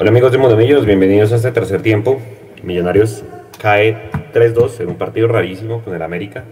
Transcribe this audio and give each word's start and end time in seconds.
Hola 0.00 0.08
amigos 0.08 0.32
de 0.32 0.38
Monomillos, 0.38 0.86
bienvenidos 0.86 1.30
a 1.30 1.36
este 1.36 1.52
tercer 1.52 1.82
tiempo. 1.82 2.22
Millonarios 2.62 3.22
cae 3.60 4.10
3-2 4.32 4.80
en 4.80 4.88
un 4.88 4.94
partido 4.96 5.28
rarísimo 5.28 5.82
con 5.84 5.94
el 5.94 6.00
América. 6.00 6.42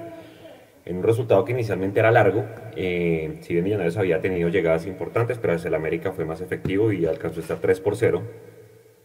En 0.84 0.98
un 0.98 1.02
resultado 1.02 1.46
que 1.46 1.52
inicialmente 1.52 1.98
era 1.98 2.10
largo, 2.10 2.44
eh, 2.76 3.38
si 3.40 3.54
bien 3.54 3.64
Millonarios 3.64 3.96
había 3.96 4.20
tenido 4.20 4.50
llegadas 4.50 4.86
importantes, 4.86 5.38
pero 5.38 5.54
el 5.54 5.74
América 5.74 6.12
fue 6.12 6.26
más 6.26 6.42
efectivo 6.42 6.92
y 6.92 7.06
alcanzó 7.06 7.40
a 7.40 7.42
estar 7.42 7.56
3 7.56 7.80
por 7.80 7.96
0. 7.96 8.22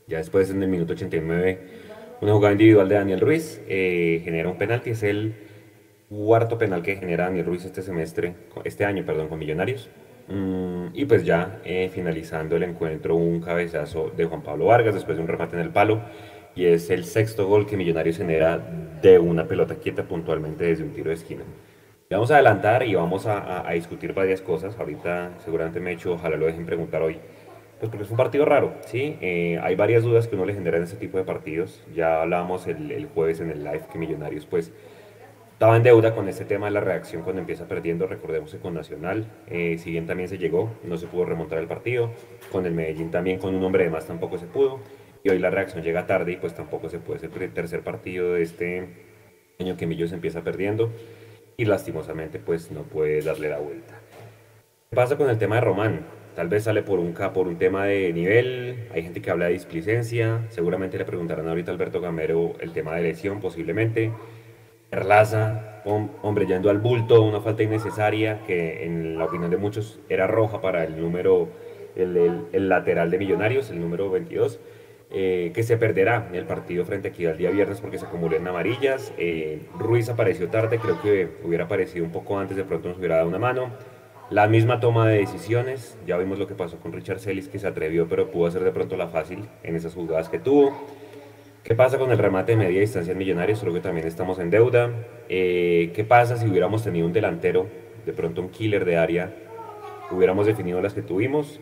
Ya 0.08 0.18
después, 0.18 0.50
en 0.50 0.62
el 0.62 0.68
minuto 0.68 0.92
89, 0.92 1.60
una 2.20 2.34
jugada 2.34 2.52
individual 2.52 2.90
de 2.90 2.96
Daniel 2.96 3.22
Ruiz 3.22 3.62
eh, 3.70 4.20
genera 4.26 4.50
un 4.50 4.58
penalti. 4.58 4.90
Es 4.90 5.04
el 5.04 5.36
cuarto 6.10 6.58
penal 6.58 6.84
que 6.84 6.98
genera 6.98 7.28
Daniel 7.28 7.46
Ruiz 7.46 7.64
este 7.64 7.82
semestre, 7.82 8.34
este 8.66 8.84
año, 8.84 9.06
perdón, 9.06 9.30
con 9.30 9.40
Millonarios. 9.40 9.90
Mm, 10.28 10.88
y 10.94 11.06
pues 11.06 11.26
ya 11.26 11.60
eh, 11.66 11.90
finalizando 11.94 12.56
el 12.56 12.64
encuentro, 12.64 13.16
un 13.16 13.42
cabezazo 13.42 14.12
de 14.16 14.26
Juan 14.26 14.42
Pablo 14.42 14.66
Vargas 14.66 14.94
después 14.94 15.18
de 15.18 15.24
un 15.24 15.28
remate 15.28 15.56
en 15.56 15.62
el 15.62 15.70
palo. 15.70 16.02
Y 16.56 16.66
es 16.66 16.90
el 16.90 17.06
sexto 17.06 17.48
gol 17.48 17.66
que 17.66 17.78
Millonarios 17.78 18.18
genera 18.18 18.60
de 19.02 19.18
una 19.20 19.48
pelota 19.48 19.76
quieta 19.76 20.04
puntualmente 20.04 20.66
desde 20.66 20.84
un 20.84 20.92
tiro 20.92 21.10
de 21.10 21.16
esquina. 21.16 21.44
Vamos 22.12 22.30
a 22.30 22.36
adelantar 22.36 22.84
y 22.84 22.94
vamos 22.94 23.26
a, 23.26 23.68
discutir 23.74 24.14
varias 24.14 24.40
cosas. 24.42 24.78
Ahorita 24.78 25.32
seguramente 25.44 25.80
me 25.80 25.90
he 25.92 25.94
hecho, 25.94 26.14
ojalá 26.14 26.38
lo 26.38 26.46
dejen 26.46 26.66
preguntar 26.66 27.02
hoy. 27.02 27.18
Pues 27.80 27.90
porque 27.90 28.04
es 28.04 28.12
un 28.12 28.18
partido 28.18 28.46
raro, 28.46 28.76
¿sí? 28.86 29.18
Eh, 29.20 29.60
hay 29.62 29.76
varias 29.76 30.04
dudas 30.04 30.28
que 30.28 30.36
uno 30.36 30.46
le 30.46 30.54
genera 30.54 30.78
en 30.78 30.84
este 30.84 30.98
tipo 30.98 31.18
de 31.18 31.24
partidos. 31.24 31.84
Ya 31.96 32.22
hablábamos 32.22 32.68
el, 32.68 32.92
el 32.92 33.08
jueves 33.08 33.40
en 33.40 33.50
el 33.50 33.64
live 33.64 33.82
que 33.92 33.98
Millonarios 33.98 34.46
pues 34.46 34.72
estaba 35.54 35.78
en 35.78 35.84
deuda 35.84 36.14
con 36.14 36.28
este 36.28 36.44
tema 36.46 36.66
de 36.66 36.72
la 36.74 36.82
reacción 36.82 37.22
cuando 37.22 37.40
empieza 37.40 37.68
perdiendo, 37.68 38.06
recordemos 38.08 38.52
que 38.52 38.58
con 38.58 38.74
Nacional, 38.74 39.26
eh, 39.48 39.78
si 39.78 39.92
bien 39.92 40.06
también 40.08 40.28
se 40.28 40.38
llegó, 40.38 40.72
no 40.84 40.98
se 40.98 41.08
pudo 41.08 41.26
remontar 41.26 41.60
el 41.60 41.68
partido, 41.68 42.12
con 42.52 42.66
el 42.66 42.74
Medellín 42.74 43.12
también 43.12 43.40
con 43.40 43.56
un 43.56 43.64
hombre 43.64 43.86
de 43.86 43.90
más 43.90 44.06
tampoco 44.06 44.38
se 44.38 44.48
pudo, 44.48 44.82
y 45.24 45.30
hoy 45.30 45.40
la 45.40 45.52
reacción 45.52 45.84
llega 45.84 46.06
tarde 46.06 46.34
y 46.34 46.36
pues 46.36 46.54
tampoco 46.54 46.90
se 46.90 47.00
puede 47.00 47.20
ser 47.20 47.32
el 47.42 47.54
tercer 47.54 47.82
partido 47.82 48.34
de 48.34 48.42
este 48.42 48.90
año 49.60 49.78
que 49.78 49.88
Millos 49.88 50.12
empieza 50.12 50.44
perdiendo 50.44 50.92
y 51.56 51.66
lastimosamente 51.66 52.40
pues 52.40 52.72
no 52.72 52.82
puede 52.82 53.22
darle 53.22 53.50
la 53.50 53.60
vuelta. 53.60 53.94
¿Qué 54.90 54.96
pasa 54.96 55.18
con 55.18 55.30
el 55.30 55.38
tema 55.38 55.56
de 55.56 55.62
Román? 55.62 56.02
Tal 56.36 56.50
vez 56.50 56.64
sale 56.64 56.82
por 56.82 57.00
un, 57.00 57.14
por 57.14 57.48
un 57.48 57.58
tema 57.58 57.86
de 57.86 58.12
nivel, 58.12 58.90
hay 58.92 59.04
gente 59.04 59.22
que 59.22 59.30
habla 59.30 59.46
de 59.46 59.54
displicencia, 59.54 60.42
seguramente 60.50 60.98
le 60.98 61.06
preguntarán 61.06 61.48
ahorita 61.48 61.72
a 61.72 61.74
Alberto 61.76 62.02
Gamero 62.02 62.54
el 62.60 62.72
tema 62.74 62.96
de 62.96 63.04
lesión 63.04 63.40
posiblemente, 63.40 64.12
Perlaza, 64.94 65.82
hombre, 66.22 66.46
yendo 66.46 66.70
al 66.70 66.78
bulto, 66.78 67.24
una 67.24 67.42
falta 67.42 67.64
innecesaria 67.64 68.42
que 68.46 68.86
en 68.86 69.18
la 69.18 69.26
opinión 69.26 69.50
de 69.50 69.58
muchos 69.58 70.00
era 70.08 70.28
roja 70.28 70.62
para 70.62 70.84
el 70.84 71.02
número, 71.02 71.50
el, 71.96 72.70
lateral 72.70 73.10
de 73.10 73.18
Millonarios, 73.18 73.72
el 73.72 73.82
número 73.82 74.12
22, 74.12 74.60
eh, 75.10 75.52
que 75.56 75.64
se 75.64 75.78
perderá 75.78 76.28
en 76.30 76.36
el 76.36 76.46
partido 76.46 76.86
frente 76.86 77.08
a 77.08 77.12
Equidad 77.12 77.34
día 77.34 77.50
viernes 77.50 77.82
porque 77.82 77.98
se 77.98 78.06
acumuló 78.06 78.36
en 78.36 78.48
amarillas. 78.48 79.12
Eh, 79.18 79.64
Ruiz 79.80 80.10
apareció 80.10 80.50
tarde, 80.50 80.78
creo 80.78 81.02
que 81.02 81.28
hubiera 81.44 81.64
aparecido 81.64 82.06
un 82.06 82.12
poco 82.12 82.38
antes, 82.38 82.56
de 82.56 82.64
pronto 82.64 82.90
nos 82.90 83.00
hubiera 83.00 83.16
dado 83.16 83.30
una 83.30 83.40
mano. 83.40 83.72
La 84.30 84.46
misma 84.46 84.80
toma 84.80 85.08
de 85.08 85.18
decisiones, 85.18 85.98
ya 86.06 86.18
vimos 86.18 86.38
lo 86.38 86.46
que 86.46 86.54
pasó 86.54 86.78
con 86.78 86.94
Richard 86.94 87.18
Celis, 87.18 87.48
que 87.48 87.58
se 87.58 87.66
atrevió, 87.66 88.08
pero 88.08 88.30
pudo 88.30 88.46
hacer 88.46 88.64
de 88.64 88.72
pronto 88.72 88.96
la 88.96 89.08
fácil 89.08 89.48
en 89.64 89.76
esas 89.76 89.96
jugadas 89.96 90.30
que 90.30 90.38
tuvo. 90.38 90.72
¿Qué 91.64 91.76
pasa 91.76 91.98
con 91.98 92.12
el 92.12 92.18
remate 92.18 92.52
de 92.52 92.58
media 92.58 92.82
distancia 92.82 93.14
en 93.14 93.18
Millonarios? 93.18 93.62
Creo 93.62 93.74
que 93.74 93.80
también 93.80 94.06
estamos 94.06 94.38
en 94.38 94.50
deuda. 94.50 94.92
Eh, 95.30 95.92
¿Qué 95.96 96.04
pasa 96.04 96.36
si 96.36 96.46
hubiéramos 96.46 96.84
tenido 96.84 97.08
un 97.08 97.14
delantero, 97.14 97.68
de 98.06 98.12
pronto 98.12 98.42
un 98.42 98.50
killer 98.50 98.84
de 98.84 98.98
área? 98.98 99.34
Hubiéramos 100.12 100.46
definido 100.46 100.82
las 100.82 100.94
que 100.94 101.02
tuvimos. 101.02 101.62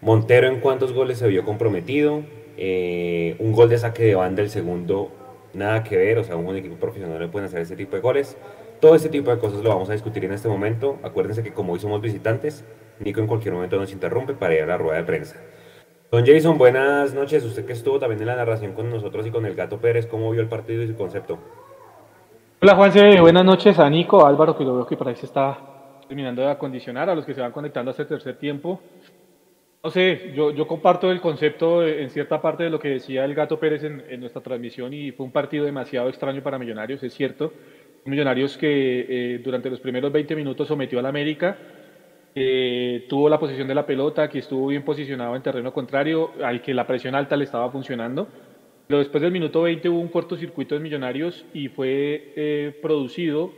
Montero, 0.00 0.48
¿en 0.48 0.58
cuántos 0.58 0.92
goles 0.92 1.18
se 1.18 1.28
vio 1.28 1.44
comprometido? 1.44 2.24
Eh, 2.56 3.36
un 3.38 3.52
gol 3.52 3.68
de 3.68 3.78
saque 3.78 4.02
de 4.02 4.16
banda, 4.16 4.42
el 4.42 4.50
segundo, 4.50 5.12
nada 5.54 5.84
que 5.84 5.96
ver. 5.96 6.18
O 6.18 6.24
sea, 6.24 6.34
un 6.34 6.56
equipo 6.56 6.74
profesional 6.74 7.20
no 7.20 7.30
puede 7.30 7.46
hacer 7.46 7.60
ese 7.60 7.76
tipo 7.76 7.94
de 7.94 8.02
goles. 8.02 8.36
Todo 8.80 8.96
ese 8.96 9.08
tipo 9.08 9.30
de 9.30 9.38
cosas 9.38 9.62
lo 9.62 9.68
vamos 9.68 9.88
a 9.88 9.92
discutir 9.92 10.24
en 10.24 10.32
este 10.32 10.48
momento. 10.48 10.98
Acuérdense 11.04 11.44
que 11.44 11.52
como 11.52 11.74
hoy 11.74 11.78
somos 11.78 12.00
visitantes, 12.00 12.64
Nico 12.98 13.20
en 13.20 13.28
cualquier 13.28 13.54
momento 13.54 13.76
nos 13.76 13.92
interrumpe 13.92 14.34
para 14.34 14.54
ir 14.56 14.62
a 14.62 14.66
la 14.66 14.78
rueda 14.78 14.96
de 14.96 15.04
prensa. 15.04 15.36
Don 16.12 16.26
Jason, 16.26 16.58
buenas 16.58 17.14
noches. 17.14 17.42
Usted 17.42 17.64
que 17.64 17.72
estuvo 17.72 17.98
también 17.98 18.20
en 18.20 18.26
la 18.26 18.36
narración 18.36 18.74
con 18.74 18.90
nosotros 18.90 19.26
y 19.26 19.30
con 19.30 19.46
el 19.46 19.54
Gato 19.54 19.78
Pérez, 19.78 20.06
¿cómo 20.06 20.30
vio 20.30 20.42
el 20.42 20.46
partido 20.46 20.82
y 20.82 20.88
su 20.88 20.94
concepto? 20.94 21.38
Hola 22.60 22.74
Juanse, 22.74 23.18
buenas 23.18 23.46
noches 23.46 23.78
a 23.78 23.88
Nico, 23.88 24.26
Álvaro, 24.26 24.54
que 24.54 24.62
lo 24.62 24.74
veo 24.74 24.86
que 24.86 24.94
por 24.94 25.08
ahí 25.08 25.16
se 25.16 25.24
está 25.24 25.58
terminando 26.06 26.42
de 26.42 26.50
acondicionar, 26.50 27.08
a 27.08 27.14
los 27.14 27.24
que 27.24 27.32
se 27.32 27.40
van 27.40 27.50
conectando 27.50 27.90
a 27.90 27.92
este 27.92 28.04
tercer 28.04 28.36
tiempo. 28.36 28.82
No 29.82 29.88
sé, 29.88 30.34
yo, 30.34 30.50
yo 30.50 30.66
comparto 30.66 31.10
el 31.10 31.22
concepto 31.22 31.82
en 31.82 32.10
cierta 32.10 32.42
parte 32.42 32.64
de 32.64 32.68
lo 32.68 32.78
que 32.78 32.88
decía 32.88 33.24
el 33.24 33.34
Gato 33.34 33.58
Pérez 33.58 33.82
en, 33.82 34.20
nuestra 34.20 34.42
transmisión 34.42 34.92
y 34.92 35.12
fue 35.12 35.24
un 35.24 35.32
partido 35.32 35.64
demasiado 35.64 36.10
extraño 36.10 36.42
para 36.42 36.58
Millonarios, 36.58 37.02
es 37.02 37.14
cierto. 37.14 37.54
Millonarios 38.04 38.58
que 38.58 39.06
eh, 39.08 39.38
durante 39.42 39.70
los 39.70 39.80
primeros 39.80 40.12
20 40.12 40.36
minutos 40.36 40.68
sometió 40.68 40.98
al 40.98 41.06
América, 41.06 41.56
eh, 42.34 43.04
tuvo 43.08 43.28
la 43.28 43.38
posición 43.38 43.68
de 43.68 43.74
la 43.74 43.84
pelota, 43.84 44.28
que 44.28 44.38
estuvo 44.38 44.68
bien 44.68 44.84
posicionado 44.84 45.36
en 45.36 45.42
terreno 45.42 45.72
contrario, 45.72 46.30
al 46.42 46.62
que 46.62 46.72
la 46.72 46.86
presión 46.86 47.14
alta 47.14 47.36
le 47.36 47.44
estaba 47.44 47.70
funcionando. 47.70 48.28
Pero 48.86 48.98
después 48.98 49.22
del 49.22 49.32
minuto 49.32 49.62
20 49.62 49.88
hubo 49.88 50.00
un 50.00 50.08
cortocircuito 50.08 50.74
de 50.74 50.80
Millonarios 50.80 51.44
y 51.52 51.68
fue 51.68 52.32
eh, 52.36 52.78
producido, 52.82 53.52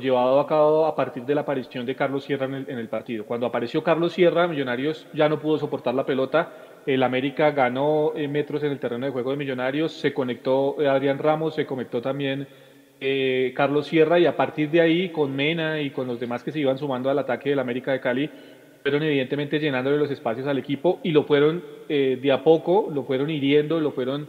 llevado 0.00 0.38
a 0.40 0.46
cabo 0.46 0.86
a 0.86 0.94
partir 0.94 1.24
de 1.24 1.34
la 1.34 1.40
aparición 1.42 1.86
de 1.86 1.94
Carlos 1.94 2.24
Sierra 2.24 2.44
en 2.44 2.78
el, 2.78 2.88
partido. 2.88 3.24
Cuando 3.24 3.46
apareció 3.46 3.82
Carlos 3.82 4.12
Sierra, 4.12 4.46
Millonarios 4.46 5.06
ya 5.14 5.28
no 5.28 5.40
pudo 5.40 5.58
soportar 5.58 5.94
la 5.94 6.04
pelota. 6.04 6.52
El 6.84 7.02
América 7.02 7.50
ganó 7.52 8.12
eh, 8.14 8.28
metros 8.28 8.62
en 8.62 8.72
el 8.72 8.78
terreno 8.78 9.06
de 9.06 9.12
juego 9.12 9.30
de 9.30 9.36
Millonarios, 9.36 9.92
se 9.92 10.12
conectó 10.12 10.76
Adrián 10.80 11.18
Ramos, 11.18 11.54
se 11.54 11.66
conectó 11.66 12.02
también 12.02 12.46
eh, 12.98 13.52
Carlos 13.54 13.86
Sierra 13.88 14.18
y 14.18 14.24
a 14.24 14.36
partir 14.36 14.70
de 14.70 14.80
ahí 14.80 15.10
con 15.10 15.36
Mena 15.36 15.82
y 15.82 15.90
con 15.90 16.06
los 16.06 16.18
demás 16.18 16.42
que 16.42 16.50
se 16.50 16.60
iban 16.60 16.78
sumando 16.78 17.10
al 17.10 17.18
ataque 17.18 17.50
del 17.50 17.58
América 17.58 17.92
de 17.92 18.00
Cali, 18.00 18.30
fueron 18.82 19.02
evidentemente 19.02 19.58
llenándole 19.58 19.98
los 19.98 20.10
espacios 20.10 20.46
al 20.46 20.56
equipo 20.58 21.00
y 21.02 21.10
lo 21.10 21.24
fueron 21.24 21.62
eh, 21.88 22.18
de 22.20 22.32
a 22.32 22.42
poco, 22.42 22.88
lo 22.90 23.04
fueron 23.04 23.28
hiriendo, 23.28 23.80
lo 23.80 23.92
fueron 23.92 24.28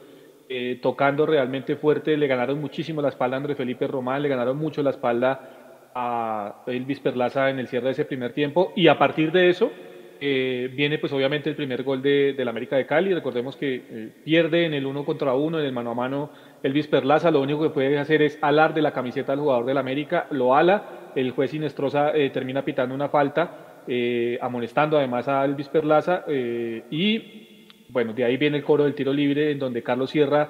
eh, 0.50 0.80
tocando 0.82 1.26
realmente 1.26 1.78
fuerte, 1.78 2.18
le 2.18 2.28
ganaron 2.28 2.60
muchísimo 2.60 3.02
la 3.02 3.10
espalda 3.10 3.38
a 3.38 3.40
André 3.40 3.56
Felipe 3.56 3.88
Román, 3.88 4.22
le 4.22 4.30
ganaron 4.30 4.58
mucho 4.58 4.84
la 4.84 4.90
espalda 4.90 5.90
a 5.96 6.64
Elvis 6.68 7.00
Perlaza 7.00 7.50
en 7.50 7.60
el 7.60 7.68
cierre 7.70 7.86
de 7.86 7.92
ese 7.94 8.06
primer 8.06 8.34
tiempo. 8.34 8.74
Y 8.76 8.88
a 8.88 8.98
partir 8.98 9.32
de 9.32 9.50
eso 9.50 9.72
viene 10.20 10.98
pues 10.98 11.14
obviamente 11.14 11.50
el 11.50 11.56
primer 11.56 11.84
gol 11.84 12.02
de, 12.02 12.34
del 12.34 12.48
América 12.48 12.76
de 12.76 12.88
Cali, 12.88 13.14
recordemos 13.14 13.56
que 13.56 14.12
pierde 14.24 14.66
en 14.66 14.74
el 14.74 14.86
uno 14.86 15.06
contra 15.06 15.34
uno, 15.36 15.60
en 15.60 15.66
el 15.66 15.72
mano 15.72 15.92
a 15.92 15.96
mano 15.96 16.32
Elvis 16.64 16.88
Perlaza 16.88 17.32
lo 17.32 17.42
único 17.42 17.62
que 17.62 17.70
puede 17.70 17.98
hacer 18.00 18.22
es 18.22 18.38
alar 18.42 18.74
de 18.74 18.82
la 18.82 18.92
camiseta 18.92 19.32
del 19.32 19.42
jugador 19.42 19.66
del 19.66 19.78
América, 19.78 20.28
lo 20.32 20.56
ala, 20.56 21.12
el 21.16 21.32
juez 21.32 21.54
Inestrosa 21.54 22.12
eh, 22.12 22.30
termina 22.32 22.64
pitando 22.64 22.96
una 22.96 23.10
falta, 23.10 23.84
eh, 23.88 24.38
amonestando 24.42 24.98
además 24.98 25.28
a 25.28 25.46
Elvis 25.46 25.70
Perlaza 25.70 26.24
eh, 26.28 26.84
y 26.90 27.68
bueno, 27.90 28.14
de 28.14 28.26
ahí 28.26 28.38
viene 28.38 28.58
el 28.58 28.64
coro 28.64 28.84
del 28.84 28.96
tiro 28.96 29.14
libre 29.14 29.52
en 29.52 29.60
donde 29.60 29.84
Carlos 29.84 30.10
Sierra 30.10 30.50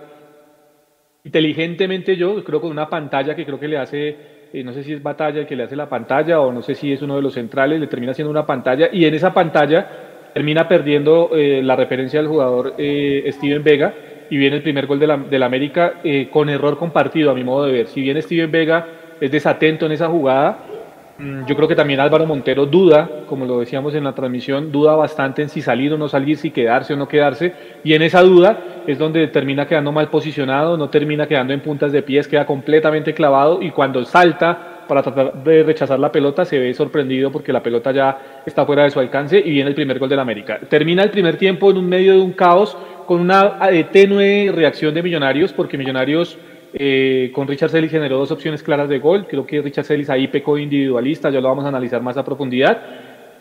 inteligentemente 1.24 2.16
yo 2.16 2.44
creo 2.44 2.62
con 2.62 2.72
una 2.72 2.90
pantalla 2.90 3.36
que 3.36 3.46
creo 3.46 3.60
que 3.60 3.68
le 3.68 3.78
hace 3.78 4.38
no 4.64 4.72
sé 4.72 4.82
si 4.84 4.94
es 4.94 5.04
Batalla 5.04 5.42
el 5.42 5.46
que 5.46 5.58
le 5.58 5.64
hace 5.64 5.76
la 5.76 5.90
pantalla 5.90 6.40
o 6.40 6.54
no 6.54 6.62
sé 6.62 6.74
si 6.74 6.94
es 6.94 7.02
uno 7.02 7.18
de 7.18 7.22
los 7.22 7.34
centrales, 7.34 7.82
le 7.82 7.88
termina 7.88 8.14
haciendo 8.14 8.32
una 8.32 8.46
pantalla 8.46 8.90
y 8.92 9.04
en 9.04 9.14
esa 9.14 9.34
pantalla 9.34 10.32
termina 10.34 10.68
perdiendo 10.68 11.30
la 11.34 11.76
referencia 11.76 12.22
del 12.22 12.30
jugador 12.30 12.76
Steven 12.78 13.62
Vega 13.62 13.94
y 14.30 14.38
viene 14.38 14.58
el 14.58 14.64
primer 14.64 14.88
gol 14.88 15.00
de 15.00 15.08
la, 15.08 15.18
de 15.18 15.40
la 15.40 15.46
América 15.46 15.96
eh, 16.04 16.30
con 16.32 16.50
error 16.50 16.78
compartido, 16.78 17.32
a 17.32 17.34
mi 17.34 17.44
modo 17.44 17.66
de 17.66 17.72
ver. 17.72 17.88
Si 17.88 18.02
bien 18.02 18.22
Steven 18.22 18.52
Vega 18.52 18.88
es 19.20 19.32
desatento 19.32 19.86
en 19.86 19.92
esa 19.94 20.08
jugada, 20.08 20.60
mm, 21.18 21.46
yo 21.46 21.56
creo 21.56 21.68
que 21.68 21.76
también 21.76 22.00
Álvaro 22.00 22.26
Montero 22.26 22.66
duda, 22.66 23.10
como 23.28 23.46
lo 23.46 23.60
decíamos 23.60 23.96
en 23.96 24.04
la 24.04 24.14
transmisión, 24.14 24.72
duda 24.72 24.96
bastante 24.96 25.42
en 25.42 25.50
si 25.50 25.62
salir 25.62 25.94
o 25.94 25.98
no 25.98 26.08
salir, 26.08 26.38
si 26.38 26.52
quedarse 26.52 26.94
o 26.94 26.98
no 26.98 27.08
quedarse, 27.08 27.54
y 27.84 27.94
en 27.94 28.02
esa 28.02 28.22
duda 28.22 28.84
es 28.86 28.98
donde 28.98 29.28
termina 29.28 29.68
quedando 29.68 29.92
mal 29.92 30.10
posicionado, 30.10 30.78
no 30.78 30.90
termina 30.90 31.28
quedando 31.28 31.54
en 31.54 31.62
puntas 31.62 31.92
de 31.92 32.02
pies, 32.04 32.28
queda 32.28 32.46
completamente 32.46 33.14
clavado 33.14 33.62
y 33.62 33.72
cuando 33.72 34.04
salta 34.06 34.74
para 34.88 35.04
tratar 35.04 35.44
de 35.44 35.64
rechazar 35.64 36.00
la 36.00 36.12
pelota, 36.12 36.46
se 36.46 36.58
ve 36.58 36.74
sorprendido 36.74 37.32
porque 37.32 37.54
la 37.54 37.62
pelota 37.62 37.92
ya 37.92 38.42
está 38.46 38.66
fuera 38.66 38.84
de 38.84 38.90
su 38.90 39.00
alcance 39.00 39.38
y 39.38 39.52
viene 39.52 39.70
el 39.70 39.76
primer 39.76 40.00
gol 40.00 40.10
del 40.10 40.20
América. 40.20 40.60
Termina 40.70 41.04
el 41.04 41.12
primer 41.12 41.38
tiempo 41.38 41.70
en 41.70 41.78
un 41.78 41.88
medio 41.88 42.14
de 42.14 42.22
un 42.22 42.32
caos 42.32 42.78
con 43.08 43.20
una 43.20 43.58
eh, 43.72 43.86
tenue 43.86 44.52
reacción 44.54 44.94
de 44.94 45.02
Millonarios, 45.02 45.52
porque 45.54 45.78
Millonarios 45.78 46.38
eh, 46.74 47.32
con 47.34 47.48
Richard 47.48 47.72
Celis 47.72 47.90
generó 47.90 48.20
dos 48.20 48.32
opciones 48.32 48.62
claras 48.62 48.90
de 48.90 49.00
gol. 49.00 49.26
Creo 49.28 49.48
que 49.48 49.62
Richard 49.62 49.86
Celis 49.86 50.10
ahí 50.12 50.28
pecó 50.28 50.58
individualista, 50.60 51.32
ya 51.32 51.42
lo 51.42 51.48
vamos 51.48 51.66
a 51.66 51.70
analizar 51.70 52.02
más 52.02 52.18
a 52.18 52.24
profundidad. 52.24 52.80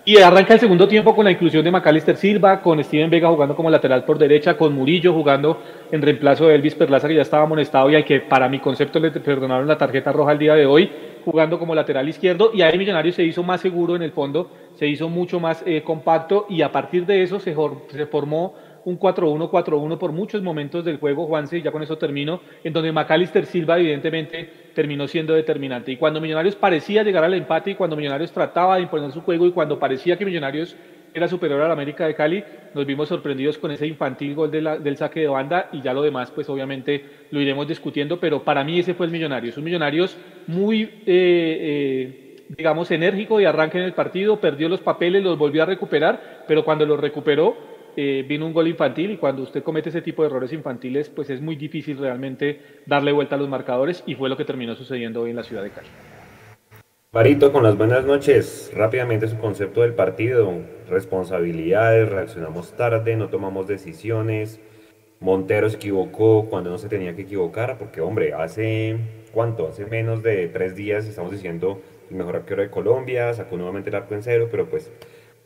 Y 0.09 0.19
arranca 0.19 0.55
el 0.55 0.61
segundo 0.61 0.87
tiempo 0.87 1.17
con 1.17 1.25
la 1.25 1.33
inclusión 1.33 1.65
de 1.65 1.71
Macalister 1.73 2.17
Silva, 2.17 2.63
con 2.63 2.83
Steven 2.83 3.11
Vega 3.11 3.29
jugando 3.29 3.57
como 3.57 3.69
lateral 3.69 4.05
por 4.05 4.19
derecha, 4.19 4.57
con 4.57 4.73
Murillo 4.73 5.13
jugando 5.13 5.61
en 5.91 6.01
reemplazo 6.01 6.47
de 6.47 6.55
Elvis 6.55 6.77
Perlaza, 6.77 7.09
que 7.09 7.17
ya 7.17 7.23
estaba 7.23 7.43
amonestado 7.43 7.91
y 7.91 7.97
al 7.97 8.05
que 8.05 8.21
para 8.21 8.49
mi 8.49 8.61
concepto 8.61 9.01
le 9.01 9.11
perdonaron 9.11 9.67
la 9.67 9.77
tarjeta 9.77 10.13
roja 10.13 10.31
el 10.31 10.39
día 10.39 10.55
de 10.55 10.65
hoy, 10.65 10.93
jugando 11.25 11.59
como 11.59 11.75
lateral 11.75 12.09
izquierdo. 12.09 12.53
Y 12.55 12.63
ahí 12.63 12.79
Millonarios 12.79 13.17
se 13.17 13.25
hizo 13.25 13.43
más 13.43 13.61
seguro 13.61 13.97
en 13.97 14.03
el 14.03 14.13
fondo, 14.13 14.49
se 14.77 14.87
hizo 14.87 15.09
mucho 15.09 15.41
más 15.41 15.65
eh, 15.67 15.83
compacto 15.83 16.47
y 16.49 16.63
a 16.63 16.71
partir 16.71 17.05
de 17.05 17.25
eso 17.25 17.41
se, 17.41 17.57
se 17.89 18.07
formó 18.07 18.55
un 18.87 19.01
4-1, 19.01 19.51
4-1 19.51 19.99
por 19.99 20.13
muchos 20.13 20.43
momentos 20.43 20.85
del 20.85 20.99
juego, 20.99 21.27
Juanse, 21.27 21.59
y 21.59 21.63
ya 21.63 21.73
con 21.73 21.83
eso 21.83 21.99
termino, 21.99 22.41
en 22.63 22.73
donde 22.73 22.93
Macalister 22.93 23.45
Silva 23.45 23.79
evidentemente 23.81 24.49
terminó 24.75 25.09
siendo 25.09 25.35
determinante. 25.35 25.91
Y 25.91 25.97
cuando 25.97 26.21
Millonarios 26.21 26.55
parecía 26.55 27.03
llegar 27.03 27.25
al 27.25 27.35
empate 27.35 27.73
y 27.73 27.75
cuando 27.75 27.97
Millonarios 27.97 28.31
trataba 28.31 28.77
de 28.77 28.83
imponer 28.83 29.11
su 29.11 29.23
juego 29.23 29.45
y 29.45 29.51
cuando 29.51 29.81
parecía 29.81 30.17
que 30.17 30.25
Millonarios 30.25 30.77
era 31.13 31.27
superior 31.27 31.61
al 31.63 31.73
América 31.73 32.07
de 32.07 32.15
Cali, 32.15 32.45
nos 32.75 32.87
vimos 32.87 33.09
sorprendidos 33.09 33.59
con 33.59 33.73
ese 33.73 33.89
infantil 33.89 34.37
gol 34.37 34.53
del 34.53 34.97
saque 34.97 35.21
de 35.21 35.29
banda 35.29 35.69
y 35.73 35.83
ya 35.83 35.93
lo 35.93 36.03
demás 36.03 36.31
pues 36.31 36.49
obviamente 36.49 37.05
lo 37.33 37.41
iremos 37.41 37.67
discutiendo, 37.67 38.21
pero 38.21 38.45
para 38.45 38.63
mí 38.63 38.79
ese 38.79 38.95
fue 38.95 39.07
el 39.07 39.13
Millonarios, 39.13 39.59
un 39.59 39.65
Millonarios 39.65 40.17
muy... 40.47 40.83
Eh, 40.83 41.03
eh, 41.07 42.23
digamos, 42.49 42.89
enérgico 42.93 43.41
y 43.41 43.45
arranque 43.45 43.77
en 43.77 43.83
el 43.83 43.93
partido, 43.93 44.41
perdió 44.41 44.69
los 44.69 44.79
papeles, 44.79 45.21
los 45.25 45.37
volvió 45.37 45.65
a 45.65 45.67
recuperar, 45.67 46.45
pero 46.47 46.65
cuando 46.65 46.87
los 46.87 47.01
recuperó 47.01 47.57
eh, 47.97 48.25
vino 48.29 48.47
un 48.47 48.53
gol 48.53 48.69
infantil 48.69 49.11
y 49.11 49.17
cuando 49.17 49.43
usted 49.43 49.63
comete 49.63 49.89
ese 49.89 50.03
tipo 50.03 50.23
de 50.23 50.29
errores 50.29 50.53
infantiles, 50.53 51.09
pues 51.09 51.31
es 51.31 51.41
muy 51.41 51.57
difícil 51.57 51.99
realmente 51.99 52.61
darle 52.87 53.13
vuelta 53.13 53.37
a 53.37 53.39
los 53.39 53.49
marcadores 53.49 54.03
y 54.07 54.15
fue 54.15 54.29
lo 54.29 54.37
que 54.37 54.45
terminó 54.45 54.75
sucediendo 54.75 55.23
hoy 55.23 55.31
en 55.31 55.37
la 55.37 55.43
ciudad 55.43 55.63
de 55.63 55.71
Cali. 55.71 55.89
Barito, 57.13 57.51
con 57.53 57.63
las 57.63 57.79
buenas 57.79 58.05
noches, 58.05 58.71
rápidamente 58.75 59.27
su 59.29 59.39
concepto 59.39 59.81
del 59.81 59.95
partido, 59.95 60.53
responsabilidades, 60.91 62.11
reaccionamos 62.11 62.77
tarde, 62.77 63.17
no 63.17 63.29
tomamos 63.29 63.67
decisiones, 63.67 64.61
Montero 65.21 65.71
se 65.71 65.77
equivocó 65.77 66.47
cuando 66.51 66.69
no 66.69 66.77
se 66.77 66.89
tenía 66.89 67.17
que 67.17 67.23
equivocar, 67.23 67.79
porque 67.79 68.03
hombre, 68.03 68.35
hace 68.35 68.99
cuánto, 69.33 69.69
hace 69.69 69.87
menos 69.87 70.23
de 70.23 70.49
tres 70.49 70.77
días 70.77 71.07
estamos 71.07 71.33
diciendo 71.33 71.81
el 72.11 72.17
mejor 72.17 72.37
arquero 72.37 72.61
de 72.61 72.71
Colombia, 72.71 73.33
sacó 73.33 73.57
nuevamente 73.57 73.89
el 73.89 73.97
arco 73.97 74.15
en 74.15 74.23
cero, 74.23 74.49
pero 74.51 74.69
pues 74.69 74.93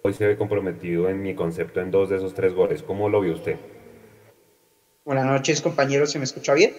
hoy 0.03 0.15
se 0.15 0.27
ve 0.27 0.37
comprometido 0.37 1.09
en 1.09 1.23
mi 1.23 1.35
concepto 1.35 1.81
en 1.81 1.91
dos 1.91 2.09
de 2.09 2.17
esos 2.17 2.35
tres 2.35 2.55
goles. 2.55 2.83
¿Cómo 2.83 3.09
lo 3.09 3.21
vio 3.21 3.35
usted? 3.35 3.57
Buenas 5.05 5.27
noches, 5.27 5.61
compañeros. 5.61 6.11
¿Se 6.11 6.19
me 6.19 6.25
escucha 6.25 6.55
bien? 6.55 6.73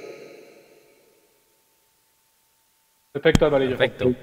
Perfecto, 3.12 3.46
Alvarillo. 3.46 3.78
Perfecto. 3.78 4.14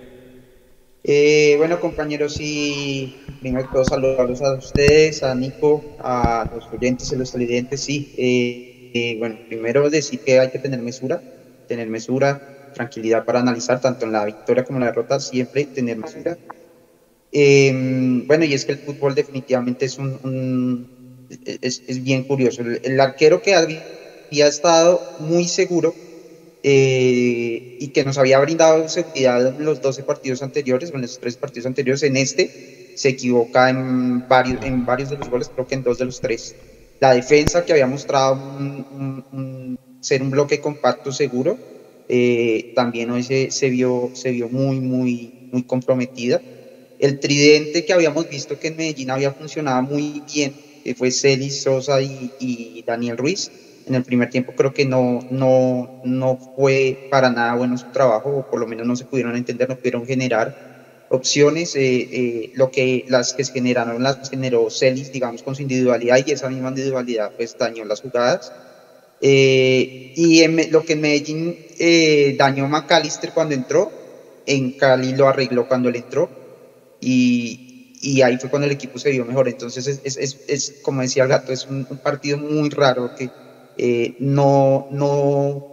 Eh, 1.04 1.54
bueno, 1.58 1.78
compañeros, 1.78 2.36
y 2.40 3.12
primero 3.40 3.68
que 3.70 3.84
saludarlos 3.84 4.42
a 4.42 4.56
ustedes, 4.56 5.22
a 5.22 5.34
Nico, 5.34 5.84
a 5.98 6.46
los 6.50 6.70
oyentes 6.72 7.10
y 7.12 7.16
los 7.16 7.30
televidentes. 7.30 7.82
Sí, 7.82 8.08
eh, 8.16 8.64
eh, 8.92 9.16
bueno, 9.18 9.38
primero 9.48 9.88
decir 9.90 10.20
que 10.24 10.38
hay 10.38 10.50
que 10.50 10.58
tener 10.58 10.80
mesura, 10.82 11.22
tener 11.66 11.88
mesura, 11.88 12.42
tranquilidad 12.72 13.24
para 13.24 13.40
analizar 13.40 13.80
tanto 13.80 14.06
en 14.06 14.12
la 14.12 14.24
victoria 14.24 14.64
como 14.64 14.78
en 14.78 14.80
la 14.80 14.86
derrota, 14.86 15.20
siempre 15.20 15.66
tener 15.66 15.96
mesura. 15.96 16.38
Eh, 17.32 17.70
bueno, 18.26 18.44
y 18.44 18.54
es 18.54 18.64
que 18.64 18.72
el 18.72 18.78
fútbol 18.78 19.14
definitivamente 19.14 19.84
es 19.84 19.98
un, 19.98 20.88
es, 21.60 21.82
es, 21.86 22.02
bien 22.02 22.25
curioso. 22.25 22.62
El, 22.82 23.00
arquero 23.00 23.42
que 23.42 23.54
había 23.54 24.46
estado 24.46 25.00
muy 25.19 25.46
seguro 25.46 25.94
eh, 26.62 27.76
y 27.78 27.88
que 27.88 28.04
nos 28.04 28.19
había 28.19 28.38
brindado 28.40 28.88
seguridad 28.88 29.46
en 29.46 29.64
los 29.64 29.80
12 29.80 30.02
partidos 30.04 30.42
anteriores, 30.42 30.90
en 30.92 31.02
los 31.02 31.19
tres 31.19 31.36
partidos 31.36 31.66
anteriores, 31.66 32.02
en 32.02 32.16
este 32.16 32.50
se 32.98 33.10
equivoca 33.10 33.70
en 33.70 34.26
varios, 34.26 34.64
en 34.64 34.84
varios 34.84 35.08
de 35.10 35.19
los 35.19 35.31
goles, 35.31 35.48
creo 35.54 35.66
que 35.69 35.76
en 35.76 35.84
dos 35.84 35.98
de 35.98 36.06
los 36.06 36.20
tres. 36.20 36.56
La 36.98 37.14
defensa 37.14 37.64
que 37.64 37.72
había 37.72 37.86
mostrado 37.86 38.34
ser 40.00 40.22
un 40.22 40.31
bloque 40.31 40.60
compacto 40.60 41.12
seguro, 41.12 41.56
eh, 42.08 42.72
también 42.74 43.10
hoy 43.10 43.22
se, 43.22 43.70
vio, 43.70 44.10
se 44.14 44.32
vio 44.32 44.48
muy, 44.48 44.81
muy, 44.81 45.48
muy 45.52 45.62
comprometida. 45.62 46.42
El 46.98 47.20
tridente 47.20 47.84
que 47.84 47.92
habíamos 47.92 48.28
visto 48.28 48.58
que 48.58 48.68
en 48.68 48.76
Medellín 48.76 49.10
había 49.10 49.32
funcionado 49.32 49.82
muy 49.82 50.22
bien, 50.32 50.58
que 50.82 50.94
fue 50.94 51.10
Celis, 51.12 51.62
Sosa 51.62 52.00
y, 52.02 52.82
Daniel 52.86 53.16
Ruiz, 53.16 53.52
en 53.86 53.94
el 53.94 54.04
primer 54.04 54.28
tiempo 54.30 54.52
creo 54.54 54.72
que 54.72 54.84
no, 54.84 55.20
no, 55.30 55.90
no 56.02 56.38
fue 56.54 56.98
para 57.08 57.30
nada 57.30 57.54
bueno 57.54 57.76
su 57.78 57.90
trabajo, 57.90 58.30
o 58.38 58.44
por 58.44 58.60
lo 58.60 58.66
menos 58.66 58.86
no 58.86 58.96
se 58.96 59.04
pudieron 59.06 59.36
entender, 59.36 59.68
no 59.68 59.76
pudieron 59.76 60.06
generar 60.06 60.54
opciones. 61.08 61.74
Eh, 61.76 62.08
eh, 62.10 62.50
lo 62.54 62.70
que 62.70 63.04
las 63.08 63.32
que 63.34 63.44
se 63.44 63.52
generaron 63.52 64.02
las 64.02 64.18
generó 64.30 64.68
Celis, 64.70 65.10
digamos, 65.12 65.42
con 65.42 65.54
su 65.54 65.62
individualidad 65.62 66.18
y 66.24 66.32
esa 66.32 66.48
misma 66.48 66.68
individualidad 66.70 67.32
pues 67.36 67.56
dañó 67.58 67.84
las 67.84 68.00
jugadas. 68.00 68.54
Eh, 69.20 70.12
y 70.14 70.46
lo 70.70 70.84
que 70.84 70.94
en 70.94 71.00
Medellín 71.00 71.58
dañó 72.36 72.66
McAllister 72.68 73.32
cuando 73.32 73.54
entró, 73.54 73.98
en 74.46 74.72
Cali 74.72 75.12
lo 75.12 75.28
arregló 75.28 75.66
cuando 75.68 75.88
él 75.88 75.96
entró. 75.96 76.38
Y, 77.00 78.22
ahí 78.22 78.36
fue 78.38 78.50
cuando 78.50 78.66
el 78.66 78.72
equipo 78.72 78.98
se 78.98 79.10
vio 79.10 79.24
mejor. 79.24 79.48
Entonces, 79.48 80.00
es, 80.04 80.74
como 80.82 81.02
decía 81.02 81.24
el 81.24 81.28
gato, 81.28 81.52
es 81.52 81.66
un, 81.66 81.84
partido 82.02 82.38
muy 82.38 82.70
raro 82.70 83.14
que 83.14 83.30
eh, 83.76 84.16
no, 84.18 84.88
no, 84.90 85.68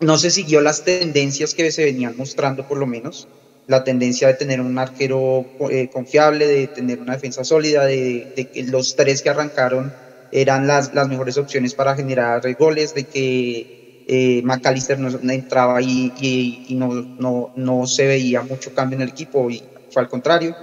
no 0.00 0.18
se 0.18 0.30
siguió 0.30 0.60
las 0.60 0.84
tendencias 0.84 1.54
que 1.54 1.70
se 1.70 1.84
venían 1.84 2.16
mostrando, 2.16 2.66
por 2.66 2.78
lo 2.78 2.86
menos. 2.86 3.28
La 3.66 3.82
tendencia 3.82 4.28
de 4.28 4.34
tener 4.34 4.60
un 4.60 4.78
arquero 4.78 5.46
confiable, 5.92 6.46
de 6.46 6.66
tener 6.66 7.00
una 7.00 7.14
defensa 7.14 7.44
sólida, 7.44 7.86
de, 7.86 8.50
que 8.52 8.62
los 8.64 8.94
tres 8.94 9.22
que 9.22 9.30
arrancaron 9.30 9.92
eran 10.32 10.66
las, 10.66 10.92
mejores 11.08 11.38
opciones 11.38 11.74
para 11.74 11.94
generar 11.94 12.42
goles, 12.56 12.94
de 12.94 13.04
que 13.04 14.04
eh, 14.06 14.42
McAllister 14.44 14.98
no, 14.98 15.32
entraba 15.32 15.80
y, 15.80 16.12
y, 16.20 16.74
no, 16.74 16.92
no, 16.92 17.52
no, 17.56 17.86
se 17.86 18.06
veía 18.06 18.42
mucho 18.42 18.74
cambio 18.74 18.96
en 18.96 19.02
el 19.02 19.08
equipo 19.10 19.48
fue 19.94 20.02
al 20.02 20.08
contrario. 20.10 20.58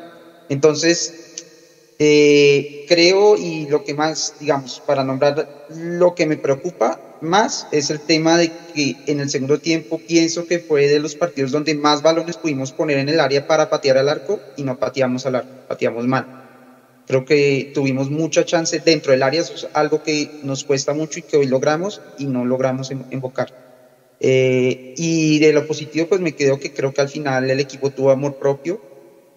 Entonces, 0.50 1.18
eh, 2.00 2.70
creo 2.86 3.38
y 3.38 3.68
lo 3.68 3.84
que 3.84 3.94
más, 3.94 4.36
digamos, 4.40 4.82
para 4.86 5.04
nombrar 5.04 5.50
lo 5.68 6.16
que 6.16 6.26
me 6.28 6.38
preocupa 6.38 7.04
más 7.22 7.68
es 7.72 7.90
el 7.92 8.04
tema 8.04 8.38
de 8.38 8.56
que 8.68 9.00
en 9.06 9.20
el 9.20 9.30
segundo 9.30 9.60
tiempo 9.60 10.04
pienso 10.06 10.46
que 10.46 10.60
fue 10.60 10.88
de 10.88 11.00
los 11.00 11.16
partidos 11.16 11.52
donde 11.52 11.76
más 11.76 12.02
balones 12.02 12.38
pudimos 12.38 12.74
poner 12.74 12.98
en 13.00 13.10
el 13.10 13.20
área 13.20 13.44
para 13.44 13.70
patear 13.70 13.98
al 13.98 14.10
arco 14.10 14.44
y 14.56 14.64
no 14.64 14.78
pateamos 14.78 15.26
al 15.26 15.36
arco, 15.36 15.52
pateamos 15.68 16.08
mal. 16.08 16.28
Creo 17.06 17.26
que 17.26 17.70
tuvimos 17.74 18.10
mucha 18.10 18.46
chance 18.46 18.80
dentro 18.80 19.12
del 19.12 19.24
área, 19.24 19.42
eso 19.42 19.56
es 19.56 19.68
algo 19.74 20.02
que 20.02 20.34
nos 20.42 20.64
cuesta 20.64 20.94
mucho 20.94 21.20
y 21.20 21.24
que 21.24 21.38
hoy 21.38 21.48
logramos 21.48 22.04
y 22.16 22.28
no 22.28 22.46
logramos 22.46 22.92
invocar. 23.10 23.50
Eh, 24.20 24.82
y 24.96 25.40
de 25.40 25.54
lo 25.54 25.66
positivo, 25.66 26.08
pues 26.10 26.22
me 26.22 26.36
quedo 26.36 26.60
que 26.60 26.72
creo 26.72 26.94
que 26.94 27.02
al 27.02 27.10
final 27.10 27.50
el 27.50 27.60
equipo 27.60 27.92
tuvo 27.92 28.12
amor 28.12 28.36
propio. 28.38 28.82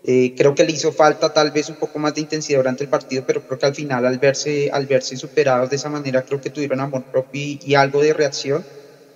Eh, 0.06 0.35
creo 0.37 0.55
que 0.55 0.65
le 0.65 0.73
hizo 0.73 0.93
falta 0.93 1.33
tal 1.33 1.51
vez 1.51 1.71
un 1.71 1.77
poco 1.77 1.99
más 1.99 2.15
de 2.15 2.21
intensidad 2.21 2.59
durante 2.59 2.85
el 2.85 2.91
partido, 2.91 3.25
pero 3.27 3.43
creo 3.47 3.59
que 3.59 3.67
al 3.67 3.75
final, 3.75 4.05
al 4.05 4.19
verse, 4.19 4.71
al 4.71 4.87
verse 4.87 5.17
superados 5.17 5.71
de 5.71 5.77
esa 5.77 5.89
manera, 5.89 6.23
creo 6.23 6.41
que 6.43 6.51
tuvieron 6.51 6.81
amor 6.81 7.05
propio 7.05 7.41
y, 7.65 7.75
algo 7.75 8.03
de 8.03 8.13
reacción. 8.13 8.63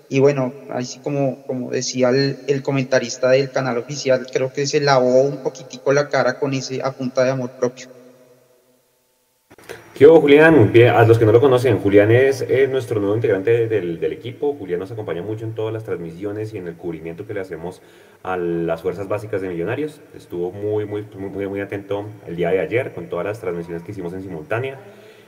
Y 0.09 0.21
bueno, 0.21 0.55
así 0.71 0.99
como, 1.01 1.45
como 1.47 1.71
decía 1.71 2.09
el, 2.09 2.39
el, 2.47 2.63
comentarista 2.63 3.29
del 3.29 3.51
canal 3.51 3.77
oficial, 3.77 4.27
creo 4.33 4.51
que 4.51 4.67
se 4.67 4.81
lavó 4.81 5.21
un 5.21 5.37
poquitico 5.43 5.93
la 5.93 6.09
cara 6.09 6.39
con 6.39 6.55
ese 6.55 6.81
a 6.83 6.93
punta 6.93 7.23
de 7.23 7.31
amor 7.33 7.51
propio. 7.51 7.98
¿Qué 9.99 10.07
Julián? 10.07 10.73
a 10.95 11.05
los 11.07 11.19
que 11.19 11.27
no 11.27 11.33
lo 11.33 11.41
conocen, 11.41 11.81
Julián 11.81 12.13
es, 12.13 12.47
nuestro 12.71 13.01
nuevo 13.01 13.17
integrante 13.17 13.67
del, 13.67 14.13
equipo. 14.13 14.55
Julián 14.55 14.79
nos 14.79 14.93
acompaña 14.93 15.23
mucho 15.23 15.45
en 15.45 15.57
todas 15.57 15.75
las 15.75 15.83
transmisiones 15.83 16.55
y 16.55 16.59
en 16.59 16.69
el 16.69 16.77
cubrimiento 16.77 17.27
que 17.27 17.35
le 17.35 17.41
hacemos 17.41 17.83
a 18.23 18.37
las 18.37 18.81
fuerzas 18.81 19.09
básicas 19.09 19.41
de 19.43 19.49
Millonarios. 19.49 20.01
Estuvo 20.15 20.53
muy, 20.53 20.85
muy, 20.85 21.05
muy, 21.17 21.49
muy 21.49 21.61
atento 21.61 22.05
el 22.29 22.37
día 22.37 22.51
de 22.51 22.61
ayer 22.61 22.93
con 22.93 23.09
todas 23.09 23.27
las 23.27 23.41
transmisiones 23.41 23.83
que 23.83 23.91
hicimos 23.91 24.13
en 24.13 24.23
simultánea. 24.23 24.79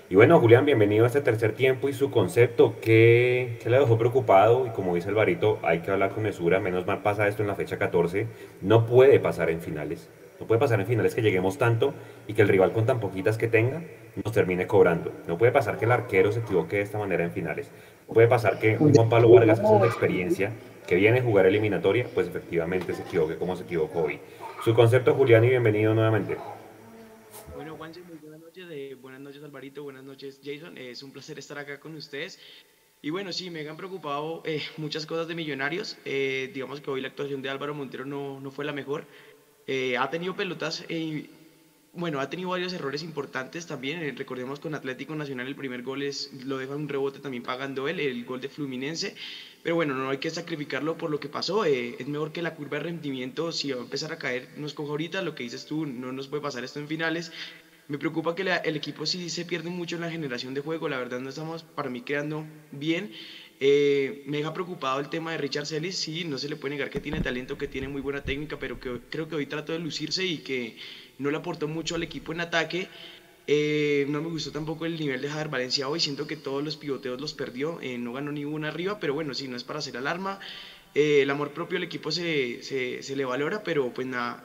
Y 0.09 0.15
bueno, 0.15 0.39
Julián, 0.39 0.65
bienvenido 0.65 1.03
a 1.03 1.09
este 1.09 1.21
tercer 1.21 1.51
tiempo 1.55 1.89
y 1.89 1.93
su 1.93 2.13
concepto, 2.13 2.77
¿qué, 2.81 3.59
le 3.67 3.77
dejó 3.77 3.99
preocupado? 3.99 4.69
Y 4.69 4.71
como 4.71 4.95
dice 4.95 5.09
el 5.09 5.17
Barito, 5.17 5.59
hay 5.63 5.81
que 5.81 5.91
hablar 5.91 6.11
con 6.11 6.23
mesura, 6.23 6.61
menos 6.61 6.87
mal 6.87 7.03
pasa 7.03 7.27
esto 7.27 7.43
en 7.43 7.49
la 7.49 7.57
fecha 7.57 7.77
14, 7.77 8.29
no 8.63 8.87
puede 8.87 9.19
pasar 9.19 9.51
en 9.51 9.61
finales. 9.61 10.09
No 10.41 10.47
puede 10.47 10.59
pasar 10.59 10.81
en 10.81 10.87
finales 10.87 11.15
que 11.15 11.21
lleguemos 11.21 11.59
tanto 11.59 11.93
y 12.27 12.33
que 12.33 12.41
el 12.41 12.49
rival 12.49 12.73
con 12.73 12.87
tan 12.87 12.99
poquitas 12.99 13.37
que 13.37 13.47
tenga 13.47 13.83
nos 14.25 14.33
termine 14.33 14.67
cobrando. 14.67 15.13
No 15.29 15.37
puede 15.37 15.53
pasar 15.53 15.79
que 15.79 15.85
el 15.85 15.93
arquero 15.93 16.33
se 16.33 16.41
equivoque 16.41 16.77
de 16.77 16.83
esta 16.83 16.99
manera 16.99 17.23
en 17.23 17.31
finales. 17.31 17.71
No 18.09 18.15
puede 18.15 18.27
pasar 18.27 18.59
que 18.59 18.79
un 18.79 18.95
Juan 18.95 19.11
Pablo 19.11 19.29
Vargas 19.29 19.61
con 19.61 19.85
experiencia 19.85 20.51
que 20.87 20.97
viene 20.97 21.21
a 21.21 21.23
jugar 21.23 21.45
eliminatoria, 21.45 22.07
pues 22.15 22.27
efectivamente 22.27 22.95
se 22.95 23.03
equivoque 23.03 23.37
como 23.37 23.55
se 23.55 23.65
equivocó 23.65 24.05
hoy. 24.05 24.19
Su 24.65 24.75
concepto, 24.75 25.15
Julián, 25.15 25.45
y 25.45 25.51
bienvenido 25.51 25.95
nuevamente. 25.95 26.37
Bueno, 27.55 27.77
Juanse, 27.77 28.01
muy 28.03 28.17
buenas 28.17 28.41
noches. 28.41 29.01
Buenas 29.01 29.21
noches, 29.21 29.45
Alvarito. 29.45 29.83
Buenas 29.83 30.05
noches, 30.05 30.41
Jason. 30.43 30.79
es 30.79 31.03
un 31.03 31.13
placer 31.13 31.39
estar 31.39 31.59
acá 31.59 31.79
con 31.79 31.95
ustedes. 31.95 32.41
Y 33.03 33.09
bueno, 33.09 33.33
sí, 33.33 33.49
me 33.49 33.67
han 33.67 33.79
preocupado 33.79 34.43
eh, 34.45 34.61
muchas 34.77 35.07
cosas 35.07 35.27
de 35.27 35.35
Millonarios. 35.35 35.97
Eh, 36.05 36.51
digamos 36.53 36.83
que 36.83 36.91
hoy 36.91 37.01
la 37.01 37.09
actuación 37.09 37.41
de 37.41 37.49
Álvaro 37.49 37.75
Montero 37.75 38.05
no, 38.05 38.41
no 38.41 38.51
fue 38.51 38.67
la 38.67 38.73
mejor. 38.73 39.07
Eh, 39.67 39.97
ha 39.97 40.11
tenido 40.11 40.35
pelotas, 40.35 40.85
eh, 40.89 41.29
bueno, 41.93 42.21
ha 42.21 42.31
tenido 42.31 42.51
varios 42.51 42.73
errores 42.73 43.03
importantes 43.03 43.67
también. 43.67 44.03
Eh, 44.03 44.13
recordemos 44.17 44.61
con 44.61 44.75
Atlético 44.75 45.15
Nacional 45.15 45.47
el 45.49 45.57
primer 45.57 45.83
gol 45.83 46.03
es, 46.03 46.31
lo 46.45 46.59
deja 46.59 46.75
un 46.77 46.89
rebote 46.89 47.21
también 47.21 47.43
pagando 47.43 47.89
él, 47.89 48.01
el 48.01 48.25
gol 48.25 48.41
de 48.41 48.49
Fluminense. 48.49 49.15
Pero 49.63 49.75
bueno, 49.75 49.95
no 49.95 50.11
hay 50.11 50.19
que 50.19 50.31
sacrificarlo 50.31 50.97
por 50.97 51.11
lo 51.11 51.21
que 51.21 51.29
pasó. 51.29 51.65
es 51.65 52.07
mejor 52.07 52.33
que 52.33 52.43
la 52.43 52.55
curva 52.55 52.79
de 52.79 52.85
rendimiento, 52.85 53.53
si 53.53 53.73
va 53.73 53.81
a 53.81 53.85
empezar 53.85 54.13
a 54.13 54.19
caer, 54.19 54.49
nos 54.57 54.75
coja 54.75 54.91
ahorita. 54.91 55.23
Lo 55.23 55.35
que 55.35 55.43
dices 55.43 55.67
tú, 55.67 55.87
no 55.87 56.13
nos 56.13 56.29
puede 56.29 56.43
pasar 56.43 56.65
esto 56.65 56.81
en 56.81 56.89
finales. 56.89 57.33
Me 57.91 57.99
preocupa 57.99 58.37
que 58.37 58.43
el 58.43 58.77
equipo 58.77 59.05
sí 59.05 59.29
se 59.31 59.45
pierde 59.45 59.69
mucho 59.69 59.97
en 59.97 60.03
la 60.03 60.11
generación 60.11 60.55
de 60.55 60.61
juego, 60.61 60.89
la 60.89 60.97
verdad 60.97 61.19
no 61.19 61.29
estamos 61.29 61.65
para 61.65 61.91
mí 61.91 62.03
quedando 62.03 62.47
bien. 62.71 63.11
Eh, 63.63 64.23
me 64.25 64.39
deja 64.39 64.55
preocupado 64.55 65.01
el 65.01 65.11
tema 65.11 65.33
de 65.33 65.39
Richard 65.39 65.67
Celis, 65.67 65.95
sí, 65.95 66.25
no 66.25 66.39
se 66.39 66.49
le 66.49 66.57
puede 66.57 66.77
negar 66.77 66.89
que 66.89 66.99
tiene 66.99 67.21
talento, 67.21 67.59
que 67.59 67.69
tiene 67.69 67.89
muy 67.89 68.01
buena 68.01 68.25
técnica, 68.25 68.59
pero 68.59 68.81
que 68.81 69.01
creo 69.11 69.29
que 69.29 69.37
hoy 69.37 69.45
trató 69.45 69.75
de 69.75 69.79
lucirse 69.79 70.25
y 70.25 70.39
que 70.39 70.79
no 71.19 71.31
le 71.31 71.37
aportó 71.37 71.69
mucho 71.69 71.95
al 71.95 72.03
equipo 72.03 72.33
en 72.33 72.41
ataque. 72.41 72.89
Eh, 73.47 74.07
no 74.09 74.23
me 74.23 74.31
gustó 74.31 74.51
tampoco 74.51 74.87
el 74.87 74.99
nivel 74.99 75.21
de 75.21 75.29
Javier 75.29 75.49
Valencia 75.49 75.89
hoy, 75.91 76.01
siento 76.01 76.27
que 76.27 76.37
todos 76.37 76.65
los 76.65 76.79
pivoteos 76.79 77.21
los 77.21 77.35
perdió, 77.35 77.79
eh, 77.83 77.99
no 77.99 78.15
ganó 78.15 78.33
ninguna 78.33 78.69
arriba, 78.69 78.99
pero 78.99 79.13
bueno, 79.13 79.35
sí, 79.35 79.47
no 79.47 79.57
es 79.57 79.65
para 79.65 79.81
hacer 79.81 79.95
alarma. 79.99 80.41
el 80.95 81.29
amor 81.29 81.51
propio 81.51 81.77
del 81.77 81.85
equipo 81.85 82.11
se, 82.11 82.63
se, 82.63 83.15
le 83.17 83.25
valora, 83.27 83.63
pero 83.63 83.93
pues 83.93 84.07
nada, 84.07 84.43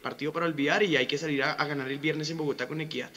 partido 0.00 0.32
para 0.32 0.46
olvidar 0.46 0.82
y 0.82 0.96
hay 0.96 1.06
que 1.06 1.18
salir 1.18 1.42
a, 1.42 1.52
a 1.52 1.66
ganar 1.66 1.90
el 1.90 1.98
viernes 1.98 2.30
en 2.30 2.38
Bogotá 2.38 2.66
con 2.66 2.80
Equidad. 2.80 3.10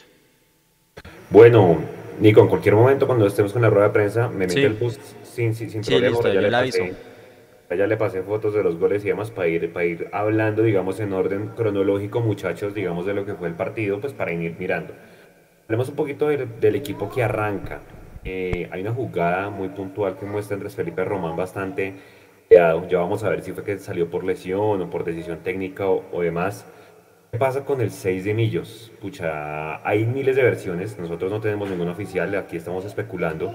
Bueno, 1.30 1.82
Nico, 2.20 2.40
en 2.40 2.48
cualquier 2.48 2.74
momento 2.74 3.06
cuando 3.06 3.26
estemos 3.26 3.52
con 3.52 3.62
la 3.62 3.70
rueda 3.70 3.88
de 3.88 3.92
prensa, 3.92 4.28
me 4.28 4.46
mete 4.46 4.64
el 4.64 4.74
post 4.74 5.00
sin, 5.38 5.54
sin, 5.54 5.70
sin 5.70 5.82
problema. 5.82 6.32
ya, 6.34 6.40
le 6.40 6.50
pasé, 6.50 6.94
ya 7.70 7.86
le 7.86 7.96
pasé 7.96 8.22
fotos 8.22 8.54
de 8.54 8.64
los 8.64 8.76
goles 8.76 9.04
y 9.04 9.08
demás 9.08 9.30
para 9.30 9.46
ir, 9.46 9.72
para 9.72 9.86
ir 9.86 10.08
hablando, 10.12 10.62
digamos, 10.62 10.98
en 10.98 11.12
orden 11.12 11.50
cronológico, 11.56 12.20
muchachos, 12.20 12.74
digamos, 12.74 13.06
de 13.06 13.14
lo 13.14 13.24
que 13.24 13.34
fue 13.34 13.46
el 13.46 13.54
partido, 13.54 14.00
pues 14.00 14.12
para 14.12 14.32
ir 14.32 14.56
mirando. 14.58 14.94
Hablemos 15.66 15.88
un 15.90 15.94
poquito 15.94 16.26
del, 16.28 16.74
equipo 16.74 17.08
que 17.08 17.22
arranca. 17.22 17.80
Eh, 18.24 18.68
hay 18.72 18.80
una 18.80 18.92
jugada 18.92 19.48
muy 19.48 19.68
puntual 19.68 20.18
que 20.18 20.26
muestra 20.26 20.56
Andrés 20.56 20.74
Felipe 20.74 21.04
Román 21.04 21.36
bastante. 21.36 21.94
Ya, 22.50 22.74
ya 22.88 22.98
vamos 22.98 23.22
a 23.22 23.28
ver 23.28 23.42
si 23.42 23.52
fue 23.52 23.62
que 23.62 23.78
salió 23.78 24.10
por 24.10 24.24
lesión 24.24 24.80
o 24.80 24.90
por 24.90 25.04
decisión 25.04 25.38
técnica 25.44 25.88
o, 25.88 26.04
o 26.10 26.22
demás. 26.22 26.66
¿Qué 27.30 27.38
pasa 27.38 27.64
con 27.64 27.80
el 27.80 27.90
6 27.90 28.24
de 28.24 28.34
Millos? 28.34 28.90
Pucha, 29.00 29.86
hay 29.86 30.06
miles 30.06 30.34
de 30.34 30.42
versiones, 30.42 30.98
nosotros 30.98 31.30
no 31.30 31.40
tenemos 31.40 31.68
ninguna 31.68 31.92
oficial, 31.92 32.34
aquí 32.34 32.56
estamos 32.56 32.86
especulando. 32.86 33.54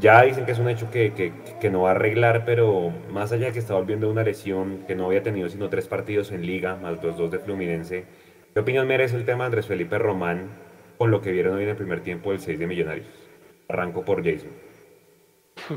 Ya 0.00 0.22
dicen 0.22 0.46
que 0.46 0.52
es 0.52 0.58
un 0.58 0.68
hecho 0.68 0.90
que, 0.90 1.12
que, 1.12 1.32
que, 1.60 1.70
no 1.70 1.82
va 1.82 1.88
a 1.88 1.92
arreglar, 1.92 2.44
pero 2.44 2.92
más 3.10 3.32
allá 3.32 3.46
de 3.46 3.52
que 3.52 3.58
está 3.58 3.74
volviendo 3.74 4.08
una 4.08 4.22
lesión, 4.22 4.84
que 4.86 4.94
no 4.94 5.06
había 5.06 5.22
tenido 5.22 5.48
sino 5.48 5.68
tres 5.68 5.88
partidos 5.88 6.30
en 6.30 6.46
liga, 6.46 6.76
más 6.76 7.02
los 7.02 7.16
dos 7.16 7.30
de 7.30 7.38
Fluminense, 7.40 8.04
¿qué 8.54 8.60
opinión 8.60 8.86
merece 8.86 9.16
el 9.16 9.24
tema 9.24 9.44
de 9.44 9.46
Andrés 9.46 9.66
Felipe 9.66 9.98
Román 9.98 10.50
con 10.98 11.10
lo 11.10 11.20
que 11.20 11.32
vieron 11.32 11.56
hoy 11.56 11.64
en 11.64 11.70
el 11.70 11.76
primer 11.76 12.00
tiempo 12.00 12.30
del 12.30 12.40
6 12.40 12.58
de 12.58 12.66
Millonarios? 12.66 13.06
Arranco 13.68 14.04
por 14.04 14.24
Jason. 14.24 14.50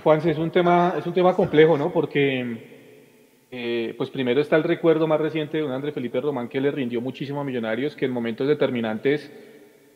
Juanse, 0.04 0.32
es 0.32 0.38
un 0.38 0.51
tema, 0.51 0.94
es 0.98 1.06
un 1.06 1.13
tema 1.13 1.36
complejo, 1.36 1.78
¿no? 1.78 1.92
Porque 1.92 3.48
eh, 3.50 3.94
pues 3.98 4.10
primero 4.10 4.40
está 4.40 4.56
el 4.56 4.63
recuerdo 4.63 5.08
más 5.08 5.20
reciente 5.20 5.58
de 5.58 5.63
un 5.63 5.72
André 5.72 5.92
Felipe 5.92 6.22
Román 6.22 6.48
que 6.48 6.62
le 6.62 6.72
rindió 6.72 7.01
muchísimo 7.01 7.42
a 7.42 7.44
Millonarios, 7.44 7.96
que 7.96 8.06
en 8.06 8.12
momentos 8.12 8.48
determinantes 8.48 9.32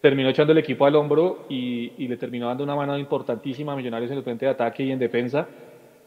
terminó 0.05 0.29
echando 0.29 0.51
el 0.51 0.59
equipo 0.59 0.85
al 0.85 0.95
hombro 0.97 1.47
y, 1.49 1.89
le 1.97 2.15
terminó 2.15 2.45
dando 2.45 2.63
una 2.63 2.75
mano 2.75 2.95
importantísima 2.95 3.73
a 3.73 3.75
Millonarios 3.75 4.11
en 4.11 4.17
el 4.19 4.23
frente 4.23 4.45
de 4.45 4.51
ataque 4.51 4.83
y 4.83 4.91
en 4.91 4.99
defensa. 4.99 5.47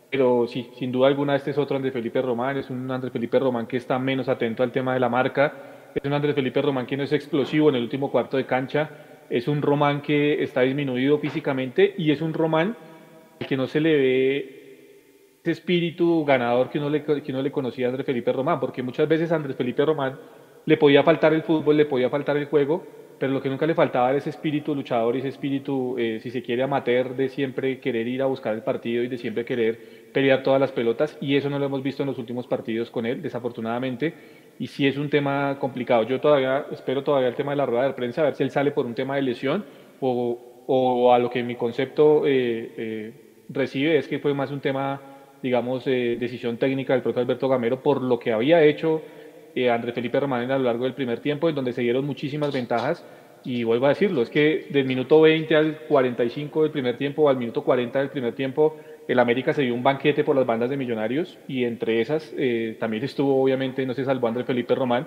Pero 0.08 0.46
sí, 0.46 0.70
sin 0.78 0.92
duda 0.92 1.08
alguna 1.08 1.34
este 1.34 1.50
es 1.50 1.58
otro 1.58 1.76
André 1.76 1.90
Felipe 1.90 2.22
Román, 2.22 2.56
es 2.58 2.70
un 2.70 2.88
André 2.88 3.10
Felipe 3.10 3.40
Román 3.40 3.66
que 3.66 3.76
está 3.76 3.98
menos 3.98 4.28
atento 4.28 4.62
al 4.62 4.70
tema 4.70 4.94
de 4.94 5.00
la 5.00 5.08
marca, 5.08 5.52
es 5.92 6.04
un 6.04 6.12
André 6.12 6.32
Felipe 6.32 6.62
Román 6.62 6.86
que 6.86 6.96
no 6.96 7.02
es 7.02 7.12
explosivo 7.12 7.70
en 7.70 7.74
el 7.74 7.82
último 7.82 8.08
cuarto 8.08 8.36
de 8.36 8.46
cancha, 8.46 8.88
es 9.28 9.48
un 9.48 9.62
Román 9.62 10.00
que 10.00 10.44
está 10.44 10.60
disminuido 10.60 11.18
físicamente 11.18 11.92
y 11.98 12.12
es 12.12 12.20
un 12.20 12.34
Román 12.34 12.76
que 13.48 13.56
no 13.56 13.66
se 13.66 13.80
le 13.80 13.96
ve 13.96 15.38
ese 15.42 15.50
espíritu 15.50 16.24
ganador 16.24 16.70
que 16.70 16.78
uno, 16.78 16.88
le, 16.88 17.02
que 17.02 17.32
uno 17.32 17.42
le 17.42 17.50
conocía 17.50 17.86
a 17.86 17.88
Andrés 17.88 18.06
Felipe 18.06 18.32
Román, 18.32 18.60
porque 18.60 18.80
muchas 18.80 19.08
veces 19.08 19.32
a 19.32 19.34
Andrés 19.34 19.56
Felipe 19.56 19.84
Román 19.84 20.20
le 20.66 20.76
podía 20.76 21.02
faltar 21.02 21.34
el 21.34 21.42
fútbol, 21.42 21.76
le 21.76 21.86
podía 21.86 22.08
faltar 22.08 22.36
el 22.36 22.44
juego, 22.44 22.86
pero 23.18 23.32
lo 23.32 23.42
que 23.42 23.48
nunca 23.48 23.66
le 23.66 23.74
faltaba 23.74 24.10
era 24.10 24.18
ese 24.18 24.30
espíritu 24.30 24.74
luchador 24.74 25.16
y 25.16 25.18
ese 25.18 25.28
espíritu, 25.28 25.96
eh, 25.98 26.20
si 26.22 26.30
se 26.30 26.42
quiere, 26.42 26.62
amateur 26.62 27.16
de 27.16 27.28
siempre 27.28 27.80
querer 27.80 28.06
ir 28.06 28.22
a 28.22 28.26
buscar 28.26 28.54
el 28.54 28.62
partido 28.62 29.02
y 29.02 29.08
de 29.08 29.18
siempre 29.18 29.44
querer 29.44 30.08
pelear 30.12 30.42
todas 30.42 30.60
las 30.60 30.72
pelotas, 30.72 31.18
y 31.20 31.36
eso 31.36 31.50
no 31.50 31.58
lo 31.58 31.66
hemos 31.66 31.82
visto 31.82 32.02
en 32.02 32.08
los 32.08 32.18
últimos 32.18 32.46
partidos 32.46 32.90
con 32.90 33.06
él, 33.06 33.20
desafortunadamente, 33.20 34.14
y 34.58 34.66
sí 34.66 34.86
es 34.86 34.96
un 34.96 35.10
tema 35.10 35.58
complicado. 35.58 36.04
Yo 36.04 36.20
todavía 36.20 36.66
espero 36.70 37.02
todavía 37.02 37.28
el 37.28 37.34
tema 37.34 37.52
de 37.52 37.56
la 37.56 37.66
rueda 37.66 37.86
de 37.86 37.92
prensa, 37.94 38.22
a 38.22 38.24
ver 38.24 38.34
si 38.34 38.42
él 38.42 38.50
sale 38.50 38.70
por 38.70 38.86
un 38.86 38.94
tema 38.94 39.16
de 39.16 39.22
lesión 39.22 39.64
o, 40.00 40.64
o 40.66 41.12
a 41.12 41.18
lo 41.18 41.30
que 41.30 41.42
mi 41.42 41.56
concepto 41.56 42.26
eh, 42.26 42.72
eh, 42.76 43.12
recibe 43.48 43.98
es 43.98 44.06
que 44.06 44.18
fue 44.18 44.34
más 44.34 44.50
un 44.50 44.60
tema 44.60 45.00
digamos, 45.40 45.84
decisión 45.84 46.56
técnica 46.56 46.94
del 46.94 47.02
propio 47.02 47.22
Alberto 47.22 47.48
Gamero 47.48 47.80
por 47.80 48.02
lo 48.02 48.18
que 48.18 48.32
había 48.32 48.60
hecho 48.64 49.02
eh, 49.54 49.70
Andrés 49.70 49.94
Felipe 49.94 50.20
Román 50.20 50.50
a 50.50 50.58
lo 50.58 50.64
largo 50.64 50.84
del 50.84 50.94
primer 50.94 51.20
tiempo, 51.20 51.48
en 51.48 51.54
donde 51.54 51.72
se 51.72 51.82
dieron 51.82 52.04
muchísimas 52.04 52.52
ventajas. 52.52 53.04
Y 53.44 53.64
vuelvo 53.64 53.86
a 53.86 53.90
decirlo, 53.90 54.22
es 54.22 54.30
que 54.30 54.66
del 54.70 54.84
minuto 54.84 55.20
20 55.20 55.56
al 55.56 55.78
45 55.88 56.62
del 56.62 56.72
primer 56.72 56.96
tiempo 56.96 57.22
o 57.22 57.28
al 57.28 57.36
minuto 57.36 57.62
40 57.62 57.98
del 57.98 58.10
primer 58.10 58.34
tiempo, 58.34 58.76
el 59.06 59.18
América 59.18 59.52
se 59.52 59.62
dio 59.62 59.74
un 59.74 59.82
banquete 59.82 60.24
por 60.24 60.36
las 60.36 60.44
bandas 60.44 60.68
de 60.68 60.76
millonarios 60.76 61.38
y 61.48 61.64
entre 61.64 62.00
esas 62.00 62.34
eh, 62.36 62.76
también 62.78 63.04
estuvo, 63.04 63.42
obviamente, 63.42 63.86
no 63.86 63.94
se 63.94 64.04
salvó 64.04 64.28
Andrés 64.28 64.46
Felipe 64.46 64.74
Román, 64.74 65.06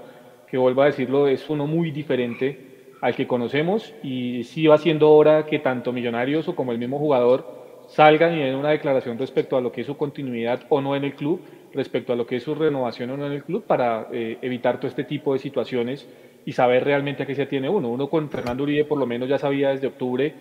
que 0.50 0.58
vuelvo 0.58 0.82
a 0.82 0.88
decirlo, 0.88 1.28
es 1.28 1.50
uno 1.50 1.68
muy 1.68 1.92
diferente 1.92 2.72
al 3.02 3.16
que 3.16 3.28
conocemos 3.28 3.94
y 4.04 4.44
sí 4.44 4.68
va 4.68 4.78
siendo 4.78 5.12
hora 5.12 5.46
que 5.46 5.60
tanto 5.60 5.92
Millonarios 5.92 6.48
o 6.48 6.56
como 6.56 6.72
el 6.72 6.78
mismo 6.78 7.00
jugador 7.00 7.62
salgan 7.88 8.38
y 8.38 8.42
den 8.42 8.56
una 8.56 8.70
declaración 8.70 9.18
respecto 9.18 9.58
a 9.58 9.62
lo 9.62 9.72
que 9.72 9.82
es 9.82 9.88
su 9.88 9.98
continuidad 9.98 10.62
o 10.70 10.82
no 10.82 10.96
en 10.96 11.04
el 11.04 11.14
club, 11.14 11.42
respecto 11.74 12.14
a 12.14 12.16
lo 12.16 12.26
que 12.26 12.38
es 12.38 12.44
su 12.44 12.56
renovación 12.56 13.12
o 13.12 13.18
no 13.18 13.26
en 13.26 13.34
el 13.34 13.44
club, 13.44 13.64
para 13.66 14.08
eh, 14.12 14.38
evitar 14.42 14.78
todo 14.78 14.88
este 14.88 15.04
tipo 15.04 15.34
de 15.34 15.40
situaciones 15.40 16.08
y 16.46 16.52
saber 16.54 16.84
realmente 16.84 17.24
a 17.24 17.26
qué 17.26 17.36
se 17.36 17.46
tiene 17.46 17.70
uno. 17.70 17.90
Uno 17.90 18.10
con 18.10 18.30
Fernando 18.30 18.64
Uribe 18.64 18.86
por 18.86 18.98
lo 18.98 19.06
menos 19.06 19.30
ya 19.30 19.38
sabía 19.38 19.70
desde 19.70 19.88
octubre, 19.88 20.34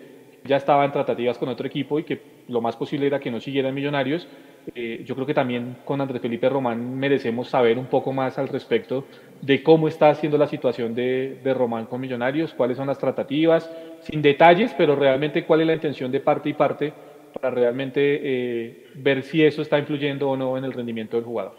ya 0.43 0.57
estaba 0.57 0.83
en 0.85 0.91
tratativas 0.91 1.37
con 1.37 1.49
otro 1.49 1.67
equipo 1.67 1.99
y 1.99 2.03
que 2.03 2.19
lo 2.47 2.61
más 2.61 2.75
posible 2.75 3.07
era 3.07 3.19
que 3.19 3.31
no 3.31 3.39
siguieran 3.39 3.73
Millonarios. 3.73 4.27
Eh, 4.75 5.03
yo 5.05 5.15
creo 5.15 5.25
que 5.25 5.33
también 5.33 5.77
con 5.85 6.01
Andrés 6.01 6.21
Felipe 6.21 6.49
Román 6.49 6.95
merecemos 6.97 7.49
saber 7.49 7.77
un 7.79 7.85
poco 7.85 8.13
más 8.13 8.37
al 8.37 8.47
respecto 8.47 9.05
de 9.41 9.63
cómo 9.63 9.87
está 9.87 10.09
haciendo 10.09 10.37
la 10.37 10.47
situación 10.47 10.93
de, 10.93 11.39
de 11.43 11.53
Román 11.53 11.85
con 11.85 12.01
Millonarios, 12.01 12.53
cuáles 12.53 12.77
son 12.77 12.87
las 12.87 12.99
tratativas, 12.99 13.71
sin 14.01 14.21
detalles, 14.21 14.73
pero 14.77 14.95
realmente 14.95 15.45
cuál 15.45 15.61
es 15.61 15.67
la 15.67 15.73
intención 15.73 16.11
de 16.11 16.19
parte 16.19 16.49
y 16.49 16.53
parte 16.53 16.93
para 17.31 17.51
realmente 17.51 17.99
eh, 18.01 18.87
ver 18.95 19.23
si 19.23 19.43
eso 19.43 19.61
está 19.61 19.79
influyendo 19.79 20.29
o 20.29 20.37
no 20.37 20.57
en 20.57 20.65
el 20.65 20.73
rendimiento 20.73 21.17
del 21.17 21.25
jugador. 21.25 21.53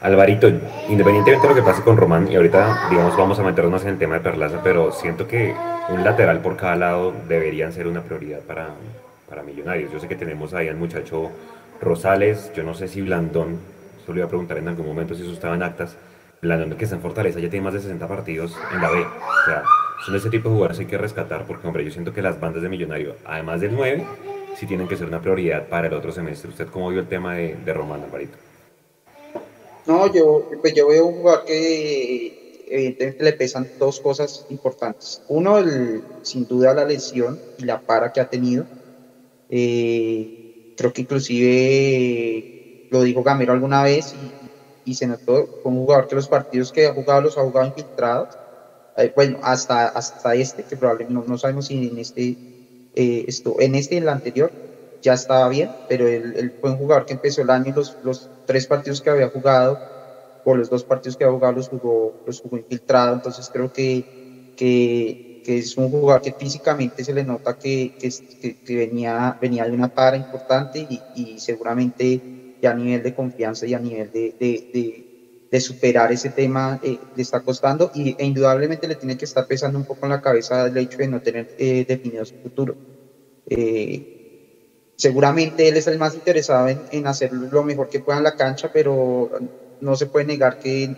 Alvarito, 0.00 0.48
independientemente 0.88 1.46
de 1.46 1.54
lo 1.54 1.54
que 1.54 1.62
pase 1.62 1.82
con 1.82 1.96
Román, 1.96 2.30
y 2.30 2.36
ahorita, 2.36 2.88
digamos, 2.90 3.16
vamos 3.16 3.38
a 3.38 3.42
meternos 3.42 3.82
en 3.84 3.90
el 3.90 3.98
tema 3.98 4.14
de 4.14 4.20
Perlaza, 4.20 4.60
pero 4.62 4.92
siento 4.92 5.26
que 5.26 5.54
un 5.88 6.04
lateral 6.04 6.40
por 6.40 6.56
cada 6.56 6.76
lado 6.76 7.14
deberían 7.26 7.72
ser 7.72 7.86
una 7.86 8.02
prioridad 8.02 8.40
para, 8.40 8.68
para 9.28 9.42
Millonarios. 9.42 9.90
Yo 9.92 10.00
sé 10.00 10.08
que 10.08 10.16
tenemos 10.16 10.52
ahí 10.52 10.68
al 10.68 10.76
muchacho 10.76 11.30
Rosales, 11.80 12.52
yo 12.54 12.64
no 12.64 12.74
sé 12.74 12.88
si 12.88 13.00
Blandón, 13.00 13.58
esto 13.98 14.12
le 14.12 14.18
iba 14.18 14.26
a 14.26 14.28
preguntar 14.28 14.58
en 14.58 14.68
algún 14.68 14.86
momento 14.86 15.14
si 15.14 15.22
eso 15.22 15.32
estaba 15.32 15.54
en 15.54 15.62
actas, 15.62 15.96
Blandón 16.42 16.76
que 16.76 16.84
está 16.84 16.96
en 16.96 17.02
Fortaleza 17.02 17.40
ya 17.40 17.48
tiene 17.48 17.64
más 17.64 17.74
de 17.74 17.80
60 17.80 18.06
partidos 18.06 18.54
en 18.74 18.82
la 18.82 18.90
B. 18.90 19.00
O 19.00 19.44
sea, 19.46 19.62
son 20.04 20.14
ese 20.16 20.28
tipo 20.28 20.50
de 20.50 20.54
jugadores 20.54 20.76
que 20.76 20.84
hay 20.84 20.90
que 20.90 20.98
rescatar 20.98 21.44
porque, 21.46 21.66
hombre, 21.66 21.82
yo 21.82 21.90
siento 21.90 22.12
que 22.12 22.20
las 22.20 22.38
bandas 22.38 22.62
de 22.62 22.68
Millonario, 22.68 23.16
además 23.24 23.62
del 23.62 23.74
9, 23.74 24.04
si 24.56 24.66
tienen 24.66 24.88
que 24.88 24.96
ser 24.96 25.06
una 25.06 25.20
prioridad 25.20 25.68
para 25.68 25.88
el 25.88 25.94
otro 25.94 26.12
semestre. 26.12 26.50
¿Usted 26.50 26.68
cómo 26.68 26.90
vio 26.90 27.00
el 27.00 27.08
tema 27.08 27.34
de, 27.34 27.56
de 27.56 27.72
Román 27.72 28.02
Alvarito? 28.02 28.36
No, 29.86 30.12
yo, 30.12 30.48
pues 30.60 30.74
yo 30.74 30.88
veo 30.88 31.06
un 31.06 31.16
jugador 31.16 31.44
que 31.44 32.64
evidentemente 32.68 33.24
le 33.24 33.32
pesan 33.34 33.68
dos 33.78 34.00
cosas 34.00 34.46
importantes. 34.48 35.22
Uno, 35.28 35.58
el, 35.58 36.02
sin 36.22 36.46
duda 36.46 36.72
la 36.74 36.84
lesión 36.84 37.38
y 37.58 37.64
la 37.64 37.80
para 37.80 38.12
que 38.12 38.20
ha 38.20 38.30
tenido. 38.30 38.64
Eh, 39.50 40.72
creo 40.76 40.92
que 40.92 41.02
inclusive 41.02 42.88
lo 42.90 43.02
dijo 43.02 43.22
Gamero 43.22 43.52
alguna 43.52 43.82
vez 43.82 44.14
y, 44.86 44.90
y, 44.90 44.94
se 44.94 45.06
notó 45.06 45.60
con 45.62 45.74
un 45.74 45.80
jugador 45.84 46.08
que 46.08 46.14
los 46.14 46.28
partidos 46.28 46.72
que 46.72 46.86
ha 46.86 46.94
jugado 46.94 47.20
los 47.20 47.36
ha 47.36 47.42
jugado 47.42 47.66
infiltrados. 47.66 48.36
Eh, 48.96 49.12
bueno, 49.14 49.38
hasta, 49.42 49.88
hasta 49.88 50.34
este, 50.34 50.62
que 50.62 50.76
probablemente 50.76 51.12
no, 51.12 51.24
no 51.26 51.36
sabemos 51.36 51.66
si 51.66 51.88
en 51.88 51.98
este 51.98 52.53
eh, 52.94 53.24
esto, 53.28 53.56
en 53.60 53.74
este 53.74 53.96
en 53.96 54.04
el 54.04 54.08
anterior 54.10 54.54
ya 55.02 55.14
estaba 55.14 55.48
bien, 55.48 55.76
pero 55.86 56.06
el, 56.08 56.54
fue 56.60 56.70
un 56.70 56.78
jugador 56.78 57.04
que 57.06 57.14
empezó 57.14 57.42
el 57.42 57.50
año 57.50 57.70
y 57.70 57.72
los, 57.72 57.96
los 58.00 58.30
tres 58.46 58.66
partidos 58.66 59.00
que 59.02 59.10
había 59.10 59.28
jugado, 59.28 59.80
o 60.44 60.56
los 60.56 60.68
dos 60.70 60.84
partidos 60.84 61.16
que 61.16 61.24
había 61.24 61.34
jugado, 61.34 61.54
los 61.54 61.68
jugó, 61.68 62.16
los 62.24 62.40
jugó 62.40 62.56
infiltrado, 62.58 63.14
entonces 63.14 63.50
creo 63.50 63.70
que, 63.70 64.06
que, 64.56 65.20
que 65.42 65.58
es 65.58 65.76
un 65.76 65.90
jugador 65.90 66.22
que 66.22 66.32
físicamente 66.32 67.04
se 67.04 67.14
le 67.14 67.24
nota 67.24 67.54
que, 67.54 67.94
que, 67.98 68.10
que 68.64 68.76
venía, 68.76 69.36
venía 69.40 69.64
de 69.66 69.72
una 69.72 69.88
para 69.88 70.16
importante 70.16 70.80
y, 70.88 71.04
y, 71.12 71.38
seguramente 71.40 72.24
ya 72.60 72.70
a 72.72 72.74
nivel 72.74 73.02
de 73.02 73.12
confianza 73.14 73.66
y 73.66 73.74
a 73.74 73.78
nivel 73.80 74.10
de, 74.10 74.34
de, 74.38 75.03
superar 75.60 76.12
ese 76.12 76.30
tema 76.30 76.78
eh, 76.82 77.00
le 77.12 77.22
está 77.22 77.40
costando 77.42 77.90
y, 77.92 78.14
e 78.18 78.24
indudablemente 78.26 78.88
le 78.88 78.96
tiene 78.96 79.16
que 79.16 79.24
estar 79.26 79.46
pesando 79.46 79.78
un 79.78 79.84
poco 79.86 80.06
en 80.06 80.10
la 80.12 80.20
cabeza 80.20 80.66
el 80.66 80.76
hecho 80.76 81.02
de 81.02 81.08
no 81.08 81.20
tener 81.20 81.48
eh, 81.56 81.84
definido 81.86 82.24
su 82.24 82.36
futuro. 82.38 82.78
Eh, 83.46 84.06
seguramente 84.96 85.68
él 85.68 85.76
es 85.76 85.86
el 85.86 85.98
más 85.98 86.14
interesado 86.14 86.68
en, 86.68 86.84
en, 86.90 87.06
hacer 87.06 87.32
lo 87.32 87.64
mejor 87.64 87.88
que 87.88 88.00
pueda 88.00 88.18
en 88.18 88.24
la 88.24 88.36
cancha, 88.36 88.70
pero 88.72 89.30
no 89.80 89.96
se 89.96 90.06
puede 90.06 90.26
negar 90.26 90.58
que 90.58 90.96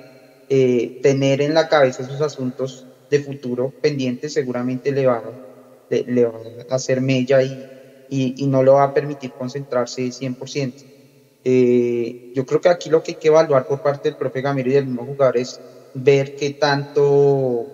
tener 1.01 1.41
en 1.43 1.55
la 1.55 1.69
cabeza 1.69 2.03
esos 2.03 2.21
asuntos 2.21 2.89
de 3.11 3.21
futuro 3.21 3.75
pendientes, 3.81 4.33
seguramente 4.33 4.93
le 4.93 5.07
va, 5.07 5.23
le, 5.89 6.25
va 6.27 6.39
a 6.69 6.75
hacer 6.77 7.01
mella 7.01 7.43
y, 7.43 7.69
y, 8.09 8.47
no 8.47 8.63
lo 8.63 8.75
va 8.75 8.85
a 8.85 8.95
permitir 8.95 9.35
concentrarse 9.35 10.11
100%. 10.13 10.85
Eh, 11.49 12.19
yo 12.35 12.45
creo 12.45 12.61
que 12.61 12.69
aquí 12.69 12.91
lo 12.91 13.05
que 13.05 13.13
hay 13.13 13.19
que 13.19 13.29
evaluar 13.29 13.69
por 13.69 13.81
parte 13.81 14.09
del 14.09 14.17
profe 14.17 14.41
Gamiro 14.41 14.69
y 14.69 14.75
del 14.75 14.87
mismo 14.87 15.05
jugador 15.05 15.37
es 15.37 15.63
ver 15.93 16.35
qué 16.35 16.55
tanto 16.55 17.71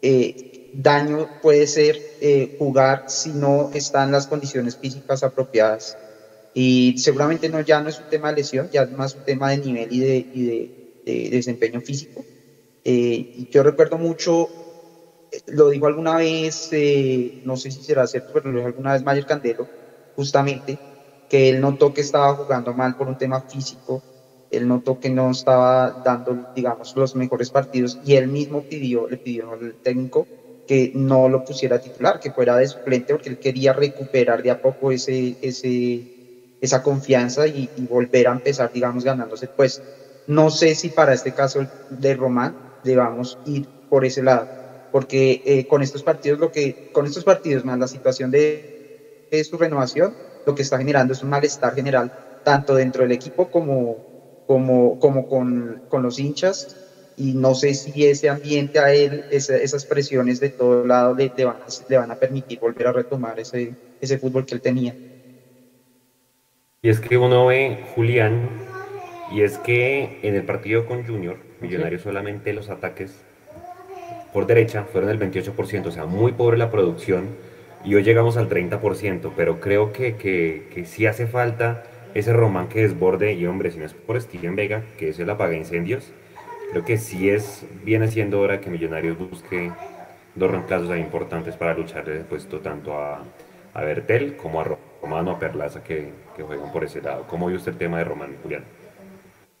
eh, 0.00 0.36
daño 0.70 1.32
puede 1.40 1.66
ser 1.66 2.04
eh, 2.20 2.54
jugar 2.56 3.02
si 3.08 3.34
no 3.34 3.70
están 3.74 4.12
las 4.12 4.28
condiciones 4.28 4.78
físicas 4.78 5.24
apropiadas. 5.24 5.98
Y 6.52 6.94
seguramente 6.98 7.48
no, 7.48 7.60
ya 7.62 7.80
no 7.80 7.88
es 7.88 7.98
un 7.98 8.06
tema 8.06 8.30
de 8.30 8.36
lesión, 8.36 8.68
ya 8.70 8.82
es 8.82 8.90
más 8.92 9.16
un 9.16 9.24
tema 9.24 9.50
de 9.50 9.58
nivel 9.58 9.92
y 9.92 9.98
de, 10.00 10.28
y 10.30 10.44
de, 10.44 11.30
desempeño 11.30 11.80
físico. 11.80 12.24
Eh, 12.84 13.26
yo 13.50 13.64
recuerdo 13.64 13.98
mucho, 13.98 14.52
lo 15.46 15.68
dijo 15.70 15.86
alguna 15.88 16.16
vez, 16.16 16.70
no 17.42 17.56
sé 17.56 17.72
si 17.72 17.82
será 17.82 18.06
cierto, 18.06 18.30
pero 18.32 18.50
lo 18.52 18.58
dijo 18.58 18.68
alguna 18.68 18.92
vez 18.92 19.02
Mayer 19.02 19.26
Candelo, 19.26 19.68
justamente, 20.14 20.80
que 21.34 21.48
él 21.48 21.60
notó 21.60 21.92
que 21.92 22.00
estaba 22.00 22.32
jugando 22.36 22.72
mal 22.74 22.94
por 22.94 23.08
un 23.08 23.16
tema 23.16 23.40
físico, 23.40 24.04
él 24.50 24.68
notó 24.68 25.00
que 25.00 25.10
no 25.10 25.32
estaba 25.32 25.98
dando, 26.04 26.46
digamos, 26.54 26.94
los 26.94 27.16
mejores 27.16 27.50
partidos 27.50 27.98
y 28.04 28.14
él 28.14 28.28
mismo 28.28 28.62
pidió, 28.62 29.08
le 29.08 29.16
pidió 29.16 29.50
al 29.50 29.74
técnico 29.82 30.28
que 30.64 30.92
no 30.94 31.28
lo 31.28 31.44
pusiera 31.44 31.80
titular, 31.80 32.20
que 32.20 32.30
fuera 32.30 32.56
de 32.56 32.68
suplente, 32.68 33.12
porque 33.12 33.30
él 33.30 33.40
quería 33.40 33.72
recuperar 33.72 34.44
de 34.44 34.52
a 34.52 34.60
poco 34.60 34.92
ese, 34.92 35.36
ese, 35.40 36.06
esa 36.60 36.84
confianza 36.84 37.48
y, 37.48 37.68
volver 37.88 38.28
a 38.28 38.32
empezar, 38.32 38.70
digamos, 38.70 39.02
ganándose 39.02 39.48
pues 39.48 39.82
No 40.28 40.50
sé 40.50 40.76
si 40.76 40.90
para 40.90 41.14
este 41.14 41.34
caso 41.34 41.66
de 41.88 42.14
Román 42.14 42.56
debamos 42.84 43.40
ir 43.42 43.68
por 43.88 44.04
ese 44.04 44.22
lado, 44.22 44.52
porque 44.92 45.42
eh, 45.44 45.66
con 45.66 45.82
estos 45.82 46.04
partidos, 46.04 46.38
lo 46.38 46.52
que, 46.52 46.78
con 46.92 47.06
estos 47.06 47.24
partidos 47.24 47.64
más 47.64 47.76
la 47.76 47.88
situación 47.88 48.30
de, 48.30 48.70
de 49.32 49.42
su 49.42 49.58
renovación, 49.58 50.16
lo 50.46 50.54
que 50.54 50.62
está 50.62 50.78
generando 50.78 51.12
es 51.12 51.22
un 51.22 51.30
malestar 51.30 51.74
general, 51.74 52.12
tanto 52.44 52.74
dentro 52.74 53.02
del 53.02 53.12
equipo 53.12 53.50
como, 53.50 53.96
como, 54.46 54.98
como 54.98 55.28
con, 55.28 55.82
con 55.88 56.02
los 56.02 56.18
hinchas. 56.18 56.76
Y 57.16 57.34
no 57.34 57.54
sé 57.54 57.74
si 57.74 58.06
ese 58.06 58.28
ambiente 58.28 58.80
a 58.80 58.92
él, 58.92 59.24
esas 59.30 59.84
presiones 59.84 60.40
de 60.40 60.48
todo 60.48 60.84
lado 60.84 61.14
le, 61.14 61.28
van 61.44 61.56
a, 61.56 61.88
le, 61.88 61.96
van 61.96 62.10
a, 62.10 62.16
permitir 62.16 62.58
volver 62.58 62.88
a 62.88 62.92
retomar 62.92 63.38
ese, 63.38 63.74
ese 64.00 64.18
fútbol 64.18 64.44
que 64.44 64.54
él 64.56 64.60
tenía. 64.60 64.94
Y 66.82 66.88
es 66.88 67.00
que 67.00 67.16
uno 67.16 67.46
ve, 67.46 67.84
Julián, 67.94 68.50
y 69.32 69.42
es 69.42 69.58
que 69.58 70.18
en 70.22 70.34
el 70.34 70.44
partido 70.44 70.86
con 70.86 71.06
Junior, 71.06 71.38
Millonarios 71.60 72.02
solamente 72.02 72.52
los 72.52 72.68
ataques 72.68 73.12
por 74.32 74.46
derecha 74.46 74.84
fueron 74.84 75.08
del 75.08 75.32
28%, 75.32 75.86
o 75.86 75.90
sea, 75.92 76.04
muy 76.04 76.32
pobre 76.32 76.58
la 76.58 76.70
producción, 76.70 77.28
y 77.84 77.94
hoy 77.94 78.02
llegamos 78.02 78.36
al 78.36 78.48
30%, 78.48 79.32
pero 79.36 79.60
creo 79.60 79.92
que, 79.92 80.16
que, 80.16 80.68
que 80.72 80.86
sí 80.86 81.06
hace 81.06 81.26
falta 81.26 81.84
ese 82.14 82.32
Román 82.32 82.68
que 82.68 82.82
desborde, 82.82 83.34
y 83.34 83.46
hombre, 83.46 83.70
si 83.70 83.78
no 83.78 83.84
es 83.84 83.92
por 83.92 84.20
Steven 84.20 84.56
Vega, 84.56 84.84
que 84.96 85.10
eso 85.10 85.24
le 85.24 85.32
apaga 85.32 85.54
incendios, 85.54 86.10
creo 86.70 86.84
que 86.84 86.96
sí 86.96 87.28
es, 87.28 87.66
viene 87.84 88.08
siendo 88.08 88.40
hora 88.40 88.60
que 88.60 88.70
Millonarios 88.70 89.18
busque 89.18 89.70
dos 90.34 90.50
reemplazos 90.50 90.96
importantes 90.96 91.56
para 91.56 91.74
luchar 91.74 92.04
de 92.04 92.24
puesto 92.24 92.60
tanto 92.60 92.98
a, 92.98 93.22
a 93.74 93.82
Bertel 93.82 94.36
como 94.36 94.60
a 94.60 94.76
Romano, 95.02 95.32
a 95.32 95.38
Perlaza 95.38 95.82
que, 95.82 96.12
que, 96.36 96.42
juegan 96.42 96.72
por 96.72 96.84
ese 96.84 97.02
lado. 97.02 97.26
¿Cómo 97.28 97.48
vio 97.48 97.56
usted 97.56 97.72
el 97.72 97.78
tema 97.78 97.98
de 97.98 98.04
Román, 98.04 98.36
Julián? 98.42 98.64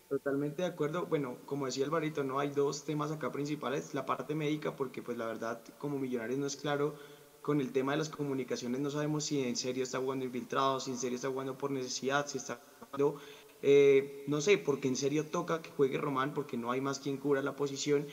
Totalmente 0.08 0.62
de 0.62 0.68
acuerdo. 0.68 1.06
Bueno, 1.06 1.38
como 1.44 1.66
decía 1.66 1.84
Alvarito, 1.84 2.22
no 2.22 2.38
hay 2.38 2.50
dos 2.50 2.84
temas 2.84 3.10
acá 3.10 3.32
principales. 3.32 3.94
La 3.94 4.06
parte 4.06 4.34
médica, 4.34 4.76
porque 4.76 5.02
pues 5.02 5.18
la 5.18 5.26
verdad, 5.26 5.60
como 5.78 5.98
Millonarios 5.98 6.38
no 6.38 6.46
es 6.46 6.56
claro 6.56 6.94
con 7.44 7.60
el 7.60 7.72
tema 7.72 7.92
de 7.92 7.98
las 7.98 8.08
comunicaciones, 8.08 8.80
no 8.80 8.90
sabemos 8.90 9.26
si 9.26 9.42
en 9.42 9.54
serio 9.54 9.82
está 9.84 9.98
jugando 9.98 10.24
infiltrado, 10.24 10.80
si 10.80 10.90
en 10.92 10.96
serio 10.96 11.16
está 11.16 11.28
jugando 11.28 11.58
por 11.58 11.70
necesidad, 11.70 12.26
si 12.26 12.38
está 12.38 12.58
jugando 12.80 13.20
eh, 13.60 14.24
no 14.26 14.40
sé, 14.40 14.56
porque 14.56 14.88
en 14.88 14.96
serio 14.96 15.26
toca 15.26 15.60
que 15.60 15.70
juegue 15.70 15.98
Román, 15.98 16.32
porque 16.32 16.56
no 16.56 16.70
hay 16.70 16.80
más 16.80 17.00
quien 17.00 17.18
cubra 17.18 17.42
la 17.42 17.54
posición. 17.54 18.06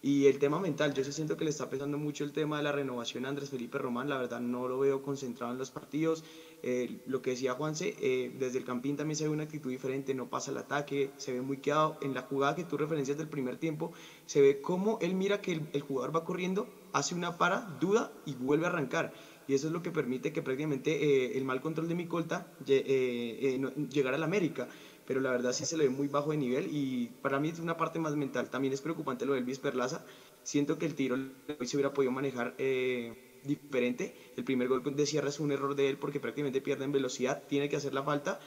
Y 0.00 0.26
el 0.26 0.40
tema 0.40 0.58
mental, 0.58 0.94
yo 0.94 1.04
sí 1.04 1.12
siento 1.12 1.36
que 1.36 1.44
le 1.44 1.50
está 1.50 1.70
pesando 1.70 1.96
mucho 1.96 2.24
el 2.24 2.32
tema 2.32 2.56
de 2.56 2.64
la 2.64 2.72
renovación 2.72 3.24
a 3.24 3.28
Andrés 3.28 3.50
Felipe 3.50 3.78
Román, 3.78 4.08
la 4.08 4.18
verdad 4.18 4.40
no 4.40 4.66
lo 4.66 4.80
veo 4.80 5.00
concentrado 5.00 5.52
en 5.52 5.58
los 5.58 5.70
partidos. 5.70 6.24
Eh, 6.64 7.02
lo 7.06 7.22
que 7.22 7.30
decía 7.30 7.54
Juanse, 7.54 7.94
eh, 8.00 8.32
desde 8.36 8.58
el 8.58 8.64
Campín 8.64 8.96
también 8.96 9.16
se 9.16 9.24
ve 9.24 9.30
una 9.30 9.44
actitud 9.44 9.70
diferente, 9.70 10.12
no 10.12 10.28
pasa 10.28 10.50
el 10.50 10.58
ataque, 10.58 11.12
se 11.18 11.32
ve 11.32 11.40
muy 11.40 11.58
quedado. 11.58 11.98
En 12.00 12.14
la 12.14 12.22
jugada 12.22 12.56
que 12.56 12.64
tú 12.64 12.76
referencias 12.76 13.16
del 13.16 13.28
primer 13.28 13.58
tiempo, 13.58 13.92
se 14.26 14.40
ve 14.40 14.60
cómo 14.60 14.98
él 15.00 15.14
mira 15.14 15.40
que 15.40 15.52
el, 15.52 15.68
el 15.72 15.82
jugador 15.82 16.14
va 16.14 16.24
corriendo, 16.24 16.68
hace 16.92 17.14
una 17.14 17.38
para, 17.38 17.60
duda 17.80 18.12
y 18.24 18.34
vuelve 18.34 18.66
a 18.66 18.68
arrancar 18.68 19.12
y 19.48 19.54
eso 19.54 19.66
es 19.66 19.72
lo 19.72 19.82
que 19.82 19.90
permite 19.90 20.32
que 20.32 20.42
prácticamente 20.42 21.36
el 21.36 21.44
mal 21.44 21.60
control 21.60 21.88
de 21.88 21.94
mi 21.94 22.06
colta 22.06 22.46
llegara 22.64 24.16
a 24.16 24.18
la 24.18 24.26
América 24.26 24.68
pero 25.06 25.20
la 25.20 25.30
verdad 25.30 25.52
sí 25.52 25.64
se 25.64 25.76
le 25.76 25.84
ve 25.84 25.90
muy 25.90 26.08
bajo 26.08 26.30
de 26.30 26.36
nivel 26.36 26.68
y 26.70 27.08
para 27.22 27.40
mí 27.40 27.48
es 27.48 27.58
una 27.58 27.76
parte 27.76 27.98
más 27.98 28.14
mental. 28.16 28.50
También 28.50 28.72
es 28.72 28.80
preocupante 28.80 29.26
lo 29.26 29.32
del 29.32 29.42
Elvis 29.42 29.58
Perlaza. 29.58 30.04
Siento 30.42 30.78
que 30.78 30.86
el 30.86 30.94
tiro 30.94 31.16
hoy 31.16 31.66
se 31.66 31.76
hubiera 31.76 31.92
podido 31.92 32.12
manejar 32.12 32.54
eh, 32.58 33.40
diferente. 33.44 34.14
El 34.36 34.44
primer 34.44 34.68
gol 34.68 34.82
de 34.82 35.06
Sierra 35.06 35.28
es 35.28 35.40
un 35.40 35.52
error 35.52 35.74
de 35.74 35.88
él 35.88 35.98
porque 35.98 36.20
prácticamente 36.20 36.60
pierde 36.60 36.84
en 36.84 36.92
velocidad, 36.92 37.42
tiene 37.48 37.68
que 37.68 37.76
hacer 37.76 37.94
la 37.94 38.02
falta 38.02 38.38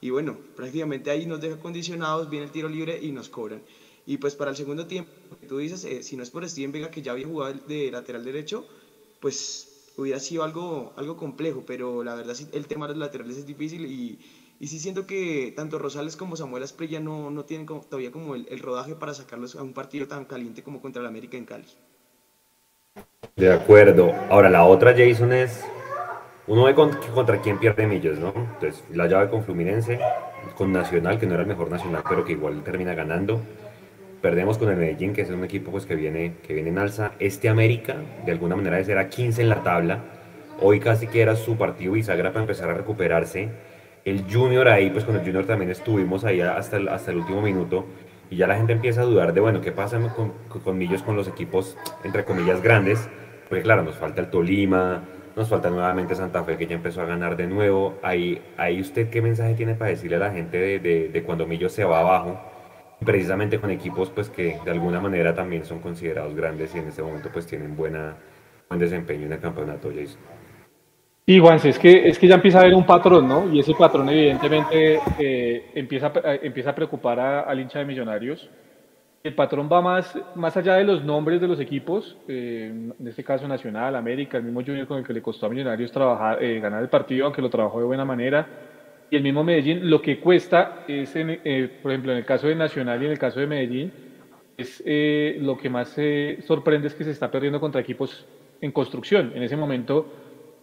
y 0.00 0.10
bueno, 0.10 0.38
prácticamente 0.54 1.10
ahí 1.10 1.26
nos 1.26 1.40
deja 1.40 1.58
condicionados, 1.58 2.28
viene 2.28 2.46
el 2.46 2.52
tiro 2.52 2.68
libre 2.68 2.98
y 3.00 3.10
nos 3.10 3.28
cobran. 3.28 3.62
Y 4.06 4.18
pues 4.18 4.34
para 4.34 4.50
el 4.50 4.56
segundo 4.56 4.86
tiempo, 4.86 5.10
tú 5.48 5.58
dices, 5.58 5.84
eh, 5.84 6.02
si 6.02 6.16
no 6.16 6.22
es 6.22 6.30
por 6.30 6.48
Steven 6.48 6.72
Vega 6.72 6.90
que 6.90 7.02
ya 7.02 7.12
había 7.12 7.26
jugado 7.26 7.54
de 7.66 7.90
lateral 7.90 8.24
derecho, 8.24 8.66
pues 9.20 9.92
hubiera 9.96 10.18
sido 10.20 10.44
algo, 10.44 10.92
algo 10.96 11.16
complejo, 11.16 11.64
pero 11.66 12.04
la 12.04 12.14
verdad 12.14 12.36
el 12.52 12.66
tema 12.66 12.86
de 12.86 12.94
los 12.94 13.00
laterales 13.00 13.38
es 13.38 13.46
difícil 13.46 13.86
y, 13.86 14.18
y 14.60 14.68
sí 14.68 14.78
siento 14.78 15.06
que 15.06 15.52
tanto 15.56 15.78
Rosales 15.78 16.16
como 16.16 16.36
Samuel 16.36 16.62
Asprilla 16.62 17.00
no, 17.00 17.30
no 17.30 17.44
tienen 17.44 17.66
todavía 17.66 18.10
como 18.10 18.34
el, 18.34 18.58
rodaje 18.60 18.94
para 18.94 19.14
sacarlos 19.14 19.56
a 19.56 19.62
un 19.62 19.72
partido 19.72 20.06
tan 20.06 20.24
caliente 20.24 20.62
como 20.62 20.80
contra 20.80 21.02
el 21.02 21.08
América 21.08 21.36
en 21.36 21.44
Cali. 21.44 21.66
De 23.36 23.52
acuerdo. 23.52 24.12
Ahora 24.30 24.48
la 24.48 24.64
otra, 24.64 24.94
Jason, 24.96 25.32
es... 25.32 25.64
Uno 26.46 26.64
ve 26.64 26.74
contra 26.74 27.40
quién 27.40 27.58
pierde 27.58 27.86
millos, 27.86 28.18
¿no? 28.18 28.32
Entonces, 28.36 28.84
la 28.92 29.06
llave 29.06 29.30
con 29.30 29.42
Fluminense, 29.44 29.98
con 30.56 30.72
Nacional, 30.72 31.18
que 31.18 31.26
no 31.26 31.34
era 31.34 31.42
el 31.42 31.48
mejor 31.48 31.70
Nacional, 31.70 32.02
pero 32.06 32.22
que 32.24 32.32
igual 32.32 32.62
termina 32.62 32.94
ganando. 32.94 33.40
Perdemos 34.24 34.56
con 34.56 34.70
el 34.70 34.78
Medellín, 34.78 35.12
que 35.12 35.20
es 35.20 35.28
un 35.28 35.44
equipo 35.44 35.70
pues, 35.70 35.84
que, 35.84 35.94
viene, 35.94 36.36
que 36.46 36.54
viene 36.54 36.70
en 36.70 36.78
alza. 36.78 37.12
Este 37.18 37.50
América, 37.50 37.96
de 38.24 38.32
alguna 38.32 38.56
manera, 38.56 38.78
de 38.78 38.84
ser 38.86 38.96
a 38.96 39.10
15 39.10 39.42
en 39.42 39.50
la 39.50 39.62
tabla. 39.62 39.98
Hoy 40.62 40.80
casi 40.80 41.08
que 41.08 41.20
era 41.20 41.36
su 41.36 41.58
partido 41.58 41.92
bisagra 41.92 42.30
para 42.30 42.40
empezar 42.40 42.70
a 42.70 42.72
recuperarse 42.72 43.50
el 44.02 44.24
Junior 44.32 44.66
ahí, 44.68 44.88
pues 44.88 45.04
con 45.04 45.14
el 45.14 45.20
Junior 45.20 45.44
también 45.44 45.70
estuvimos 45.70 46.24
ahí 46.24 46.40
hasta 46.40 46.78
el, 46.78 46.88
hasta 46.88 47.10
el 47.10 47.18
último 47.18 47.42
minuto 47.42 47.84
y 48.30 48.36
ya 48.36 48.46
la 48.46 48.56
gente 48.56 48.72
empieza 48.72 49.02
a 49.02 49.04
dudar 49.04 49.34
de, 49.34 49.40
bueno, 49.40 49.60
¿qué 49.60 49.72
pasa 49.72 50.00
con, 50.16 50.32
con 50.48 50.78
Millos 50.78 51.02
con 51.02 51.16
los 51.16 51.28
equipos, 51.28 51.76
entre 52.02 52.24
comillas, 52.24 52.62
grandes? 52.62 53.06
Porque 53.50 53.62
claro, 53.62 53.82
nos 53.82 53.96
falta 53.96 54.22
el 54.22 54.30
Tolima, 54.30 55.02
nos 55.36 55.50
falta 55.50 55.68
nuevamente 55.68 56.14
Santa 56.14 56.42
Fe 56.44 56.56
que 56.56 56.66
ya 56.66 56.76
empezó 56.76 57.02
a 57.02 57.04
ganar 57.04 57.36
de 57.36 57.46
nuevo. 57.46 57.98
Ahí, 58.02 58.40
ahí 58.56 58.80
usted 58.80 59.10
qué 59.10 59.20
mensaje 59.20 59.52
tiene 59.52 59.74
para 59.74 59.90
decirle 59.90 60.16
a 60.16 60.20
la 60.20 60.30
gente 60.30 60.56
de, 60.56 61.10
de, 61.10 61.22
cuando 61.24 61.46
Millos 61.46 61.72
se 61.72 61.84
va 61.84 62.00
abajo, 62.00 62.40
precisamente 63.04 63.60
con 63.60 63.70
equipos 63.70 64.10
pues 64.10 64.30
que 64.30 64.58
de 64.64 64.70
alguna 64.70 65.00
manera 65.00 65.34
también 65.34 65.64
son 65.64 65.80
considerados 65.80 66.34
grandes 66.34 66.74
y 66.74 66.78
en 66.78 66.88
este 66.88 67.02
momento 67.02 67.28
pues 67.32 67.46
tienen 67.46 67.76
buena, 67.76 68.16
buen 68.68 68.80
desempeño 68.80 69.26
en 69.26 69.32
el 69.32 69.40
campeonato, 69.40 69.90
Jason. 69.94 70.20
Sí, 71.26 71.38
Juanse, 71.38 71.70
es 71.70 71.78
que, 71.78 72.06
es 72.06 72.18
que 72.18 72.28
ya 72.28 72.34
empieza 72.34 72.58
a 72.58 72.60
haber 72.62 72.74
un 72.74 72.84
patrón, 72.84 73.26
¿no? 73.26 73.50
Y 73.50 73.60
ese 73.60 73.72
patrón 73.72 74.10
evidentemente 74.10 75.00
eh, 75.18 75.70
empieza, 75.74 76.12
eh, 76.22 76.40
empieza 76.42 76.70
a 76.70 76.74
preocupar 76.74 77.18
al 77.18 77.58
hincha 77.58 77.78
de 77.78 77.86
Millonarios. 77.86 78.50
El 79.22 79.34
patrón 79.34 79.70
va 79.72 79.80
más, 79.80 80.18
más 80.34 80.54
allá 80.58 80.74
de 80.74 80.84
los 80.84 81.02
nombres 81.02 81.40
de 81.40 81.48
los 81.48 81.58
equipos, 81.60 82.18
eh, 82.28 82.70
en 83.00 83.08
este 83.08 83.24
caso 83.24 83.48
Nacional, 83.48 83.96
América, 83.96 84.36
el 84.36 84.44
mismo 84.44 84.60
Junior 84.60 84.86
con 84.86 84.98
el 84.98 85.06
que 85.06 85.14
le 85.14 85.22
costó 85.22 85.46
a 85.46 85.48
Millonarios 85.48 85.90
trabajar, 85.90 86.38
ganar 86.60 86.82
el 86.82 86.90
partido, 86.90 87.24
aunque 87.24 87.40
lo 87.40 87.48
trabajó 87.48 87.78
de 87.78 87.86
buena 87.86 88.04
manera, 88.04 88.46
y 89.14 89.16
el 89.16 89.22
mismo 89.22 89.44
Medellín, 89.44 89.88
lo 89.88 90.02
que 90.02 90.18
cuesta 90.18 90.84
es, 90.88 91.10
por 91.82 91.92
ejemplo, 91.92 92.12
en 92.12 92.18
el 92.18 92.24
caso 92.24 92.48
de 92.48 92.54
Nacional 92.54 93.00
y 93.02 93.06
en 93.06 93.12
el 93.12 93.18
caso 93.18 93.40
de 93.40 93.46
Medellín, 93.46 93.92
es 94.56 94.82
lo 95.40 95.56
que 95.56 95.70
más 95.70 95.96
sorprende 96.46 96.88
es 96.88 96.94
que 96.94 97.04
se 97.04 97.10
está 97.10 97.30
perdiendo 97.30 97.60
contra 97.60 97.80
equipos 97.80 98.26
en 98.60 98.72
construcción. 98.72 99.32
En 99.34 99.42
ese 99.42 99.56
momento 99.56 100.06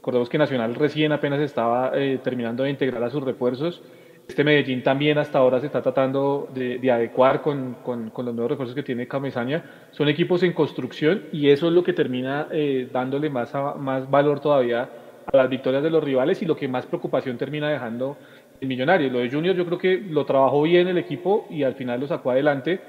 Recordemos 0.01 0.29
que 0.29 0.39
Nacional 0.39 0.73
recién 0.73 1.11
apenas 1.11 1.39
estaba 1.41 1.91
eh, 1.93 2.19
terminando 2.23 2.63
de 2.63 2.71
integrar 2.71 3.03
a 3.03 3.11
sus 3.11 3.21
refuerzos. 3.21 3.83
Este 4.27 4.43
Medellín 4.43 4.81
también 4.81 5.19
hasta 5.19 5.37
ahora 5.37 5.59
se 5.59 5.67
está 5.67 5.83
tratando 5.83 6.49
de, 6.55 6.91
adecuar 6.91 7.43
con, 7.43 7.75
con, 7.83 8.11
los 8.25 8.33
nuevos 8.33 8.49
refuerzos 8.49 8.73
que 8.73 8.81
tiene 8.81 9.07
Camesaña. 9.07 9.63
Son 9.91 10.09
equipos 10.09 10.41
en 10.41 10.53
construcción 10.53 11.25
y 11.31 11.49
eso 11.49 11.67
es 11.67 11.73
lo 11.73 11.83
que 11.83 11.93
termina 11.93 12.47
eh, 12.49 12.89
dándole 12.91 13.29
más, 13.29 13.53
más 13.77 14.09
valor 14.09 14.39
todavía 14.39 14.89
a 15.31 15.37
las 15.37 15.47
victorias 15.47 15.83
de 15.83 15.91
los 15.91 16.03
rivales 16.03 16.41
y 16.41 16.45
lo 16.45 16.55
que 16.55 16.67
más 16.67 16.87
preocupación 16.87 17.37
termina 17.37 17.69
dejando 17.69 18.17
el 18.61 18.67
Millonario. 18.67 19.09
Lo 19.09 19.19
de 19.19 19.29
Junior 19.29 19.55
yo 19.55 19.65
creo 19.65 19.77
que 19.77 19.97
lo 19.97 20.25
trabajó 20.25 20.61
bien 20.61 20.87
el 20.87 20.97
equipo 20.97 21.47
y 21.49 21.63
al 21.63 21.73
final 21.75 21.99
lo 21.99 22.07
sacó 22.07 22.31
adelante, 22.31 22.79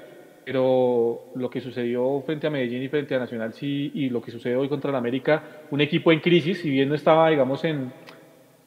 pero 0.45 1.25
lo 1.35 1.51
que 1.51 1.61
sucedió 1.61 2.23
frente 2.27 2.47
a 2.47 2.51
Medellín 2.51 2.83
y 2.83 2.89
frente 2.89 3.15
a 3.15 3.19
Nacional 3.19 3.55
sí, 3.55 3.91
y 3.95 4.11
lo 4.11 4.23
que 4.23 4.31
sucede 4.31 4.55
hoy 4.55 4.69
contra 4.69 4.91
el 4.91 4.97
América, 4.97 5.43
un 5.71 5.81
equipo 5.81 6.13
en 6.13 6.21
crisis, 6.21 6.61
si 6.61 6.71
bien 6.71 6.91
no 6.91 6.95
estaba, 6.95 7.31
digamos, 7.31 7.65
en, 7.65 7.91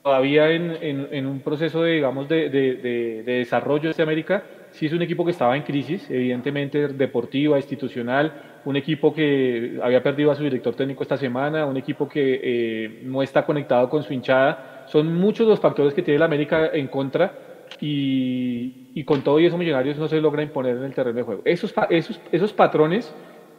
todavía 0.01 0.51
en, 0.51 1.25
un 1.25 1.39
proceso 1.41 1.83
de, 1.83 2.01
de, 2.27 2.49
de, 2.49 3.23
desarrollo 3.23 3.93
de 3.93 4.03
América, 4.03 4.43
sí 4.75 4.85
es 4.85 4.93
un 4.93 5.01
equipo 5.01 5.23
que 5.23 5.31
estaba 5.31 5.55
en 5.55 5.63
crisis, 5.63 6.09
evidentemente 6.09 6.89
deportiva, 6.89 7.57
institucional, 7.57 8.59
un 8.65 8.75
equipo 8.75 9.13
que 9.13 9.79
había 9.81 10.03
perdido 10.03 10.31
a 10.31 10.35
su 10.35 10.43
director 10.43 10.75
técnico 10.75 11.03
esta 11.03 11.17
semana, 11.17 11.65
un 11.65 11.77
equipo 11.77 12.09
que 12.09 12.41
eh, 12.43 13.01
no 13.03 13.21
está 13.21 13.45
conectado 13.45 13.89
con 13.89 14.03
su 14.03 14.13
hinchada. 14.13 14.85
Son 14.87 15.13
muchos 15.15 15.47
los 15.47 15.59
factores 15.59 15.93
que 15.93 16.01
tiene 16.01 16.17
el 16.17 16.23
América 16.23 16.71
en 16.73 16.87
contra 16.87 17.33
y, 17.79 19.03
con 19.05 19.23
todo 19.23 19.39
y 19.39 19.45
eso 19.45 19.57
Millonarios 19.57 19.97
no 19.97 20.07
se 20.07 20.19
logra 20.19 20.43
imponer 20.43 20.77
en 20.77 20.83
el 20.83 20.93
terreno 20.93 21.17
de 21.17 21.23
juego. 21.23 21.41
Esos, 21.45 21.73
esos, 21.89 22.19
esos 22.31 22.53
patrones 22.53 23.13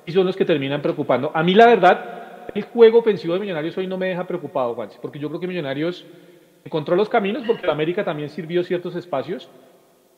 y 0.05 0.12
son 0.12 0.26
los 0.26 0.37
que 0.37 0.44
terminan 0.44 0.83
preocupando. 0.83 1.31
A 1.35 1.42
mí 1.42 1.55
la 1.55 1.66
verdad, 1.66 2.48
el 2.55 2.62
juego 2.62 2.98
ofensivo 2.98 3.35
de 3.35 3.40
Millonarios 3.40 3.76
hoy 3.79 3.87
no 3.87 3.96
me 3.96 4.09
deja 4.09 4.26
preocupado, 4.26 4.74
Juan, 4.74 4.90
porque 5.00 5.18
yo 5.18 5.29
creo 5.29 5.40
que 5.40 5.46
Millonarios 5.46 6.05
encontró 6.64 6.96
los 6.96 7.09
caminos 7.09 7.44
porque 7.46 7.62
el 7.62 7.70
América 7.70 8.05
también 8.05 8.29
sirvió 8.29 8.64
ciertos 8.64 8.96
espacios, 8.96 9.48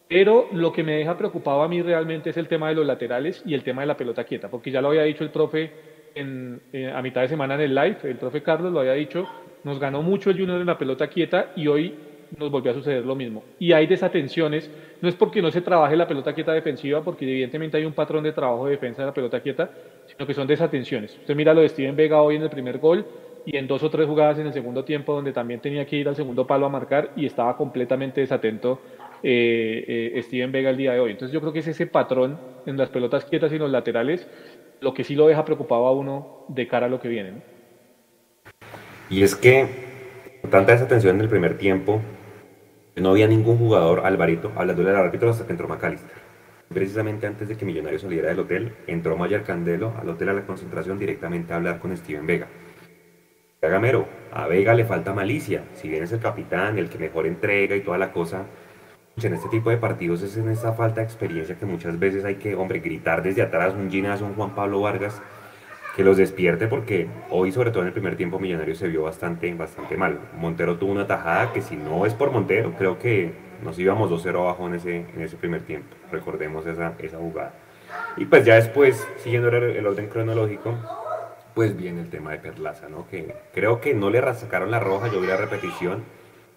pero 0.09 0.49
lo 0.53 0.73
que 0.73 0.83
me 0.83 0.95
deja 0.95 1.17
preocupado 1.17 1.63
a 1.63 1.69
mí 1.69 1.83
realmente 1.83 2.31
es 2.31 2.37
el 2.37 2.49
tema 2.49 2.69
de 2.69 2.75
los 2.75 2.87
laterales 2.87 3.43
y 3.45 3.55
el 3.55 3.63
tema 3.63 3.83
de 3.83 3.89
la 3.89 3.97
pelota 3.97 4.25
quieta, 4.25 4.49
porque 4.49 4.71
ya 4.71 4.81
lo 4.81 4.89
había 4.89 5.03
dicho 5.03 5.23
el 5.23 5.31
profe 5.31 5.71
en, 6.15 6.61
eh, 6.73 6.91
a 6.91 7.03
mitad 7.03 7.21
de 7.21 7.29
semana 7.29 7.55
en 7.55 7.61
el 7.61 7.75
live, 7.75 7.99
el 8.05 8.17
profe 8.17 8.43
Carlos 8.43 8.73
lo 8.73 8.81
había 8.81 8.95
dicho, 8.95 9.27
nos 9.65 9.79
ganó 9.79 10.03
mucho 10.03 10.31
el 10.31 10.39
Junior 10.39 10.61
en 10.61 10.67
la 10.67 10.79
pelota 10.79 11.09
quieta 11.09 11.53
y 11.55 11.67
hoy 11.67 11.95
nos 12.37 12.51
volvió 12.51 12.73
a 12.73 12.75
suceder 12.75 13.05
lo 13.05 13.15
mismo. 13.15 13.43
Y 13.59 13.73
hay 13.73 13.87
desatenciones, 13.87 14.71
no 15.01 15.09
es 15.09 15.15
porque 15.15 15.41
no 15.41 15.51
se 15.51 15.61
trabaje 15.61 15.97
la 15.97 16.07
pelota 16.07 16.35
quieta 16.35 16.53
defensiva, 16.53 17.03
porque 17.03 17.25
evidentemente 17.25 17.77
hay 17.77 17.85
un 17.85 17.93
patrón 17.93 18.25
de 18.25 18.33
trabajo 18.33 18.67
de 18.67 18.73
defensa 18.73 19.03
de 19.03 19.07
la 19.07 19.15
pelota 19.15 19.41
quieta, 19.41 19.71
sino 20.07 20.27
que 20.27 20.35
son 20.35 20.47
desatenciones. 20.47 21.17
Usted 21.19 21.35
mira 21.35 21.55
lo 21.55 21.63
de 21.63 21.69
Steven 21.69 21.97
Vega 21.97 22.21
hoy 22.21 22.37
en 22.37 22.43
el 22.43 22.51
primer 22.51 22.79
gol 22.79 23.07
y 23.47 23.57
en 23.57 23.67
dos 23.67 23.83
o 23.83 23.91
tres 23.91 24.07
jugadas 24.07 24.39
en 24.39 24.47
el 24.47 24.53
segundo 24.53 24.85
tiempo 24.85 25.15
donde 25.15 25.33
también 25.33 25.61
tenía 25.61 25.87
que 25.87 25.97
ir 25.97 26.09
al 26.09 26.17
segundo 26.17 26.47
palo 26.47 26.67
a 26.67 26.69
marcar 26.69 27.13
y 27.17 27.25
estaba 27.25 27.57
completamente 27.57 28.21
desatento 28.21 28.81
eh, 29.23 30.13
eh, 30.15 30.23
Steven 30.23 30.53
Vega 30.53 30.71
el 30.71 30.77
día 30.77 30.93
de 30.93 31.01
hoy. 31.01 31.13
Entonces 31.13 31.33
yo 31.33 31.41
creo 31.41 31.53
que 31.53 31.61
es 31.61 31.69
ese 31.69 31.87
patrón 31.87 32.39
en 32.67 32.77
las 32.77 32.91
pelotas 32.91 33.25
quietas 33.25 33.53
y 33.53 33.57
en 33.57 33.63
los 33.63 33.71
laterales 33.71 34.29
lo 34.81 34.95
que 34.95 35.05
sí 35.05 35.15
lo 35.15 35.27
deja 35.27 35.45
preocupado 35.45 35.87
a 35.87 35.93
uno 35.93 36.45
de 36.49 36.69
cara 36.69 36.87
a 36.87 36.89
lo 36.89 37.01
que 37.01 37.09
viene. 37.09 37.43
Y 39.11 39.23
es 39.23 39.35
que 39.35 39.89
tanta 40.51 40.73
desatención 40.73 41.17
en 41.17 41.23
el 41.23 41.29
primer 41.29 41.59
tiempo, 41.59 42.01
no 42.97 43.11
había 43.11 43.27
ningún 43.27 43.59
jugador, 43.59 44.01
Alvarito, 44.05 44.53
hablando 44.57 44.83
del 44.83 44.97
árbitro 44.97 45.31
hasta 45.31 45.47
que 45.47 45.53
entró 45.53 45.69
Macalister. 45.69 46.29
Precisamente 46.69 47.27
antes 47.27 47.49
de 47.49 47.57
que 47.57 47.65
Millonario 47.65 47.99
saliera 47.99 48.29
del 48.29 48.41
hotel, 48.41 48.73
entró 48.87 49.17
Mayer 49.17 49.43
Candelo 49.43 49.95
al 49.99 50.09
hotel 50.09 50.29
a 50.31 50.35
la 50.35 50.47
concentración 50.47 50.99
directamente 50.99 51.53
a 51.53 51.57
hablar 51.57 51.79
con 51.79 51.97
Steven 51.97 52.27
Vega. 52.27 52.49
Gamero, 53.61 54.07
a 54.33 54.47
Vega 54.47 54.75
le 54.75 54.85
falta 54.85 55.13
malicia, 55.13 55.65
si 55.75 55.89
bien 55.89 56.05
es 56.05 56.13
el 56.13 56.21
capitán, 56.21 56.79
el 56.79 56.89
que 56.89 56.99
mejor 56.99 57.27
entrega 57.27 57.75
y 57.75 57.81
toda 57.81 57.99
la 57.99 58.13
cosa, 58.13 58.45
en 59.27 59.35
este 59.35 59.49
tipo 59.49 59.71
de 59.71 59.77
partidos 59.77 60.23
es 60.23 60.37
en 60.37 60.49
esa 60.49 60.73
falta 60.73 61.01
de 61.01 61.07
experiencia 61.07 61.57
que 61.57 61.67
muchas 61.67 61.99
veces 61.99 62.25
hay 62.25 62.37
que, 62.37 62.55
hombre, 62.55 62.81
gritar 62.81 63.23
desde 63.23 63.43
atrás 63.43 63.75
un 63.75 63.91
Ginás, 63.91 64.23
un 64.23 64.35
Juan 64.35 64.55
Pablo 64.55 64.81
Vargas, 64.81 65.21
que 65.97 66.05
los 66.05 66.17
despierte 66.17 66.69
porque 66.69 67.09
hoy, 67.31 67.51
sobre 67.51 67.71
todo 67.71 67.83
en 67.83 67.89
el 67.89 67.93
primer 67.93 68.17
tiempo, 68.17 68.39
Millonario 68.39 68.75
se 68.75 68.87
vio 68.87 69.03
bastante, 69.03 69.53
bastante 69.55 69.97
mal. 69.97 70.19
Montero 70.39 70.77
tuvo 70.77 70.93
una 70.93 71.07
tajada 71.07 71.53
que 71.53 71.61
si 71.61 71.77
no 71.77 72.07
es 72.07 72.15
por 72.15 72.31
Montero, 72.31 72.73
creo 72.79 72.99
que 72.99 73.33
nos 73.65 73.79
íbamos 73.79 74.11
2-0 74.11 74.41
abajo 74.41 74.67
en 74.69 74.75
ese, 74.75 75.07
en 75.15 75.23
ese 75.23 75.37
primer 75.37 75.63
tiempo. 75.63 75.97
Recordemos 76.13 76.67
esa, 76.67 76.95
esa 77.01 77.19
jugada. 77.19 77.55
Y 78.17 78.27
pues 78.27 78.45
ya 78.45 78.55
después, 78.55 79.07
siguiendo 79.19 79.49
el, 79.49 79.87
orden 79.87 80.09
cronológico, 80.09 80.75
pues 81.55 81.77
viene 81.77 82.01
el 82.01 82.11
tema 82.11 82.33
de 82.33 82.39
Perlaza, 82.39 82.89
¿no? 82.89 83.09
Que 83.09 83.35
creo 83.53 83.81
que 83.81 83.95
no 83.95 84.11
le 84.11 84.23
sacaron 84.35 84.71
la 84.71 84.81
roja, 84.81 85.09
yo 85.09 85.21
vi 85.21 85.27
la 85.27 85.37
repetición, 85.37 86.05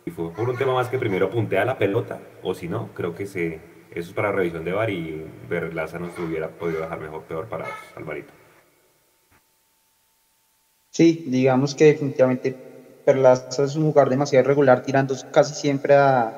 y 0.05 0.11
fue 0.11 0.31
por 0.31 0.49
un 0.49 0.57
tema 0.57 0.73
más 0.73 0.89
que 0.89 0.97
primero 0.97 1.29
puntea 1.29 1.65
la 1.65 1.77
pelota, 1.77 2.19
o 2.41 2.53
si 2.53 2.67
no, 2.67 2.89
creo 2.93 3.13
que 3.15 3.25
se, 3.25 3.55
eso 3.91 4.09
es 4.09 4.13
para 4.13 4.31
revisión 4.31 4.63
de 4.63 4.71
VAR 4.71 4.89
y 4.89 5.25
Perlaza 5.47 5.99
no 5.99 6.09
se 6.11 6.21
hubiera 6.21 6.49
podido 6.49 6.81
dejar 6.81 6.99
mejor, 6.99 7.23
peor 7.23 7.47
para 7.47 7.67
Alvarito. 7.95 8.33
Sí, 10.89 11.23
digamos 11.25 11.75
que 11.75 11.85
definitivamente 11.85 12.57
Perlaza 13.05 13.63
es 13.63 13.75
un 13.75 13.85
jugador 13.85 14.09
demasiado 14.09 14.47
regular, 14.47 14.83
tirando 14.83 15.15
casi 15.31 15.53
siempre 15.53 15.95
a, 15.95 16.35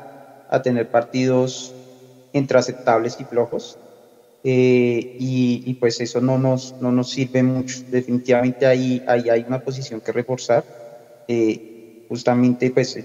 a 0.48 0.62
tener 0.62 0.90
partidos 0.90 1.76
entre 2.34 2.58
aceptables 2.58 3.20
y 3.20 3.26
flojos. 3.26 3.80
Eh, 4.46 5.14
y, 5.18 5.74
pues 5.76 6.02
eso 6.02 6.20
no 6.20 6.38
nos, 6.38 6.76
no 6.80 6.92
nos 6.92 7.12
sirve 7.12 7.44
mucho. 7.44 7.78
Definitivamente 7.88 8.66
ahí, 8.66 9.02
ahí 9.06 9.30
hay 9.30 9.46
una 9.48 9.60
posición 9.60 10.02
que 10.02 10.12
reforzar. 10.12 10.66
Eh, 11.28 11.62
justamente 12.10 12.70
pues 12.72 13.00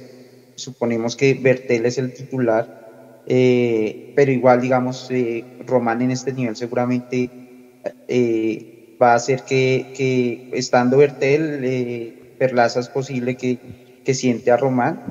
suponemos 0.58 1.16
que 1.16 1.34
Bertel 1.40 1.86
es 1.86 1.98
el 1.98 2.12
titular, 2.12 2.66
eh, 3.26 3.96
pero 4.14 4.32
igual 4.32 4.60
digamos 4.60 5.08
Román 5.58 6.02
en 6.02 6.12
este 6.12 6.32
nivel 6.32 6.56
seguramente 6.56 7.32
va 9.00 9.12
a 9.12 9.14
hacer 9.16 9.42
que, 9.44 10.40
estando 10.50 10.98
Bertel, 10.98 11.64
eh, 11.64 12.14
Perlaza 12.36 12.80
es 12.80 12.88
posible 12.88 13.36
que, 13.36 13.60
siente 14.14 14.50
a 14.50 14.56
Román 14.56 15.02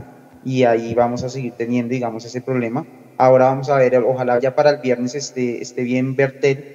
y 0.42 0.64
ahí 0.64 0.96
vamos 0.96 1.24
a 1.24 1.30
seguir 1.30 1.54
teniendo, 1.56 1.94
digamos, 1.94 2.26
ese 2.26 2.42
problema. 2.42 2.84
Ahora 3.18 3.46
vamos 3.46 3.70
a 3.70 3.78
ver, 3.78 3.96
ojalá 3.98 4.40
ya 4.40 4.50
para 4.52 4.72
el 4.72 4.80
viernes 4.80 5.14
esté, 5.16 5.62
bien 5.84 6.16
Bertel, 6.16 6.66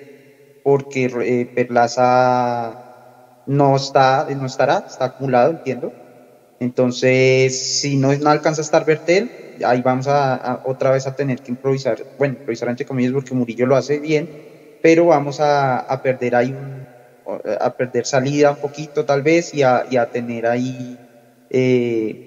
porque 0.62 1.06
eh, 1.24 1.46
Perlaza 1.54 2.74
no, 3.46 3.76
está, 3.76 4.26
no 4.36 4.46
estará, 4.46 4.82
está 4.86 5.06
acumulado, 5.06 5.50
entiendo. 5.52 5.94
Entonces, 6.62 7.56
si 7.58 7.96
no, 7.96 8.14
no 8.16 8.30
alcanza 8.30 8.60
a 8.60 8.64
estar 8.64 8.84
Bertel, 8.84 9.32
ahí 9.64 9.82
vamos 9.82 10.06
a, 10.08 10.60
otra 10.62 10.92
vez 10.92 11.06
a 11.08 11.14
tener 11.14 11.40
que 11.42 11.50
improvisar, 11.50 12.06
bueno, 12.16 12.34
improvisar 12.34 12.68
entre 12.68 12.86
comillas 12.86 13.12
porque 13.12 13.34
Murillo 13.34 13.66
lo 13.66 13.74
hace 13.76 13.98
bien, 13.98 14.30
pero 14.80 15.06
vamos 15.06 15.38
a, 15.40 15.84
perder 16.02 16.36
ahí 16.36 16.52
un, 16.52 16.88
a 17.60 17.74
perder 17.74 18.06
salida 18.06 18.52
un 18.52 18.58
poquito 18.58 19.04
tal 19.04 19.22
vez 19.22 19.52
y 19.54 19.62
a, 19.62 19.82
y 19.88 19.96
a 19.96 20.06
tener 20.06 20.46
ahí 20.46 21.00
eh, 21.50 22.20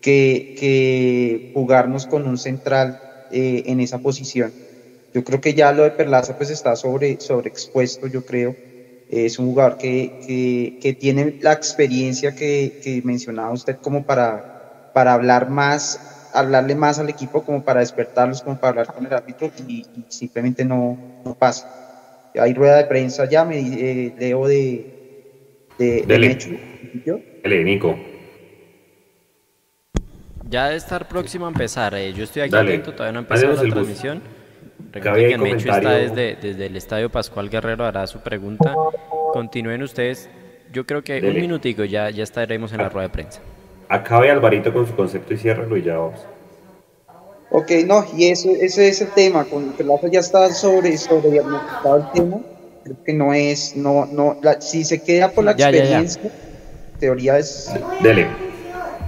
que, 0.00 0.50
que, 0.54 1.42
jugarnos 1.52 2.06
con 2.06 2.26
un 2.26 2.38
central 2.38 3.00
eh, 3.30 3.62
en 3.66 3.80
esa 3.80 4.00
posición. 4.00 4.54
Yo 5.12 5.24
creo 5.24 5.40
que 5.40 5.54
ya 5.54 5.72
lo 5.72 5.84
de 5.84 5.92
Perlaza 5.92 6.34
pues 6.34 6.50
está 6.50 6.76
sobre, 6.76 7.18
sobreexpuesto, 7.20 8.06
yo 8.08 8.24
creo. 8.24 8.58
Es 9.12 9.38
un 9.38 9.46
jugador 9.46 9.76
que, 9.76 10.20
que, 10.26 10.78
que 10.80 10.94
tiene 10.94 11.36
la 11.40 11.52
experiencia 11.52 12.34
que, 12.34 12.80
que, 12.82 13.02
mencionaba 13.02 13.52
usted 13.52 13.76
como 13.76 14.04
para, 14.04 14.90
para 14.92 15.12
hablar 15.12 15.48
más, 15.50 16.30
hablarle 16.32 16.74
más 16.74 16.98
al 16.98 17.08
equipo, 17.08 17.44
como 17.44 17.62
para 17.62 17.80
despertarlos, 17.80 18.42
como 18.42 18.56
para 18.58 18.70
hablar 18.70 18.94
con 18.94 19.06
el 19.06 19.12
árbitro 19.12 19.52
y, 19.68 19.86
y 19.94 20.04
simplemente 20.08 20.64
no, 20.64 20.98
no 21.24 21.34
pasa 21.34 21.82
hay 22.40 22.54
rueda 22.54 22.78
de 22.78 22.84
prensa 22.84 23.28
ya, 23.28 23.44
me 23.44 23.58
eh, 23.58 24.14
leo 24.18 24.46
de, 24.46 24.86
de, 25.78 26.02
de 26.02 26.18
Nico. 27.64 27.98
Ya 30.48 30.66
debe 30.66 30.76
estar 30.76 31.08
próximo 31.08 31.46
a 31.46 31.48
empezar. 31.48 31.94
Eh, 31.94 32.12
yo 32.12 32.24
estoy 32.24 32.42
aquí 32.42 32.54
atento, 32.54 32.92
todavía 32.92 33.12
no 33.12 33.18
ha 33.20 33.22
empezado 33.22 33.54
la 33.54 33.70
transmisión. 33.70 34.22
Recuerden 34.92 35.30
que 35.30 35.38
Mechu 35.38 35.70
está 35.70 35.90
desde, 35.92 36.36
desde 36.36 36.66
el 36.66 36.76
Estadio 36.76 37.10
Pascual 37.10 37.48
Guerrero, 37.48 37.84
hará 37.86 38.06
su 38.06 38.20
pregunta. 38.20 38.74
Continúen 39.32 39.82
ustedes. 39.82 40.28
Yo 40.72 40.86
creo 40.86 41.02
que 41.02 41.20
un 41.20 41.34
minutico 41.34 41.84
ya, 41.84 42.10
ya 42.10 42.22
estaremos 42.22 42.72
en 42.72 42.78
la 42.78 42.88
rueda 42.88 43.08
de 43.08 43.12
prensa. 43.12 43.40
Acabe 43.88 44.30
Alvarito 44.30 44.72
con 44.72 44.86
su 44.86 44.94
concepto 44.94 45.34
y 45.34 45.38
ciérralo 45.38 45.76
y 45.76 45.82
ya 45.82 45.96
vamos. 45.96 46.20
Ok, 47.50 47.70
no, 47.86 48.06
y 48.16 48.28
eso, 48.28 48.48
ese 48.50 48.88
es 48.88 49.02
el 49.02 49.08
tema, 49.08 49.44
con 49.44 49.72
Perlaza 49.72 50.08
ya 50.08 50.20
está 50.20 50.50
sobre, 50.54 50.96
sobre 50.96 51.30
diagnosticado 51.30 51.96
el 51.98 52.10
tema, 52.12 52.40
creo 52.82 53.04
que 53.04 53.12
no 53.12 53.34
es, 53.34 53.76
no, 53.76 54.06
no, 54.06 54.38
si 54.60 54.84
se 54.84 55.02
queda 55.02 55.30
por 55.30 55.44
la 55.44 55.52
experiencia, 55.52 56.22
teoría 56.98 57.36
es... 57.36 57.70
Dele. 58.02 58.26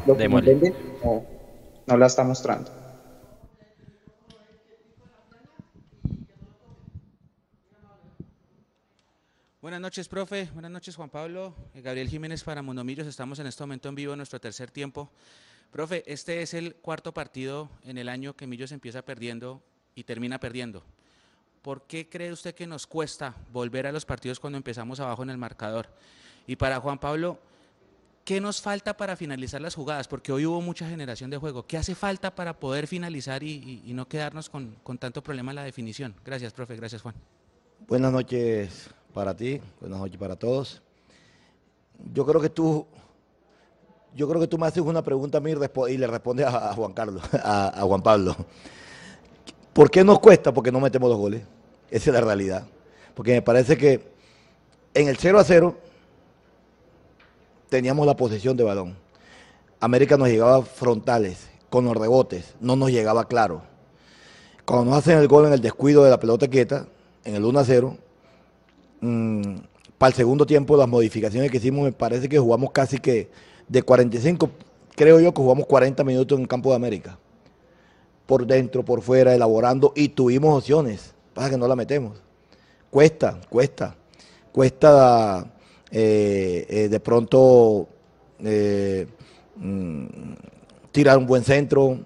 Lo 0.06 0.14
que 0.14 0.28
no, 0.28 1.24
no 1.86 1.96
la 1.96 2.06
está 2.06 2.22
mostrando. 2.22 2.70
Buenas 9.64 9.80
noches, 9.80 10.08
profe. 10.08 10.50
Buenas 10.52 10.70
noches, 10.70 10.94
Juan 10.94 11.08
Pablo. 11.08 11.54
Gabriel 11.72 12.06
Jiménez 12.10 12.44
para 12.44 12.60
Monomillos. 12.60 13.06
Estamos 13.06 13.38
en 13.38 13.46
este 13.46 13.62
momento 13.62 13.88
en 13.88 13.94
vivo 13.94 14.12
en 14.12 14.18
nuestro 14.18 14.38
tercer 14.38 14.70
tiempo. 14.70 15.10
Profe, 15.70 16.04
este 16.06 16.42
es 16.42 16.52
el 16.52 16.74
cuarto 16.74 17.14
partido 17.14 17.70
en 17.82 17.96
el 17.96 18.10
año 18.10 18.36
que 18.36 18.46
Millos 18.46 18.72
empieza 18.72 19.00
perdiendo 19.00 19.62
y 19.94 20.04
termina 20.04 20.38
perdiendo. 20.38 20.84
¿Por 21.62 21.86
qué 21.86 22.10
cree 22.10 22.30
usted 22.30 22.54
que 22.54 22.66
nos 22.66 22.86
cuesta 22.86 23.34
volver 23.54 23.86
a 23.86 23.92
los 23.92 24.04
partidos 24.04 24.38
cuando 24.38 24.58
empezamos 24.58 25.00
abajo 25.00 25.22
en 25.22 25.30
el 25.30 25.38
marcador? 25.38 25.88
Y 26.46 26.56
para 26.56 26.78
Juan 26.78 26.98
Pablo, 26.98 27.38
¿qué 28.26 28.42
nos 28.42 28.60
falta 28.60 28.98
para 28.98 29.16
finalizar 29.16 29.62
las 29.62 29.74
jugadas? 29.74 30.08
Porque 30.08 30.30
hoy 30.30 30.44
hubo 30.44 30.60
mucha 30.60 30.86
generación 30.90 31.30
de 31.30 31.38
juego. 31.38 31.66
¿Qué 31.66 31.78
hace 31.78 31.94
falta 31.94 32.34
para 32.34 32.60
poder 32.60 32.86
finalizar 32.86 33.42
y, 33.42 33.80
no 33.94 34.06
quedarnos 34.08 34.50
con, 34.50 34.76
tanto 34.98 35.22
problema 35.22 35.52
en 35.52 35.56
la 35.56 35.64
definición? 35.64 36.14
Gracias, 36.22 36.52
profe. 36.52 36.76
Gracias, 36.76 37.00
Juan. 37.00 37.14
Buenas 37.88 38.12
noches 38.12 38.94
para 39.14 39.34
ti, 39.34 39.62
buenas 39.80 40.00
noches 40.00 40.18
para 40.18 40.34
todos. 40.34 40.82
Yo 42.12 42.26
creo 42.26 42.40
que 42.40 42.50
tú, 42.50 42.84
yo 44.14 44.28
creo 44.28 44.40
que 44.40 44.48
tú 44.48 44.58
me 44.58 44.66
haces 44.66 44.82
una 44.82 45.02
pregunta 45.02 45.38
a 45.38 45.40
mí 45.40 45.52
y 45.52 45.96
le 45.96 46.06
respondes 46.08 46.46
a, 46.46 46.74
Juan 46.74 46.92
Carlos, 46.92 47.22
a, 47.32 47.80
Juan 47.82 48.02
Pablo. 48.02 48.36
¿Por 49.72 49.88
qué 49.90 50.02
nos 50.02 50.18
cuesta? 50.18 50.52
Porque 50.52 50.72
no 50.72 50.80
metemos 50.80 51.08
los 51.08 51.18
goles. 51.18 51.42
Esa 51.90 52.10
es 52.10 52.14
la 52.14 52.20
realidad. 52.20 52.66
Porque 53.14 53.32
me 53.32 53.42
parece 53.42 53.76
que 53.76 54.12
en 54.92 55.08
el 55.08 55.16
0 55.16 55.38
a 55.38 55.44
0 55.44 55.76
teníamos 57.68 58.04
la 58.06 58.16
posesión 58.16 58.56
de 58.56 58.64
balón. 58.64 58.96
América 59.78 60.16
nos 60.16 60.28
llegaba 60.28 60.62
frontales, 60.62 61.48
con 61.70 61.84
los 61.84 61.96
rebotes, 61.96 62.54
no 62.60 62.74
nos 62.74 62.90
llegaba 62.90 63.28
claro. 63.28 63.62
Cuando 64.64 64.90
nos 64.90 64.98
hacen 64.98 65.18
el 65.18 65.28
gol 65.28 65.46
en 65.46 65.52
el 65.52 65.60
descuido 65.60 66.02
de 66.02 66.10
la 66.10 66.18
pelota 66.18 66.48
quieta, 66.48 66.86
en 67.24 67.34
el 67.36 67.44
1 67.44 67.58
a 67.58 67.64
0, 67.64 67.98
mm, 69.04 69.56
para 69.98 70.08
el 70.08 70.14
segundo 70.14 70.46
tiempo 70.46 70.76
las 70.76 70.88
modificaciones 70.88 71.50
que 71.50 71.58
hicimos 71.58 71.84
me 71.84 71.92
parece 71.92 72.28
que 72.28 72.38
jugamos 72.38 72.70
casi 72.72 72.98
que 72.98 73.30
de 73.68 73.82
45, 73.82 74.50
creo 74.94 75.20
yo 75.20 75.32
que 75.32 75.40
jugamos 75.40 75.66
40 75.66 76.04
minutos 76.04 76.36
en 76.36 76.42
el 76.42 76.48
campo 76.48 76.70
de 76.70 76.76
América. 76.76 77.18
Por 78.26 78.46
dentro, 78.46 78.84
por 78.84 79.02
fuera, 79.02 79.34
elaborando 79.34 79.92
y 79.94 80.08
tuvimos 80.08 80.58
opciones. 80.58 81.14
Pasa 81.34 81.50
que 81.50 81.58
no 81.58 81.68
la 81.68 81.76
metemos. 81.76 82.22
Cuesta, 82.90 83.40
cuesta. 83.48 83.96
Cuesta 84.52 85.46
eh, 85.90 86.66
eh, 86.68 86.88
de 86.88 87.00
pronto 87.00 87.88
eh, 88.38 89.06
mm, 89.56 90.06
tirar 90.92 91.18
un 91.18 91.26
buen 91.26 91.44
centro, 91.44 91.98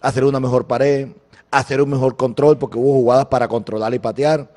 hacer 0.00 0.24
una 0.24 0.40
mejor 0.40 0.66
pared, 0.66 1.08
hacer 1.50 1.80
un 1.80 1.90
mejor 1.90 2.16
control, 2.16 2.58
porque 2.58 2.78
hubo 2.78 2.92
jugadas 2.92 3.26
para 3.26 3.48
controlar 3.48 3.92
y 3.94 3.98
patear. 3.98 4.50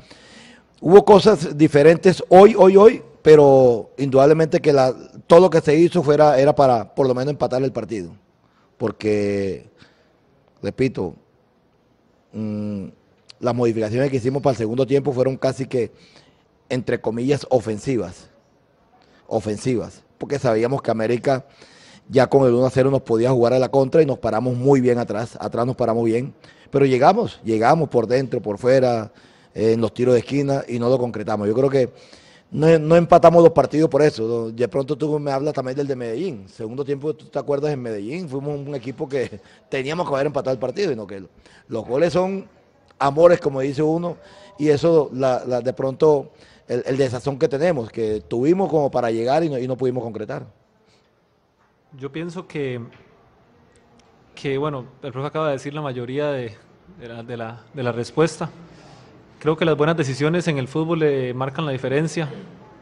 Hubo 0.82 1.04
cosas 1.04 1.58
diferentes 1.58 2.24
hoy, 2.30 2.56
hoy, 2.58 2.78
hoy, 2.78 3.02
pero 3.22 3.92
indudablemente 3.98 4.62
que 4.62 4.72
la, 4.72 4.96
todo 5.28 5.42
lo 5.42 5.50
que 5.50 5.60
se 5.60 5.76
hizo 5.76 6.02
fuera, 6.04 6.40
era 6.40 6.56
para 6.56 6.96
por 6.96 7.08
lo 7.08 7.14
menos 7.14 7.32
empatar 7.32 7.62
el 7.64 7.74
partido. 7.74 8.12
Porque, 8.78 9.70
repito, 10.62 11.16
mm, 12.32 12.86
las 13.42 13.56
modificaciones 13.56 14.10
que 14.10 14.18
hicimos 14.18 14.42
para 14.42 14.52
el 14.52 14.58
segundo 14.58 14.88
tiempo 14.88 15.12
fueron 15.12 15.36
casi 15.36 15.66
que, 15.66 15.92
entre 16.70 17.02
comillas, 17.02 17.46
ofensivas. 17.50 18.30
Ofensivas. 19.28 20.04
Porque 20.18 20.40
sabíamos 20.40 20.82
que 20.82 20.92
América 20.92 21.46
ya 22.08 22.28
con 22.28 22.48
el 22.48 22.54
1 22.54 22.66
a 22.66 22.70
0 22.70 22.90
nos 22.90 23.02
podía 23.02 23.32
jugar 23.32 23.54
a 23.54 23.60
la 23.60 23.70
contra 23.70 24.02
y 24.02 24.06
nos 24.06 24.18
paramos 24.18 24.56
muy 24.56 24.80
bien 24.80 24.98
atrás. 24.98 25.38
Atrás 25.42 25.66
nos 25.66 25.76
paramos 25.76 26.06
bien. 26.06 26.34
Pero 26.72 26.86
llegamos, 26.86 27.40
llegamos 27.44 27.90
por 27.90 28.08
dentro, 28.08 28.42
por 28.42 28.58
fuera, 28.58 29.12
en 29.54 29.82
los 29.82 29.94
tiros 29.94 30.14
de 30.14 30.20
esquina 30.20 30.64
y 30.68 30.80
no 30.80 30.90
lo 30.90 30.98
concretamos. 30.98 31.48
Yo 31.48 31.54
creo 31.54 31.70
que 31.70 31.90
no, 32.52 32.96
empatamos 32.96 33.44
los 33.44 33.52
partidos 33.52 33.90
por 33.90 34.02
eso. 34.02 34.52
De 34.52 34.68
pronto 34.68 34.98
tú 34.98 35.20
me 35.20 35.32
hablas 35.32 35.54
también 35.54 35.78
del 35.78 35.88
de 35.88 35.96
Medellín. 35.96 36.48
Segundo 36.48 36.84
tiempo, 36.84 37.14
tú 37.14 37.26
te 37.26 37.40
acuerdas 37.40 37.72
en 37.72 37.82
Medellín, 37.82 38.28
fuimos 38.28 38.60
un 38.60 38.76
equipo 38.76 39.08
que 39.08 39.40
teníamos 39.70 40.08
que 40.08 40.14
haber 40.14 40.28
empatado 40.28 40.54
el 40.54 40.60
partido, 40.60 40.92
y 40.92 40.96
no 40.96 41.06
que 41.06 41.24
los 41.68 41.86
goles 41.86 42.14
son 42.14 42.48
amores, 42.98 43.40
como 43.40 43.62
dice 43.62 43.82
uno, 43.82 44.18
y 44.58 44.70
eso 44.70 45.10
la, 45.14 45.40
de 45.62 45.74
pronto 45.74 46.32
el, 46.68 46.98
desazón 46.98 47.40
que 47.40 47.48
tenemos, 47.48 47.90
que 47.92 48.22
tuvimos 48.22 48.70
como 48.70 48.92
para 48.92 49.10
llegar 49.12 49.44
y 49.44 49.50
no, 49.50 49.58
y 49.58 49.68
no 49.68 49.78
pudimos 49.78 50.04
concretar. 50.04 50.46
Yo 51.98 52.12
pienso 52.12 52.48
que 52.48 52.80
que, 54.40 54.58
bueno, 54.58 54.86
el 55.04 55.12
profe 55.12 55.28
acaba 55.28 55.48
de 55.48 55.54
decir 55.54 55.74
la 55.74 55.82
mayoría 55.82 56.32
de, 56.32 56.56
la, 57.02 57.92
respuesta. 57.92 58.50
Creo 59.40 59.56
que 59.56 59.64
las 59.64 59.78
buenas 59.78 59.96
decisiones 59.96 60.50
en 60.50 60.58
el 60.58 60.68
fútbol 60.68 61.00
le 61.00 61.34
marcan 61.34 61.66
la 61.66 61.72
diferencia. 61.72 62.26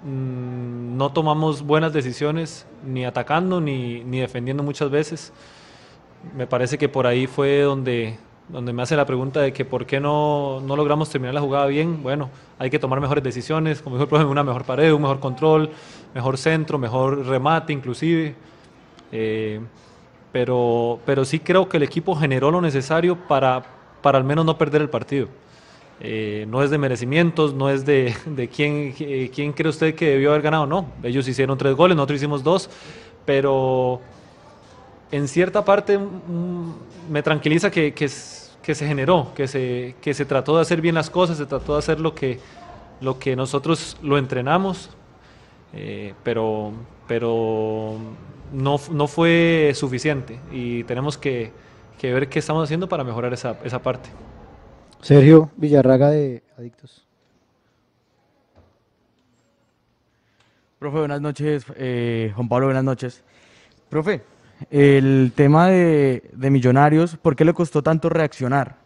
Mm, 0.03 0.97
no 0.97 1.11
tomamos 1.11 1.61
buenas 1.61 1.93
decisiones 1.93 2.65
ni 2.83 3.05
atacando 3.05 3.61
ni, 3.61 4.01
defendiendo 4.01 4.63
muchas 4.63 4.89
veces. 4.89 5.31
Me 6.35 6.47
parece 6.47 6.79
que 6.79 6.89
por 6.89 7.05
ahí 7.05 7.27
fue 7.27 7.61
donde, 7.61 8.17
donde 8.49 8.73
me 8.73 8.81
hace 8.81 8.95
la 8.95 9.05
pregunta 9.05 9.39
de 9.39 9.53
que 9.53 9.65
por 9.65 9.85
qué 9.85 9.99
no, 9.99 10.63
logramos 10.65 11.11
terminar 11.11 11.35
la 11.35 11.41
jugada 11.41 11.67
bien. 11.67 12.01
Bueno, 12.01 12.31
hay 12.57 12.71
que 12.71 12.79
tomar 12.79 12.99
mejores 13.01 13.23
decisiones, 13.23 13.83
como 13.83 13.97
dijo 13.97 14.05
el 14.05 14.09
profe, 14.09 14.25
una 14.25 14.43
mejor 14.43 14.63
pared, 14.63 14.91
un 14.91 15.03
mejor 15.03 15.19
control, 15.19 15.69
mejor 16.15 16.39
centro, 16.39 16.79
mejor 16.79 17.23
remate 17.27 17.71
inclusive. 17.71 18.33
Eh, 19.11 19.61
pero, 20.31 20.99
pero 21.05 21.23
sí 21.23 21.39
creo 21.39 21.69
que 21.69 21.77
el 21.77 21.83
equipo 21.83 22.15
generó 22.15 22.49
lo 22.49 22.61
necesario 22.61 23.15
para, 23.27 23.63
para 24.01 24.17
al 24.17 24.23
menos 24.23 24.43
no 24.43 24.57
perder 24.57 24.81
el 24.81 24.89
partido. 24.89 25.27
Eh, 25.99 26.45
no 26.47 26.61
es 26.61 26.69
de 26.69 26.77
merecimientos, 26.77 27.53
no 27.53 27.69
es 27.69 27.85
de, 27.85 28.15
quién, 28.55 28.93
eh, 28.99 29.31
quién 29.33 29.51
cree 29.53 29.69
usted 29.69 29.95
que 29.95 30.11
debió 30.11 30.29
haber 30.31 30.43
ganado, 30.43 30.67
no. 30.67 30.91
Ellos 31.03 31.27
hicieron 31.27 31.57
tres 31.57 31.75
goles, 31.75 31.95
nosotros 31.95 32.17
hicimos 32.17 32.43
dos, 32.43 32.69
pero 33.25 33.99
en 35.11 35.27
cierta 35.27 35.65
parte 35.65 35.97
mm, 35.97 36.71
me 37.09 37.23
tranquiliza 37.23 37.71
que, 37.71 37.93
que, 37.93 38.09
que, 38.61 38.75
se 38.75 38.87
generó, 38.87 39.33
que 39.35 39.47
se, 39.47 39.95
que 40.01 40.13
se 40.13 40.25
trató 40.25 40.55
de 40.55 40.61
hacer 40.61 40.81
bien 40.81 40.95
las 40.95 41.09
cosas, 41.09 41.37
se 41.37 41.45
trató 41.45 41.73
de 41.73 41.79
hacer 41.79 41.99
lo 41.99 42.13
que, 42.13 42.39
lo 43.01 43.17
que 43.17 43.35
nosotros 43.35 43.97
lo 44.03 44.19
entrenamos, 44.19 44.91
eh, 45.73 46.13
pero, 46.23 46.73
pero 47.07 47.95
no, 48.53 48.79
no 48.91 49.07
fue 49.07 49.71
suficiente 49.73 50.39
y 50.51 50.83
tenemos 50.83 51.17
que, 51.17 51.51
ver 52.01 52.29
qué 52.29 52.37
estamos 52.37 52.63
haciendo 52.63 52.87
para 52.87 53.03
mejorar 53.03 53.33
esa, 53.33 53.57
esa 53.63 53.81
parte. 53.81 54.09
Sergio 55.01 55.51
Villarraga 55.57 56.09
de 56.09 56.43
Adictos. 56.57 57.05
Profe, 60.79 60.99
buenas 60.99 61.21
noches. 61.21 61.65
Eh, 61.75 62.31
Juan 62.35 62.49
Pablo, 62.49 62.67
buenas 62.67 62.83
noches. 62.83 63.23
Profe, 63.89 64.21
el 64.69 65.31
tema 65.35 65.67
de, 65.69 66.21
Millonarios, 66.33 67.15
¿por 67.17 67.35
qué 67.35 67.45
le 67.45 67.53
costó 67.53 67.81
tanto 67.81 68.09
reaccionar? 68.09 68.85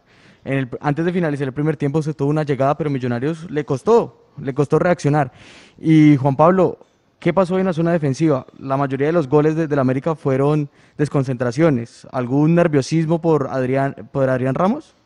antes 0.80 1.04
de 1.04 1.12
finalizar 1.12 1.46
el 1.46 1.54
primer 1.54 1.76
tiempo 1.76 2.02
se 2.02 2.14
tuvo 2.14 2.28
una 2.28 2.42
llegada, 2.42 2.76
pero 2.76 2.90
Millonarios 2.90 3.48
le 3.48 3.64
costó, 3.64 4.32
le 4.40 4.52
costó 4.52 4.80
reaccionar. 4.80 5.30
Y 5.78 6.16
Juan 6.16 6.34
Pablo, 6.34 6.78
¿Qué 7.22 7.32
pasó 7.32 7.56
en 7.56 7.66
la 7.66 7.72
zona 7.72 7.92
defensiva? 7.92 8.46
La 8.58 8.76
mayoría 8.76 9.06
de 9.06 9.12
los 9.12 9.28
goles 9.28 9.54
de, 9.54 9.68
la 9.68 9.80
América 9.80 10.16
fueron 10.16 10.68
desconcentraciones. 10.98 12.04
¿Algún 12.10 12.56
nerviosismo 12.56 13.20
por 13.20 13.46
Adrián, 13.48 13.94
por 14.10 14.28
Adrián 14.28 14.56
Ramos? 14.56 14.96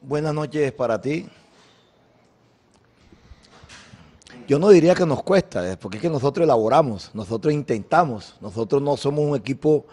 Buenas 0.00 0.32
noches 0.32 0.72
para 0.72 1.00
ti. 1.00 1.26
Yo 4.46 4.58
no 4.58 4.68
diría 4.70 4.94
que 4.94 5.04
nos 5.04 5.22
cuesta, 5.22 5.76
porque 5.80 5.98
es 5.98 6.02
que 6.02 6.08
nosotros 6.08 6.44
elaboramos, 6.44 7.10
nosotros 7.12 7.52
intentamos, 7.52 8.36
nosotros 8.40 8.80
no 8.80 8.96
somos 8.96 9.24
un 9.24 9.36
equipo, 9.36 9.84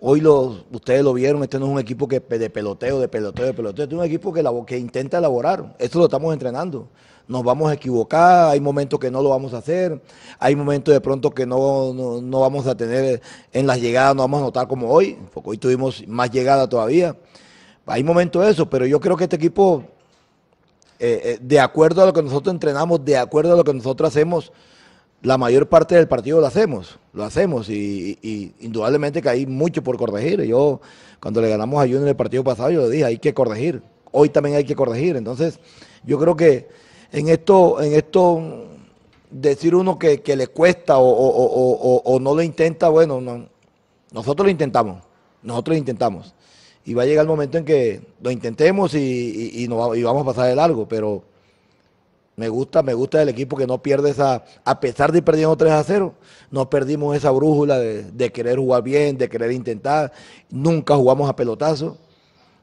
hoy 0.00 0.20
lo, 0.20 0.64
ustedes 0.72 1.04
lo 1.04 1.12
vieron, 1.12 1.42
este 1.42 1.58
no 1.58 1.66
es 1.66 1.72
un 1.72 1.78
equipo 1.78 2.08
que 2.08 2.20
de 2.20 2.50
peloteo, 2.50 2.98
de 2.98 3.08
peloteo, 3.08 3.46
de 3.46 3.54
peloteo, 3.54 3.84
este 3.84 3.94
es 3.94 4.00
un 4.00 4.06
equipo 4.06 4.32
que, 4.32 4.42
que 4.66 4.78
intenta 4.78 5.18
elaborar, 5.18 5.76
esto 5.78 5.98
lo 5.98 6.06
estamos 6.06 6.32
entrenando 6.32 6.88
nos 7.26 7.42
vamos 7.42 7.70
a 7.70 7.74
equivocar, 7.74 8.50
hay 8.50 8.60
momentos 8.60 8.98
que 8.98 9.10
no 9.10 9.22
lo 9.22 9.30
vamos 9.30 9.54
a 9.54 9.58
hacer, 9.58 10.00
hay 10.38 10.54
momentos 10.54 10.92
de 10.92 11.00
pronto 11.00 11.30
que 11.30 11.46
no, 11.46 11.94
vamos 12.40 12.66
a 12.66 12.76
tener 12.76 13.22
en 13.52 13.66
las 13.66 13.80
llegadas, 13.80 14.14
no 14.14 14.22
vamos 14.22 14.40
a 14.40 14.44
notar 14.44 14.68
como 14.68 14.90
hoy, 14.90 15.16
porque 15.32 15.50
hoy 15.50 15.58
tuvimos 15.58 16.06
más 16.06 16.30
llegada 16.30 16.68
todavía. 16.68 17.16
Hay 17.86 18.02
momentos 18.02 18.44
de 18.44 18.50
eso, 18.50 18.68
pero 18.68 18.86
yo 18.86 19.00
creo 19.00 19.16
que 19.16 19.24
este 19.24 19.36
equipo, 19.36 19.84
eh, 20.98 21.20
eh, 21.24 21.38
de 21.40 21.60
acuerdo 21.60 22.02
a 22.02 22.06
lo 22.06 22.12
que 22.12 22.22
nosotros 22.22 22.54
entrenamos, 22.54 23.04
de 23.04 23.16
acuerdo 23.16 23.52
a 23.52 23.56
lo 23.56 23.64
que 23.64 23.74
nosotros 23.74 24.08
hacemos, 24.08 24.52
la 25.22 25.38
mayor 25.38 25.68
parte 25.68 25.94
del 25.94 26.06
partido 26.06 26.40
lo 26.40 26.46
hacemos, 26.46 26.98
lo 27.12 27.24
hacemos 27.24 27.68
y, 27.70 28.54
indudablemente 28.60 29.22
que 29.22 29.28
hay 29.28 29.46
mucho 29.46 29.82
por 29.82 29.96
corregir. 29.96 30.42
Yo 30.42 30.80
cuando 31.20 31.40
le 31.40 31.48
ganamos 31.48 31.78
a 31.78 31.82
Junior 31.82 32.02
en 32.02 32.08
el 32.08 32.16
partido 32.16 32.44
pasado, 32.44 32.70
yo 32.70 32.82
le 32.82 32.90
dije, 32.90 33.04
hay 33.04 33.18
que 33.18 33.32
corregir. 33.32 33.82
Hoy 34.12 34.28
también 34.28 34.56
hay 34.56 34.64
que 34.64 34.76
corregir. 34.76 35.16
Entonces, 35.16 35.58
yo 36.04 36.18
creo 36.18 36.36
que 36.36 36.68
en 37.10 37.28
esto, 37.28 37.82
en 37.82 37.94
esto 37.94 38.66
decir 39.30 39.74
uno 39.74 39.98
que, 39.98 40.20
le 40.36 40.46
cuesta 40.48 40.98
o, 40.98 42.18
no 42.20 42.34
lo 42.34 42.42
intenta, 42.42 42.88
bueno, 42.88 43.20
nosotros 44.12 44.46
lo 44.46 44.50
intentamos, 44.50 45.02
nosotros 45.42 45.74
lo 45.74 45.78
intentamos. 45.78 46.34
Y 46.84 46.94
va 46.94 47.02
a 47.02 47.06
llegar 47.06 47.22
el 47.22 47.28
momento 47.28 47.58
en 47.58 47.64
que 47.64 48.02
lo 48.20 48.30
intentemos 48.30 48.94
y, 48.94 49.52
y 49.54 49.66
vamos 49.68 50.22
a 50.22 50.26
pasar 50.26 50.48
de 50.48 50.56
largo, 50.56 50.86
pero 50.86 51.22
me 52.36 52.48
gusta, 52.48 52.82
me 52.82 52.94
gusta 52.94 53.22
el 53.22 53.28
equipo 53.28 53.56
que 53.56 53.66
no 53.66 53.80
pierde 53.80 54.10
esa, 54.10 54.44
a 54.64 54.80
pesar 54.80 55.12
de 55.12 55.18
ir 55.18 55.24
perdiendo 55.24 55.56
3 55.56 55.72
a 55.72 55.84
0, 55.84 56.14
no 56.50 56.68
perdimos 56.68 57.16
esa 57.16 57.30
brújula 57.30 57.78
de, 57.78 58.32
querer 58.32 58.58
jugar 58.58 58.82
bien, 58.82 59.16
de 59.16 59.28
querer 59.28 59.52
intentar, 59.52 60.12
nunca 60.50 60.96
jugamos 60.96 61.28
a 61.28 61.36
pelotazo. 61.36 61.96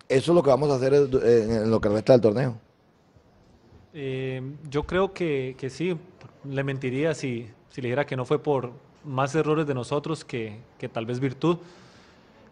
Eso 0.10 0.32
es 0.32 0.36
lo 0.36 0.44
que 0.44 0.50
vamos 0.50 0.70
a 0.70 0.76
hacer 0.76 0.94
en 0.94 1.72
lo 1.72 1.80
que 1.80 1.88
resta 1.88 2.14
del 2.14 2.22
torneo. 2.22 2.58
Eh, 3.94 4.42
yo 4.70 4.84
creo 4.84 5.14
que, 5.14 5.56
que, 5.58 5.70
sí, 5.70 5.98
le 6.44 6.64
mentiría 6.64 7.14
si, 7.14 7.48
si, 7.70 7.82
le 7.82 7.88
dijera 7.88 8.06
que 8.06 8.18
no 8.18 8.26
fue 8.26 8.40
por 8.40 8.72
más 9.06 9.34
errores 9.36 9.66
de 9.68 9.74
nosotros 9.74 10.26
que, 10.26 10.58
que 10.78 10.90
tal 10.90 11.06
vez 11.06 11.22
virtud, 11.22 11.58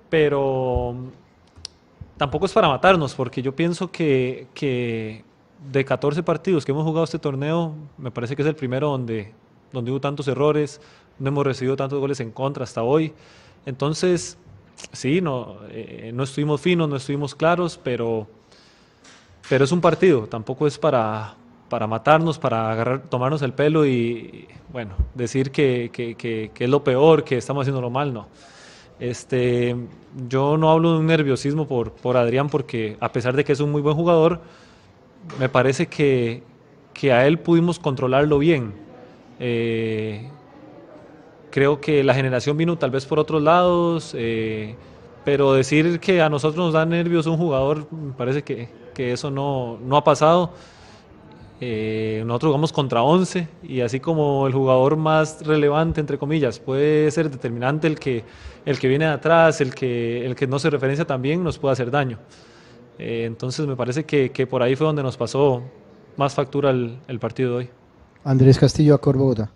pero 0.10 0.96
tampoco 2.20 2.46
es 2.46 2.52
para 2.52 2.68
matarnos, 2.68 3.16
porque 3.16 3.42
yo 3.42 3.56
pienso 3.56 3.90
que, 3.90 5.24
de 5.72 5.86
14 5.86 6.22
partidos 6.22 6.66
que 6.66 6.74
hemos 6.74 6.84
jugado 6.84 7.06
este 7.06 7.18
torneo, 7.18 7.74
me 7.98 8.12
parece 8.12 8.36
que 8.36 8.42
es 8.42 8.48
el 8.48 8.56
primero 8.56 8.90
donde, 8.90 9.32
donde 9.72 9.90
hubo 9.90 10.02
tantos 10.02 10.28
errores, 10.28 10.82
no 11.18 11.30
hemos 11.30 11.46
recibido 11.46 11.78
tantos 11.78 11.98
goles 11.98 12.20
en 12.20 12.32
contra 12.32 12.66
hasta 12.66 12.84
hoy. 12.84 13.14
Entonces, 13.66 14.38
sí, 14.92 15.22
no, 15.22 15.60
eh, 15.70 16.12
no 16.14 16.24
estuvimos 16.24 16.60
finos, 16.60 16.90
no 16.90 16.98
estuvimos 16.98 17.34
claros, 17.34 17.80
pero, 17.82 18.28
pero 19.48 19.64
es 19.64 19.72
un 19.72 19.80
partido, 19.80 20.28
tampoco 20.28 20.68
es 20.68 20.78
para, 20.78 21.36
para 21.70 21.88
matarnos, 21.88 22.38
para 22.38 22.70
agarrar, 22.70 23.04
tomarnos 23.04 23.42
el 23.44 23.54
pelo 23.54 23.86
y, 23.86 24.46
bueno, 24.74 24.92
decir 25.16 25.52
que, 25.52 25.90
que, 25.94 26.16
que, 26.16 26.52
que 26.54 26.64
es 26.66 26.70
lo 26.70 26.84
peor, 26.84 27.24
que 27.24 27.38
estamos 27.38 27.62
haciendo 27.62 27.80
lo 27.80 27.90
mal, 27.90 28.14
no. 28.14 28.28
Este, 29.00 29.76
yo 30.28 30.58
no 30.58 30.72
hablo 30.72 30.94
de 30.94 31.00
un 31.00 31.06
nerviosismo 31.06 31.68
por, 31.68 31.92
por 31.92 32.18
Adrián 32.18 32.50
porque 32.50 32.98
a 33.00 33.12
pesar 33.12 33.36
de 33.36 33.44
que 33.44 33.54
es 33.54 33.60
un 33.60 33.72
muy 33.72 33.82
buen 33.82 33.96
jugador, 33.96 34.42
me 35.40 35.50
parece 35.50 35.88
que, 35.88 36.44
que 36.94 37.14
a 37.14 37.26
él 37.28 37.40
pudimos 37.40 37.80
controlarlo 37.80 38.40
bien. 38.40 38.74
Eh, 39.40 40.30
creo 41.50 41.80
que 41.80 42.04
la 42.04 42.14
generación 42.14 42.58
vino 42.58 42.78
tal 42.78 42.92
vez 42.92 43.06
por 43.06 43.20
otros 43.20 43.42
lados, 43.42 44.14
eh, 44.18 44.76
pero 45.24 45.54
decir 45.54 46.00
que 46.00 46.22
a 46.22 46.30
nosotros 46.30 46.66
nos 46.66 46.74
da 46.74 46.86
nervios 46.86 47.26
un 47.26 47.38
jugador, 47.38 47.88
me 47.92 48.14
parece 48.14 48.44
que, 48.44 48.70
que 48.94 49.14
eso 49.14 49.32
no, 49.32 49.78
no, 49.82 49.98
ha 49.98 50.04
pasado. 50.04 50.52
Eh, 51.62 52.24
nosotros 52.26 52.50
jugamos 52.50 52.72
contra 52.72 53.04
11 53.04 53.48
y 53.64 53.82
así 53.82 54.00
como 54.00 54.48
el 54.48 54.54
jugador 54.54 54.96
más 54.96 55.46
relevante, 55.46 56.00
entre 56.00 56.18
comillas, 56.18 56.60
puede 56.60 57.12
ser 57.12 57.30
determinante 57.30 57.88
el 57.88 58.00
que, 58.00 58.24
el 58.66 58.80
que 58.80 58.88
viene 58.88 59.06
de 59.06 59.12
atrás, 59.12 59.60
el 59.60 59.76
que, 59.76 60.26
el 60.26 60.36
que 60.36 60.48
no 60.48 60.58
se 60.58 60.70
referencia 60.70 61.06
también, 61.06 61.44
nos 61.44 61.58
puede 61.58 61.74
hacer 61.74 61.92
daño. 61.92 62.18
Eh, 62.98 63.26
entonces 63.26 63.68
me 63.68 63.76
parece 63.76 64.06
que, 64.06 64.32
que, 64.32 64.48
por 64.48 64.64
ahí 64.64 64.76
fue 64.76 64.88
donde 64.88 65.04
nos 65.04 65.18
pasó 65.18 65.64
más 66.16 66.34
factura 66.34 66.70
el, 66.70 67.20
partido 67.20 67.52
de 67.52 67.58
hoy. 67.58 67.70
Andrés 68.24 68.58
Castillo, 68.58 68.96
Acor 68.96 69.18
Bogotá. 69.18 69.52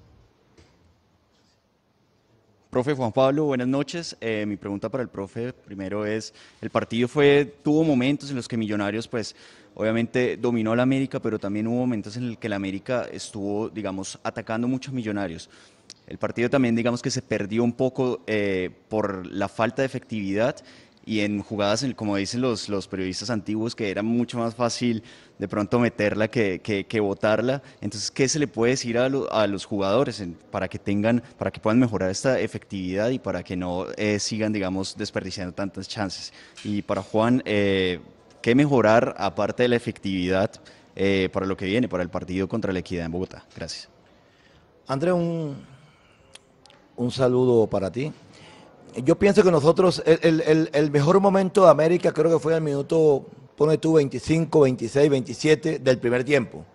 Profe 2.74 2.96
Juan 2.96 3.12
Pablo, 3.12 3.46
buenas 3.46 3.68
noches. 3.68 4.18
Eh, 4.20 4.46
mi 4.48 4.58
pregunta 4.58 4.90
para 4.90 5.04
el 5.04 5.08
profe 5.08 5.54
primero 5.54 6.08
es, 6.08 6.34
el 6.60 6.72
partido 6.72 7.08
fue, 7.08 7.54
tuvo 7.62 7.84
momentos 7.84 8.32
en 8.32 8.36
los 8.36 8.48
que 8.48 8.58
Millonarios 8.58 9.08
pues 9.08 9.36
obviamente 9.76 10.38
dominó 10.38 10.76
la 10.76 10.82
América, 10.82 11.20
pero 11.20 11.38
también 11.38 11.68
hubo 11.68 11.76
momentos 11.76 12.18
en 12.18 12.30
los 12.30 12.38
que 12.40 12.50
la 12.50 12.56
América 12.56 13.06
estuvo, 13.12 13.70
digamos, 13.70 14.18
atacando 14.24 14.68
muchos 14.68 14.92
Millonarios. 14.92 15.52
El 16.08 16.18
partido 16.18 16.50
también, 16.50 16.76
digamos 16.76 17.04
que 17.04 17.12
se 17.12 17.22
perdió 17.22 17.64
un 17.64 17.74
poco 17.74 18.22
eh, 18.26 18.72
por 18.90 19.28
la 19.28 19.50
falta 19.50 19.84
de 19.84 19.86
efectividad 19.86 20.56
y 21.06 21.20
en 21.22 21.42
jugadas, 21.42 21.86
como 21.96 22.16
dicen 22.16 22.42
los, 22.42 22.70
los 22.70 22.88
periodistas 22.88 23.30
antiguos, 23.30 23.76
que 23.76 23.90
era 23.90 24.04
mucho 24.04 24.38
más 24.38 24.56
fácil 24.56 25.04
de 25.38 25.48
pronto 25.48 25.80
meterla 25.80 26.30
que, 26.30 26.62
que, 26.62 26.86
que 26.86 27.00
botarla. 27.00 27.62
Entonces, 27.82 28.10
¿qué 28.10 28.30
se 28.30 28.40
le 28.40 28.48
puede 28.48 28.72
decir 28.72 28.98
a, 28.98 29.10
lo, 29.10 29.32
a 29.32 29.46
los 29.48 29.66
jugadores 29.66 30.24
para 30.50 30.68
que 30.68 30.80
tengan, 30.80 31.22
para 31.38 31.52
que 31.52 31.60
puedan 31.60 31.80
mejorar 31.80 32.10
esta 32.10 32.40
efectividad 32.40 33.10
y 33.10 33.20
para 33.20 33.44
que 33.44 33.58
no 33.58 33.88
eh, 33.98 34.20
sigan, 34.20 34.54
digamos, 34.54 34.96
desperdiciando 34.98 35.54
tantas 35.54 35.88
chances? 35.90 36.32
Y 36.64 36.82
para 36.82 37.02
Juan, 37.02 37.42
eh, 37.46 38.00
¿qué 38.42 38.56
mejorar 38.56 39.16
aparte 39.18 39.64
de 39.64 39.70
la 39.70 39.76
efectividad 39.76 40.52
eh, 40.96 41.30
para 41.34 41.46
lo 41.46 41.58
que 41.58 41.66
viene, 41.66 41.90
para 41.90 42.04
el 42.04 42.10
partido 42.10 42.48
contra 42.48 42.72
la 42.72 42.80
Equidad 42.80 43.06
en 43.06 43.12
Bogotá? 43.12 43.46
Gracias. 43.56 43.90
André, 44.88 45.12
un, 45.12 45.58
un 46.96 47.12
saludo 47.12 47.68
para 47.68 47.92
ti 47.92 48.14
yo 49.04 49.18
pienso 49.18 49.44
que 49.44 49.52
nosotros, 49.52 50.04
el, 50.06 50.42
el, 50.42 50.70
el, 50.72 50.92
mejor 50.92 51.20
momento 51.20 51.64
de 51.64 51.72
América 51.72 52.12
creo 52.12 52.32
que 52.32 52.40
fue 52.40 52.56
el 52.56 52.62
minuto, 52.62 53.26
pone 53.56 53.78
tú, 53.78 53.94
25, 53.94 54.62
26, 54.62 55.10
27 55.10 55.80
del 55.80 56.00
primer 56.00 56.24
tiempo. 56.24 56.66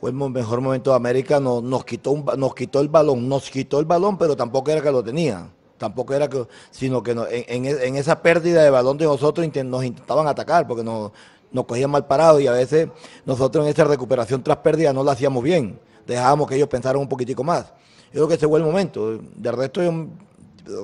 Fue 0.00 0.10
el 0.10 0.16
mejor 0.16 0.60
momento 0.60 0.90
de 0.90 0.96
América, 0.96 1.40
nos, 1.40 1.62
nos, 1.62 1.84
quitó 1.84 2.10
un, 2.12 2.24
nos 2.36 2.54
quitó 2.54 2.80
el 2.80 2.88
balón, 2.88 3.28
nos 3.28 3.50
quitó 3.50 3.78
el 3.78 3.86
balón, 3.86 4.18
pero 4.18 4.36
tampoco 4.36 4.70
era 4.70 4.80
que 4.80 4.90
lo 4.90 5.02
tenía. 5.02 5.48
Tampoco 5.78 6.14
era 6.14 6.28
que, 6.28 6.46
sino 6.70 7.02
que 7.02 7.10
en, 7.10 7.64
en, 7.66 7.96
esa 7.96 8.22
pérdida 8.22 8.62
de 8.62 8.70
balón 8.70 8.98
de 8.98 9.04
nosotros 9.04 9.46
nos 9.64 9.84
intentaban 9.84 10.28
atacar 10.28 10.66
porque 10.66 10.84
nos, 10.84 11.10
nos 11.50 11.64
cogían 11.66 11.90
mal 11.90 12.06
parados 12.06 12.40
y 12.40 12.46
a 12.46 12.52
veces 12.52 12.88
nosotros 13.26 13.64
en 13.64 13.72
esa 13.72 13.84
recuperación 13.84 14.42
tras 14.42 14.58
pérdida 14.58 14.92
no 14.92 15.02
la 15.02 15.12
hacíamos 15.12 15.42
bien. 15.42 15.78
Dejábamos 16.06 16.48
que 16.48 16.56
ellos 16.56 16.68
pensaran 16.68 17.00
un 17.00 17.08
poquitico 17.08 17.42
más. 17.44 17.72
Yo 18.12 18.20
creo 18.20 18.28
que 18.28 18.34
ese 18.34 18.46
fue 18.46 18.58
el 18.58 18.64
momento. 18.64 19.18
De 19.36 19.52
resto, 19.52 19.82
yo 19.82 19.92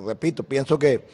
repito, 0.07 0.43
pienso 0.43 0.79
que, 0.79 1.05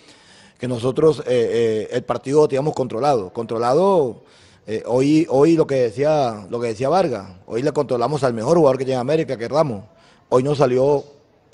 que 0.58 0.68
nosotros 0.68 1.20
eh, 1.20 1.24
eh, 1.26 1.88
el 1.92 2.02
partido 2.04 2.40
lo 2.40 2.48
teníamos 2.48 2.74
controlado. 2.74 3.32
Controlado, 3.32 4.22
eh, 4.66 4.82
hoy, 4.86 5.26
hoy 5.28 5.56
lo 5.56 5.66
que 5.66 5.74
decía, 5.76 6.46
lo 6.48 6.60
que 6.60 6.68
decía 6.68 6.88
Vargas, 6.88 7.28
hoy 7.46 7.62
le 7.62 7.72
controlamos 7.72 8.22
al 8.24 8.34
mejor 8.34 8.56
jugador 8.56 8.78
que 8.78 8.84
tiene 8.84 9.00
América, 9.00 9.36
que 9.36 9.44
es 9.44 9.50
Ramos. 9.50 9.84
Hoy 10.28 10.42
no 10.42 10.54
salió, 10.54 11.04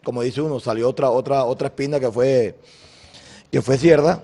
como 0.05 0.23
dice 0.23 0.41
uno, 0.41 0.61
salió 0.61 0.89
otra, 0.89 1.11
otra, 1.11 1.45
otra 1.45 1.69
espina 1.69 1.99
que 1.99 2.11
fue, 2.11 2.55
que 3.51 3.63
fue 3.63 3.79
Cierda 3.79 4.23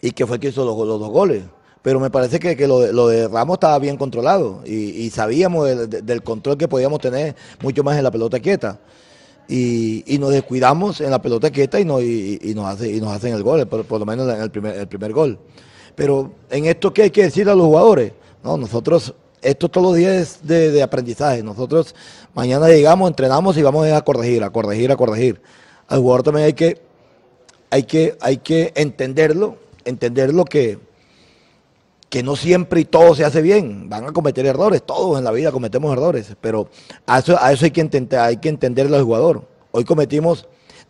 y 0.00 0.10
que 0.10 0.26
fue 0.26 0.38
que 0.38 0.48
hizo 0.48 0.64
los, 0.64 0.76
dos 0.76 1.10
goles. 1.10 1.44
Pero 1.82 2.00
me 2.00 2.10
parece 2.10 2.40
que, 2.40 2.56
que 2.56 2.66
lo, 2.66 2.80
de, 2.80 2.92
lo, 2.92 3.06
de, 3.08 3.28
Ramos 3.28 3.54
estaba 3.54 3.78
bien 3.78 3.96
controlado 3.96 4.62
y, 4.66 5.08
sabíamos 5.10 5.66
de, 5.66 5.86
de, 5.86 6.02
del 6.02 6.22
control 6.22 6.58
que 6.58 6.66
podíamos 6.66 7.00
tener 7.00 7.36
mucho 7.62 7.84
más 7.84 7.96
en 7.96 8.02
la 8.02 8.10
pelota 8.10 8.40
quieta 8.40 8.80
y, 9.48 10.02
y, 10.12 10.18
nos 10.18 10.30
descuidamos 10.32 11.00
en 11.00 11.10
la 11.10 11.22
pelota 11.22 11.50
quieta 11.50 11.78
y, 11.80 12.38
y, 12.42 12.54
nos, 12.54 12.66
hacen 12.66 13.34
el 13.34 13.42
gol, 13.42 13.66
por, 13.66 13.98
lo 13.98 14.06
menos 14.06 14.32
en 14.32 14.40
el 14.40 14.50
primer, 14.88 15.12
gol. 15.12 15.38
Pero 15.94 16.32
en 16.50 16.66
esto, 16.66 16.92
¿qué 16.92 17.02
hay 17.02 17.10
que 17.10 17.22
decir 17.22 17.48
a 17.48 17.54
los 17.54 17.66
jugadores? 17.66 18.12
No, 18.42 18.56
nosotros, 18.56 19.14
esto 19.42 19.68
todos 19.68 19.88
los 19.88 19.96
días 19.96 20.14
es 20.14 20.46
de, 20.46 20.70
de 20.70 20.82
aprendizaje. 20.82 21.42
Nosotros 21.42 21.94
mañana 22.34 22.68
llegamos, 22.68 23.08
entrenamos 23.08 23.56
y 23.56 23.62
vamos 23.62 23.86
a 23.88 24.00
corregir, 24.02 24.42
a 24.42 24.50
corregir, 24.50 24.90
a 24.90 24.96
corregir. 24.96 25.40
Al 25.88 26.00
jugador 26.00 26.22
también 26.24 26.46
hay 26.46 26.52
que, 26.52 26.80
hay 27.70 27.82
que, 27.84 28.16
hay 28.20 28.38
que 28.38 28.72
entenderlo, 28.74 29.56
entenderlo 29.84 30.44
que, 30.44 30.78
que 32.08 32.22
no 32.22 32.36
siempre 32.36 32.80
y 32.80 32.84
todo 32.84 33.14
se 33.14 33.24
hace 33.24 33.42
bien, 33.42 33.88
van 33.88 34.04
a 34.04 34.12
cometer 34.12 34.46
errores, 34.46 34.82
todos 34.84 35.18
en 35.18 35.24
la 35.24 35.32
vida 35.32 35.50
cometemos 35.50 35.92
errores, 35.92 36.36
pero 36.40 36.68
a 37.06 37.18
eso, 37.18 37.36
a 37.40 37.52
eso 37.52 37.64
hay, 37.64 37.70
que 37.72 37.80
entender, 37.80 38.20
hay 38.20 38.36
que 38.36 38.48
entenderlo 38.48 38.96
al 38.96 39.02
jugador. 39.02 39.48
Hoy 39.72 39.84
cometimos 39.84 40.46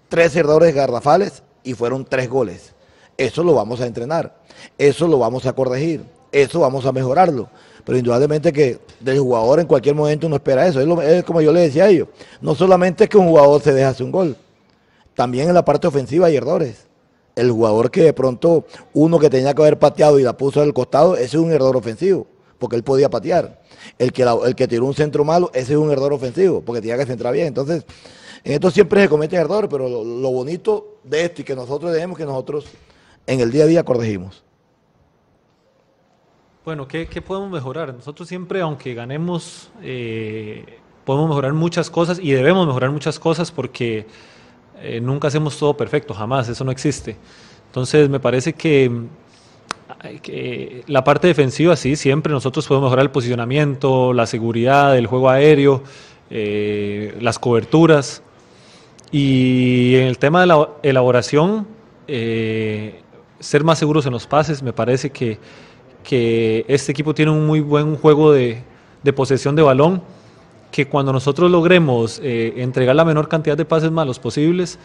tres 0.09 0.37
errores 0.37 0.75
garrafales 0.75 1.43
y 1.65 1.75
fueron 1.75 2.05
tres 2.05 2.29
goles. 2.29 2.75
Eso 3.17 3.43
lo 3.43 3.55
vamos 3.55 3.81
a 3.81 3.87
entrenar, 3.87 4.37
eso 4.77 5.09
lo 5.09 5.19
vamos 5.19 5.47
a 5.47 5.55
corregir, 5.55 6.05
eso 6.33 6.61
vamos 6.61 6.85
a 6.85 6.93
mejorarlo. 6.93 7.49
Pero 7.85 7.99
indudablemente 7.99 8.53
que 8.53 8.81
del 9.01 9.21
jugador 9.21 9.61
en 9.61 9.67
cualquier 9.67 9.95
momento 9.95 10.27
uno 10.27 10.37
espera 10.37 10.67
eso. 10.67 10.81
Es, 10.81 10.87
lo, 10.87 10.99
como 11.25 11.41
yo 11.41 11.53
le 11.53 11.61
decía 11.61 11.85
a 11.85 11.89
ellos, 11.89 12.09
no 12.41 12.55
solamente 12.55 13.05
es 13.05 13.11
que 13.11 13.17
un 13.17 13.29
jugador 13.29 13.63
se 13.63 13.73
deja 13.73 13.91
hacer 13.91 14.05
un 14.05 14.13
gol, 14.13 14.37
también 15.15 15.49
en 15.49 15.55
la 15.55 15.65
parte 15.65 15.87
ofensiva 15.87 16.27
hay 16.27 16.37
errores 16.37 16.87
el 17.37 17.51
jugador 17.51 17.91
que 17.91 18.03
de 18.03 18.13
pronto 18.15 18.65
uno 18.95 19.19
que 19.19 19.31
tenía 19.31 19.55
que 19.55 19.63
haber 19.63 19.79
pateado 19.79 20.19
y 20.19 20.23
la 20.23 20.37
puso 20.37 20.63
al 20.63 20.73
costado, 20.73 21.15
ese 21.15 21.25
es 21.25 21.35
un 21.35 21.53
error 21.53 21.77
ofensivo, 21.77 22.27
porque 22.59 22.77
él 22.77 22.83
podía 22.83 23.11
patear. 23.11 23.63
El 23.99 24.13
que, 24.13 24.23
el 24.23 24.57
que 24.57 24.67
tiró 24.67 24.87
un 24.87 24.95
centro 24.95 25.25
malo, 25.25 25.51
ese 25.55 25.75
es 25.75 25.79
un 25.79 25.91
error 25.91 26.13
ofensivo, 26.13 26.63
porque 26.63 26.81
tenía 26.81 26.97
que 26.97 27.07
centrar 27.07 27.35
bien. 27.35 27.47
Entonces, 27.47 27.85
en 28.43 28.55
esto 28.55 28.71
siempre 28.71 29.03
se 29.03 29.09
cometen 29.09 29.41
errores, 29.41 29.69
pero 29.71 29.87
lo, 29.89 30.31
bonito 30.31 30.99
de 31.05 31.27
esto 31.27 31.43
y 31.43 31.45
que 31.45 31.55
nosotros 31.55 31.93
debemos 31.93 32.17
que 32.17 32.25
nosotros 32.25 32.67
en 33.27 33.41
el 33.41 33.53
día 33.53 33.65
a 33.65 33.67
día 33.67 33.85
corregimos. 33.85 34.43
Bueno, 36.65 36.89
¿qué, 36.89 37.07
¿qué, 37.07 37.21
podemos 37.21 37.51
mejorar? 37.51 37.95
Nosotros 37.95 38.29
siempre, 38.29 38.61
aunque 38.61 38.95
ganemos, 38.95 39.71
eh, 39.83 40.65
podemos 41.05 41.29
mejorar 41.29 41.53
muchas 41.53 41.91
cosas 41.91 42.19
y 42.21 42.33
debemos 42.33 42.67
mejorar 42.67 42.91
muchas 42.91 43.21
cosas 43.21 43.53
porque 43.53 44.07
eh, 44.83 45.01
nunca 45.01 45.29
hacemos 45.29 45.59
todo 45.59 45.77
perfecto, 45.77 46.15
jamás, 46.15 46.49
eso 46.49 46.65
no 46.65 46.71
existe. 46.71 47.17
Entonces 47.67 48.09
me 48.09 48.21
parece 48.21 48.53
que, 48.53 48.91
la 50.87 51.05
parte 51.05 51.27
defensiva 51.27 51.77
sí, 51.77 51.97
siempre 51.97 52.33
nosotros 52.33 52.67
podemos 52.67 52.89
mejorar 52.89 53.05
el 53.05 53.11
posicionamiento, 53.11 54.13
la 54.13 54.27
seguridad, 54.27 54.97
el 54.97 55.07
juego 55.07 55.31
aéreo, 55.31 55.83
eh, 56.31 57.17
las 57.21 57.39
coberturas. 57.39 58.23
Y 59.11 59.95
en 59.97 60.07
el 60.07 60.19
tema 60.19 60.41
de 60.41 60.47
la 60.47 60.69
elaboración, 60.83 61.67
eh, 62.09 63.01
ser 63.41 63.65
más 63.65 63.79
seguros 63.79 64.07
en 64.07 64.13
los 64.13 64.27
pases, 64.27 64.63
me 64.63 64.73
parece 64.73 65.11
que, 65.11 65.39
que 66.03 66.65
este 66.69 66.93
equipo 66.93 67.15
tiene 67.15 67.31
un 67.31 67.47
muy 67.47 67.61
buen 67.61 67.97
juego 67.97 68.33
de, 68.33 68.63
de 69.03 69.13
posesión 69.13 69.55
de 69.55 69.63
balón 69.63 70.03
que 70.77 70.87
cuando 70.87 71.11
nosotros 71.11 71.51
logremos 71.51 72.21
eh, 72.23 72.53
entregar 72.59 72.95
la 72.95 73.07
menor 73.07 73.29
cantidad 73.29 73.57
de 73.57 73.65
pases 73.65 73.91
malos 73.91 74.19
posibles, 74.19 74.79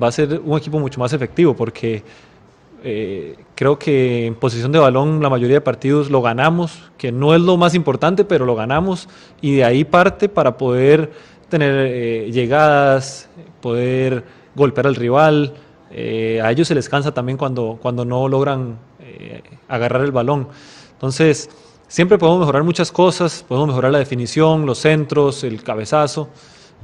va 0.00 0.06
a 0.06 0.12
ser 0.12 0.40
un 0.44 0.56
equipo 0.56 0.78
mucho 0.78 1.00
más 1.00 1.12
efectivo, 1.12 1.52
porque 1.56 2.04
eh, 2.84 3.36
creo 3.56 3.76
que 3.76 4.26
en 4.26 4.36
posición 4.36 4.70
de 4.70 4.78
balón 4.78 5.20
la 5.20 5.28
mayoría 5.28 5.56
de 5.56 5.60
partidos 5.60 6.10
lo 6.10 6.22
ganamos, 6.22 6.92
que 6.96 7.10
no 7.10 7.34
es 7.34 7.40
lo 7.40 7.56
más 7.56 7.74
importante, 7.74 8.24
pero 8.24 8.46
lo 8.46 8.54
ganamos, 8.54 9.08
y 9.40 9.56
de 9.56 9.64
ahí 9.64 9.84
parte 9.84 10.28
para 10.28 10.56
poder 10.56 11.10
tener 11.48 11.74
eh, 11.76 12.30
llegadas, 12.30 13.28
poder 13.60 14.22
golpear 14.54 14.86
al 14.86 14.94
rival. 14.94 15.54
A 15.90 16.52
ellos 16.52 16.68
se 16.68 16.74
les 16.76 16.88
cansa 16.88 17.12
también 17.12 17.36
cuando, 17.36 17.80
cuando 17.82 18.04
no 18.04 18.28
logran 18.28 18.78
agarrar 19.66 20.02
el 20.02 20.12
balón. 20.12 20.46
Entonces, 20.92 21.50
siempre 21.88 22.18
podemos 22.18 22.40
mejorar 22.40 22.64
muchas 22.64 22.90
cosas, 22.92 23.44
podemos 23.46 23.68
mejorar 23.68 23.92
la 23.92 23.98
definición, 23.98 24.66
los 24.66 24.78
centros, 24.78 25.44
el 25.44 25.62
cabezazo. 25.62 26.28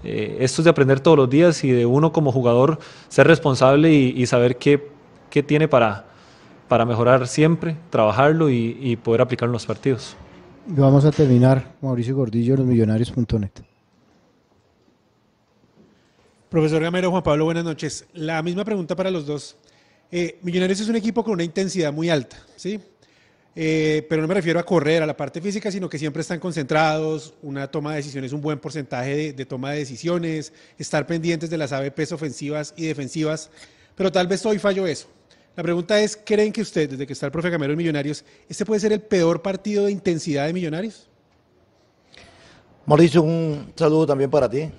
Eh, 0.04 0.38
esto 0.40 0.62
es 0.62 0.64
de 0.64 0.70
aprender 0.70 1.00
todos 1.00 1.16
los 1.16 1.30
días 1.30 1.62
y 1.64 1.70
de 1.70 1.86
uno 1.86 2.12
como 2.12 2.32
jugador 2.32 2.78
ser 3.08 3.26
responsable 3.26 3.92
y, 3.92 4.26
saber 4.26 4.56
qué, 4.56 4.90
qué, 5.30 5.42
tiene 5.42 5.68
para, 5.68 6.06
para 6.68 6.84
mejorar 6.84 7.28
siempre, 7.28 7.76
trabajarlo 7.90 8.50
y, 8.50 8.96
poder 9.02 9.20
aplicarlo 9.20 9.50
en 9.50 9.54
los 9.54 9.66
partidos. 9.66 10.16
Vamos 10.66 11.04
a 11.04 11.10
terminar, 11.10 11.74
Mauricio 11.80 12.16
Gordillo, 12.16 12.56
losmillonarios.net. 12.56 13.50
Profesor 16.48 16.82
Gamero, 16.82 17.10
Juan 17.10 17.22
Pablo, 17.22 17.44
buenas 17.46 17.64
noches. 17.64 18.06
La 18.12 18.42
misma 18.42 18.64
pregunta 18.64 18.94
para 18.94 19.10
los 19.10 19.26
dos. 19.26 19.56
Eh, 20.10 20.38
Millonarios 20.42 20.80
es 20.80 20.88
un 20.88 20.96
equipo 20.96 21.24
con 21.24 21.32
una 21.32 21.44
intensidad 21.44 21.92
muy 21.92 22.10
alta, 22.10 22.36
¿sí? 22.56 22.78
Eh, 23.54 24.06
pero 24.08 24.22
no 24.22 24.28
me 24.28 24.34
refiero 24.34 24.58
a 24.58 24.62
correr, 24.62 25.02
a 25.02 25.06
la 25.06 25.16
parte 25.16 25.40
física, 25.40 25.70
sino 25.70 25.88
que 25.88 25.98
siempre 25.98 26.22
están 26.22 26.40
concentrados, 26.40 27.34
una 27.42 27.70
toma 27.70 27.90
de 27.90 27.96
decisiones, 27.98 28.32
un 28.32 28.40
buen 28.40 28.58
porcentaje 28.58 29.34
de, 29.34 29.46
toma 29.46 29.72
de 29.72 29.80
decisiones, 29.80 30.52
estar 30.78 31.06
pendientes 31.06 31.50
de 31.50 31.58
las 31.58 31.72
ABPs 31.72 32.12
ofensivas 32.12 32.72
y 32.76 32.86
defensivas, 32.86 33.50
pero 33.94 34.10
tal 34.10 34.26
vez 34.26 34.44
hoy 34.46 34.58
fallo 34.58 34.86
eso. 34.86 35.08
La 35.54 35.62
pregunta 35.62 36.00
es, 36.00 36.16
¿creen 36.16 36.50
que 36.50 36.62
usted, 36.62 36.88
desde 36.88 37.06
que 37.06 37.12
está 37.12 37.26
el 37.26 37.32
profe 37.32 37.50
Gamero 37.50 37.72
en 37.72 37.78
Millonarios, 37.78 38.24
este 38.48 38.64
puede 38.64 38.80
ser 38.80 38.92
el 38.92 39.02
peor 39.02 39.42
partido 39.42 39.84
de 39.84 39.92
intensidad 39.92 40.46
de 40.46 40.54
Millonarios? 40.54 41.10
Mauricio, 42.86 43.22
un 43.22 43.70
saludo 43.76 44.06
también 44.06 44.30
para 44.30 44.48
ti. 44.48 44.70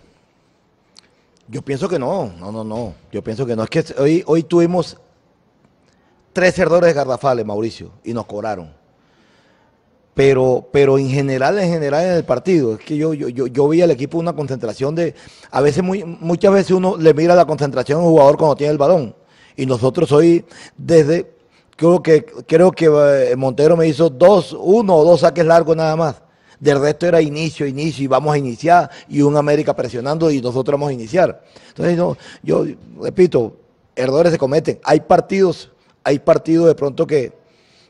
Yo 1.48 1.62
pienso 1.62 1.88
que 1.88 2.00
no, 2.00 2.34
no, 2.40 2.52
no, 2.52 2.64
no. 2.64 2.96
Yo 3.12 3.24
pienso 3.24 3.46
que 3.46 3.56
no. 3.56 3.64
Es 3.64 3.70
que 3.70 3.86
hoy, 4.00 4.24
hoy 4.26 4.44
tuvimos 4.44 4.98
tres 6.34 6.56
cerradores 6.56 6.90
de 6.90 6.94
Gardafales, 6.94 7.46
Mauricio, 7.46 7.92
y 8.04 8.14
nos 8.14 8.26
cobraron. 8.26 8.74
Pero, 10.14 10.68
pero 10.72 11.00
en 11.00 11.10
general, 11.10 11.58
en 11.58 11.70
general 11.70 12.06
en 12.06 12.12
el 12.14 12.24
partido, 12.24 12.74
es 12.74 12.80
que 12.80 12.98
yo, 12.98 13.14
yo, 13.14 13.30
yo, 13.30 13.48
yo 13.48 13.68
vi 13.68 13.82
al 13.82 13.90
equipo 13.90 14.20
una 14.20 14.34
concentración 14.34 14.94
de, 14.94 15.16
a 15.50 15.62
veces, 15.62 15.84
muy, 15.84 16.04
muchas 16.04 16.54
veces 16.54 16.72
uno 16.72 16.98
le 16.98 17.14
mira 17.14 17.36
la 17.36 17.46
concentración 17.46 18.00
al 18.00 18.06
jugador 18.06 18.38
cuando 18.38 18.56
tiene 18.56 18.72
el 18.72 18.78
balón. 18.78 19.16
Y 19.56 19.66
nosotros 19.66 20.12
hoy, 20.12 20.46
desde, 20.78 21.34
creo 21.76 22.04
que, 22.04 22.26
creo 22.26 22.72
que 22.72 22.86
eh, 22.86 23.36
Montero 23.36 23.76
me 23.76 23.88
hizo 23.88 24.10
dos, 24.10 24.56
uno 24.60 24.96
o 24.96 25.04
dos 25.04 25.22
saques 25.22 25.46
largos 25.46 25.76
nada 25.76 25.96
más. 25.96 26.22
Del 26.60 26.80
resto 26.80 27.08
era 27.08 27.20
inicio, 27.20 27.66
inicio, 27.66 28.06
y 28.06 28.08
vamos 28.08 28.34
a 28.34 28.38
iniciar, 28.38 28.90
y 29.10 29.22
un 29.22 29.36
América 29.36 29.76
presionando, 29.76 30.32
y 30.32 30.42
nosotros 30.42 30.80
vamos 30.80 30.92
a 30.92 30.94
iniciar. 30.94 31.44
Entonces, 31.76 31.98
yo 32.42 32.66
repito, 33.02 33.58
errores 33.96 34.32
se 34.32 34.38
cometen. 34.38 34.80
Hay 34.84 35.02
partidos 35.02 35.73
hay 36.04 36.20
partidos 36.20 36.68
de 36.68 36.76
pronto 36.76 37.08
que, 37.08 37.34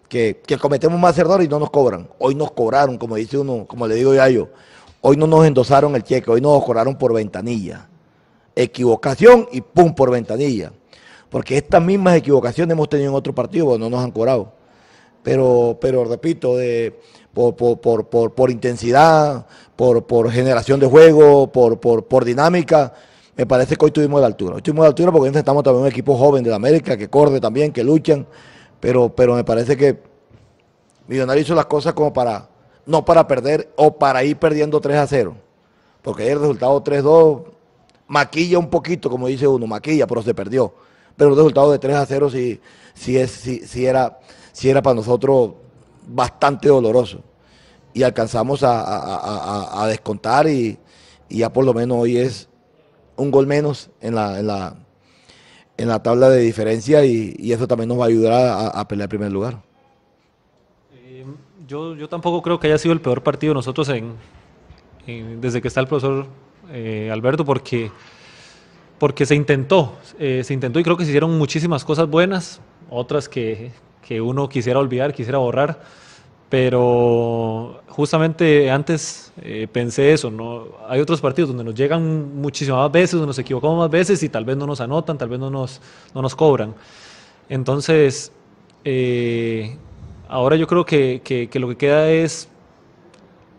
que, 0.07 0.57
cometemos 0.59 0.99
más 0.99 1.17
errores 1.17 1.47
y 1.47 1.49
no 1.49 1.59
nos 1.59 1.71
cobran. 1.71 2.07
Hoy 2.19 2.35
nos 2.35 2.51
cobraron, 2.51 2.97
como 2.97 3.15
dice 3.15 3.37
uno, 3.37 3.65
como 3.67 3.87
le 3.87 3.95
digo 3.95 4.13
ya 4.13 4.29
yo. 4.29 4.49
Hoy 5.01 5.17
no 5.17 5.27
nos 5.27 5.45
endosaron 5.45 5.95
el 5.95 6.03
cheque, 6.03 6.29
hoy 6.29 6.39
nos 6.39 6.63
cobraron 6.63 6.97
por 6.97 7.13
ventanilla. 7.13 7.87
Equivocación 8.55 9.47
y 9.51 9.61
pum 9.61 9.93
por 9.95 10.11
ventanilla. 10.11 10.71
Porque 11.29 11.57
estas 11.57 11.81
mismas 11.81 12.17
equivocaciones 12.17 12.73
hemos 12.73 12.87
tenido 12.89 13.09
en 13.09 13.15
otros 13.15 13.35
partidos, 13.35 13.79
no 13.79 13.89
nos 13.89 14.03
han 14.03 14.11
cobrado. 14.11 14.53
Pero, 15.23 15.77
pero 15.81 16.05
repito, 16.05 16.55
de, 16.57 16.99
por, 17.33 17.55
por, 17.55 18.07
por, 18.09 18.33
por, 18.33 18.51
intensidad, 18.51 19.47
por, 19.75 20.31
generación 20.31 20.79
de 20.79 20.85
juego, 20.85 21.51
por 21.51 22.25
dinámica, 22.25 22.93
me 23.35 23.45
parece 23.45 23.75
que 23.75 23.85
hoy 23.85 23.91
tuvimos 23.91 24.21
la 24.21 24.27
altura. 24.27 24.55
Hoy 24.55 24.61
tuvimos 24.61 24.83
la 24.83 24.89
altura 24.89 25.11
porque 25.11 25.37
estamos 25.37 25.63
también 25.63 25.83
un 25.83 25.89
equipo 25.89 26.15
joven 26.17 26.43
de 26.43 26.49
la 26.49 26.57
América 26.57 26.95
que 26.95 27.09
corre 27.09 27.39
también, 27.39 27.71
que 27.71 27.83
luchan, 27.83 28.27
pero, 28.79 29.09
pero 29.09 29.35
me 29.35 29.43
parece 29.43 29.75
que 29.75 30.13
Millonarios 31.07 31.47
hizo 31.47 31.55
las 31.55 31.65
cosas 31.65 31.93
como 31.93 32.13
para, 32.13 32.49
no 32.85 33.03
para 33.03 33.27
perder 33.27 33.73
o 33.75 33.97
para 33.97 34.23
ir 34.23 34.37
perdiendo 34.37 34.79
3 34.79 34.97
a 34.97 35.07
0. 35.07 35.35
Porque 36.01 36.31
el 36.31 36.39
resultado 36.39 36.83
3-2 36.83 37.43
maquilla 38.07 38.57
un 38.57 38.69
poquito, 38.69 39.09
como 39.09 39.27
dice 39.27 39.47
uno, 39.47 39.67
maquilla, 39.67 40.07
pero 40.07 40.21
se 40.21 40.33
perdió. 40.33 40.73
Pero 41.17 41.31
el 41.31 41.35
resultado 41.35 41.71
de 41.71 41.79
3 41.79 41.95
a 41.95 42.05
0 42.05 42.29
sí, 42.29 42.61
sí, 42.93 43.17
es, 43.17 43.31
sí, 43.31 43.85
era, 43.85 44.19
sí 44.53 44.69
era 44.69 44.81
para 44.81 44.95
nosotros 44.95 45.53
bastante 46.07 46.69
doloroso. 46.69 47.21
Y 47.93 48.03
alcanzamos 48.03 48.61
a, 48.63 49.85
descontar 49.87 50.47
y, 50.47 50.79
y 51.29 51.39
ya 51.39 51.51
por 51.51 51.65
lo 51.65 51.73
menos 51.73 51.97
hoy 51.99 52.17
es 52.17 52.49
un 53.15 53.31
gol 53.31 53.47
menos 53.47 53.89
en 54.01 54.15
la, 54.15 54.39
en 54.39 54.47
la, 54.47 54.75
en 55.77 55.87
la 55.87 56.01
tabla 56.01 56.29
de 56.29 56.39
diferencia 56.39 57.05
y, 57.05 57.51
eso 57.51 57.67
también 57.67 57.89
nos 57.89 57.99
va 57.99 58.05
a 58.05 58.07
ayudar 58.07 58.71
a, 58.73 58.87
pelear 58.87 59.05
el 59.05 59.09
primer 59.09 59.31
lugar. 59.31 59.61
Eh, 60.93 61.25
yo, 61.67 61.95
yo 61.95 62.07
tampoco 62.07 62.41
creo 62.41 62.59
que 62.59 62.67
haya 62.67 62.77
sido 62.77 62.93
el 62.93 63.01
peor 63.01 63.23
partido 63.23 63.53
nosotros 63.53 63.89
en, 63.89 64.13
desde 65.41 65.61
que 65.61 65.67
está 65.67 65.81
el 65.81 65.87
profesor 65.87 66.27
eh, 66.71 67.09
Alberto 67.11 67.43
porque, 67.43 67.91
porque 68.99 69.25
se 69.25 69.35
intentó, 69.35 69.97
eh, 70.19 70.41
se 70.43 70.53
intentó 70.53 70.79
y 70.79 70.83
creo 70.83 70.97
que 70.97 71.03
se 71.03 71.11
hicieron 71.11 71.37
muchísimas 71.37 71.83
cosas 71.83 72.07
buenas, 72.09 72.61
otras 72.89 73.27
que, 73.27 73.71
que 74.07 74.21
uno 74.21 74.47
quisiera 74.47 74.79
olvidar, 74.79 75.13
quisiera 75.13 75.39
borrar 75.39 75.81
pero 76.53 77.81
justamente 77.87 78.69
antes 78.69 79.31
eh, 79.41 79.67
pensé 79.71 80.13
eso, 80.13 80.29
¿no? 80.29 80.67
Hay 80.87 81.01
otros 81.01 81.19
partidos 81.19 81.49
donde 81.49 81.63
nos 81.63 81.73
llegan 81.73 82.39
muchísimas 82.39 82.91
veces, 82.91 83.13
donde 83.13 83.25
nos 83.25 83.39
equivocamos 83.39 83.79
más 83.79 83.89
veces 83.89 84.21
y 84.21 84.29
tal 84.29 84.45
vez 84.45 84.55
no 84.55 84.67
nos 84.67 84.79
anotan, 84.79 85.17
tal 85.17 85.29
vez 85.29 85.39
no 85.39 85.49
nos, 85.49 85.81
no 86.13 86.21
nos 86.21 86.35
cobran. 86.35 86.75
Entonces, 87.49 88.31
eh, 88.85 89.75
ahora 90.29 90.55
yo 90.55 90.67
creo 90.67 90.85
que, 90.85 91.21
que, 91.23 91.59
lo 91.59 91.69
que 91.69 91.75
queda 91.75 92.11
es 92.11 92.47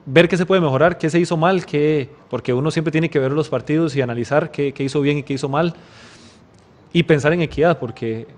ver 0.06 0.28
qué 0.28 0.36
se 0.36 0.46
puede 0.46 0.60
mejorar, 0.60 0.96
qué 0.96 1.10
se 1.10 1.18
hizo 1.18 1.36
mal, 1.36 1.66
qué, 1.66 2.08
porque 2.30 2.52
uno 2.52 2.70
siempre 2.70 2.92
tiene 2.92 3.10
que 3.10 3.18
ver 3.18 3.32
los 3.32 3.48
partidos 3.48 3.96
y 3.96 4.02
analizar 4.02 4.52
qué, 4.52 4.72
qué 4.72 4.84
hizo 4.84 5.00
bien 5.00 5.18
y 5.18 5.22
qué 5.24 5.32
hizo 5.32 5.48
mal, 5.48 5.74
y 6.92 7.02
pensar 7.02 7.32
en 7.32 7.42
equidad, 7.42 7.76
porque 7.80 8.28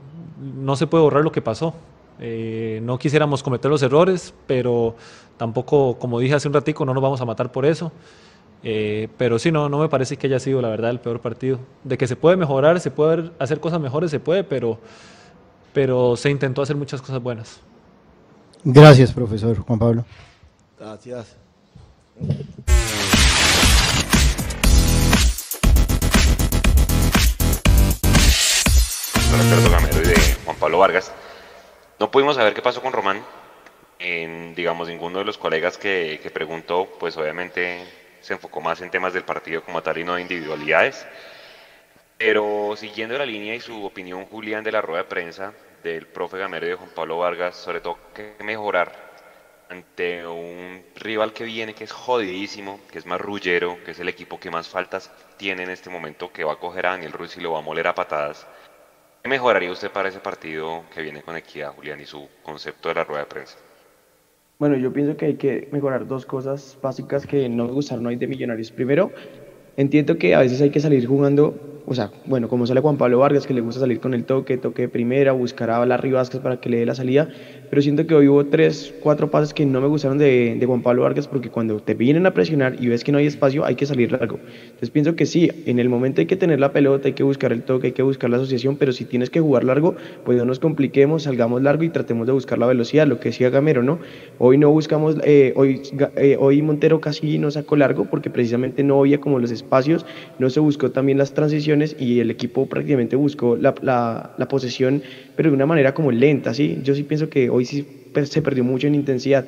no 0.40 0.76
se 0.76 0.86
puede 0.86 1.04
borrar 1.04 1.22
lo 1.24 1.30
que 1.30 1.42
pasó. 1.42 1.74
Eh, 2.20 2.80
no 2.82 2.98
quisiéramos 2.98 3.42
cometer 3.42 3.70
los 3.70 3.82
errores, 3.82 4.34
pero 4.46 4.96
tampoco, 5.36 5.98
como 5.98 6.18
dije 6.18 6.34
hace 6.34 6.48
un 6.48 6.54
ratico, 6.54 6.84
no 6.84 6.94
nos 6.94 7.02
vamos 7.02 7.20
a 7.20 7.24
matar 7.24 7.52
por 7.52 7.66
eso. 7.66 7.92
Eh, 8.62 9.08
pero 9.16 9.38
sí, 9.38 9.52
no, 9.52 9.68
no 9.68 9.78
me 9.78 9.88
parece 9.88 10.16
que 10.16 10.26
haya 10.26 10.40
sido 10.40 10.60
la 10.60 10.68
verdad 10.68 10.90
el 10.90 11.00
peor 11.00 11.20
partido. 11.20 11.58
De 11.84 11.98
que 11.98 12.06
se 12.06 12.16
puede 12.16 12.36
mejorar, 12.36 12.80
se 12.80 12.90
puede 12.90 13.30
hacer 13.38 13.60
cosas 13.60 13.80
mejores, 13.80 14.10
se 14.10 14.20
puede, 14.20 14.44
pero, 14.44 14.78
pero 15.72 16.16
se 16.16 16.30
intentó 16.30 16.62
hacer 16.62 16.76
muchas 16.76 17.00
cosas 17.00 17.22
buenas. 17.22 17.60
Gracias, 18.64 19.12
profesor 19.12 19.58
Juan 19.58 19.78
Pablo. 19.78 20.04
Gracias. 20.78 21.36
Gamero 29.70 30.02
y 30.02 30.08
de 30.08 30.16
Juan 30.44 30.56
Pablo 30.58 30.78
Vargas. 30.78 31.12
No 31.98 32.10
pudimos 32.10 32.36
saber 32.36 32.52
qué 32.52 32.62
pasó 32.62 32.82
con 32.82 32.92
Román. 32.92 33.24
En, 33.98 34.54
digamos, 34.54 34.88
ninguno 34.88 35.18
de 35.18 35.24
los 35.24 35.38
colegas 35.38 35.78
que, 35.78 36.20
que 36.22 36.30
preguntó, 36.30 36.86
pues 36.98 37.16
obviamente 37.16 37.82
se 38.20 38.34
enfocó 38.34 38.60
más 38.60 38.80
en 38.82 38.90
temas 38.90 39.14
del 39.14 39.24
partido 39.24 39.62
como 39.62 39.82
tal 39.82 39.98
y 39.98 40.04
no 40.04 40.14
de 40.14 40.22
individualidades. 40.22 41.06
Pero 42.18 42.74
siguiendo 42.76 43.16
la 43.16 43.24
línea 43.26 43.54
y 43.54 43.60
su 43.60 43.84
opinión, 43.84 44.26
Julián, 44.26 44.64
de 44.64 44.72
la 44.72 44.82
rueda 44.82 45.04
de 45.04 45.08
prensa 45.08 45.54
del 45.82 46.06
profe 46.06 46.38
Gamero 46.38 46.66
y 46.66 46.70
de 46.70 46.74
Juan 46.74 46.90
Pablo 46.94 47.18
Vargas, 47.18 47.56
sobre 47.56 47.80
todo 47.80 47.98
que 48.14 48.36
mejorar 48.40 48.92
ante 49.68 50.26
un 50.26 50.84
rival 50.96 51.32
que 51.32 51.44
viene, 51.44 51.74
que 51.74 51.84
es 51.84 51.92
jodidísimo, 51.92 52.80
que 52.90 52.98
es 52.98 53.06
más 53.06 53.20
rullero, 53.20 53.78
que 53.84 53.92
es 53.92 54.00
el 54.00 54.08
equipo 54.08 54.38
que 54.38 54.50
más 54.50 54.68
faltas 54.68 55.10
tiene 55.36 55.62
en 55.64 55.70
este 55.70 55.90
momento, 55.90 56.32
que 56.32 56.44
va 56.44 56.54
a 56.54 56.56
coger 56.56 56.86
a 56.86 56.90
Daniel 56.90 57.12
Ruiz 57.12 57.36
y 57.36 57.40
lo 57.40 57.52
va 57.52 57.58
a 57.60 57.62
moler 57.62 57.86
a 57.86 57.94
patadas. 57.94 58.46
¿Qué 59.26 59.30
mejoraría 59.30 59.72
usted 59.72 59.90
para 59.90 60.08
ese 60.08 60.20
partido 60.20 60.84
que 60.94 61.02
viene 61.02 61.20
con 61.20 61.36
Equidad, 61.36 61.72
Julián, 61.74 62.00
y 62.00 62.06
su 62.06 62.28
concepto 62.44 62.90
de 62.90 62.94
la 62.94 63.02
rueda 63.02 63.22
de 63.22 63.26
prensa? 63.26 63.56
Bueno, 64.60 64.76
yo 64.76 64.92
pienso 64.92 65.16
que 65.16 65.26
hay 65.26 65.34
que 65.34 65.68
mejorar 65.72 66.06
dos 66.06 66.24
cosas 66.24 66.78
básicas 66.80 67.26
que 67.26 67.48
no 67.48 67.64
me 67.64 67.72
gustaron 67.72 68.06
hoy 68.06 68.14
de 68.14 68.28
Millonarios. 68.28 68.70
Primero, 68.70 69.10
entiendo 69.76 70.18
que 70.18 70.34
a 70.34 70.40
veces 70.40 70.60
hay 70.60 70.70
que 70.70 70.80
salir 70.80 71.06
jugando 71.06 71.54
o 71.88 71.94
sea, 71.94 72.10
bueno, 72.26 72.48
como 72.48 72.66
sale 72.66 72.80
Juan 72.80 72.96
Pablo 72.96 73.20
Vargas, 73.20 73.46
que 73.46 73.54
le 73.54 73.60
gusta 73.60 73.80
salir 73.80 74.00
con 74.00 74.12
el 74.12 74.24
toque, 74.24 74.58
toque 74.58 74.82
de 74.82 74.88
primera, 74.88 75.30
buscar 75.30 75.70
a 75.70 75.86
Larry 75.86 76.10
Vázquez 76.10 76.40
para 76.40 76.60
que 76.60 76.68
le 76.68 76.78
dé 76.78 76.86
la 76.86 76.96
salida, 76.96 77.28
pero 77.70 77.80
siento 77.80 78.08
que 78.08 78.14
hoy 78.14 78.26
hubo 78.26 78.44
tres, 78.46 78.92
cuatro 79.02 79.30
pases 79.30 79.54
que 79.54 79.64
no 79.64 79.80
me 79.80 79.86
gustaron 79.86 80.18
de, 80.18 80.56
de, 80.58 80.66
Juan 80.66 80.82
Pablo 80.82 81.02
Vargas, 81.02 81.28
porque 81.28 81.48
cuando 81.48 81.78
te 81.78 81.94
vienen 81.94 82.26
a 82.26 82.32
presionar 82.34 82.74
y 82.82 82.88
ves 82.88 83.04
que 83.04 83.12
no 83.12 83.18
hay 83.18 83.26
espacio, 83.26 83.64
hay 83.64 83.76
que 83.76 83.86
salir 83.86 84.10
largo. 84.10 84.40
Entonces 84.64 84.90
pienso 84.90 85.14
que 85.14 85.26
sí, 85.26 85.48
en 85.66 85.78
el 85.78 85.88
momento 85.88 86.20
hay 86.20 86.26
que 86.26 86.36
tener 86.36 86.58
la 86.58 86.72
pelota, 86.72 87.06
hay 87.06 87.14
que 87.14 87.22
buscar 87.22 87.52
el 87.52 87.62
toque, 87.62 87.88
hay 87.88 87.92
que 87.92 88.02
buscar 88.02 88.30
la 88.30 88.38
asociación, 88.38 88.76
pero 88.76 88.90
si 88.90 89.04
tienes 89.04 89.30
que 89.30 89.40
jugar 89.40 89.62
largo, 89.62 89.94
pues 90.24 90.38
no 90.38 90.44
nos 90.44 90.58
compliquemos, 90.58 91.22
salgamos 91.22 91.62
largo 91.62 91.84
y 91.84 91.90
tratemos 91.90 92.26
de 92.26 92.32
buscar 92.32 92.58
la 92.58 92.66
velocidad, 92.66 93.06
lo 93.06 93.20
que 93.20 93.28
decía 93.28 93.48
Gamero, 93.50 93.84
¿no? 93.84 94.00
Hoy 94.40 94.58
no 94.58 94.70
buscamos, 94.70 95.18
eh, 95.22 95.52
hoy, 95.54 95.82
eh, 96.16 96.36
hoy 96.40 96.62
Montero 96.62 97.00
casi 97.00 97.38
no 97.38 97.52
sacó 97.52 97.76
largo 97.76 98.06
porque 98.06 98.28
precisamente 98.28 98.82
no 98.82 98.98
había 98.98 99.20
como 99.20 99.38
los 99.38 99.52
espacios, 99.52 99.65
no 100.38 100.50
se 100.50 100.60
buscó 100.60 100.90
también 100.90 101.18
las 101.18 101.32
transiciones 101.32 101.96
y 101.98 102.20
el 102.20 102.30
equipo 102.30 102.66
prácticamente 102.66 103.16
buscó 103.16 103.56
la, 103.56 103.74
la, 103.82 104.48
posesión, 104.48 105.02
pero 105.36 105.50
de 105.50 105.56
una 105.56 105.66
manera 105.66 105.94
como 105.94 106.12
lenta, 106.12 106.54
¿sí? 106.54 106.78
Yo 106.82 106.94
sí 106.94 107.02
pienso 107.02 107.28
que 107.28 107.50
hoy 107.50 107.64
sí 107.64 107.86
se 108.24 108.42
perdió 108.42 108.64
mucho 108.64 108.86
en 108.86 108.94
intensidad. 108.94 109.46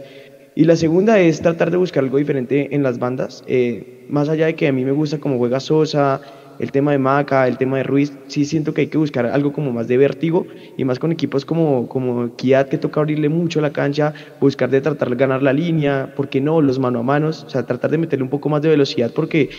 Y 0.55 0.65
la 0.65 0.77
segunda 0.77 1.21
es 1.21 1.41
tratar 1.41 1.71
de 1.71 1.77
buscar 1.77 2.03
algo 2.03 2.19
diferente 2.19 2.75
en 2.75 2.83
las 2.83 2.99
bandas, 2.99 3.45
eh, 3.47 4.05
más 4.09 4.29
allá 4.29 4.47
de 4.47 4.55
que 4.55 4.67
a 4.67 4.73
mí 4.73 4.85
me 4.85 4.93
gusta 4.93 5.19
como 5.19 5.39
juega 5.39 5.61
Sosa, 5.61 6.21
el 6.59 6.73
tema 6.73 6.93
de 6.93 6.99
Maca, 6.99 7.47
el 7.47 7.57
tema 7.57 7.77
de 7.77 7.85
Ruiz, 7.85 8.13
sí 8.27 8.45
siento 8.45 8.75
que 8.75 8.83
hay 8.83 8.87
que 8.89 8.99
buscar 8.99 9.27
algo 9.27 9.53
como 9.53 9.73
más 9.73 9.89
de 9.89 9.97
vértigo 9.97 10.47
y 10.77 10.85
más 10.85 10.99
con 10.99 11.13
equipos 11.13 11.45
como, 11.45 11.89
como 11.89 12.35
Kiat 12.37 12.69
que 12.69 12.79
toca 12.79 13.01
abrirle 13.01 13.29
mucho 13.29 13.61
la 13.61 13.73
cancha, 13.73 14.13
buscar 14.41 14.71
de 14.71 14.81
tratar 14.81 15.11
de 15.11 15.17
ganar 15.17 15.43
la 15.43 15.53
línea, 15.53 16.13
¿por 16.17 16.29
qué 16.29 16.41
no? 16.41 16.61
Los 16.61 16.79
mano 16.79 17.01
a 17.01 17.03
manos, 17.03 17.45
o 17.45 17.51
sea, 17.51 17.65
tratar 17.65 17.91
de 17.91 17.99
meterle 17.99 18.25
un 18.25 18.31
poco 18.31 18.49
más 18.49 18.63
de 18.63 18.69
velocidad 18.69 19.13
porque 19.15 19.51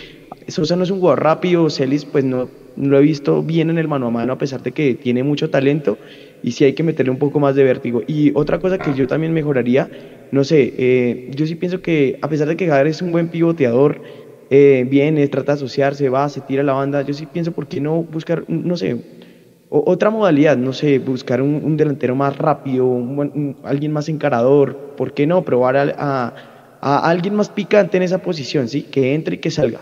Sosa 0.50 0.76
no 0.76 0.84
es 0.84 0.92
un 0.92 1.00
jugador 1.00 1.24
rápido, 1.24 1.70
Celis 1.70 2.06
pues 2.06 2.24
no, 2.24 2.50
lo 2.76 2.98
he 2.98 3.02
visto 3.02 3.44
bien 3.44 3.70
en 3.70 3.78
el 3.78 3.88
mano 3.88 4.08
a 4.08 4.12
mano 4.12 4.34
a 4.34 4.38
pesar 4.38 4.62
de 4.62 4.72
que 4.72 4.96
tiene 4.96 5.24
mucho 5.24 5.50
talento 5.50 5.98
y 6.42 6.52
sí 6.52 6.64
hay 6.64 6.74
que 6.74 6.84
meterle 6.84 7.12
un 7.12 7.20
poco 7.20 7.40
más 7.40 7.56
de 7.56 7.64
vértigo. 7.64 8.02
Y 8.08 8.32
otra 8.34 8.60
cosa 8.60 8.78
que 8.78 8.94
yo 8.94 9.08
también 9.08 9.34
mejoraría, 9.34 9.90
no 10.32 10.44
sé, 10.44 10.74
eh, 10.78 11.28
yo 11.36 11.46
sí 11.46 11.56
pienso 11.56 11.82
que 11.82 12.18
a 12.22 12.30
pesar 12.30 12.48
de 12.48 12.56
que 12.56 12.68
Javier 12.68 12.88
es 12.88 13.02
un 13.02 13.12
buen 13.12 13.28
pivoteador, 13.28 14.02
eh, 14.50 14.86
viene, 14.90 15.28
trata 15.28 15.52
de 15.52 15.58
asociarse, 15.58 16.10
va, 16.10 16.28
se 16.30 16.42
tira 16.42 16.64
la 16.64 16.74
banda. 16.74 17.02
Yo 17.02 17.14
sí 17.14 17.26
pienso, 17.26 17.52
¿por 17.52 17.68
qué 17.68 17.82
no 17.82 18.04
buscar, 18.04 18.46
no 18.48 18.78
sé, 18.78 18.98
otra 19.70 20.10
modalidad? 20.10 20.58
No 20.58 20.74
sé, 20.74 21.00
buscar 21.00 21.42
un, 21.42 21.78
delantero 21.78 22.16
más 22.16 22.38
rápido, 22.38 22.88
alguien 23.64 23.92
más 23.92 24.10
encarador. 24.10 24.96
¿Por 24.96 25.14
qué 25.14 25.28
no 25.28 25.44
probar 25.44 25.96
a, 25.98 26.34
alguien 26.82 27.36
más 27.36 27.50
picante 27.50 27.98
en 27.98 28.04
esa 28.04 28.20
posición, 28.20 28.68
¿sí? 28.70 28.84
Que 28.84 29.14
entre 29.14 29.36
y 29.36 29.40
que 29.40 29.52
salga. 29.52 29.82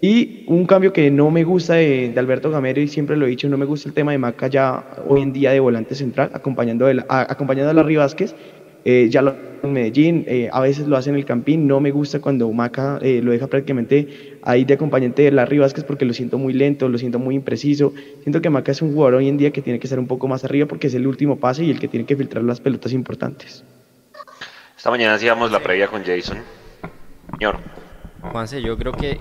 Y 0.00 0.44
un 0.46 0.66
cambio 0.66 0.92
que 0.92 1.10
no 1.10 1.30
me 1.30 1.42
gusta 1.42 1.74
de, 1.74 2.14
Alberto 2.16 2.50
Gamero, 2.50 2.80
y 2.80 2.88
siempre 2.88 3.16
lo 3.16 3.26
he 3.26 3.30
dicho, 3.30 3.48
no 3.48 3.56
me 3.56 3.64
gusta 3.64 3.88
el 3.88 3.94
tema 3.94 4.12
de 4.12 4.18
Maca 4.18 4.46
ya 4.46 4.84
hoy 5.08 5.22
en 5.22 5.32
día 5.32 5.50
de 5.50 5.60
volante 5.60 5.94
central, 5.94 6.30
acompañando, 6.32 6.86
acompañando 7.08 7.70
a 7.70 7.74
Larry 7.74 7.96
Vázquez. 7.96 8.34
Eh, 8.84 9.08
ya 9.10 9.22
lo 9.22 9.34
en 9.62 9.72
Medellín, 9.72 10.24
eh, 10.26 10.48
a 10.52 10.60
veces 10.60 10.86
lo 10.86 10.96
hace 10.96 11.10
en 11.10 11.16
el 11.16 11.24
Campín, 11.24 11.66
no 11.66 11.80
me 11.80 11.90
gusta 11.90 12.20
cuando 12.20 12.50
Maca 12.52 12.98
eh, 13.02 13.20
lo 13.22 13.32
deja 13.32 13.46
prácticamente 13.46 14.38
ahí 14.42 14.64
de 14.64 14.74
acompañante 14.74 15.22
de 15.22 15.32
Larry 15.32 15.58
Vázquez 15.58 15.84
porque 15.84 16.04
lo 16.04 16.12
siento 16.12 16.38
muy 16.38 16.52
lento, 16.52 16.88
lo 16.88 16.98
siento 16.98 17.18
muy 17.18 17.34
impreciso, 17.34 17.92
siento 18.22 18.40
que 18.40 18.50
Maca 18.50 18.72
es 18.72 18.82
un 18.82 18.92
jugador 18.92 19.14
hoy 19.14 19.28
en 19.28 19.36
día 19.36 19.50
que 19.50 19.62
tiene 19.62 19.78
que 19.78 19.86
estar 19.86 19.98
un 19.98 20.06
poco 20.06 20.28
más 20.28 20.44
arriba 20.44 20.66
porque 20.66 20.86
es 20.86 20.94
el 20.94 21.06
último 21.06 21.36
pase 21.36 21.64
y 21.64 21.70
el 21.70 21.80
que 21.80 21.88
tiene 21.88 22.06
que 22.06 22.16
filtrar 22.16 22.44
las 22.44 22.60
pelotas 22.60 22.92
importantes. 22.92 23.64
Esta 24.76 24.90
mañana 24.90 25.14
hacíamos 25.14 25.50
la 25.50 25.60
previa 25.60 25.88
con 25.88 26.04
Jason. 26.04 26.38
Señor. 27.32 27.58
Juanse, 28.20 28.62
yo 28.62 28.76
creo 28.76 28.92
que 28.92 29.18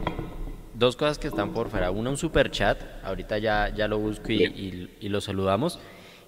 dos 0.78 0.96
cosas 0.96 1.18
que 1.18 1.28
están 1.28 1.54
por 1.54 1.70
fuera. 1.70 1.92
Una, 1.92 2.10
un 2.10 2.18
super 2.18 2.52
chat, 2.52 2.82
ahorita 3.04 3.38
ya, 3.38 3.70
ya 3.70 3.88
lo 3.88 4.00
busco 4.00 4.32
y, 4.32 4.90
y 5.00 5.10
lo 5.10 5.22
saludamos. 5.22 5.80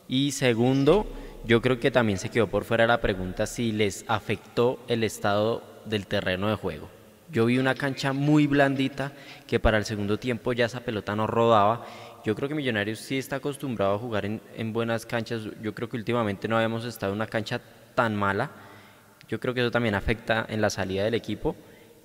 Y 0.08 0.32
segundo, 0.32 1.08
yo 1.46 1.62
creo 1.62 1.80
que 1.80 1.92
también 1.92 2.18
se 2.18 2.30
quedó 2.30 2.48
por 2.48 2.64
fuera 2.64 2.88
la 2.88 3.02
pregunta 3.02 3.46
si 3.46 3.72
les 3.72 4.04
afectó 4.08 4.80
el 4.88 5.04
estado 5.04 5.64
del 5.86 6.08
terreno 6.08 6.50
de 6.50 6.56
juego. 6.56 6.90
Yo 7.32 7.46
vi 7.46 7.60
una 7.60 7.76
cancha 7.76 8.12
muy 8.12 8.48
blandita 8.48 9.12
que 9.46 9.60
para 9.60 9.78
el 9.78 9.86
segundo 9.86 10.18
tiempo 10.18 10.52
ya 10.54 10.66
esa 10.66 10.80
pelota 10.80 11.16
no 11.16 11.28
rodaba. 11.28 11.86
Yo 12.26 12.36
creo 12.36 12.50
que 12.50 12.56
Millonarios 12.56 13.00
sí 13.00 13.18
está 13.18 13.38
acostumbrado 13.38 13.96
a 13.96 14.00
jugar 14.00 14.26
en, 14.26 14.74
buenas 14.74 15.06
canchas. 15.06 15.44
Yo 15.62 15.76
creo 15.76 15.88
que 15.90 15.98
últimamente 15.98 16.48
no 16.48 16.56
habíamos 16.56 16.86
estado 16.86 17.14
en 17.14 17.18
una 17.18 17.28
cancha 17.28 17.62
tan 17.94 18.16
mala. 18.16 18.50
Yo 19.28 19.40
creo 19.40 19.54
que 19.54 19.62
eso 19.62 19.70
también 19.70 19.94
afecta 19.94 20.46
en 20.50 20.60
la 20.60 20.72
salida 20.72 21.04
del 21.04 21.14
equipo. 21.14 21.56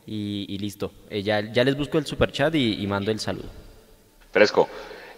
Y, 0.07 0.59
listo. 0.59 0.93
Eh, 1.09 1.23
ya, 1.23 1.41
les 1.41 1.77
busco 1.77 1.99
el 1.99 2.07
super 2.07 2.31
chat 2.31 2.55
y, 2.55 2.87
mando 2.87 3.11
el 3.11 3.21
saludo. 3.21 3.49
Fresco. 4.33 4.69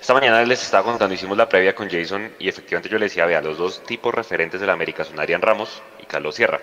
Esta 0.01 0.15
mañana 0.15 0.45
les 0.45 0.63
estaba 0.63 0.85
contando, 0.85 1.15
hicimos 1.15 1.37
la 1.37 1.49
previa 1.49 1.75
con 1.75 1.89
Jason 1.89 2.31
y 2.39 2.49
efectivamente 2.49 2.89
yo 2.89 2.99
le 2.99 3.07
decía, 3.07 3.27
vea, 3.27 3.41
los 3.41 3.59
dos 3.59 3.83
tipos 3.83 4.15
referentes 4.15 4.61
de 4.61 4.67
la 4.67 4.75
América 4.75 5.05
son 5.05 5.19
Arián 5.19 5.43
Ramos 5.43 5.83
y 6.01 6.05
Carlos 6.05 6.35
Sierra. 6.35 6.61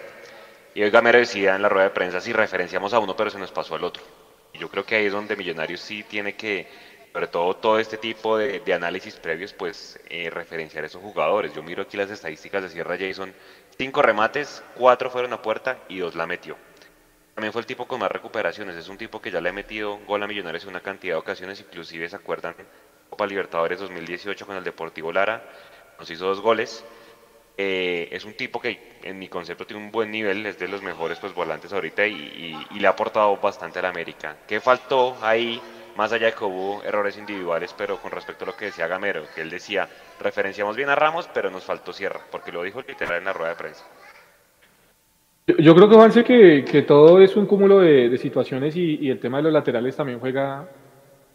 Y 0.76 0.84
hoy 0.84 0.90
Gamero 0.92 1.20
decía 1.20 1.56
en 1.56 1.62
la 1.62 1.68
rueda 1.68 1.86
de 1.86 1.94
prensa 1.94 2.22
si 2.22 2.32
referenciamos 2.32 2.94
a 2.94 3.00
uno 3.00 3.16
pero 3.16 3.30
se 3.30 3.40
nos 3.40 3.52
pasó 3.52 3.76
al 3.76 3.84
otro. 3.84 4.04
Y 4.54 4.60
yo 4.60 4.70
creo 4.70 4.86
que 4.86 4.96
ahí 4.96 5.08
es 5.08 5.12
donde 5.12 5.36
Millonarios 5.36 5.82
sí 5.82 6.04
tiene 6.04 6.36
que, 6.36 6.68
sobre 7.12 7.28
todo 7.28 7.56
todo 7.56 7.80
este 7.80 7.98
tipo 7.98 8.38
de, 8.38 8.62
análisis 8.74 9.16
previos, 9.16 9.52
pues 9.54 10.00
eh, 10.10 10.30
referenciar 10.30 10.86
esos 10.86 11.02
jugadores. 11.02 11.54
Yo 11.54 11.64
miro 11.64 11.84
aquí 11.84 11.98
las 11.98 12.12
estadísticas 12.12 12.64
de 12.64 12.70
Sierra 12.70 12.98
Jason, 12.98 13.34
cinco 13.78 14.02
remates, 14.02 14.64
cuatro 14.76 15.10
fueron 15.10 15.34
a 15.34 15.42
puerta 15.42 15.80
y 15.90 16.00
dos 16.00 16.16
la 16.16 16.26
metió. 16.26 16.56
También 17.36 17.52
fue 17.52 17.62
el 17.62 17.66
tipo 17.66 17.88
con 17.88 18.00
más 18.00 18.12
recuperaciones, 18.12 18.76
es 18.76 18.90
un 18.90 18.98
tipo 18.98 19.20
que 19.20 19.32
ya 19.32 19.42
le 19.42 19.50
ha 19.50 19.54
metido 19.54 19.98
gol 20.06 20.22
a 20.22 20.28
Millonarios 20.28 20.64
en 20.64 20.70
una 20.70 20.82
cantidad 20.82 21.16
de 21.16 21.20
ocasiones, 21.20 21.60
inclusive 21.62 22.08
se 22.08 22.16
acuerdan 22.16 22.56
Copa 23.10 23.26
Libertadores 23.26 23.80
2018 23.80 24.46
con 24.46 24.56
el 24.56 24.64
Deportivo 24.64 25.12
Lara, 25.12 25.44
nos 25.98 26.10
hizo 26.10 26.26
dos 26.26 26.42
goles. 26.42 26.84
Eh, 27.56 28.10
es 28.12 28.26
un 28.26 28.34
tipo 28.34 28.60
que 28.60 29.00
en 29.04 29.20
mi 29.20 29.28
concepto 29.30 29.66
tiene 29.66 29.84
un 29.84 29.92
buen 29.92 30.10
nivel, 30.10 30.46
es 30.46 30.58
de 30.58 30.68
los 30.68 30.82
mejores 30.82 31.20
pues, 31.20 31.34
volantes 31.34 31.72
ahorita 31.72 32.06
y, 32.08 32.66
le 32.72 32.88
ha 32.88 32.92
aportado 32.92 33.38
bastante 33.38 33.80
a 33.80 33.84
la 33.84 33.90
América. 33.90 34.38
¿Qué 34.48 34.60
faltó 34.60 35.18
ahí? 35.22 35.62
Más 35.96 36.12
allá 36.12 36.26
de 36.26 36.34
que 36.34 36.44
hubo 36.44 36.84
errores 36.84 37.18
individuales, 37.18 37.74
pero 37.78 38.02
con 38.02 38.10
respecto 38.10 38.46
a 38.46 38.48
lo 38.48 38.56
que 38.56 38.66
decía 38.66 38.88
Gamero, 38.88 39.28
que 39.36 39.42
él 39.42 39.52
decía, 39.52 39.88
referenciamos 40.20 40.76
bien 40.76 40.90
a 40.90 40.96
Ramos, 40.96 41.30
pero 41.32 41.52
nos 41.52 41.64
faltó 41.64 41.94
Sierra, 41.94 42.20
porque 42.32 42.52
lo 42.52 42.64
dijo 42.64 42.82
literal 42.82 43.20
en 43.20 43.26
la 43.26 43.34
rueda 43.34 43.52
de 43.52 43.58
prensa. 43.58 43.86
Yo, 45.46 45.76
creo 45.76 45.90
que 45.90 45.96
Juanse 45.96 46.24
que, 46.24 46.64
que 46.64 46.84
todo 46.84 47.22
es 47.22 47.36
un 47.36 47.46
cúmulo 47.46 47.80
de, 47.80 48.18
situaciones 48.18 48.78
y, 48.78 48.98
y, 49.02 49.10
el 49.10 49.20
tema 49.20 49.38
de 49.38 49.44
los 49.44 49.54
laterales 49.54 49.96
también 49.96 50.20
juega 50.20 50.70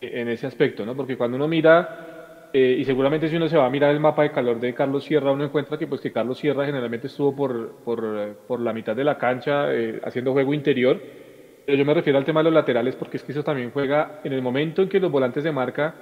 en 0.01 0.29
ese 0.29 0.47
aspecto, 0.47 0.87
¿no? 0.87 0.97
Porque 0.97 1.19
cuando 1.19 1.37
uno 1.37 1.47
mira, 1.47 2.49
eh, 2.53 2.77
y 2.79 2.85
seguramente 2.87 3.29
si 3.29 3.37
uno 3.37 3.49
se 3.49 3.59
va 3.59 3.67
a 3.67 3.71
mirar 3.71 3.91
el 3.91 4.01
mapa 4.01 4.23
de 4.23 4.31
calor 4.31 4.59
de 4.59 4.73
Carlos 4.73 5.05
Sierra, 5.05 5.33
uno 5.33 5.45
encuentra 5.45 5.77
que, 5.77 5.87
pues, 5.87 6.01
que 6.01 6.11
Carlos 6.11 6.39
Sierra 6.39 6.65
generalmente 6.65 7.09
estuvo 7.09 7.37
por, 7.37 7.73
por, 7.85 8.37
por 8.47 8.61
la 8.61 8.73
mitad 8.73 8.97
de 8.97 9.05
la 9.05 9.19
cancha 9.19 9.75
eh, 9.75 10.01
haciendo 10.03 10.33
juego 10.33 10.55
interior. 10.55 10.99
Pero 11.67 11.77
yo 11.77 11.85
me 11.85 11.93
refiero 11.93 12.19
al 12.19 12.25
tema 12.25 12.41
de 12.41 12.45
los 12.45 12.55
laterales 12.55 12.97
porque 12.97 13.19
es 13.19 13.23
que 13.23 13.33
eso 13.33 13.45
también 13.45 13.71
juega 13.73 14.21
en 14.25 14.33
el 14.33 14.41
momento 14.41 14.81
en 14.81 14.89
que 14.89 15.01
los 15.01 15.13
volantes 15.13 15.45
de 15.45 15.53
marca 15.53 15.95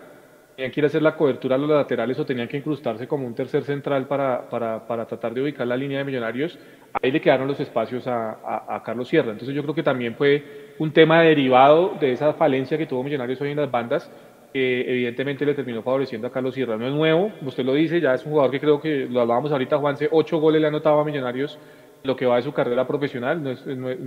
tenían 0.56 0.72
que 0.72 0.80
ir 0.80 0.84
a 0.84 0.86
hacer 0.86 1.02
la 1.02 1.14
cobertura 1.14 1.56
a 1.56 1.58
los 1.58 1.68
laterales 1.68 2.18
o 2.18 2.24
tenían 2.24 2.48
que 2.48 2.56
incrustarse 2.56 3.06
como 3.06 3.26
un 3.26 3.34
tercer 3.34 3.62
central 3.62 4.06
para, 4.06 4.48
para, 4.48 4.86
para 4.86 5.04
tratar 5.04 5.34
de 5.34 5.42
ubicar 5.42 5.66
la 5.66 5.76
línea 5.76 5.98
de 5.98 6.04
millonarios, 6.04 6.58
ahí 7.02 7.10
le 7.10 7.20
quedaron 7.20 7.46
los 7.46 7.60
espacios 7.60 8.06
a, 8.06 8.74
a, 8.74 8.82
Carlos 8.82 9.06
Sierra. 9.06 9.32
Entonces 9.32 9.54
yo 9.54 9.62
creo 9.62 9.74
que 9.74 9.82
también 9.82 10.14
fue 10.14 10.72
un 10.78 10.92
tema 10.92 11.20
derivado 11.20 11.96
de 12.00 12.12
esa 12.12 12.32
falencia 12.32 12.78
que 12.78 12.86
tuvo 12.86 13.04
Millonarios 13.04 13.38
hoy 13.42 13.50
en 13.50 13.58
las 13.58 13.70
bandas, 13.70 14.10
que 14.50 14.80
evidentemente 14.90 15.44
le 15.44 15.52
terminó 15.52 15.82
favoreciendo 15.82 16.26
a 16.26 16.32
Carlos 16.32 16.54
Sierra. 16.54 16.78
No 16.78 16.86
es 16.86 16.94
nuevo, 16.94 17.32
usted 17.44 17.62
lo 17.62 17.74
dice, 17.74 18.00
ya 18.00 18.14
es 18.14 18.24
un 18.24 18.32
jugador 18.32 18.50
que 18.50 18.60
creo 18.60 18.80
que 18.80 19.06
lo 19.10 19.20
hablábamos 19.20 19.52
ahorita, 19.52 19.76
Juanse, 19.76 20.08
ocho 20.10 20.38
goles 20.38 20.62
le 20.62 20.68
ha 20.68 20.70
anotado 20.70 20.98
a 21.00 21.04
Millonarios 21.04 21.58
lo 22.02 22.16
que 22.16 22.24
va 22.24 22.36
de 22.36 22.42
su 22.42 22.52
carrera 22.52 22.86
profesional, 22.86 23.42
no 23.42 23.50
es, 23.50 23.64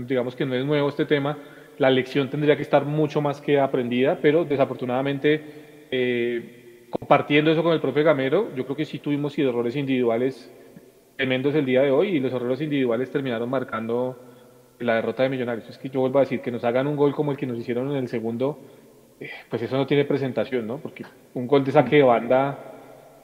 digamos 0.08 0.36
que 0.36 0.46
no 0.46 0.56
es 0.56 0.66
nuevo 0.66 0.90
este 0.90 1.06
tema, 1.06 1.38
la 1.78 1.90
lección 1.90 2.30
tendría 2.30 2.56
que 2.56 2.62
estar 2.62 2.86
mucho 2.86 3.22
más 3.22 3.40
que 3.42 3.60
aprendida, 3.60 4.18
pero 4.22 4.46
desafortunadamente 4.46 5.69
eh, 5.92 6.88
compartiendo 6.90 7.52
eso 7.52 7.64
con 7.64 7.74
el 7.74 7.82
propio 7.82 8.04
Gamero, 8.04 8.54
yo 8.56 8.66
creo 8.66 8.76
que 8.76 8.86
sí 8.86 9.00
tuvimos 9.00 9.38
errores 9.38 9.76
individuales 9.76 10.52
tremendos 11.16 11.54
el 11.56 11.66
día 11.66 11.82
de 11.82 11.92
hoy 11.92 12.10
y 12.10 12.20
los 12.20 12.32
errores 12.34 12.62
individuales 12.62 13.12
terminaron 13.12 13.50
marcando 13.50 14.18
la 14.80 14.96
derrota 14.96 15.24
de 15.24 15.30
Millonarios. 15.30 15.70
Es 15.70 15.78
que 15.78 15.90
yo 15.90 16.00
vuelvo 16.00 16.20
a 16.20 16.22
decir 16.22 16.42
que 16.42 16.52
nos 16.52 16.64
hagan 16.64 16.88
un 16.88 16.96
gol 16.96 17.14
como 17.14 17.32
el 17.32 17.38
que 17.38 17.46
nos 17.46 17.58
hicieron 17.58 17.92
en 17.92 17.98
el 17.98 18.08
segundo, 18.08 18.60
eh, 19.20 19.30
pues 19.50 19.62
eso 19.62 19.76
no 19.76 19.86
tiene 19.86 20.06
presentación, 20.06 20.66
¿no? 20.66 20.78
Porque 20.78 21.04
un 21.34 21.48
gol 21.48 21.64
de 21.64 21.72
saque 21.72 21.98
de 21.98 22.04
banda 22.04 22.58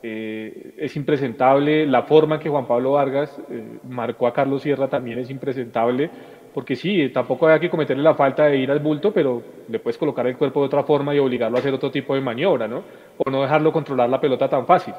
eh, 0.04 0.74
es 0.78 0.96
impresentable, 0.96 1.86
la 1.86 2.04
forma 2.04 2.36
en 2.36 2.42
que 2.42 2.50
Juan 2.50 2.68
Pablo 2.68 2.94
Vargas 2.94 3.40
marcó 3.88 4.28
a 4.28 4.34
Carlos 4.34 4.62
Sierra 4.62 4.90
también 4.90 5.20
es 5.20 5.30
impresentable 5.30 6.10
porque 6.56 6.78
sí, 6.78 7.10
tampoco 7.10 7.50
hay 7.50 7.60
que 7.60 7.70
cometerle 7.70 8.02
la 8.02 8.16
falta 8.16 8.46
de 8.46 8.56
ir 8.56 8.72
al 8.72 8.80
bulto, 8.80 9.12
pero 9.12 9.44
le 9.68 9.78
puedes 9.78 9.98
colocar 9.98 10.26
el 10.26 10.38
cuerpo 10.38 10.62
de 10.62 10.68
otra 10.68 10.84
forma 10.84 11.14
y 11.14 11.20
obligarlo 11.20 11.58
a 11.58 11.60
hacer 11.60 11.74
otro 11.74 11.92
tipo 11.92 12.16
de 12.16 12.22
maniobra, 12.22 12.66
¿no? 12.66 12.82
O 13.18 13.30
no 13.30 13.42
dejarlo 13.42 13.74
controlar 13.74 14.10
la 14.10 14.22
pelota 14.22 14.48
tan 14.48 14.66
fácil. 14.66 14.94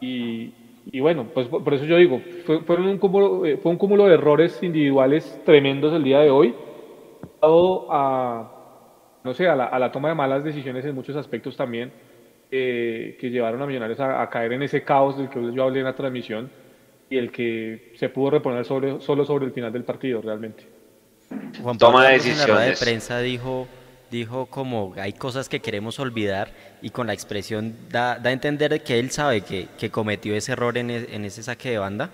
Y, 0.00 0.52
bueno, 1.00 1.26
pues 1.34 1.48
por 1.48 1.74
eso 1.74 1.84
yo 1.84 1.96
digo, 1.96 2.20
fue, 2.44 2.76
un 2.76 2.98
cúmulo, 2.98 3.44
eh, 3.44 3.56
fue 3.56 3.72
un 3.72 3.76
cúmulo 3.78 4.06
de 4.06 4.14
errores 4.14 4.62
individuales 4.62 5.42
tremendos 5.44 5.92
el 5.94 6.04
día 6.04 6.20
de 6.20 6.30
hoy, 6.30 6.54
dado 7.42 7.88
a, 7.90 8.52
no 9.24 9.34
sé, 9.34 9.48
a 9.48 9.56
la, 9.56 9.90
toma 9.90 10.10
de 10.10 10.14
malas 10.14 10.44
decisiones 10.44 10.84
en 10.84 10.94
muchos 10.94 11.16
aspectos 11.16 11.56
también, 11.56 11.90
eh, 12.52 13.16
que 13.18 13.30
llevaron 13.30 13.60
a 13.60 13.66
Millonarios 13.66 13.98
a, 13.98 14.30
caer 14.30 14.52
en 14.52 14.62
ese 14.62 14.84
caos 14.84 15.18
del 15.18 15.28
que 15.28 15.40
yo 15.52 15.64
hablé 15.64 15.80
en 15.80 15.86
la 15.86 15.96
transmisión 15.96 16.48
y 17.10 17.16
el 17.16 17.32
que 17.32 17.94
se 17.96 18.10
pudo 18.10 18.30
reponer 18.30 18.64
solo 18.64 19.24
sobre 19.24 19.46
el 19.46 19.50
final 19.50 19.72
del 19.72 19.82
partido 19.82 20.22
realmente. 20.22 20.73
Juan 21.62 21.78
Pablo 21.78 21.98
Toma 21.98 22.08
decisiones. 22.08 22.42
En 22.42 22.48
la 22.48 22.54
rueda 22.54 22.70
de 22.70 22.76
prensa 22.76 23.18
dijo, 23.20 23.68
dijo 24.10 24.46
como 24.46 24.94
hay 24.96 25.12
cosas 25.12 25.48
que 25.48 25.60
queremos 25.60 25.98
olvidar 25.98 26.50
y 26.82 26.90
con 26.90 27.06
la 27.06 27.12
expresión 27.12 27.76
da, 27.90 28.18
da 28.18 28.30
a 28.30 28.32
entender 28.32 28.82
que 28.82 28.98
él 28.98 29.10
sabe 29.10 29.42
que, 29.42 29.68
que 29.78 29.90
cometió 29.90 30.34
ese 30.34 30.52
error 30.52 30.76
en, 30.78 30.90
e, 30.90 31.06
en, 31.12 31.24
ese 31.24 31.42
saque 31.42 31.70
de 31.70 31.78
banda. 31.78 32.10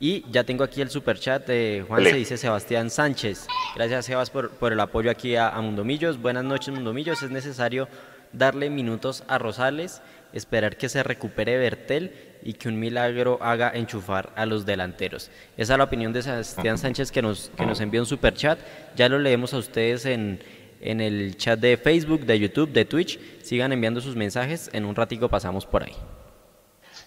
Y 0.00 0.24
ya 0.32 0.42
tengo 0.42 0.64
aquí 0.64 0.80
el 0.80 0.90
super 0.90 1.18
chat 1.18 1.46
de 1.46 1.84
Juan, 1.86 2.02
se 2.02 2.14
dice 2.14 2.36
Sebastián 2.36 2.90
Sánchez. 2.90 3.46
Gracias 3.76 4.06
Sebas 4.06 4.30
por, 4.30 4.50
por 4.50 4.72
el 4.72 4.80
apoyo 4.80 5.10
aquí 5.10 5.36
a, 5.36 5.48
a 5.48 5.60
Mundomillos. 5.60 6.20
Buenas 6.20 6.42
noches 6.42 6.74
Mundomillos. 6.74 7.22
Es 7.22 7.30
necesario 7.30 7.88
darle 8.32 8.68
minutos 8.68 9.22
a 9.28 9.38
Rosales 9.38 10.02
esperar 10.32 10.76
que 10.76 10.88
se 10.88 11.02
recupere 11.02 11.58
Bertel 11.58 12.12
y 12.42 12.54
que 12.54 12.68
un 12.68 12.78
milagro 12.78 13.38
haga 13.40 13.70
enchufar 13.74 14.32
a 14.36 14.46
los 14.46 14.66
delanteros. 14.66 15.30
Esa 15.56 15.74
es 15.74 15.78
la 15.78 15.84
opinión 15.84 16.12
de 16.12 16.22
Sebastián 16.22 16.78
Sánchez 16.78 17.12
que 17.12 17.22
nos, 17.22 17.50
que 17.56 17.66
nos 17.66 17.80
envió 17.80 18.00
un 18.00 18.06
super 18.06 18.34
chat. 18.34 18.58
Ya 18.96 19.08
lo 19.08 19.18
leemos 19.18 19.54
a 19.54 19.58
ustedes 19.58 20.06
en, 20.06 20.40
en 20.80 21.00
el 21.00 21.36
chat 21.36 21.58
de 21.58 21.76
Facebook, 21.76 22.26
de 22.26 22.38
YouTube, 22.38 22.72
de 22.72 22.84
Twitch. 22.84 23.18
Sigan 23.42 23.72
enviando 23.72 24.00
sus 24.00 24.16
mensajes. 24.16 24.70
En 24.72 24.84
un 24.84 24.94
ratico 24.94 25.28
pasamos 25.28 25.66
por 25.66 25.84
ahí. 25.84 25.94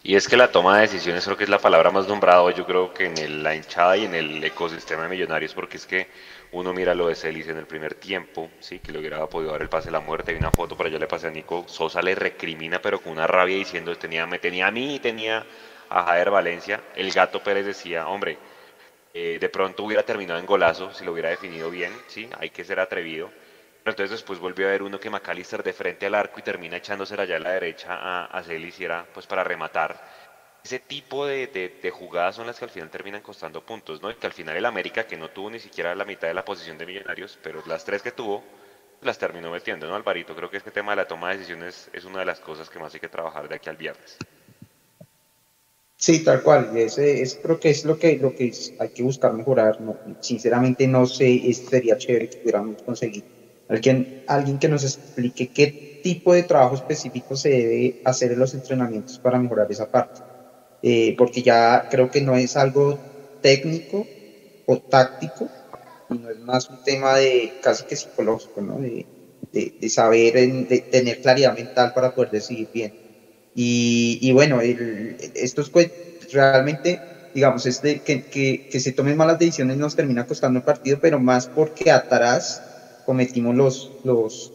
Y 0.05 0.15
es 0.15 0.27
que 0.27 0.37
la 0.37 0.51
toma 0.51 0.75
de 0.75 0.81
decisiones 0.83 1.25
creo 1.25 1.35
que 1.35 1.45
es 1.45 1.49
la 1.49 1.57
palabra 1.57 1.89
más 1.89 2.07
nombrada 2.07 2.51
yo 2.53 2.67
creo 2.67 2.93
que 2.93 3.05
en 3.05 3.41
la 3.41 3.55
hinchada 3.55 3.97
y 3.97 4.05
en 4.05 4.13
el 4.13 4.43
ecosistema 4.43 5.01
de 5.03 5.09
millonarios, 5.09 5.55
porque 5.55 5.77
es 5.77 5.87
que 5.87 6.07
uno 6.55 6.73
mira 6.73 6.95
lo 6.95 7.07
de 7.07 7.15
Celis 7.15 7.47
en 7.47 7.57
el 7.57 7.67
primer 7.67 7.95
tiempo, 7.95 8.49
sí, 8.59 8.79
que 8.79 8.91
le 8.91 8.99
hubiera 8.99 9.25
podido 9.27 9.51
dar 9.51 9.61
el 9.61 9.69
pase 9.69 9.87
de 9.87 9.91
la 9.93 9.99
muerte, 9.99 10.31
hay 10.31 10.37
una 10.37 10.51
foto, 10.51 10.75
pero 10.77 10.89
ya 10.89 10.99
le 10.99 11.07
pasé 11.07 11.27
a 11.27 11.31
Nico, 11.31 11.65
Sosa 11.67 12.01
le 12.01 12.15
recrimina, 12.15 12.81
pero 12.81 13.01
con 13.01 13.13
una 13.13 13.27
rabia 13.27 13.57
diciendo, 13.57 13.95
tenía, 13.97 14.25
me 14.25 14.39
tenía 14.39 14.67
a 14.67 14.71
mí 14.71 14.95
y 14.95 14.99
tenía 14.99 15.45
a 15.89 16.03
Jader 16.03 16.31
Valencia, 16.31 16.83
el 16.95 17.11
gato 17.11 17.43
Pérez 17.43 17.65
decía, 17.65 18.07
hombre, 18.07 18.39
eh, 19.13 19.37
de 19.39 19.49
pronto 19.49 19.83
hubiera 19.83 20.03
terminado 20.03 20.39
en 20.39 20.45
golazo 20.45 20.93
si 20.93 21.05
lo 21.05 21.13
hubiera 21.13 21.29
definido 21.29 21.69
bien, 21.69 22.03
sí, 22.07 22.29
hay 22.37 22.49
que 22.49 22.63
ser 22.65 22.79
atrevido, 22.79 23.31
entonces 23.85 24.11
después 24.11 24.39
volvió 24.39 24.67
a 24.67 24.71
ver 24.71 24.83
uno 24.83 24.99
que 24.99 25.09
McAllister 25.09 25.63
de 25.63 25.73
frente 25.73 26.05
al 26.07 26.15
arco 26.15 26.39
y 26.39 26.43
termina 26.43 26.77
echándose 26.77 27.15
allá 27.19 27.37
a 27.37 27.39
la 27.39 27.51
derecha 27.51 27.95
a, 27.95 28.25
a 28.25 28.43
Celis 28.43 28.79
y 28.79 28.85
era 28.85 29.05
pues 29.13 29.27
para 29.27 29.43
rematar. 29.43 30.01
Ese 30.65 30.79
tipo 30.79 31.27
de, 31.27 31.69
jugadas 31.93 32.35
son 32.35 32.47
las 32.47 32.57
que 32.57 32.65
al 32.65 32.71
final 32.71 32.89
terminan 32.89 33.21
costando 33.21 33.63
puntos, 33.63 34.01
¿no? 34.01 34.09
Y 34.09 34.15
que 34.15 34.25
al 34.25 34.33
final 34.33 34.57
el 34.57 34.65
América, 34.65 35.05
que 35.05 35.15
no 35.15 35.29
tuvo 35.29 35.51
ni 35.51 35.59
siquiera 35.59 35.93
la 35.93 36.05
mitad 36.05 36.27
de 36.27 36.33
la 36.33 36.43
posición 36.43 36.75
de 36.79 36.87
Millonarios, 36.87 37.37
pero 37.43 37.61
las 37.67 37.85
tres 37.85 38.01
que 38.01 38.11
tuvo, 38.11 38.43
las 39.03 39.19
terminó 39.19 39.51
metiendo, 39.51 39.85
¿no, 39.85 39.93
Alvarito? 39.93 40.35
Creo 40.35 40.49
que 40.49 40.57
este 40.57 40.71
tema 40.71 40.93
de 40.93 40.95
la 40.95 41.07
toma 41.07 41.29
de 41.29 41.37
decisiones 41.37 41.87
es 41.93 42.03
una 42.03 42.17
de 42.17 42.25
las 42.25 42.39
cosas 42.39 42.67
que 42.67 42.79
más 42.79 42.91
hay 42.95 42.99
que 42.99 43.09
trabajar 43.09 43.47
de 43.47 43.53
aquí 43.53 43.69
al 43.69 43.77
viernes. 43.77 44.17
Sí, 45.97 46.23
tal 46.23 46.41
cual. 46.41 46.75
Ese, 46.75 47.21
es, 47.21 47.35
creo 47.39 47.59
que 47.59 47.69
es 47.69 47.85
lo 47.85 47.99
que, 47.99 48.19
hay 48.79 48.89
que 48.89 49.03
buscar 49.03 49.33
mejorar. 49.33 49.77
Sinceramente 50.19 50.87
no 50.87 51.05
sé, 51.05 51.53
sería 51.53 51.95
chévere 51.95 52.27
que 52.27 52.39
pudiéramos 52.39 52.81
conseguir 52.81 53.23
Alguien, 53.67 54.07
alguien 54.25 54.57
que 54.57 54.67
nos 54.67 54.83
explique 54.83 55.51
qué 55.51 55.75
tipo 56.01 56.33
de 56.33 56.41
trabajo 56.41 56.73
específico 56.73 57.35
se 57.35 57.49
debe 57.49 57.97
hacer 58.03 58.31
en 58.31 58.39
los 58.39 58.55
entrenamientos 58.55 59.19
para 59.19 59.37
mejorar 59.37 59.67
esa 59.69 59.85
parte. 59.85 60.24
Eh, 60.87 61.15
porque 61.17 61.41
ya 61.41 61.87
creo 61.89 62.09
que 62.11 62.21
no 62.21 62.35
es 62.35 62.55
algo 62.55 63.01
técnico 63.41 64.11
o 64.65 64.79
táctico, 64.81 65.53
y 66.09 66.19
no 66.19 66.29
es 66.31 66.39
más 66.39 66.69
un 66.69 66.79
tema 66.79 67.17
de 67.17 67.57
casi 67.61 67.85
que 67.85 67.95
psicológico, 67.97 68.61
¿no? 68.61 68.79
de, 68.79 69.07
de, 69.51 69.89
saber, 69.89 70.33
de 70.67 70.87
tener 70.89 71.19
claridad 71.19 71.55
mental 71.55 71.93
para 71.93 72.13
poder 72.13 72.31
decidir 72.31 72.69
bien. 72.71 72.95
Y, 73.53 74.19
y 74.21 74.33
bueno, 74.33 74.61
el, 74.61 75.17
estos 75.35 75.71
realmente, 76.31 77.05
digamos, 77.33 77.65
este, 77.65 78.01
que, 78.03 78.25
que, 78.27 78.65
que 78.69 78.79
se 78.79 78.93
tomen 78.93 79.17
malas 79.17 79.39
decisiones 79.39 79.77
nos 79.77 79.95
termina 79.95 80.25
costando 80.25 80.59
el 80.59 80.63
partido, 80.63 80.99
pero 81.01 81.19
más 81.19 81.47
porque 81.47 81.91
atrás 81.91 82.65
cometimos 83.03 83.55
los, 83.55 83.95
los, 84.03 84.53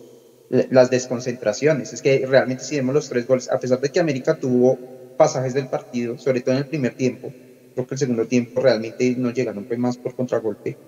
las 0.48 0.90
desconcentraciones. 0.90 1.92
Es 1.92 2.02
que 2.02 2.24
realmente 2.26 2.64
si 2.64 2.76
vemos 2.76 2.94
los 2.94 3.08
tres 3.08 3.26
goles, 3.26 3.50
a 3.50 3.58
pesar 3.58 3.80
de 3.80 3.90
que 3.90 4.00
América 4.00 4.36
tuvo 4.38 4.82
pasajes 5.20 5.52
del 5.52 5.68
partido, 5.68 6.16
sobre 6.16 6.40
todo 6.40 6.54
en 6.54 6.62
el 6.62 6.66
primer 6.66 6.94
tiempo, 6.94 7.34
creo 7.74 7.86
que 7.86 7.94
el 7.94 7.98
segundo 7.98 8.26
tiempo 8.26 8.62
realmente 8.62 9.14
no 9.18 9.30
llegaron 9.32 9.66
pues 9.66 9.78
más 9.78 9.98
por 9.98 10.14
contragolpe. 10.14 10.78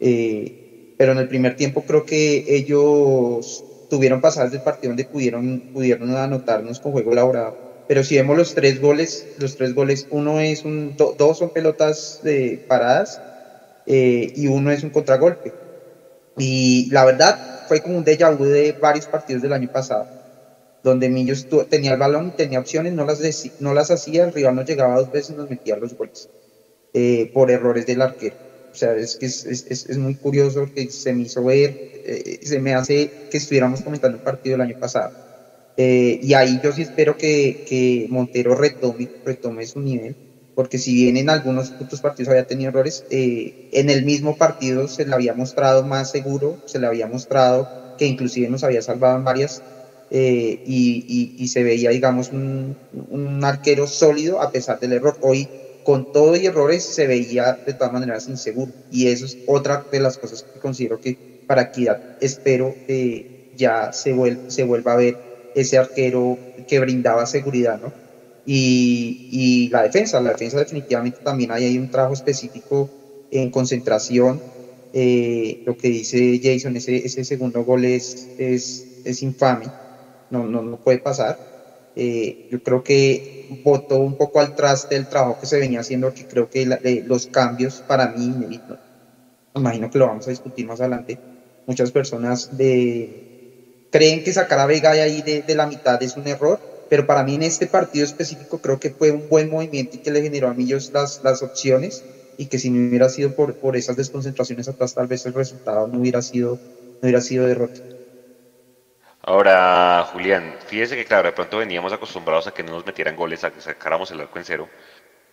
Eh, 0.00 0.54
pero 0.96 1.12
en 1.12 1.18
el 1.18 1.28
primer 1.28 1.56
tiempo 1.56 1.84
creo 1.84 2.06
que 2.06 2.42
ellos 2.46 3.66
tuvieron 3.88 4.22
pasajes 4.22 4.50
del 4.52 4.62
partido 4.62 4.90
donde 4.92 5.04
pudieron, 5.04 5.62
pudieron 5.72 6.10
anotarnos 6.16 6.80
con 6.80 6.92
juego 6.92 7.12
elaborado. 7.12 7.58
Pero 7.86 8.02
si 8.02 8.16
vemos 8.16 8.34
los 8.38 8.54
tres 8.54 8.80
goles, 8.80 9.28
los 9.36 9.56
tres 9.56 9.74
goles, 9.74 10.06
uno 10.08 10.40
es 10.40 10.64
un, 10.64 10.94
dos 10.96 11.36
son 11.38 11.50
pelotas 11.50 12.18
de 12.22 12.62
paradas 12.66 13.22
eh, 13.86 14.32
y 14.34 14.46
uno 14.48 14.70
es 14.72 14.84
un 14.84 14.90
contragolpe. 14.90 15.56
Y 16.36 16.88
la 16.90 17.04
verdad 17.04 17.40
fue 17.66 17.80
como 17.82 17.98
un 17.98 18.04
déjà 18.04 18.30
vu 18.36 18.44
de 18.44 18.72
varios 18.80 19.08
partidos 19.08 19.42
del 19.42 19.52
año 19.52 19.68
pasado, 19.70 20.10
donde 20.82 21.08
Millos 21.10 21.46
tenía 21.68 21.92
el 21.92 21.98
balón, 21.98 22.32
tenía 22.32 22.58
opciones, 22.60 22.92
no 22.92 23.04
las, 23.04 23.20
no 23.58 23.74
las 23.74 23.90
hacía, 23.90 24.24
el 24.24 24.32
rival 24.32 24.54
no 24.56 24.62
llegaba 24.64 24.96
dos 24.98 25.10
veces 25.10 25.30
y 25.30 25.34
nos 25.34 25.48
metía 25.48 25.76
los 25.76 25.94
goles 25.94 26.30
eh, 26.92 27.28
por 27.32 27.50
errores 27.50 27.86
del 27.86 28.02
arquero. 28.02 28.36
O 28.72 28.76
sea, 28.76 28.94
es 28.96 29.16
es, 29.20 29.44
es, 29.46 29.86
es 29.86 29.98
muy 29.98 30.16
curioso 30.16 30.66
que 30.74 30.88
se 30.90 31.12
me 31.14 31.24
hizo 31.24 31.44
ver, 31.44 31.78
eh, 31.92 32.38
se 32.42 32.60
me 32.60 32.74
hace 32.74 33.12
que 33.28 33.38
estuviéramos 33.38 33.82
comentando 33.82 34.16
el 34.16 34.22
partido 34.22 34.54
del 34.54 34.62
año 34.62 34.74
pasado. 34.78 35.12
Eh, 35.76 36.18
y 36.20 36.34
ahí 36.34 36.58
yo 36.60 36.72
sí 36.72 36.82
espero 36.82 37.16
que, 37.16 37.58
que 37.64 38.06
Montero 38.10 38.54
retome, 38.54 39.10
retome 39.24 39.66
su 39.66 39.80
nivel 39.80 40.16
porque 40.54 40.78
si 40.78 40.94
bien 40.94 41.16
en 41.16 41.30
algunos 41.30 41.74
otros 41.78 42.00
partidos 42.02 42.28
había 42.28 42.44
tenido 42.44 42.68
errores, 42.68 43.04
en 43.08 43.88
el 43.90 44.04
mismo 44.04 44.36
partido 44.36 44.86
se 44.86 45.06
le 45.06 45.14
había 45.14 45.32
mostrado 45.32 45.82
más 45.82 46.10
seguro, 46.10 46.60
se 46.64 46.78
le 46.78 46.86
había 46.86 47.06
mostrado 47.06 47.70
que 47.96 48.06
inclusive 48.06 48.48
nos 48.48 48.62
había 48.62 48.82
salvado 48.82 49.16
en 49.16 49.24
varias 49.24 49.64
eh, 50.14 50.60
y, 50.66 51.32
y, 51.38 51.48
se 51.48 51.62
veía, 51.62 51.88
digamos, 51.88 52.32
un, 52.32 52.76
un, 53.08 53.42
arquero 53.42 53.86
sólido 53.86 54.42
a 54.42 54.50
pesar 54.50 54.78
del 54.78 54.92
error. 54.92 55.16
Hoy, 55.22 55.48
con 55.84 56.12
todo 56.12 56.36
y 56.36 56.44
errores, 56.44 56.84
se 56.84 57.06
veía 57.06 57.54
de 57.64 57.72
todas 57.72 57.94
maneras 57.94 58.28
inseguro 58.28 58.70
y 58.90 59.06
eso 59.06 59.24
es 59.24 59.38
otra 59.46 59.86
de 59.90 60.00
las 60.00 60.18
cosas 60.18 60.42
que 60.42 60.60
considero 60.60 61.00
que 61.00 61.16
para 61.46 61.62
Equidad 61.62 61.98
espero 62.20 62.74
que 62.86 63.52
ya 63.56 63.94
se, 63.94 64.14
se 64.48 64.64
vuelva 64.64 64.92
a 64.92 64.96
ver 64.96 65.16
ese 65.54 65.78
arquero 65.78 66.38
que 66.68 66.78
brindaba 66.78 67.24
seguridad, 67.24 67.80
¿no? 67.80 67.90
Y, 68.44 69.28
y, 69.30 69.68
la 69.70 69.82
defensa, 69.82 70.20
la 70.20 70.32
defensa 70.32 70.58
definitivamente 70.58 71.20
también 71.24 71.52
hay, 71.52 71.64
hay 71.64 71.78
un 71.78 71.90
trabajo 71.90 72.12
específico 72.12 72.90
en 73.30 73.50
concentración. 73.50 74.42
Eh, 74.92 75.62
lo 75.64 75.74
que 75.78 75.88
dice 75.88 76.38
Jason, 76.42 76.76
ese, 76.76 76.96
ese 76.96 77.24
segundo 77.24 77.64
gol 77.64 77.86
es, 77.86 78.28
es, 78.36 78.86
es 79.06 79.22
infame, 79.22 79.70
no, 80.32 80.48
no, 80.48 80.62
no, 80.62 80.78
puede 80.78 80.98
pasar. 81.00 81.40
Eh, 81.94 82.38
yo 82.48 82.62
creo 82.62 82.82
que 82.82 83.26
votó 83.48 83.98
un 84.00 84.16
poco 84.16 84.40
al 84.40 84.54
traste 84.54 84.96
el 84.96 85.08
trabajo 85.08 85.38
que 85.38 85.46
se 85.46 85.58
venía 85.60 85.80
haciendo, 85.80 86.12
que 86.14 86.26
creo 86.26 86.48
que 86.48 86.66
los 87.04 87.26
cambios 87.28 87.82
para 87.82 88.08
mí, 88.08 88.34
imagino 89.54 89.90
que 89.90 89.98
lo 89.98 90.06
vamos 90.06 90.26
a 90.26 90.30
discutir 90.30 90.66
más 90.66 90.80
adelante, 90.80 91.20
muchas 91.66 91.92
personas 91.92 92.48
de, 92.50 93.14
creen 93.90 94.22
que 94.24 94.32
sacar 94.32 94.60
a 94.60 94.66
Vega 94.66 94.92
ahí 94.92 95.22
de, 95.22 95.42
de 95.42 95.54
la 95.54 95.66
mitad 95.66 96.02
es 96.02 96.16
un 96.16 96.28
error, 96.28 96.62
pero 96.88 97.06
para 97.06 97.24
mí 97.24 97.34
en 97.36 97.42
este 97.42 97.68
partido 97.68 98.04
específico 98.04 98.60
creo 98.60 98.78
que 98.80 98.90
fue 98.92 99.12
un 99.12 99.28
buen 99.28 99.50
movimiento 99.50 99.96
y 99.96 100.00
que 100.00 100.10
le 100.12 100.22
generó 100.22 100.48
a 100.48 100.54
Millos 100.54 100.90
las, 100.92 101.20
las 101.22 101.42
opciones 101.42 102.06
y 102.36 102.48
que 102.48 102.58
si 102.58 102.70
no 102.70 102.88
hubiera 102.88 103.08
sido 103.10 103.34
por, 103.34 103.56
por 103.58 103.76
esas 103.76 103.96
desconcentraciones 103.96 104.68
atrás, 104.68 104.94
tal 104.94 105.06
vez 105.08 105.26
el 105.26 105.34
resultado 105.34 105.88
no 105.88 106.00
hubiera 106.00 106.22
sido, 106.22 106.60
no 107.00 107.06
hubiera 107.06 107.20
sido 107.22 107.46
derrota. 107.46 107.80
Ahora, 109.22 110.04
Julián, 110.12 110.56
fíjese 110.66 110.96
que 110.96 111.04
claro, 111.04 111.28
de 111.28 111.32
pronto 111.32 111.58
veníamos 111.58 111.92
acostumbrados 111.92 112.46
a 112.46 112.54
que 112.54 112.62
no 112.62 112.72
nos 112.72 112.86
metieran 112.86 113.16
goles, 113.16 113.44
a 113.44 113.52
que 113.52 113.60
sacáramos 113.60 114.10
el 114.10 114.20
arco 114.20 114.38
en 114.38 114.44
cero. 114.44 114.68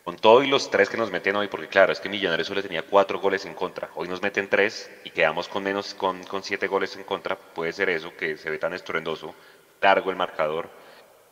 Con 0.03 0.15
todo 0.15 0.43
y 0.43 0.47
los 0.47 0.69
tres 0.71 0.89
que 0.89 0.97
nos 0.97 1.11
meten 1.11 1.35
hoy, 1.35 1.47
porque 1.47 1.67
claro, 1.67 1.91
es 1.91 1.99
que 1.99 2.09
Millonarios 2.09 2.47
solo 2.47 2.61
tenía 2.61 2.83
cuatro 2.83 3.19
goles 3.19 3.45
en 3.45 3.53
contra. 3.53 3.89
Hoy 3.95 4.07
nos 4.07 4.21
meten 4.21 4.49
tres 4.49 4.91
y 5.03 5.09
quedamos 5.11 5.47
con 5.47 5.63
menos, 5.63 5.93
con, 5.93 6.23
con 6.23 6.43
siete 6.43 6.67
goles 6.67 6.95
en 6.95 7.03
contra. 7.03 7.35
Puede 7.35 7.73
ser 7.73 7.89
eso, 7.89 8.15
que 8.15 8.37
se 8.37 8.49
ve 8.49 8.59
tan 8.59 8.73
estruendoso, 8.73 9.33
largo 9.81 10.11
el 10.11 10.17
marcador 10.17 10.69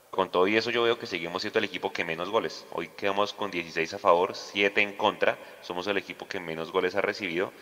con 0.09 0.31
todo 0.31 0.47
y 0.47 0.57
eso 0.57 0.71
yo 0.71 0.81
veo 0.83 0.97
que 0.97 1.05
seguimos 1.05 1.43
siendo 1.43 1.59
el 1.59 1.65
equipo 1.65 1.93
que 1.93 2.03
menos 2.03 2.29
goles. 2.29 2.65
Hoy 2.71 2.87
quedamos 2.89 3.33
con 3.33 3.51
16 3.51 3.93
a 3.93 3.99
favor, 3.99 4.35
7 4.35 4.81
en 4.81 4.93
contra. 4.93 5.37
Somos 5.61 5.85
el 5.85 5.97
equipo 5.97 6.27
que 6.27 6.39
menos 6.39 6.71
goles 6.71 6.95
ha 6.95 7.01
recibido. 7.01 7.53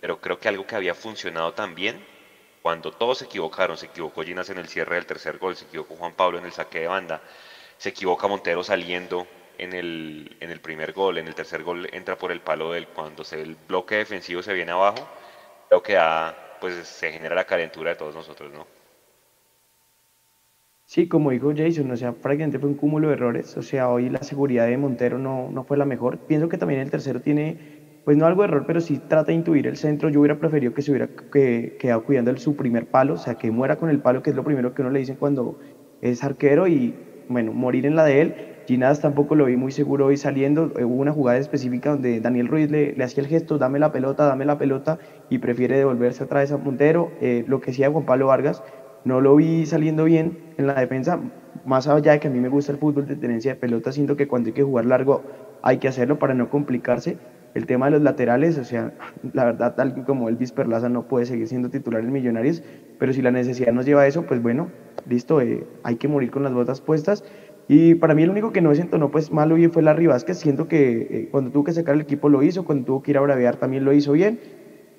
Pero 0.00 0.20
creo 0.20 0.40
que 0.40 0.48
algo 0.48 0.66
que 0.66 0.74
había 0.74 0.94
funcionado 0.94 1.52
también, 1.52 2.04
cuando 2.62 2.90
todos 2.92 3.18
se 3.18 3.24
equivocaron, 3.24 3.76
se 3.76 3.86
equivocó 3.86 4.22
Ginas 4.22 4.50
en 4.50 4.58
el 4.58 4.68
cierre 4.68 4.96
del 4.96 5.06
tercer 5.06 5.38
gol, 5.38 5.56
se 5.56 5.64
equivocó 5.64 5.96
Juan 5.96 6.12
Pablo 6.12 6.38
en 6.38 6.44
el 6.44 6.52
saque 6.52 6.80
de 6.80 6.88
banda, 6.88 7.20
se 7.78 7.90
equivoca 7.90 8.28
Montero 8.28 8.62
saliendo 8.62 9.26
en 9.58 9.72
el, 9.72 10.36
en 10.40 10.50
el 10.50 10.60
primer 10.60 10.92
gol, 10.92 11.18
en 11.18 11.28
el 11.28 11.34
tercer 11.34 11.62
gol 11.62 11.88
entra 11.92 12.16
por 12.16 12.32
el 12.32 12.40
palo 12.40 12.72
del 12.72 12.86
cuando 12.88 13.22
el 13.32 13.56
bloque 13.68 13.96
defensivo 13.96 14.42
se 14.42 14.52
viene 14.52 14.72
abajo, 14.72 15.06
creo 15.68 15.82
que 15.82 15.98
pues 16.60 16.74
se 16.86 17.12
genera 17.12 17.34
la 17.34 17.44
calentura 17.44 17.90
de 17.90 17.96
todos 17.96 18.14
nosotros, 18.14 18.52
¿no? 18.52 18.66
Sí, 20.90 21.06
como 21.06 21.30
dijo 21.30 21.52
Jason, 21.56 21.88
o 21.92 21.96
sea, 21.96 22.10
prácticamente 22.10 22.58
fue 22.58 22.68
un 22.68 22.74
cúmulo 22.74 23.06
de 23.06 23.14
errores. 23.14 23.56
O 23.56 23.62
sea, 23.62 23.88
hoy 23.88 24.08
la 24.08 24.24
seguridad 24.24 24.66
de 24.66 24.76
Montero 24.76 25.18
no, 25.18 25.48
no 25.52 25.62
fue 25.62 25.76
la 25.76 25.84
mejor. 25.84 26.18
Pienso 26.18 26.48
que 26.48 26.58
también 26.58 26.80
el 26.80 26.90
tercero 26.90 27.20
tiene, 27.20 27.58
pues 28.10 28.18
no 28.18 28.26
algo 28.26 28.42
de 28.42 28.48
error, 28.48 28.64
pero 28.66 28.80
sí 28.80 28.98
trata 29.06 29.26
de 29.26 29.34
intuir 29.34 29.68
el 29.68 29.76
centro. 29.76 30.08
Yo 30.08 30.18
hubiera 30.18 30.36
preferido 30.36 30.74
que 30.74 30.82
se 30.82 30.90
hubiera 30.90 31.06
que, 31.06 31.76
quedado 31.78 32.02
cuidando 32.02 32.32
el, 32.32 32.38
su 32.38 32.56
primer 32.56 32.86
palo, 32.86 33.14
o 33.14 33.16
sea, 33.16 33.36
que 33.36 33.52
muera 33.52 33.76
con 33.76 33.88
el 33.88 34.00
palo, 34.00 34.20
que 34.20 34.30
es 34.30 34.36
lo 34.36 34.42
primero 34.42 34.74
que 34.74 34.82
uno 34.82 34.90
le 34.90 34.98
dicen 34.98 35.14
cuando 35.14 35.60
es 36.02 36.24
arquero, 36.24 36.66
y 36.66 36.92
bueno, 37.28 37.52
morir 37.52 37.86
en 37.86 37.94
la 37.94 38.04
de 38.04 38.20
él. 38.20 38.34
Ginadas 38.66 39.00
tampoco 39.00 39.36
lo 39.36 39.44
vi 39.44 39.56
muy 39.56 39.70
seguro 39.70 40.06
hoy 40.06 40.16
saliendo. 40.16 40.72
Hubo 40.74 40.94
una 40.96 41.12
jugada 41.12 41.38
específica 41.38 41.90
donde 41.90 42.20
Daniel 42.20 42.48
Ruiz 42.48 42.68
le, 42.68 42.94
le 42.94 43.04
hacía 43.04 43.22
el 43.22 43.28
gesto, 43.28 43.58
dame 43.58 43.78
la 43.78 43.92
pelota, 43.92 44.24
dame 44.24 44.44
la 44.44 44.58
pelota, 44.58 44.98
y 45.28 45.38
prefiere 45.38 45.78
devolverse 45.78 46.24
otra 46.24 46.40
vez 46.40 46.50
a 46.50 46.56
Montero. 46.56 47.12
Eh, 47.20 47.44
lo 47.46 47.60
que 47.60 47.66
decía 47.66 47.92
Juan 47.92 48.06
Pablo 48.06 48.26
Vargas, 48.26 48.60
no 49.04 49.20
lo 49.20 49.36
vi 49.36 49.66
saliendo 49.66 50.02
bien 50.02 50.36
en 50.58 50.66
la 50.66 50.74
defensa. 50.74 51.20
más 51.64 51.86
allá 51.86 52.10
de 52.10 52.18
que 52.18 52.26
a 52.26 52.30
mí 52.32 52.40
me 52.40 52.48
gusta 52.48 52.72
el 52.72 52.78
fútbol 52.78 53.06
de 53.06 53.14
tenencia 53.14 53.54
de 53.54 53.60
pelota, 53.60 53.92
siento 53.92 54.16
que 54.16 54.26
cuando 54.26 54.48
hay 54.48 54.52
que 54.52 54.64
jugar 54.64 54.86
largo 54.86 55.22
hay 55.62 55.78
que 55.78 55.86
hacerlo 55.86 56.18
para 56.18 56.34
no 56.34 56.50
complicarse. 56.50 57.18
El 57.54 57.66
tema 57.66 57.86
de 57.86 57.92
los 57.92 58.02
laterales, 58.02 58.58
o 58.58 58.64
sea, 58.64 58.92
la 59.32 59.44
verdad, 59.44 59.78
alguien 59.80 60.04
como 60.04 60.28
Elvis 60.28 60.52
Perlaza 60.52 60.88
no 60.88 61.08
puede 61.08 61.26
seguir 61.26 61.48
siendo 61.48 61.68
titular 61.68 62.02
en 62.02 62.12
Millonarios, 62.12 62.62
pero 62.98 63.12
si 63.12 63.22
la 63.22 63.32
necesidad 63.32 63.72
nos 63.72 63.86
lleva 63.86 64.02
a 64.02 64.06
eso, 64.06 64.24
pues 64.24 64.40
bueno, 64.40 64.68
listo, 65.08 65.40
eh, 65.40 65.66
hay 65.82 65.96
que 65.96 66.06
morir 66.06 66.30
con 66.30 66.44
las 66.44 66.52
botas 66.52 66.80
puestas. 66.80 67.24
Y 67.66 67.94
para 67.96 68.14
mí 68.14 68.22
el 68.22 68.30
único 68.30 68.52
que 68.52 68.60
no 68.60 68.74
se 68.74 68.82
entonó 68.82 69.10
pues 69.10 69.32
malo 69.32 69.54
bien 69.54 69.70
fue 69.72 69.82
Larry 69.82 70.06
Vázquez, 70.06 70.38
siento 70.38 70.68
que 70.68 71.00
eh, 71.02 71.28
cuando 71.30 71.50
tuvo 71.50 71.64
que 71.64 71.72
sacar 71.72 71.94
el 71.94 72.00
equipo 72.00 72.28
lo 72.28 72.42
hizo, 72.42 72.64
cuando 72.64 72.84
tuvo 72.84 73.02
que 73.02 73.12
ir 73.12 73.18
a 73.18 73.20
bravear 73.20 73.56
también 73.56 73.84
lo 73.84 73.92
hizo 73.92 74.12
bien. 74.12 74.40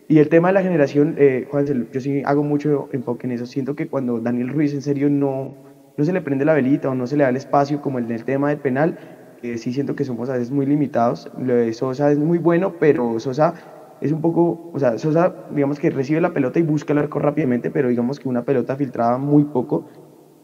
Y 0.08 0.20
el 0.20 0.28
tema 0.28 0.49
de 0.49 0.54
la 0.56 0.62
generación, 0.62 1.16
eh, 1.18 1.47
Juan, 1.49 1.89
yo 1.91 2.02
sí 2.02 2.22
hago 2.26 2.43
mucho 2.43 2.89
enfoque 2.91 3.28
en 3.28 3.32
eso, 3.32 3.45
siento 3.45 3.76
que 3.76 3.88
cuando 3.88 4.20
Daniel 4.20 4.49
Ruiz 4.49 4.74
en 4.74 4.82
serio 4.82 5.10
no, 5.10 5.54
no 5.95 6.04
se 6.04 6.12
le 6.12 6.22
prende 6.22 6.43
la 6.43 6.54
velita 6.54 6.89
o 6.89 6.95
no 6.95 7.08
se 7.08 7.16
le 7.16 7.24
da 7.24 7.30
el 7.30 7.38
espacio 7.38 7.82
como 7.82 7.99
en 7.99 8.12
el 8.12 8.26
tema 8.26 8.49
del 8.49 8.60
penal, 8.60 8.97
eh, 9.42 9.58
sí 9.58 9.74
siento 9.74 9.96
que 9.96 10.06
somos 10.06 10.30
a 10.30 10.34
veces 10.34 10.52
muy 10.52 10.66
limitados. 10.66 11.30
Lo 11.34 11.56
de 11.56 11.74
Sosa 11.74 12.12
es 12.12 12.18
muy 12.20 12.38
bueno, 12.39 12.72
pero 12.80 13.20
Sosa 13.20 13.54
es 14.00 14.12
un 14.12 14.22
poco, 14.22 14.60
o 14.72 14.80
sea, 14.80 14.98
Sosa 14.98 15.34
digamos 15.50 15.80
que 15.80 15.89
recibe 15.89 16.22
la 16.22 16.34
pelota 16.34 16.60
y 16.60 16.64
busca 16.64 16.94
el 16.94 17.00
arco 17.00 17.20
rápidamente, 17.20 17.72
pero 17.72 17.89
digamos 17.89 18.20
que 18.20 18.28
una 18.30 18.44
pelota 18.44 18.76
filtrada 18.78 19.18
muy 19.18 19.46
poco. 19.46 19.86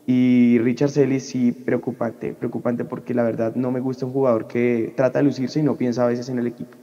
Y 0.05 0.57
Richard 0.59 0.91
Celis 0.91 1.25
sí 1.25 1.51
preocupante, 1.51 2.33
preocupante 2.33 2.85
porque 2.85 3.13
la 3.13 3.23
verdad 3.23 3.53
no 3.55 3.71
me 3.71 3.81
gusta 3.81 4.05
un 4.05 4.13
jugador 4.13 4.45
que 4.47 4.93
trata 4.95 5.19
de 5.19 5.25
lucirse 5.25 5.59
y 5.59 5.63
no 5.63 5.75
piensa 5.75 6.05
a 6.05 6.07
veces 6.07 6.29
en 6.29 6.39
el 6.39 6.47
equipo. 6.47 6.77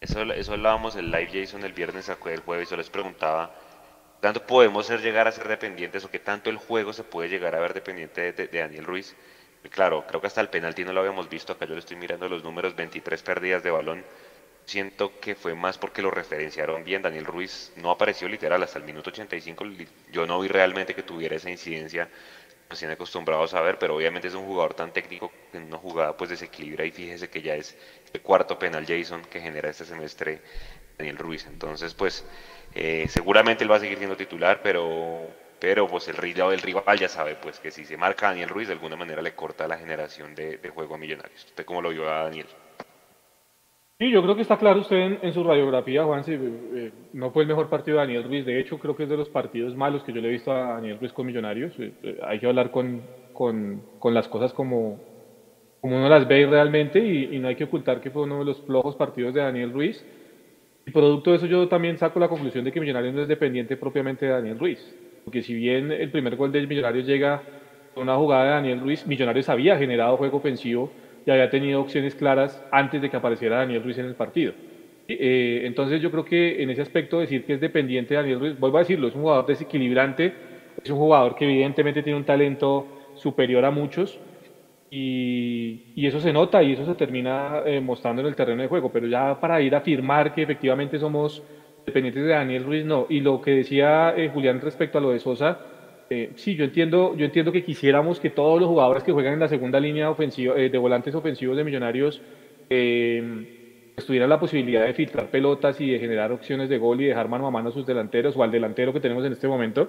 Eso, 0.00 0.20
eso 0.22 0.52
hablábamos 0.52 0.94
el 0.96 1.10
live 1.10 1.28
Jason 1.32 1.64
el 1.64 1.72
viernes, 1.72 2.08
el 2.08 2.40
jueves, 2.40 2.68
yo 2.68 2.76
les 2.76 2.90
preguntaba 2.90 3.50
tanto 4.20 4.40
podemos 4.40 4.86
ser, 4.86 5.00
llegar 5.00 5.28
a 5.28 5.32
ser 5.32 5.48
dependientes 5.48 6.04
o 6.04 6.10
que 6.10 6.18
tanto 6.18 6.50
el 6.50 6.56
juego 6.56 6.92
se 6.92 7.04
puede 7.04 7.28
llegar 7.28 7.54
a 7.54 7.60
ver 7.60 7.74
dependiente 7.74 8.32
de, 8.32 8.48
Daniel 8.48 8.84
Ruiz. 8.84 9.16
Claro, 9.68 10.04
creo 10.06 10.20
que 10.20 10.26
hasta 10.26 10.40
el 10.40 10.48
penalti 10.48 10.84
no 10.84 10.92
lo 10.92 11.00
habíamos 11.00 11.28
visto, 11.28 11.52
acá 11.52 11.66
yo 11.66 11.74
le 11.74 11.80
estoy 11.80 11.96
mirando 11.96 12.28
los 12.28 12.42
números, 12.44 12.74
23 12.76 13.22
pérdidas 13.22 13.62
de 13.62 13.70
balón. 13.70 14.04
Siento 14.64 15.20
que 15.20 15.36
fue 15.36 15.54
más 15.54 15.78
porque 15.78 16.02
lo 16.02 16.10
referenciaron 16.10 16.82
bien. 16.82 17.00
Daniel 17.00 17.24
Ruiz 17.24 17.72
no 17.76 17.90
apareció 17.92 18.28
literal 18.28 18.62
hasta 18.64 18.78
el 18.78 18.84
minuto 18.84 19.10
85. 19.10 19.64
Yo 20.10 20.26
no 20.26 20.40
vi 20.40 20.48
realmente 20.48 20.94
que 20.94 21.04
tuviera 21.04 21.36
esa 21.36 21.50
incidencia 21.50 22.08
nos 22.68 22.78
tiene 22.78 22.94
acostumbrados 22.94 23.54
a 23.54 23.60
ver, 23.60 23.78
pero 23.78 23.94
obviamente 23.96 24.28
es 24.28 24.34
un 24.34 24.44
jugador 24.44 24.74
tan 24.74 24.92
técnico 24.92 25.30
que 25.52 25.58
en 25.58 25.64
una 25.64 25.78
jugada 25.78 26.16
pues 26.16 26.30
desequilibra 26.30 26.84
y 26.84 26.90
fíjese 26.90 27.28
que 27.28 27.42
ya 27.42 27.54
es 27.54 27.76
el 28.12 28.20
cuarto 28.22 28.58
penal 28.58 28.84
Jason 28.86 29.22
que 29.22 29.40
genera 29.40 29.70
este 29.70 29.84
semestre 29.84 30.40
Daniel 30.98 31.18
Ruiz. 31.18 31.46
Entonces 31.46 31.94
pues 31.94 32.24
eh, 32.74 33.06
seguramente 33.08 33.64
él 33.64 33.70
va 33.70 33.76
a 33.76 33.80
seguir 33.80 33.98
siendo 33.98 34.16
titular, 34.16 34.60
pero, 34.62 35.28
pero 35.58 35.86
pues 35.86 36.08
el 36.08 36.16
rival, 36.16 36.52
el 36.52 36.60
rival 36.60 36.98
ya 36.98 37.08
sabe 37.08 37.36
pues 37.40 37.58
que 37.60 37.70
si 37.70 37.84
se 37.84 37.96
marca 37.96 38.26
a 38.26 38.30
Daniel 38.30 38.48
Ruiz 38.48 38.68
de 38.68 38.74
alguna 38.74 38.96
manera 38.96 39.22
le 39.22 39.32
corta 39.32 39.66
la 39.66 39.78
generación 39.78 40.34
de, 40.34 40.58
juego 40.74 40.94
a 40.94 40.98
Millonarios. 40.98 41.44
¿Usted 41.46 41.64
cómo 41.64 41.80
lo 41.80 41.90
vio 41.90 42.08
a 42.10 42.24
Daniel? 42.24 42.46
Sí, 43.98 44.10
yo 44.10 44.22
creo 44.22 44.36
que 44.36 44.42
está 44.42 44.58
claro 44.58 44.80
usted 44.80 45.18
en, 45.22 45.32
su 45.32 45.42
radiografía, 45.42 46.04
Juan, 46.04 46.22
si, 46.22 46.34
eh, 46.34 46.92
no 47.14 47.30
fue 47.30 47.44
el 47.44 47.48
mejor 47.48 47.70
partido 47.70 47.96
de 47.96 48.02
Daniel 48.02 48.24
Ruiz, 48.24 48.44
de 48.44 48.60
hecho 48.60 48.78
creo 48.78 48.94
que 48.94 49.04
es 49.04 49.08
de 49.08 49.16
los 49.16 49.30
partidos 49.30 49.74
malos 49.74 50.02
que 50.02 50.12
yo 50.12 50.20
le 50.20 50.28
he 50.28 50.32
visto 50.32 50.52
a 50.52 50.74
Daniel 50.74 50.98
Ruiz 50.98 51.14
con 51.14 51.24
Millonarios, 51.24 51.72
eh, 51.78 52.18
hay 52.22 52.38
que 52.38 52.46
hablar 52.46 52.70
con, 52.70 53.00
con, 53.32 53.82
con, 53.98 54.12
las 54.12 54.28
cosas 54.28 54.52
como, 54.52 55.00
como 55.80 55.96
uno 55.96 56.10
las 56.10 56.28
ve 56.28 56.46
realmente 56.46 56.98
y, 56.98 57.36
y, 57.36 57.38
no 57.38 57.48
hay 57.48 57.56
que 57.56 57.64
ocultar 57.64 58.02
que 58.02 58.10
fue 58.10 58.24
uno 58.24 58.40
de 58.40 58.44
los 58.44 58.60
flojos 58.60 58.96
partidos 58.96 59.32
de 59.32 59.40
Daniel 59.40 59.72
Ruiz. 59.72 60.04
Y 60.84 60.90
producto 60.92 61.30
de 61.30 61.38
eso 61.38 61.46
yo 61.46 61.66
también 61.66 61.96
saco 61.96 62.20
la 62.20 62.28
conclusión 62.28 62.64
de 62.64 62.70
que 62.70 62.80
Millonarios 62.80 63.14
no 63.14 63.22
es 63.22 63.28
dependiente 63.28 63.78
propiamente 63.78 64.26
de 64.26 64.32
Daniel 64.32 64.58
Ruiz. 64.58 64.78
Porque 65.26 65.42
si 65.42 65.54
bien 65.54 65.90
el 65.90 66.08
primer 66.12 66.36
gol 66.36 66.52
de 66.52 66.64
Millonarios 66.68 67.04
llega 67.04 67.42
con 67.92 68.04
una 68.04 68.14
jugada 68.14 68.44
de 68.44 68.50
Daniel 68.50 68.80
Ruiz, 68.80 69.04
Millonarios 69.08 69.48
había 69.48 69.76
generado 69.76 70.16
juego 70.16 70.36
ofensivo 70.36 70.88
y 71.26 71.32
había 71.32 71.50
tenido 71.50 71.80
opciones 71.80 72.14
claras 72.14 72.62
antes 72.70 73.02
de 73.02 73.10
que 73.10 73.16
apareciera 73.16 73.56
Daniel 73.56 73.82
Ruiz 73.82 73.98
en 73.98 74.06
el 74.06 74.14
partido. 74.14 74.52
Eh, 75.08 75.62
entonces 75.64 76.00
yo 76.00 76.12
creo 76.12 76.24
que 76.24 76.62
en 76.62 76.70
ese 76.70 76.82
aspecto 76.82 77.18
decir 77.18 77.44
que 77.44 77.54
es 77.54 77.60
dependiente 77.60 78.14
de 78.14 78.20
Daniel 78.20 78.38
Ruiz, 78.38 78.56
vuelvo 78.56 78.76
a 78.76 78.82
decirlo, 78.82 79.08
es 79.08 79.16
un 79.16 79.22
jugador 79.22 79.46
desequilibrante, 79.46 80.32
es 80.84 80.90
un 80.90 80.96
jugador 80.96 81.34
que 81.34 81.44
evidentemente 81.44 82.04
tiene 82.04 82.20
un 82.20 82.24
talento 82.24 82.86
superior 83.16 83.64
a 83.64 83.72
muchos, 83.72 84.20
y, 84.88 86.06
eso 86.06 86.20
se 86.20 86.32
nota 86.32 86.62
y 86.62 86.74
eso 86.74 86.86
se 86.86 86.94
termina 86.94 87.62
eh, 87.66 87.80
mostrando 87.80 88.22
en 88.22 88.28
el 88.28 88.36
terreno 88.36 88.62
de 88.62 88.68
juego, 88.68 88.92
pero 88.92 89.08
ya 89.08 89.40
para 89.40 89.60
ir 89.60 89.74
a 89.74 89.78
afirmar 89.78 90.32
que 90.32 90.42
efectivamente 90.42 91.00
somos 91.00 91.42
dependientes 91.86 92.22
de 92.22 92.28
Daniel 92.30 92.64
Ruiz, 92.64 92.84
no. 92.84 93.06
Y 93.08 93.20
lo 93.20 93.40
que 93.40 93.52
decía 93.52 94.14
eh, 94.16 94.30
Julián 94.32 94.60
respecto 94.60 94.98
a 94.98 95.00
lo 95.00 95.10
de 95.10 95.20
Sosa, 95.20 95.58
eh, 96.10 96.32
sí, 96.34 96.54
yo 96.54 96.64
entiendo, 96.64 97.16
yo 97.16 97.24
entiendo 97.24 97.52
que 97.52 97.64
quisiéramos 97.64 98.20
que 98.20 98.30
todos 98.30 98.60
los 98.60 98.68
jugadores 98.68 99.02
que 99.02 99.12
juegan 99.12 99.34
en 99.34 99.40
la 99.40 99.48
segunda 99.48 99.80
línea 99.80 100.10
ofensiva, 100.10 100.54
de 100.54 100.78
volantes 100.78 101.14
ofensivos 101.14 101.56
de 101.56 101.64
Millonarios 101.64 102.20
tuvieran 104.04 104.28
la 104.28 104.38
posibilidad 104.38 104.84
de 104.84 104.92
filtrar 104.92 105.30
pelotas 105.30 105.80
y 105.80 105.90
de 105.90 105.98
generar 105.98 106.32
opciones 106.32 106.68
de 106.68 106.78
gol 106.78 107.00
y 107.00 107.06
dejar 107.06 107.28
mano 107.28 107.46
a 107.46 107.50
mano 107.50 107.70
a 107.70 107.72
sus 107.72 107.86
delanteros 107.86 108.36
o 108.36 108.42
al 108.42 108.50
delantero 108.50 108.92
que 108.92 109.00
tenemos 109.00 109.24
en 109.24 109.32
este 109.32 109.48
momento, 109.48 109.88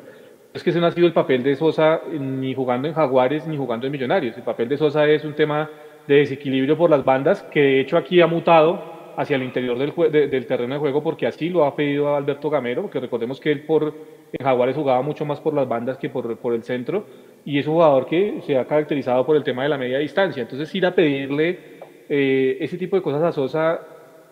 es 0.53 0.63
que 0.63 0.69
ese 0.69 0.79
no 0.79 0.87
ha 0.87 0.91
sido 0.91 1.07
el 1.07 1.13
papel 1.13 1.43
de 1.43 1.55
Sosa 1.55 2.01
ni 2.19 2.53
jugando 2.53 2.87
en 2.87 2.93
Jaguares 2.93 3.45
ni 3.47 3.57
jugando 3.57 3.85
en 3.85 3.91
Millonarios. 3.91 4.37
El 4.37 4.43
papel 4.43 4.69
de 4.69 4.77
Sosa 4.77 5.07
es 5.07 5.25
un 5.25 5.33
tema 5.33 5.69
de 6.07 6.15
desequilibrio 6.15 6.77
por 6.77 6.89
las 6.89 7.03
bandas, 7.03 7.43
que 7.43 7.61
de 7.61 7.79
hecho 7.81 7.97
aquí 7.97 8.21
ha 8.21 8.27
mutado 8.27 8.96
hacia 9.17 9.35
el 9.35 9.43
interior 9.43 9.77
del, 9.77 10.29
del 10.29 10.45
terreno 10.45 10.75
de 10.75 10.79
juego 10.79 11.03
porque 11.03 11.25
así 11.25 11.49
lo 11.49 11.65
ha 11.65 11.75
pedido 11.75 12.15
Alberto 12.15 12.49
Gamero, 12.49 12.83
porque 12.83 12.99
recordemos 12.99 13.39
que 13.39 13.51
él 13.51 13.61
por, 13.61 13.93
en 14.31 14.45
Jaguares 14.45 14.75
jugaba 14.75 15.01
mucho 15.01 15.25
más 15.25 15.39
por 15.41 15.53
las 15.53 15.67
bandas 15.67 15.97
que 15.97 16.07
por, 16.09 16.37
por 16.37 16.53
el 16.53 16.63
centro, 16.63 17.05
y 17.43 17.57
es 17.57 17.67
un 17.67 17.73
jugador 17.73 18.05
que 18.05 18.41
se 18.45 18.57
ha 18.57 18.65
caracterizado 18.65 19.25
por 19.25 19.35
el 19.35 19.43
tema 19.43 19.63
de 19.63 19.69
la 19.69 19.77
media 19.77 19.97
distancia. 19.97 20.43
Entonces 20.43 20.73
ir 20.75 20.85
a 20.85 20.93
pedirle 20.93 21.59
eh, 22.07 22.57
ese 22.61 22.77
tipo 22.77 22.95
de 22.95 23.01
cosas 23.01 23.23
a 23.23 23.31
Sosa, 23.31 23.81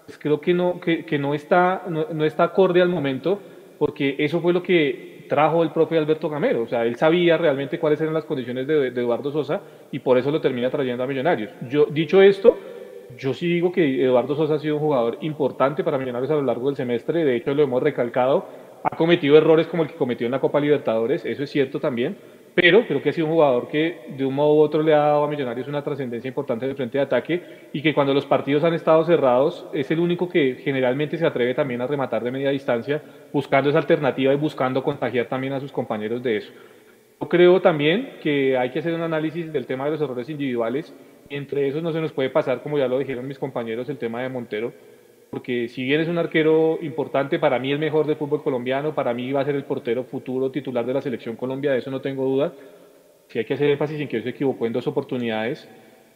pues 0.05 0.19
creo 0.19 0.39
que 0.39 0.53
no, 0.53 0.79
que, 0.79 1.03
que 1.03 1.17
no, 1.17 1.33
está, 1.33 1.83
no, 1.89 2.05
no 2.13 2.23
está 2.23 2.43
acorde 2.43 2.79
al 2.79 2.89
momento, 2.89 3.39
porque 3.79 4.15
eso 4.19 4.39
fue 4.39 4.53
lo 4.53 4.61
que 4.61 5.15
trajo 5.27 5.63
el 5.63 5.71
profe 5.71 5.97
Alberto 5.97 6.29
Gamero. 6.29 6.63
O 6.63 6.67
sea, 6.67 6.85
él 6.85 6.95
sabía 6.95 7.37
realmente 7.37 7.79
cuáles 7.79 7.99
eran 8.01 8.13
las 8.13 8.25
condiciones 8.25 8.67
de, 8.67 8.87
Eduardo 8.87 9.31
Sosa 9.31 9.61
y 9.91 9.99
por 9.99 10.17
eso 10.17 10.31
lo 10.31 10.41
termina 10.41 10.69
trayendo 10.69 11.03
a 11.03 11.07
Millonarios. 11.07 11.51
Yo, 11.69 11.85
dicho 11.85 12.21
esto, 12.21 12.57
yo 13.17 13.33
sí 13.33 13.47
digo 13.47 13.71
que 13.71 14.03
Eduardo 14.03 14.35
Sosa 14.35 14.55
ha 14.55 14.59
sido 14.59 14.75
un 14.75 14.81
jugador 14.81 15.17
importante 15.21 15.83
para 15.83 15.97
Millonarios 15.97 16.31
a 16.31 16.35
lo 16.35 16.43
largo 16.43 16.67
del 16.67 16.75
semestre. 16.75 17.23
De 17.23 17.35
hecho, 17.35 17.53
lo 17.53 17.63
hemos 17.63 17.81
recalcado. 17.81 18.45
Ha 18.83 18.95
cometido 18.95 19.37
errores 19.37 19.67
como 19.67 19.83
el 19.83 19.89
que 19.89 19.95
cometió 19.95 20.25
en 20.27 20.31
la 20.31 20.39
Copa 20.39 20.59
Libertadores, 20.59 21.25
eso 21.25 21.43
es 21.43 21.49
cierto 21.49 21.79
también 21.79 22.17
pero 22.55 22.87
creo 22.87 23.01
que 23.01 23.09
ha 23.09 23.13
sido 23.13 23.27
un 23.27 23.33
jugador 23.33 23.67
que 23.67 23.99
de 24.17 24.25
un 24.25 24.33
modo 24.33 24.55
u 24.55 24.59
otro 24.59 24.81
le 24.81 24.93
ha 24.93 24.99
dado 24.99 25.25
a 25.25 25.27
Millonarios 25.27 25.67
una 25.67 25.83
trascendencia 25.83 26.29
importante 26.29 26.65
de 26.65 26.73
frente 26.73 26.97
de 26.97 27.03
ataque 27.03 27.43
y 27.73 27.81
que 27.81 27.93
cuando 27.93 28.13
los 28.13 28.25
partidos 28.25 28.63
han 28.63 28.73
estado 28.73 29.03
cerrados 29.03 29.67
es 29.73 29.91
el 29.91 29.99
único 29.99 30.29
que 30.29 30.55
generalmente 30.63 31.17
se 31.17 31.25
atreve 31.25 31.53
también 31.53 31.81
a 31.81 31.87
rematar 31.87 32.23
de 32.23 32.31
media 32.31 32.51
distancia, 32.51 33.03
buscando 33.33 33.69
esa 33.69 33.79
alternativa 33.79 34.33
y 34.33 34.37
buscando 34.37 34.81
contagiar 34.81 35.25
también 35.25 35.51
a 35.51 35.59
sus 35.59 35.73
compañeros 35.73 36.23
de 36.23 36.37
eso. 36.37 36.53
Yo 37.19 37.27
creo 37.27 37.61
también 37.61 38.13
que 38.23 38.57
hay 38.57 38.69
que 38.69 38.79
hacer 38.79 38.93
un 38.93 39.01
análisis 39.01 39.51
del 39.51 39.65
tema 39.65 39.85
de 39.85 39.91
los 39.91 40.01
errores 40.01 40.29
individuales 40.29 40.93
entre 41.29 41.67
esos 41.67 41.83
no 41.83 41.91
se 41.91 42.01
nos 42.01 42.11
puede 42.11 42.29
pasar, 42.29 42.61
como 42.61 42.77
ya 42.77 42.87
lo 42.87 42.99
dijeron 42.99 43.27
mis 43.27 43.39
compañeros, 43.39 43.89
el 43.89 43.97
tema 43.97 44.21
de 44.21 44.29
Montero 44.29 44.73
porque 45.35 45.67
si 45.67 45.83
bien 45.83 45.99
es 45.99 46.07
un 46.07 46.17
arquero 46.17 46.79
importante, 46.81 47.39
para 47.39 47.59
mí 47.59 47.69
el 47.69 47.77
mejor 47.77 48.07
del 48.07 48.15
fútbol 48.15 48.41
colombiano, 48.41 48.95
para 48.95 49.13
mí 49.13 49.33
va 49.33 49.41
a 49.41 49.45
ser 49.45 49.55
el 49.55 49.65
portero 49.65 50.05
futuro 50.05 50.49
titular 50.49 50.85
de 50.85 50.93
la 50.93 51.01
selección 51.01 51.35
Colombia, 51.35 51.73
de 51.73 51.79
eso 51.79 51.91
no 51.91 51.99
tengo 51.99 52.23
duda. 52.23 52.53
Sí 53.27 53.39
hay 53.39 53.43
que 53.43 53.55
hacer 53.55 53.69
énfasis 53.69 53.99
en 53.99 54.07
que 54.07 54.21
se 54.21 54.29
equivocó 54.29 54.65
en 54.65 54.71
dos 54.71 54.87
oportunidades, 54.87 55.67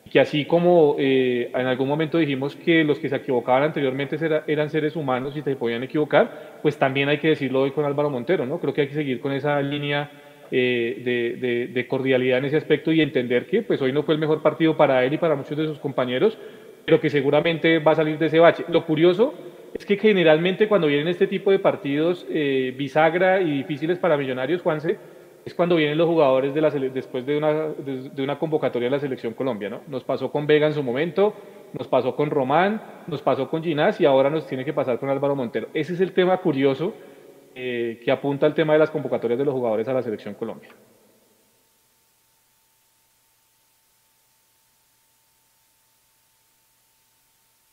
que 0.09 0.21
así 0.21 0.45
como 0.45 0.95
eh, 0.97 1.51
en 1.53 1.67
algún 1.67 1.89
momento 1.89 2.17
dijimos 2.17 2.55
que 2.55 2.85
los 2.85 2.97
que 2.97 3.09
se 3.09 3.17
equivocaban 3.17 3.63
anteriormente 3.63 4.17
eran 4.47 4.69
seres 4.69 4.95
humanos 4.95 5.35
y 5.35 5.41
se 5.41 5.55
podían 5.57 5.83
equivocar, 5.83 6.59
pues 6.61 6.77
también 6.77 7.09
hay 7.09 7.17
que 7.17 7.27
decirlo 7.27 7.63
hoy 7.63 7.71
con 7.71 7.83
Álvaro 7.83 8.09
Montero, 8.09 8.45
¿no? 8.45 8.57
Creo 8.59 8.73
que 8.73 8.81
hay 8.81 8.87
que 8.87 8.93
seguir 8.93 9.19
con 9.19 9.33
esa 9.33 9.61
línea 9.61 10.09
eh, 10.51 11.69
de, 11.73 11.87
cordialidad 11.87 12.39
en 12.39 12.45
ese 12.45 12.57
aspecto 12.57 12.91
y 12.91 13.01
entender 13.01 13.45
que 13.45 13.61
pues 13.61 13.81
hoy 13.81 13.91
no 13.91 14.03
fue 14.03 14.13
el 14.13 14.19
mejor 14.19 14.41
partido 14.41 14.75
para 14.77 15.03
él 15.05 15.13
y 15.13 15.17
para 15.17 15.35
muchos 15.35 15.57
de 15.57 15.65
sus 15.65 15.79
compañeros, 15.79 16.37
pero 16.85 16.99
que 16.99 17.09
seguramente 17.09 17.79
va 17.79 17.91
a 17.93 17.95
salir 17.95 18.17
de 18.17 18.27
ese 18.27 18.39
bache. 18.39 18.65
Lo 18.69 18.85
curioso 18.85 19.33
es 19.73 19.85
que 19.85 19.97
generalmente 19.97 20.67
cuando 20.67 20.87
vienen 20.87 21.07
este 21.07 21.27
tipo 21.27 21.51
de 21.51 21.59
partidos 21.59 22.25
eh, 22.29 22.73
bisagra 22.77 23.41
y 23.41 23.51
difíciles 23.51 23.99
para 23.99 24.17
Millonarios, 24.17 24.61
Juanse, 24.61 24.97
es 25.45 25.53
cuando 25.53 25.75
vienen 25.75 25.97
los 25.97 26.07
jugadores 26.07 26.53
de 26.53 26.61
la 26.61 26.69
después 26.69 27.25
de 27.25 27.37
una, 27.37 27.53
de, 27.53 28.21
una 28.21 28.37
convocatoria 28.37 28.87
de 28.87 28.91
la 28.91 28.99
Selección 28.99 29.33
Colombia. 29.33 29.69
¿no? 29.69 29.81
Nos 29.87 30.03
pasó 30.03 30.31
con 30.31 30.45
Vega 30.47 30.67
en 30.67 30.73
su 30.73 30.83
momento, 30.83 31.33
nos 31.73 31.87
pasó 31.87 32.15
con 32.15 32.29
Román, 32.29 32.81
nos 33.07 33.21
pasó 33.21 33.49
con 33.49 33.63
Ginás 33.63 33.99
y 34.01 34.05
ahora 34.05 34.29
nos 34.29 34.45
tiene 34.47 34.65
que 34.65 34.73
pasar 34.73 34.99
con 34.99 35.09
Álvaro 35.09 35.35
Montero. 35.35 35.67
Ese 35.73 35.93
es 35.93 36.01
el 36.01 36.11
tema 36.11 36.37
curioso 36.37 36.93
eh, 37.55 37.99
que 38.03 38.11
apunta 38.11 38.45
al 38.45 38.53
tema 38.53 38.73
de 38.73 38.79
las 38.79 38.89
convocatorias 38.89 39.39
de 39.39 39.45
los 39.45 39.53
jugadores 39.53 39.87
a 39.87 39.93
la 39.93 40.03
Selección 40.03 40.35
Colombia. 40.35 40.69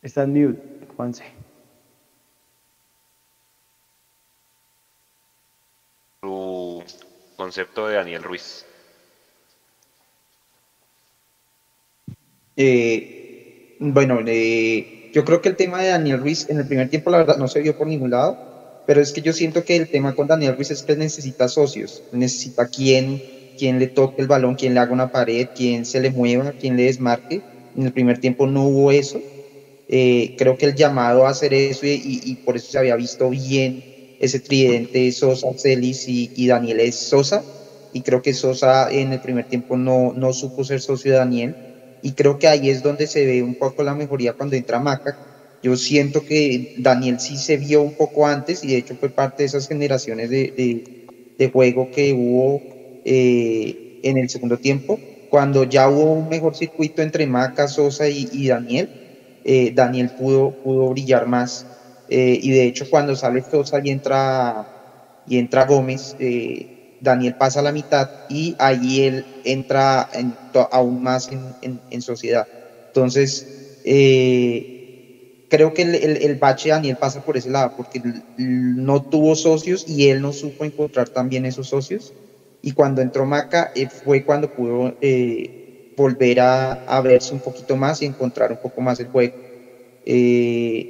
Está 0.03 0.23
en 0.23 0.33
mute, 0.33 0.87
Juanse. 0.97 1.25
Tu 6.21 6.83
concepto 7.37 7.89
de 7.89 7.97
Daniel 7.97 8.23
Ruiz. 8.23 8.65
Eh, 12.57 13.77
bueno, 13.81 14.21
eh, 14.27 15.11
yo 15.13 15.25
creo 15.25 15.43
que 15.43 15.49
el 15.49 15.57
tema 15.57 15.83
de 15.83 15.89
Daniel 15.89 16.21
Ruiz 16.21 16.49
en 16.49 16.59
el 16.59 16.67
primer 16.67 16.89
tiempo, 16.89 17.11
la 17.11 17.19
verdad, 17.19 17.37
no 17.37 17.49
se 17.49 17.61
vio 17.61 17.77
por 17.77 17.87
ningún 17.87 18.11
lado, 18.11 18.56
pero 18.87 19.01
es 19.03 19.13
que 19.13 19.21
yo 19.21 19.33
siento 19.33 19.65
que 19.65 19.77
el 19.77 19.91
tema 19.91 20.15
con 20.15 20.29
Daniel 20.29 20.57
Ruiz 20.57 20.71
es 20.71 20.83
que 20.83 20.97
necesita 20.97 21.49
socios, 21.49 22.05
necesita 22.13 22.69
quien, 22.69 23.21
quien 23.57 23.79
le 23.81 23.89
toque 23.89 24.23
el 24.23 24.29
balón, 24.29 24.55
quien 24.55 24.75
le 24.75 24.81
haga 24.81 24.93
una 24.93 25.11
pared, 25.11 25.49
quien 25.55 25.85
se 25.85 26.01
le 26.01 26.11
mueva, 26.11 26.53
quien 26.53 26.77
le 26.77 26.85
desmarque. 26.85 27.43
En 27.75 27.85
el 27.85 27.93
primer 27.93 28.19
tiempo 28.19 28.47
no 28.47 28.65
hubo 28.67 28.93
eso. 28.93 29.25
Eh, 29.89 30.35
creo 30.37 30.57
que 30.57 30.67
el 30.67 30.75
llamado 30.77 31.27
a 31.27 31.31
hacer 31.31 31.53
eso 31.55 31.87
y, 31.87 32.37
por 32.45 32.57
eso 32.57 32.71
se 32.71 32.79
había 32.79 32.97
visto 32.97 33.29
bien 33.31 33.85
ese 34.19 34.41
tridente 34.41 35.13
Sosa, 35.13 35.49
Celis 35.57 36.05
y, 36.09 36.47
Daniel 36.47 36.81
es 36.81 36.97
Sosa. 36.97 37.45
Y 37.93 38.03
creo 38.03 38.23
que 38.23 38.35
Sosa 38.35 38.91
en 38.91 39.13
el 39.13 39.21
primer 39.21 39.47
tiempo 39.47 39.77
no, 39.77 40.13
no 40.15 40.33
supo 40.33 40.65
ser 40.65 40.81
socio 40.81 41.13
de 41.13 41.19
Daniel. 41.19 41.57
Y 42.01 42.13
creo 42.15 42.39
que 42.39 42.49
ahí 42.49 42.71
es 42.71 42.83
donde 42.83 43.07
se 43.09 43.27
ve 43.27 43.43
un 43.43 43.57
poco 43.57 43.83
la 43.83 43.95
mejoría 43.95 44.33
cuando 44.33 44.57
entra 44.57 44.79
Maca. 44.81 45.19
Yo 45.63 45.77
siento 45.77 46.23
que 46.23 46.67
Daniel 46.75 47.19
sí 47.21 47.39
se 47.39 47.57
vio 47.57 47.83
un 47.83 47.95
poco 47.95 48.27
antes 48.27 48.63
y 48.63 48.69
de 48.69 48.79
hecho 48.79 48.97
fue 48.99 49.11
parte 49.11 49.43
de 49.43 49.47
esas 49.49 49.67
generaciones 49.67 50.31
de, 50.31 50.53
de, 50.57 51.51
juego 51.51 51.89
que 51.91 52.13
hubo 52.15 52.63
eh, 53.05 53.75
en 54.03 54.19
el 54.19 54.29
segundo 54.29 54.59
tiempo. 54.59 55.01
Cuando 55.29 55.65
ya 55.65 55.89
hubo 55.91 56.15
un 56.15 56.29
mejor 56.29 56.57
circuito 56.57 57.03
entre 57.03 57.27
Maca, 57.27 57.69
Sosa 57.69 58.09
y 58.09 58.47
Daniel, 58.49 58.89
eh, 59.45 59.71
Daniel 59.73 60.11
pudo, 60.15 60.55
pudo 60.63 60.91
brillar 60.91 61.27
más. 61.27 61.67
Eh, 62.09 62.39
y 62.43 62.51
de 62.51 62.65
hecho, 62.67 62.87
cuando 62.89 63.15
sale 63.17 63.43
Sosa 63.43 63.79
y 63.83 63.91
entra, 63.91 64.65
y 65.25 65.39
entra 65.39 65.67
Gómez, 65.67 66.17
Daniel 66.99 67.35
pasa 67.37 67.61
a 67.61 67.63
la 67.63 67.73
mitad 67.73 68.09
y 68.27 68.55
ahí 68.59 69.03
él 69.03 69.27
entra 69.43 70.09
aún 70.71 71.03
más 71.03 71.29
en, 71.31 72.03
sociedad. 72.03 72.45
Entonces, 72.93 73.47
creo 75.49 75.75
que 75.75 75.83
el, 75.83 75.95
el, 75.95 76.37
bache 76.37 76.69
de 76.69 76.75
Daniel 76.75 76.97
pasa 76.97 77.21
por 77.21 77.37
ese 77.37 77.51
lado, 77.51 77.73
porque 77.77 78.01
no 78.37 79.03
tuvo 79.03 79.35
socios 79.37 79.85
y 79.87 80.09
él 80.09 80.21
no 80.23 80.33
supo 80.33 80.65
encontrar 80.65 81.09
también 81.09 81.47
esos 81.47 81.69
socios. 81.69 82.15
Y 82.63 82.73
cuando 82.73 83.03
entró 83.03 83.27
Maca 83.27 83.73
fue 84.03 84.25
cuando 84.25 84.49
pudo 84.49 84.93
volver 85.97 86.41
a, 86.41 87.01
verse 87.03 87.35
un 87.35 87.41
poquito 87.41 87.77
más 87.77 88.03
y 88.03 88.07
encontrar 88.07 88.53
un 88.53 88.59
poco 88.59 88.81
más 88.81 89.01
el 89.01 89.09
juego. 89.09 89.35
Eh, 90.05 90.87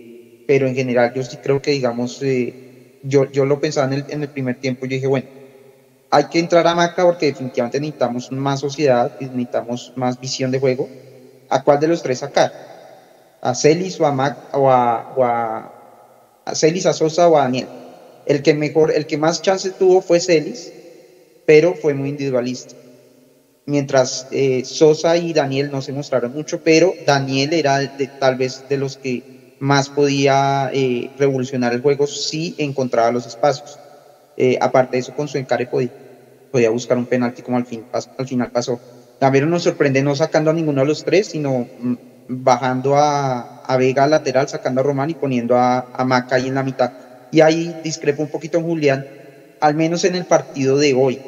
pero 0.47 0.67
en 0.69 0.75
general 0.75 1.13
yo 1.15 1.23
sí 1.25 1.39
creo 1.39 1.61
que, 1.61 1.73
digamos, 1.73 2.21
eh, 2.23 2.57
yo, 3.03 3.31
yo 3.33 3.45
lo 3.47 3.61
pensaba 3.61 3.87
en 3.87 3.95
el, 3.95 4.05
en 4.09 4.23
el 4.23 4.31
primer 4.31 4.57
tiempo, 4.57 4.87
yo 4.87 4.97
dije, 4.97 5.07
bueno, 5.07 5.29
hay 6.11 6.25
que 6.29 6.39
entrar 6.39 6.67
a 6.67 6.75
Maca 6.75 7.05
porque 7.05 7.27
definitivamente 7.27 7.81
necesitamos 7.81 8.31
más 8.33 8.61
sociedad, 8.61 9.13
necesitamos 9.19 9.93
más 9.97 10.19
visión 10.21 10.51
de 10.51 10.59
juego. 10.61 10.93
¿A 11.49 11.63
cuál 11.63 11.81
de 11.81 11.89
los 11.89 12.03
tres 12.03 12.21
sacar? 12.21 12.53
¿A 13.41 13.55
Celis 13.55 14.01
o 14.01 14.07
a 14.07 14.13
Mac 14.13 14.39
o 14.53 14.71
a, 14.71 15.73
Celis, 16.55 16.87
a 16.87 16.93
Sosa 16.93 17.29
o 17.29 17.37
a 17.37 17.43
Daniel? 17.43 17.73
El 18.25 18.43
que 18.43 18.55
mejor, 18.55 18.93
el 18.93 19.07
que 19.07 19.19
más 19.19 19.43
chance 19.43 19.73
tuvo 19.73 20.03
fue 20.03 20.21
Celis, 20.21 20.75
pero 21.47 21.75
fue 21.77 21.95
muy 21.95 22.11
individualista 22.11 22.75
mientras 23.67 24.27
eh, 24.31 24.65
Sosa 24.65 25.17
y 25.19 25.33
Daniel 25.33 25.71
no 25.71 25.83
se 25.83 25.93
mostraron 25.93 26.33
mucho, 26.33 26.63
pero 26.63 26.97
Daniel 27.01 27.53
era 27.53 27.81
tal 28.19 28.37
vez 28.37 28.65
de 28.69 28.79
los 28.79 28.97
que 28.97 29.25
más 29.59 29.91
podía 29.91 30.71
eh, 30.73 31.11
revolucionar 31.17 31.73
el 31.73 31.81
juego 31.81 32.07
si 32.07 32.55
encontraba 32.59 33.11
los 33.11 33.27
espacios. 33.27 33.81
Eh, 34.37 34.57
aparte 34.61 34.97
de 34.97 35.01
eso, 35.01 35.15
con 35.15 35.29
su 35.29 35.39
encare 35.39 35.67
podía, 35.67 35.91
podía 36.51 36.71
buscar 36.71 36.99
un 36.99 37.07
penalti 37.07 37.43
como 37.43 37.57
al, 37.59 37.67
fin, 37.67 37.87
al 37.93 38.27
final 38.27 38.51
pasó. 38.51 38.83
También 39.19 39.49
nos 39.51 39.63
sorprende 39.65 40.03
no 40.03 40.15
sacando 40.15 40.51
a 40.51 40.55
ninguno 40.55 40.83
de 40.83 40.87
los 40.87 41.05
tres, 41.05 41.29
sino 41.29 41.71
mm, 41.77 41.95
bajando 42.29 42.97
a, 42.97 43.63
a, 43.65 43.77
Vega 43.77 44.07
lateral, 44.07 44.49
sacando 44.49 44.81
a 44.81 44.85
Román 44.85 45.11
y 45.11 45.15
poniendo 45.15 45.57
a, 45.57 45.87
a 45.93 46.05
Maca 46.05 46.37
ahí 46.37 46.49
en 46.49 46.55
la 46.55 46.63
mitad. 46.63 46.93
Y 47.31 47.41
ahí 47.41 47.75
discrepo 47.83 48.23
un 48.23 48.29
poquito 48.29 48.59
en 48.59 48.65
Julián, 48.65 49.07
al 49.61 49.75
menos 49.75 50.05
en 50.05 50.15
el 50.15 50.25
partido 50.25 50.79
de 50.79 50.95
hoy 50.95 51.21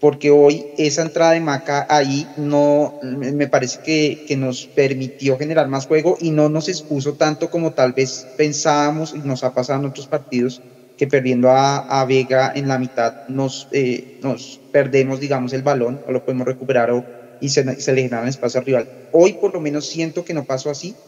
porque 0.00 0.30
hoy 0.30 0.66
esa 0.76 1.02
entrada 1.02 1.32
de 1.32 1.40
Maca 1.40 1.86
ahí 1.88 2.26
no 2.36 2.94
me 3.02 3.48
parece 3.48 3.80
que, 3.80 4.36
nos 4.36 4.66
permitió 4.66 5.38
generar 5.38 5.68
más 5.68 5.86
juego 5.86 6.16
y 6.20 6.30
no 6.30 6.48
nos 6.48 6.68
expuso 6.68 7.14
tanto 7.14 7.50
como 7.50 7.72
tal 7.72 7.92
vez 7.92 8.26
pensábamos 8.36 9.14
y 9.14 9.18
nos 9.18 9.44
ha 9.44 9.54
pasado 9.54 9.80
en 9.80 9.86
otros 9.86 10.06
partidos 10.06 10.60
que 10.98 11.06
perdiendo 11.06 11.50
a, 11.50 12.04
Vega 12.06 12.52
en 12.54 12.68
la 12.68 12.78
mitad 12.78 13.26
nos, 13.28 13.68
eh, 13.72 14.18
nos 14.22 14.60
perdemos 14.72 15.20
digamos 15.20 15.52
el 15.52 15.62
balón 15.62 16.00
o 16.06 16.12
lo 16.12 16.24
podemos 16.24 16.46
recuperar 16.46 16.90
o, 16.90 17.04
y 17.38 17.50
se, 17.50 17.64
se 17.80 17.92
le 17.92 18.02
genera 18.02 18.28
espacio 18.28 18.60
al 18.60 18.66
rival. 18.66 18.88
Hoy 19.10 19.34
por 19.34 19.52
lo 19.54 19.60
menos 19.60 19.86
siento 19.88 20.24
que 20.24 20.34
no 20.34 20.44
pasó 20.46 20.70
así, 20.70 20.98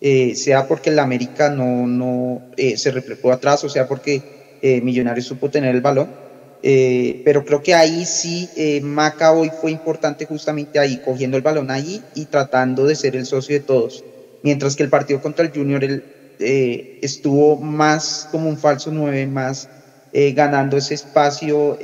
eh, 0.00 0.34
sea 0.36 0.66
porque 0.66 0.90
el 0.90 0.98
América 0.98 1.50
no, 1.50 1.86
no 1.86 2.44
eh, 2.56 2.76
se 2.76 2.90
replegó 2.90 3.32
atrás 3.32 3.62
o 3.64 3.68
sea 3.68 3.86
porque 3.86 4.24
Millonarios 4.64 5.26
supo 5.26 5.50
tener 5.50 5.74
el 5.74 5.80
balón 5.80 6.14
eh, 6.62 7.18
pero 7.24 7.44
creo 7.44 7.60
que 7.62 7.74
ahí 7.74 8.06
sí, 8.06 8.52
eh, 8.54 8.80
Maca 8.80 9.32
hoy 9.32 9.50
fue 9.50 9.72
importante 9.72 10.26
justamente 10.26 10.78
ahí, 10.78 10.98
cogiendo 11.00 11.36
el 11.36 11.42
balón 11.42 11.70
ahí 11.70 12.06
y 12.12 12.26
tratando 12.26 12.86
de 12.86 12.94
ser 12.96 13.16
el 13.16 13.26
socio 13.26 13.54
de 13.56 13.62
todos. 13.64 14.04
Mientras 14.42 14.76
que 14.76 14.84
el 14.84 14.88
partido 14.90 15.20
contra 15.20 15.44
el 15.44 15.50
Junior 15.52 15.82
él, 15.84 16.04
eh, 16.38 16.84
estuvo 17.00 17.58
más 17.60 18.26
como 18.30 18.48
un 18.48 18.58
falso 18.58 18.90
9, 18.92 19.26
más 19.26 19.68
ganando 20.12 20.76
ese 20.76 20.94
espacio 20.94 21.76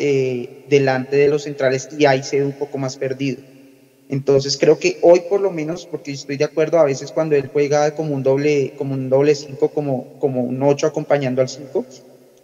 delante 0.65 1.17
de 1.17 1.29
los 1.29 1.43
centrales 1.45 1.87
y 1.91 2.05
ahí 2.05 2.23
se 2.23 2.39
ve 2.39 2.45
un 2.45 2.55
poco 2.55 2.79
más 2.79 2.97
perdido. 2.97 3.43
Entonces 4.09 4.57
creo 4.57 4.79
que 4.79 4.99
hoy 5.03 5.21
por 5.29 5.41
lo 5.41 5.51
menos, 5.51 5.87
porque 5.87 6.13
estoy 6.13 6.37
de 6.37 6.45
acuerdo, 6.45 6.79
a 6.79 6.85
veces 6.85 7.13
cuando 7.13 7.37
él 7.37 7.49
juega 7.53 7.91
como 7.93 8.15
un 8.15 8.23
doble, 8.23 8.73
como 8.77 8.95
un 8.95 9.09
doble 9.09 9.35
5, 9.35 9.69
como, 9.69 10.09
como 10.19 10.43
un 10.43 10.63
8 10.63 10.87
acompañando 10.87 11.43
al 11.43 11.49
5, 11.49 11.87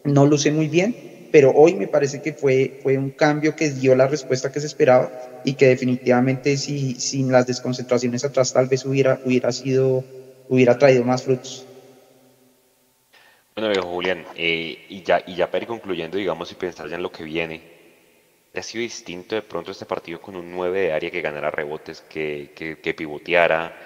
no 0.05 0.27
luce 0.27 0.51
muy 0.51 0.69
bien 0.69 0.95
pero 1.35 1.51
hoy 1.51 1.75
me 1.75 1.89
parece 1.89 2.21
que 2.21 2.33
fue, 2.33 2.75
fue 2.79 2.97
un 2.97 3.11
cambio 3.11 3.57
que 3.57 3.69
dio 3.69 3.97
la 3.97 4.07
respuesta 4.07 4.53
que 4.53 4.61
se 4.61 4.69
esperaba 4.69 5.11
y 5.43 5.55
que 5.55 5.67
definitivamente 5.67 6.57
si, 6.57 6.95
sin 6.95 7.33
las 7.33 7.45
desconcentraciones 7.45 8.25
atrás 8.25 8.53
tal 8.53 8.69
vez 8.69 8.85
hubiera, 8.85 9.19
hubiera 9.25 9.51
sido, 9.51 10.05
hubiera 10.47 10.79
traído 10.79 11.03
más 11.03 11.25
frutos. 11.25 11.67
Bueno, 13.57 13.83
Julián, 13.83 14.25
eh, 14.37 14.79
y, 14.89 15.03
ya, 15.03 15.21
y 15.27 15.35
ya 15.35 15.51
para 15.51 15.65
ir 15.65 15.69
concluyendo, 15.69 16.19
digamos, 16.19 16.53
y 16.53 16.55
pensar 16.55 16.89
ya 16.89 16.95
en 16.95 17.03
lo 17.03 17.11
que 17.11 17.25
viene, 17.25 17.61
¿ha 18.55 18.63
sido 18.63 18.83
distinto 18.83 19.35
de 19.35 19.43
pronto 19.43 19.71
este 19.73 19.87
partido 19.87 20.21
con 20.21 20.37
un 20.37 20.51
9 20.51 20.81
de 20.81 20.93
área 20.93 21.11
que 21.11 21.21
ganara 21.21 21.51
rebotes, 21.51 22.01
que, 22.03 22.53
que, 22.55 22.79
que 22.81 22.95
pivoteara, 22.95 23.77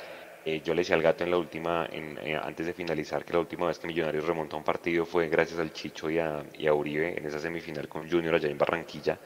eh, 0.44 0.62
yo 0.64 0.72
le 0.72 0.80
decía 0.80 0.96
al 0.96 1.02
gato 1.02 1.24
en 1.24 1.30
la 1.30 1.36
última, 1.36 1.86
eh, 1.92 2.40
antes 2.42 2.64
de 2.66 2.72
finalizar, 2.72 3.22
que 3.24 3.34
la 3.34 3.40
última 3.40 3.66
vez 3.66 3.78
que 3.78 3.86
Millonarios 3.86 4.24
remontó 4.26 4.56
un 4.56 4.64
partido 4.64 5.04
fue 5.04 5.28
gracias 5.28 5.58
al 5.60 5.72
Chicho 5.74 6.08
y 6.08 6.18
a, 6.18 6.42
Uribe 6.72 7.18
en 7.18 7.26
esa 7.26 7.38
semifinal 7.38 7.86
con 7.88 8.08
Junior 8.10 8.34
allá 8.34 8.48
en 8.48 8.56
Barranquilla. 8.56 9.18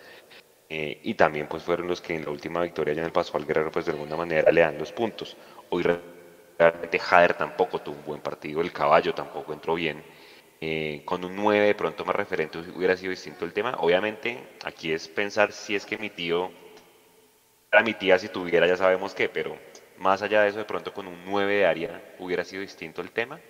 Eh, 0.68 1.00
y 1.04 1.14
también 1.14 1.46
pues 1.48 1.62
fueron 1.62 1.86
los 1.86 2.00
que 2.00 2.16
en 2.16 2.24
la 2.24 2.30
última 2.30 2.62
victoria 2.62 2.92
allá 2.92 3.02
en 3.02 3.06
el 3.06 3.12
Paso 3.12 3.36
al 3.36 3.46
Guerrero 3.46 3.70
pues 3.70 3.84
de 3.86 3.92
alguna 3.92 4.16
manera 4.16 4.50
le 4.50 4.62
dan 4.62 4.78
los 4.78 4.90
puntos. 4.92 5.36
Hoy 5.70 5.84
realmente 5.84 6.98
Jader 6.98 7.34
tampoco 7.34 7.80
tuvo 7.80 7.96
un 7.98 8.04
buen 8.04 8.20
partido, 8.20 8.60
el 8.60 8.72
caballo 8.72 9.14
tampoco 9.14 9.52
entró 9.52 9.74
bien. 9.74 10.02
Con 11.04 11.24
un 11.24 11.34
9 11.34 11.66
de 11.66 11.74
pronto 11.74 12.04
más 12.04 12.14
referente 12.14 12.58
hubiera 12.58 12.96
sido 12.96 13.10
distinto 13.10 13.44
el 13.44 13.52
tema. 13.52 13.76
Obviamente 13.78 14.38
aquí 14.64 14.92
es 14.92 15.08
pensar 15.08 15.52
si 15.52 15.74
es 15.74 15.84
que 15.84 15.98
mi 15.98 16.10
tío, 16.10 16.50
era 17.72 17.82
mi 17.82 17.94
tía 17.94 18.18
si 18.18 18.28
tuviera 18.28 18.66
ya 18.66 18.76
sabemos 18.76 19.14
qué, 19.14 19.28
pero 19.28 19.56
más 19.98 20.22
allá 20.22 20.42
de 20.42 20.50
eso, 20.50 20.58
de 20.58 20.64
pronto 20.64 20.92
con 20.92 21.06
un 21.06 21.24
9 21.24 21.54
de 21.54 21.66
área, 21.66 22.02
¿hubiera 22.18 22.44
sido 22.44 22.62
distinto 22.62 23.02
el 23.02 23.10
tema? 23.10 23.40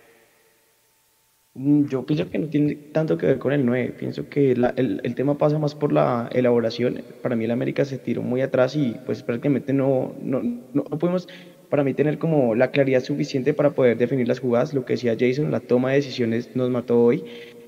Mm, 1.55 1.85
yo 1.85 2.03
pienso 2.03 2.29
que 2.29 2.39
no 2.39 2.47
tiene 2.47 2.75
tanto 2.75 3.17
que 3.17 3.27
ver 3.27 3.39
con 3.39 3.53
el 3.53 3.63
9, 3.65 3.95
pienso 3.99 4.27
que 4.27 4.53
el, 4.53 5.01
el, 5.03 5.15
tema 5.15 5.37
pasa 5.37 5.59
más 5.59 5.75
por 5.75 5.93
la 5.93 6.29
elaboración. 6.31 7.03
Para 7.21 7.35
mí 7.35 7.45
el 7.45 7.51
América 7.51 7.85
se 7.85 7.99
tiró 7.99 8.23
muy 8.23 8.41
atrás 8.41 8.75
y 8.75 8.95
pues 9.05 9.21
prácticamente 9.21 9.71
no, 9.71 10.15
no, 10.19 10.41
no, 10.73 10.83
podemos 10.83 11.27
para 11.73 11.83
mí 11.83 11.95
tener 11.95 12.19
como 12.19 12.53
la 12.53 12.69
claridad 12.69 13.01
suficiente 13.01 13.51
para 13.51 13.71
poder 13.71 13.97
definir 13.97 14.27
las 14.27 14.39
jugadas. 14.39 14.75
Lo 14.75 14.85
que 14.85 14.93
decía 14.93 15.17
Jason, 15.19 15.49
la 15.49 15.59
toma 15.59 15.89
de 15.89 15.95
decisiones 15.95 16.55
nos 16.55 16.69
mató 16.69 17.03
hoy. 17.03 17.23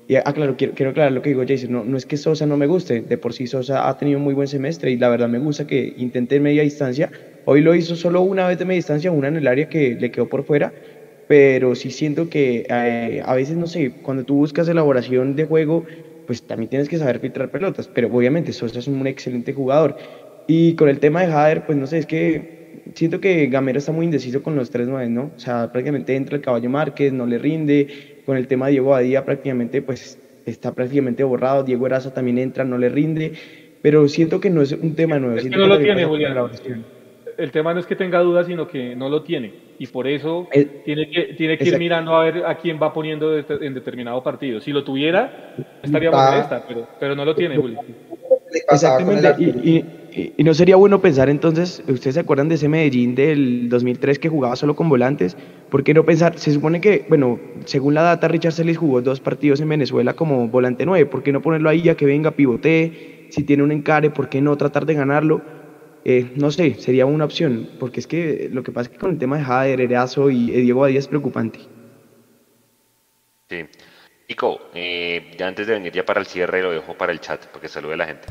Y 0.06 0.14
aclaro, 0.14 0.56
quiero, 0.56 0.74
quiero 0.74 0.92
aclarar 0.92 1.10
lo 1.10 1.22
que 1.22 1.30
digo 1.30 1.42
Jason, 1.44 1.72
no, 1.72 1.82
no 1.82 1.96
es 1.96 2.06
que 2.06 2.16
Sosa 2.16 2.46
no 2.46 2.56
me 2.56 2.68
guste, 2.68 3.00
de 3.00 3.18
por 3.18 3.32
sí 3.32 3.48
Sosa 3.48 3.88
ha 3.88 3.98
tenido 3.98 4.20
muy 4.20 4.32
buen 4.32 4.46
semestre 4.46 4.92
y 4.92 4.96
la 4.96 5.08
verdad 5.08 5.28
me 5.28 5.40
gusta 5.40 5.66
que 5.66 5.92
intente 5.96 6.36
en 6.36 6.44
media 6.44 6.62
distancia 6.62 7.10
Hoy 7.46 7.62
lo 7.62 7.74
hizo 7.74 7.96
solo 7.96 8.20
una 8.20 8.46
vez 8.46 8.60
de 8.60 8.64
media 8.64 8.78
distancia, 8.78 9.10
una 9.10 9.26
en 9.26 9.38
el 9.38 9.48
área 9.48 9.68
que 9.68 9.96
le 10.00 10.12
quedó 10.12 10.28
por 10.28 10.44
fuera, 10.44 10.72
pero 11.26 11.74
sí 11.74 11.90
siento 11.90 12.28
que 12.28 12.64
eh, 12.70 13.22
a 13.26 13.34
veces, 13.34 13.56
no 13.56 13.66
sé, 13.66 13.90
cuando 14.02 14.22
tú 14.22 14.36
buscas 14.36 14.68
elaboración 14.68 15.34
de 15.34 15.46
juego, 15.46 15.84
pues 16.28 16.44
también 16.44 16.70
tienes 16.70 16.88
que 16.88 16.98
saber 16.98 17.18
filtrar 17.18 17.50
pelotas, 17.50 17.88
pero 17.92 18.06
obviamente 18.14 18.52
Sosa 18.52 18.78
es 18.78 18.86
un 18.86 19.04
excelente 19.08 19.52
jugador. 19.52 19.96
Y 20.46 20.76
con 20.76 20.88
el 20.88 21.00
tema 21.00 21.22
de 21.22 21.32
Jader, 21.32 21.66
pues 21.66 21.76
no 21.76 21.88
sé, 21.88 21.98
es 21.98 22.06
que 22.06 22.55
siento 22.94 23.20
que 23.20 23.46
Gamero 23.46 23.78
está 23.78 23.92
muy 23.92 24.04
indeciso 24.04 24.42
con 24.42 24.56
los 24.56 24.70
tres 24.70 24.88
nueve, 24.88 25.08
¿no? 25.08 25.30
O 25.36 25.38
sea, 25.38 25.70
prácticamente 25.72 26.14
entra 26.14 26.36
el 26.36 26.42
caballo 26.42 26.70
Márquez, 26.70 27.12
no 27.12 27.26
le 27.26 27.38
rinde, 27.38 28.22
con 28.24 28.36
el 28.36 28.46
tema 28.46 28.66
de 28.66 28.72
Diego 28.72 28.90
Badía 28.90 29.24
prácticamente 29.24 29.82
pues 29.82 30.18
está 30.44 30.72
prácticamente 30.74 31.24
borrado, 31.24 31.64
Diego 31.64 31.86
Eraza 31.86 32.14
también 32.14 32.38
entra, 32.38 32.64
no 32.64 32.78
le 32.78 32.88
rinde, 32.88 33.32
pero 33.82 34.08
siento 34.08 34.40
que 34.40 34.50
no 34.50 34.62
es 34.62 34.72
un 34.72 34.94
tema 34.94 35.18
nuevo. 35.18 35.36
Es 35.36 35.44
que 35.44 35.50
no 35.50 35.66
lo 35.66 35.78
tiene, 35.78 36.04
Julián 36.04 36.34
el 37.38 37.50
tema 37.50 37.74
no 37.74 37.80
es 37.80 37.86
que 37.86 37.96
tenga 37.96 38.20
dudas, 38.20 38.46
sino 38.46 38.66
que 38.66 38.96
no 38.96 39.08
lo 39.08 39.22
tiene. 39.22 39.52
Y 39.78 39.86
por 39.86 40.06
eso 40.06 40.48
tiene 40.84 41.10
que, 41.10 41.34
tiene 41.34 41.58
que 41.58 41.68
ir 41.68 41.78
mirando 41.78 42.14
a 42.14 42.24
ver 42.24 42.46
a 42.46 42.56
quién 42.56 42.80
va 42.80 42.92
poniendo 42.92 43.36
en 43.38 43.74
determinado 43.74 44.22
partido. 44.22 44.60
Si 44.60 44.72
lo 44.72 44.84
tuviera, 44.84 45.54
estaríamos 45.82 46.32
en 46.32 46.40
esta, 46.40 46.66
pero, 46.66 46.88
pero 46.98 47.14
no 47.14 47.24
lo 47.24 47.34
tiene, 47.34 47.56
Julio. 47.56 47.80
Exactamente. 48.70 49.34
Y, 49.38 49.76
y, 49.76 49.84
no 50.38 50.54
sería 50.54 50.76
bueno 50.76 51.00
pensar 51.00 51.28
entonces, 51.28 51.82
¿ustedes 51.88 52.14
se 52.14 52.20
acuerdan 52.20 52.48
de 52.48 52.54
ese 52.54 52.68
Medellín 52.68 53.14
del 53.14 53.68
2003 53.68 54.18
que 54.18 54.28
jugaba 54.28 54.56
solo 54.56 54.74
con 54.74 54.88
volantes? 54.88 55.36
¿Por 55.68 55.84
qué 55.84 55.92
no 55.92 56.04
pensar? 56.04 56.38
Se 56.38 56.52
supone 56.52 56.80
que, 56.80 57.04
bueno, 57.08 57.38
según 57.64 57.94
la 57.94 58.02
data, 58.02 58.28
Richard 58.28 58.52
Celis 58.52 58.78
jugó 58.78 59.02
dos 59.02 59.20
partidos 59.20 59.60
en 59.60 59.68
Venezuela 59.68 60.14
como 60.14 60.48
volante 60.48 60.86
9. 60.86 61.06
¿Por 61.06 61.22
qué 61.22 61.32
no 61.32 61.42
ponerlo 61.42 61.68
ahí 61.68 61.82
ya 61.82 61.96
que 61.96 62.06
venga, 62.06 62.30
pivotee? 62.30 63.26
Si 63.30 63.42
tiene 63.42 63.62
un 63.62 63.72
encare, 63.72 64.10
¿por 64.10 64.28
qué 64.28 64.40
no 64.40 64.56
tratar 64.56 64.86
de 64.86 64.94
ganarlo? 64.94 65.42
Eh, 66.04 66.32
no 66.36 66.50
sé, 66.50 66.76
sería 66.76 67.04
una 67.04 67.24
opción, 67.24 67.68
porque 67.80 68.00
es 68.00 68.06
que 68.06 68.48
lo 68.52 68.62
que 68.62 68.72
pasa 68.72 68.88
es 68.88 68.94
que 68.94 69.00
con 69.00 69.10
el 69.10 69.18
tema 69.18 69.38
de 69.38 69.44
Jader, 69.44 69.80
Erazo 69.80 70.30
y 70.30 70.50
Diego 70.50 70.80
Badía 70.80 71.00
es 71.00 71.08
preocupante. 71.08 71.58
Sí. 73.50 73.64
Nico, 74.28 74.60
eh, 74.74 75.32
ya 75.36 75.48
antes 75.48 75.66
de 75.66 75.74
venir 75.74 75.92
ya 75.92 76.04
para 76.04 76.20
el 76.20 76.26
cierre 76.26 76.62
lo 76.62 76.70
dejo 76.70 76.94
para 76.94 77.12
el 77.12 77.20
chat, 77.20 77.46
porque 77.46 77.68
salude 77.68 77.96
la 77.96 78.06
gente. 78.06 78.28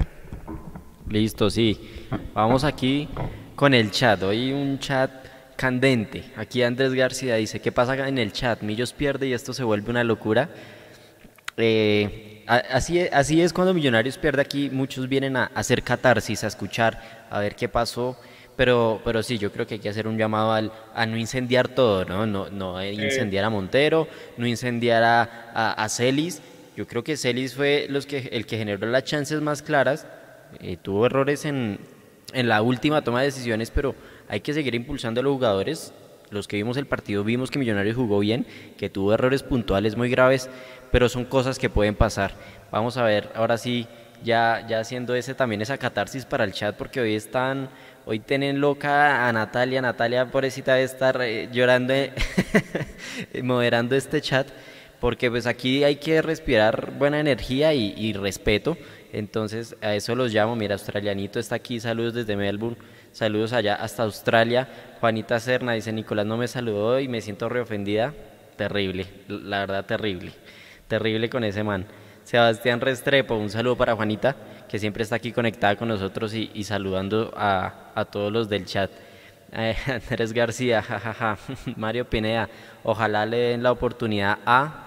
Listo, 1.10 1.50
sí. 1.50 1.80
Vamos 2.34 2.64
aquí 2.64 3.08
con 3.56 3.74
el 3.74 3.92
chat. 3.92 4.24
Hoy 4.24 4.52
un 4.52 4.80
chat 4.80 5.12
candente. 5.56 6.24
Aquí 6.36 6.64
Andrés 6.64 6.94
García 6.94 7.36
dice, 7.36 7.60
¿qué 7.60 7.72
pasa 7.72 8.08
en 8.08 8.18
el 8.18 8.32
chat? 8.32 8.62
Millos 8.62 8.92
pierde 8.92 9.28
y 9.28 9.34
esto 9.34 9.54
se 9.54 9.64
vuelve 9.64 9.92
una 9.92 10.04
locura. 10.04 10.50
Eh, 11.58 12.44
así, 12.48 13.00
así 13.00 13.42
es 13.42 13.54
cuando 13.54 13.74
Millonarios 13.74 14.18
pierde 14.18 14.42
aquí, 14.42 14.70
muchos 14.72 15.08
vienen 15.08 15.38
a, 15.38 15.46
hacer 15.54 15.84
catarsis, 15.84 16.44
a 16.44 16.48
escuchar, 16.48 17.28
a 17.30 17.40
ver 17.40 17.56
qué 17.56 17.70
pasó. 17.70 18.18
Pero, 18.56 19.02
pero 19.04 19.22
sí, 19.22 19.38
yo 19.38 19.52
creo 19.52 19.68
que 19.68 19.76
hay 19.76 19.80
que 19.82 19.90
hacer 19.90 20.08
un 20.08 20.18
llamado 20.18 20.54
al, 20.54 20.72
a 20.94 21.06
no 21.06 21.18
incendiar 21.18 21.68
todo, 21.68 22.06
¿no? 22.06 22.26
No, 22.26 22.50
no 22.50 22.84
incendiar 22.84 23.44
a 23.44 23.50
Montero, 23.50 24.08
no 24.38 24.48
incendiar 24.48 25.04
a, 25.04 25.74
a, 25.74 25.90
Celis. 25.90 26.42
Yo 26.78 26.88
creo 26.88 27.04
que 27.04 27.18
Celis 27.18 27.54
fue 27.54 27.86
los 27.90 28.06
que, 28.06 28.30
el 28.32 28.46
que 28.46 28.58
generó 28.58 28.88
las 28.88 29.04
chances 29.04 29.42
más 29.42 29.62
claras. 29.62 30.08
Eh, 30.60 30.78
tuvo 30.82 31.06
errores 31.06 31.46
en, 31.46 31.80
en 32.34 32.50
la 32.50 32.62
última 32.62 33.04
toma 33.04 33.20
de 33.20 33.28
decisiones, 33.28 33.72
pero 33.72 33.96
hay 34.28 34.42
que 34.42 34.54
seguir 34.54 34.76
impulsando 34.76 35.22
a 35.22 35.24
los 35.24 35.34
jugadores. 35.34 35.94
Los 36.32 36.48
que 36.48 36.58
vimos 36.58 36.78
el 36.78 36.88
partido 36.88 37.24
vimos 37.24 37.52
que 37.52 37.60
Millonarios 37.60 37.96
jugó 37.96 38.20
bien, 38.20 38.46
que 38.78 38.90
tuvo 38.90 39.14
errores 39.14 39.44
puntuales 39.44 39.96
muy 39.96 40.10
graves, 40.10 40.50
pero 40.92 41.08
son 41.08 41.26
cosas 41.26 41.60
que 41.60 41.70
pueden 41.70 41.96
pasar. 41.96 42.34
Vamos 42.72 42.98
a 42.98 43.04
ver, 43.04 43.30
ahora 43.36 43.58
sí, 43.58 43.88
ya, 44.24 44.66
ya 44.68 44.80
haciendo 44.80 45.16
ese 45.16 45.36
también 45.36 45.62
esa 45.62 45.78
catarsis 45.78 46.26
para 46.26 46.44
el 46.44 46.52
chat, 46.52 46.76
porque 46.76 47.00
hoy 47.00 47.16
están, 47.16 47.70
hoy 48.06 48.20
tienen 48.20 48.60
loca 48.60 49.28
a 49.28 49.32
Natalia, 49.34 49.82
Natalia 49.82 50.32
pobrecita 50.32 50.76
de 50.76 50.84
estar 50.84 51.22
eh, 51.22 51.48
llorando, 51.52 51.94
eh, 51.94 52.12
moderando 53.44 53.96
este 53.96 54.20
chat, 54.20 54.48
porque 55.00 55.30
pues 55.30 55.46
aquí 55.46 55.84
hay 55.84 55.98
que 55.98 56.22
respirar 56.24 56.94
buena 56.98 57.20
energía 57.20 57.74
y 57.74 58.14
respeto, 58.14 58.78
entonces 59.18 59.78
a 59.82 59.96
eso 59.96 60.14
los 60.14 60.34
llamo, 60.34 60.58
mira, 60.58 60.74
Australianito 60.74 61.40
está 61.40 61.56
aquí, 61.56 61.80
saludos 61.80 62.16
desde 62.16 62.36
Melbourne. 62.36 62.76
Saludos 63.14 63.54
allá 63.54 63.76
hasta 63.76 64.04
Australia. 64.04 64.68
Juanita 65.00 65.40
Serna 65.40 65.72
dice, 65.72 65.94
Nicolás 65.94 66.26
no 66.26 66.36
me 66.36 66.50
saludó 66.50 67.00
y 67.00 67.08
me 67.08 67.22
siento 67.22 67.48
reofendida. 67.48 68.14
Terrible, 68.58 69.08
la 69.30 69.60
verdad 69.60 69.86
terrible. 69.86 70.34
Terrible 70.90 71.30
con 71.30 71.46
ese 71.46 71.64
man. 71.64 71.86
Sebastián 72.26 72.82
Restrepo, 72.82 73.36
un 73.36 73.50
saludo 73.50 73.78
para 73.78 73.96
Juanita, 73.96 74.36
que 74.68 74.80
siempre 74.80 75.04
está 75.04 75.16
aquí 75.16 75.32
conectada 75.32 75.78
con 75.78 75.88
nosotros 75.88 76.34
y, 76.34 76.62
saludando 76.66 77.34
a, 77.38 78.06
todos 78.12 78.34
los 78.34 78.50
del 78.50 78.66
chat. 78.66 78.92
Eh, 79.54 79.78
Andrés 79.88 80.34
García, 80.34 80.82
jajaja. 80.82 81.38
Mario 81.78 82.10
Pineda, 82.10 82.50
ojalá 82.84 83.26
le 83.26 83.38
den 83.38 83.64
la 83.64 83.72
oportunidad 83.72 84.40
a... 84.46 84.82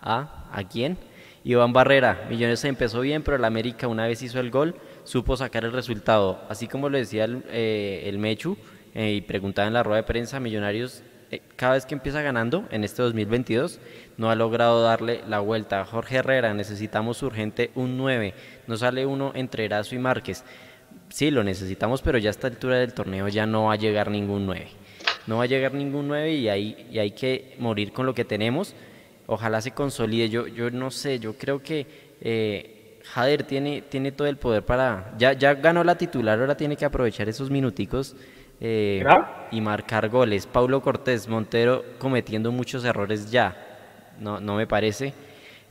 ¿A? 0.00 0.48
¿A 0.52 0.62
quién? 0.62 0.96
Iván 1.44 1.74
Barrera, 1.74 2.26
Millones 2.30 2.64
empezó 2.64 3.02
bien, 3.02 3.22
pero 3.22 3.36
el 3.36 3.44
América 3.44 3.86
una 3.86 4.06
vez 4.06 4.22
hizo 4.22 4.40
el 4.40 4.50
gol, 4.50 4.76
supo 5.04 5.36
sacar 5.36 5.64
el 5.64 5.72
resultado. 5.72 6.40
Así 6.48 6.68
como 6.68 6.88
lo 6.88 6.96
decía 6.96 7.24
el, 7.24 7.44
eh, 7.50 8.14
Mechu 8.18 8.56
eh, 8.94 9.12
y 9.12 9.20
preguntaba 9.20 9.68
en 9.68 9.74
la 9.74 9.82
rueda 9.82 9.98
de 9.98 10.04
prensa, 10.04 10.40
Millonarios 10.40 11.02
eh, 11.30 11.42
cada 11.56 11.74
vez 11.74 11.84
que 11.84 11.94
empieza 11.94 12.22
ganando 12.22 12.64
en 12.70 12.82
este 12.82 13.02
2022 13.02 13.80
no 14.16 14.30
ha 14.30 14.34
logrado 14.34 14.82
darle 14.82 15.20
la 15.28 15.40
vuelta. 15.40 15.84
Jorge 15.84 16.16
Herrera, 16.16 16.54
necesitamos 16.54 17.22
urgente 17.22 17.70
un 17.74 17.98
9, 17.98 18.32
no 18.66 18.76
sale 18.78 19.04
uno 19.04 19.32
entre 19.34 19.66
Erazo 19.66 19.94
y 19.94 19.98
Márquez. 19.98 20.44
Sí, 21.10 21.30
lo 21.30 21.44
necesitamos, 21.44 22.00
pero 22.00 22.16
ya 22.16 22.30
a 22.30 22.32
esta 22.32 22.46
altura 22.46 22.78
del 22.78 22.94
torneo 22.94 23.28
ya 23.28 23.46
no 23.46 23.64
va 23.64 23.74
a 23.74 23.76
llegar 23.76 24.10
ningún 24.10 24.46
9. 24.46 24.68
No 25.26 25.38
va 25.38 25.44
a 25.44 25.46
llegar 25.46 25.74
ningún 25.74 26.08
9 26.08 26.32
y 26.32 26.48
hay, 26.48 26.86
y 26.90 26.98
hay 26.98 27.10
que 27.10 27.54
morir 27.58 27.92
con 27.92 28.06
lo 28.06 28.14
que 28.14 28.24
tenemos. 28.24 28.74
Ojalá 29.26 29.60
se 29.60 29.72
consolide. 29.72 30.28
Yo, 30.28 30.46
yo 30.46 30.70
no 30.70 30.90
sé, 30.90 31.18
yo 31.18 31.34
creo 31.34 31.62
que 31.62 33.00
Jader 33.04 33.44
tiene, 33.44 33.82
tiene 33.82 34.12
todo 34.12 34.26
el 34.26 34.36
poder 34.36 34.64
para... 34.64 35.14
Ya, 35.18 35.34
ya 35.34 35.54
ganó 35.54 35.84
la 35.84 35.96
titular, 35.96 36.40
ahora 36.40 36.56
tiene 36.56 36.76
que 36.76 36.84
aprovechar 36.84 37.28
esos 37.28 37.50
minuticos 37.50 38.16
eh, 38.60 39.04
y 39.50 39.60
marcar 39.60 40.08
goles. 40.08 40.46
Paulo 40.46 40.80
Cortés, 40.80 41.28
Montero 41.28 41.84
cometiendo 41.98 42.50
muchos 42.50 42.84
errores 42.84 43.30
ya, 43.30 43.56
no, 44.18 44.40
no 44.40 44.56
me 44.56 44.66
parece. 44.66 45.12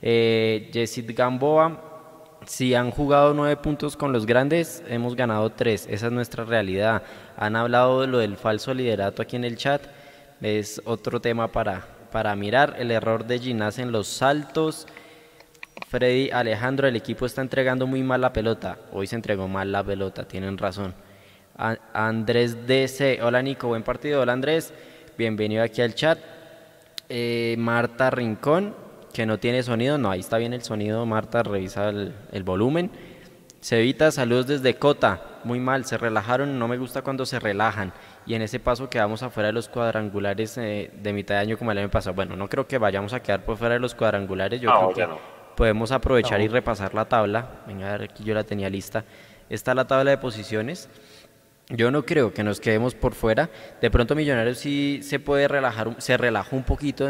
Eh, 0.01 0.69
Gamboa, 1.07 2.39
si 2.45 2.75
han 2.75 2.91
jugado 2.91 3.33
nueve 3.33 3.55
puntos 3.57 3.97
con 3.97 4.13
los 4.13 4.25
grandes, 4.25 4.83
hemos 4.87 5.15
ganado 5.15 5.49
tres, 5.49 5.87
esa 5.89 6.07
es 6.07 6.11
nuestra 6.11 6.43
realidad. 6.43 7.01
Han 7.35 7.55
hablado 7.55 8.01
de 8.01 8.07
lo 8.07 8.19
del 8.19 8.37
falso 8.37 8.73
liderato 8.73 9.21
aquí 9.21 9.37
en 9.37 9.45
el 9.45 9.57
chat, 9.57 9.81
es 10.41 10.81
otro 10.85 11.19
tema 11.19 11.47
para, 11.51 11.87
para 12.14 12.36
mirar. 12.36 12.76
El 12.78 12.91
error 12.91 13.26
de 13.26 13.39
Ginás 13.39 13.80
en 13.80 13.91
los 13.91 14.07
saltos. 14.07 14.88
Freddy 15.88 16.30
Alejandro, 16.30 16.88
el 16.88 16.95
equipo 16.95 17.26
está 17.26 17.41
entregando 17.41 17.88
muy 17.88 18.03
mal 18.03 18.22
la 18.22 18.32
pelota. 18.32 18.78
Hoy 18.91 19.07
se 19.07 19.16
entregó 19.16 19.47
mal 19.47 19.72
la 19.72 19.84
pelota, 19.84 20.28
tienen 20.28 20.59
razón. 20.59 20.93
Andrés 21.93 22.68
DC, 22.68 23.20
hola 23.24 23.41
Nico, 23.41 23.68
buen 23.68 23.82
partido. 23.82 24.22
Hola 24.22 24.34
Andrés, 24.34 24.74
bienvenido 25.18 25.64
aquí 25.64 25.82
al 25.82 25.95
chat. 25.95 26.20
Eh, 27.09 27.55
Marta 27.57 28.11
Rincón, 28.11 28.76
que 29.11 29.26
no 29.26 29.39
tiene 29.39 29.64
sonido. 29.64 29.97
No, 29.97 30.11
ahí 30.11 30.20
está 30.20 30.38
bien 30.38 30.53
el 30.53 30.61
sonido. 30.61 31.05
Marta, 31.07 31.41
revisa 31.41 31.89
el, 31.89 32.43
volumen. 32.43 32.91
Cevita, 33.59 34.11
saludos 34.11 34.45
desde 34.45 34.76
Cota. 34.76 35.39
Muy 35.43 35.59
mal, 35.59 35.86
se 35.86 35.97
relajaron. 35.97 36.59
No 36.59 36.68
me 36.68 36.78
gusta 36.78 37.01
cuando 37.01 37.26
se 37.26 37.39
relajan. 37.39 37.91
Y 38.26 38.36
en 38.36 38.41
ese 38.41 38.59
paso 38.59 38.89
quedamos 38.89 39.21
afuera 39.24 39.47
de 39.47 39.53
los 39.53 39.67
cuadrangulares 39.67 40.57
eh, 40.57 40.91
de 41.01 41.13
mitad 41.13 41.36
de 41.36 41.41
año 41.41 41.57
como 41.57 41.71
el 41.71 41.78
año 41.78 41.89
pasado. 41.89 42.15
Bueno, 42.15 42.36
no 42.36 42.47
creo 42.47 42.67
que 42.67 42.78
vayamos 42.78 43.13
a 43.13 43.21
quedar 43.21 43.43
por 43.43 43.57
fuera 43.57 43.74
de 43.74 43.80
los 43.80 43.95
cuadrangulares. 43.95 44.61
Yo 44.61 44.71
creo 44.71 44.93
que 44.93 45.15
podemos 45.55 45.91
aprovechar 45.91 46.41
y 46.41 46.47
repasar 46.47 46.93
la 46.93 47.05
tabla. 47.05 47.63
Venga, 47.67 47.89
a 47.89 47.97
ver, 47.97 48.09
aquí 48.11 48.24
yo 48.24 48.34
la 48.34 48.43
tenía 48.43 48.69
lista. 48.69 49.03
Está 49.49 49.76
la 49.76 49.86
tabla 49.86 50.11
de 50.11 50.17
posiciones. 50.17 50.89
Yo 51.69 51.91
no 51.91 52.05
creo 52.05 52.34
que 52.34 52.43
nos 52.43 52.59
quedemos 52.59 52.95
por 52.95 53.13
fuera. 53.13 53.49
De 53.82 53.89
pronto 53.89 54.15
Millonarios 54.15 54.57
sí 54.57 54.99
se 55.01 55.19
puede 55.19 55.47
relajar, 55.47 55.95
se 55.97 56.17
relajó 56.17 56.55
un 56.55 56.63
poquito, 56.63 57.05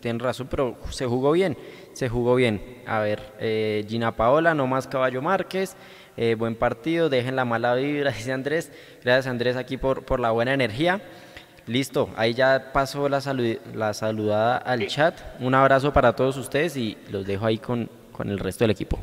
tienen 0.00 0.18
razón, 0.18 0.48
pero 0.50 0.76
se 0.90 1.06
jugó 1.06 1.32
bien, 1.32 1.56
se 1.92 2.08
jugó 2.08 2.34
bien. 2.34 2.82
A 2.86 2.98
ver, 2.98 3.22
eh, 3.38 3.84
Gina 3.88 4.14
Paola, 4.16 4.54
no 4.54 4.66
más 4.66 4.88
Caballo 4.88 5.22
Márquez, 5.22 5.76
eh, 6.16 6.34
buen 6.34 6.54
partido, 6.54 7.08
dejen 7.08 7.36
la 7.36 7.44
mala 7.44 7.74
vibra, 7.74 8.10
dice 8.16 8.32
Andrés. 8.32 8.72
Gracias 9.02 9.26
Andrés 9.26 9.56
aquí 9.56 9.76
por, 9.76 10.04
por 10.04 10.20
la 10.20 10.30
buena 10.30 10.54
energía. 10.54 11.00
Listo, 11.66 12.10
ahí 12.16 12.34
ya 12.34 12.72
pasó 12.72 13.08
la, 13.08 13.20
la 13.74 13.94
saludada 13.94 14.56
al 14.56 14.86
chat. 14.88 15.18
Un 15.40 15.54
abrazo 15.54 15.92
para 15.92 16.14
todos 16.14 16.36
ustedes 16.36 16.76
y 16.76 16.98
los 17.08 17.24
dejo 17.24 17.46
ahí 17.46 17.58
con, 17.58 17.88
con, 18.10 18.28
el 18.30 18.38
resto 18.40 18.64
del 18.64 18.72
equipo. 18.72 18.98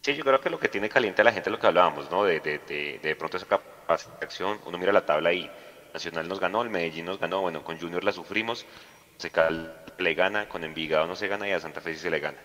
Sí, 0.00 0.14
yo 0.14 0.24
creo 0.24 0.40
que 0.40 0.48
lo 0.48 0.58
que 0.58 0.68
tiene 0.68 0.88
caliente 0.88 1.20
a 1.20 1.24
la 1.24 1.32
gente 1.32 1.50
es 1.50 1.52
lo 1.52 1.58
que 1.58 1.66
hablábamos, 1.66 2.10
¿no? 2.10 2.24
De, 2.24 2.40
de, 2.40 2.58
de, 2.66 3.00
de 3.02 3.16
pronto 3.16 3.36
esa 3.36 3.44
capacidad 3.44 4.18
de 4.18 4.24
acción. 4.24 4.58
Uno 4.64 4.78
mira 4.78 4.92
la 4.92 5.04
tabla 5.04 5.30
y 5.34 5.50
Nacional 5.92 6.28
nos 6.28 6.40
ganó, 6.40 6.62
el 6.62 6.70
Medellín 6.70 7.04
nos 7.04 7.18
ganó, 7.18 7.40
bueno, 7.40 7.64
con 7.64 7.78
Junior 7.78 8.04
la 8.04 8.12
sufrimos, 8.12 8.64
Secal 9.18 9.74
le 9.98 10.14
gana, 10.14 10.48
con 10.48 10.64
Envigado 10.64 11.06
no 11.06 11.16
se 11.16 11.28
gana 11.28 11.48
y 11.48 11.52
a 11.52 11.60
Santa 11.60 11.80
Fe 11.80 11.94
sí 11.94 12.00
se 12.00 12.10
le 12.10 12.20
gana. 12.20 12.38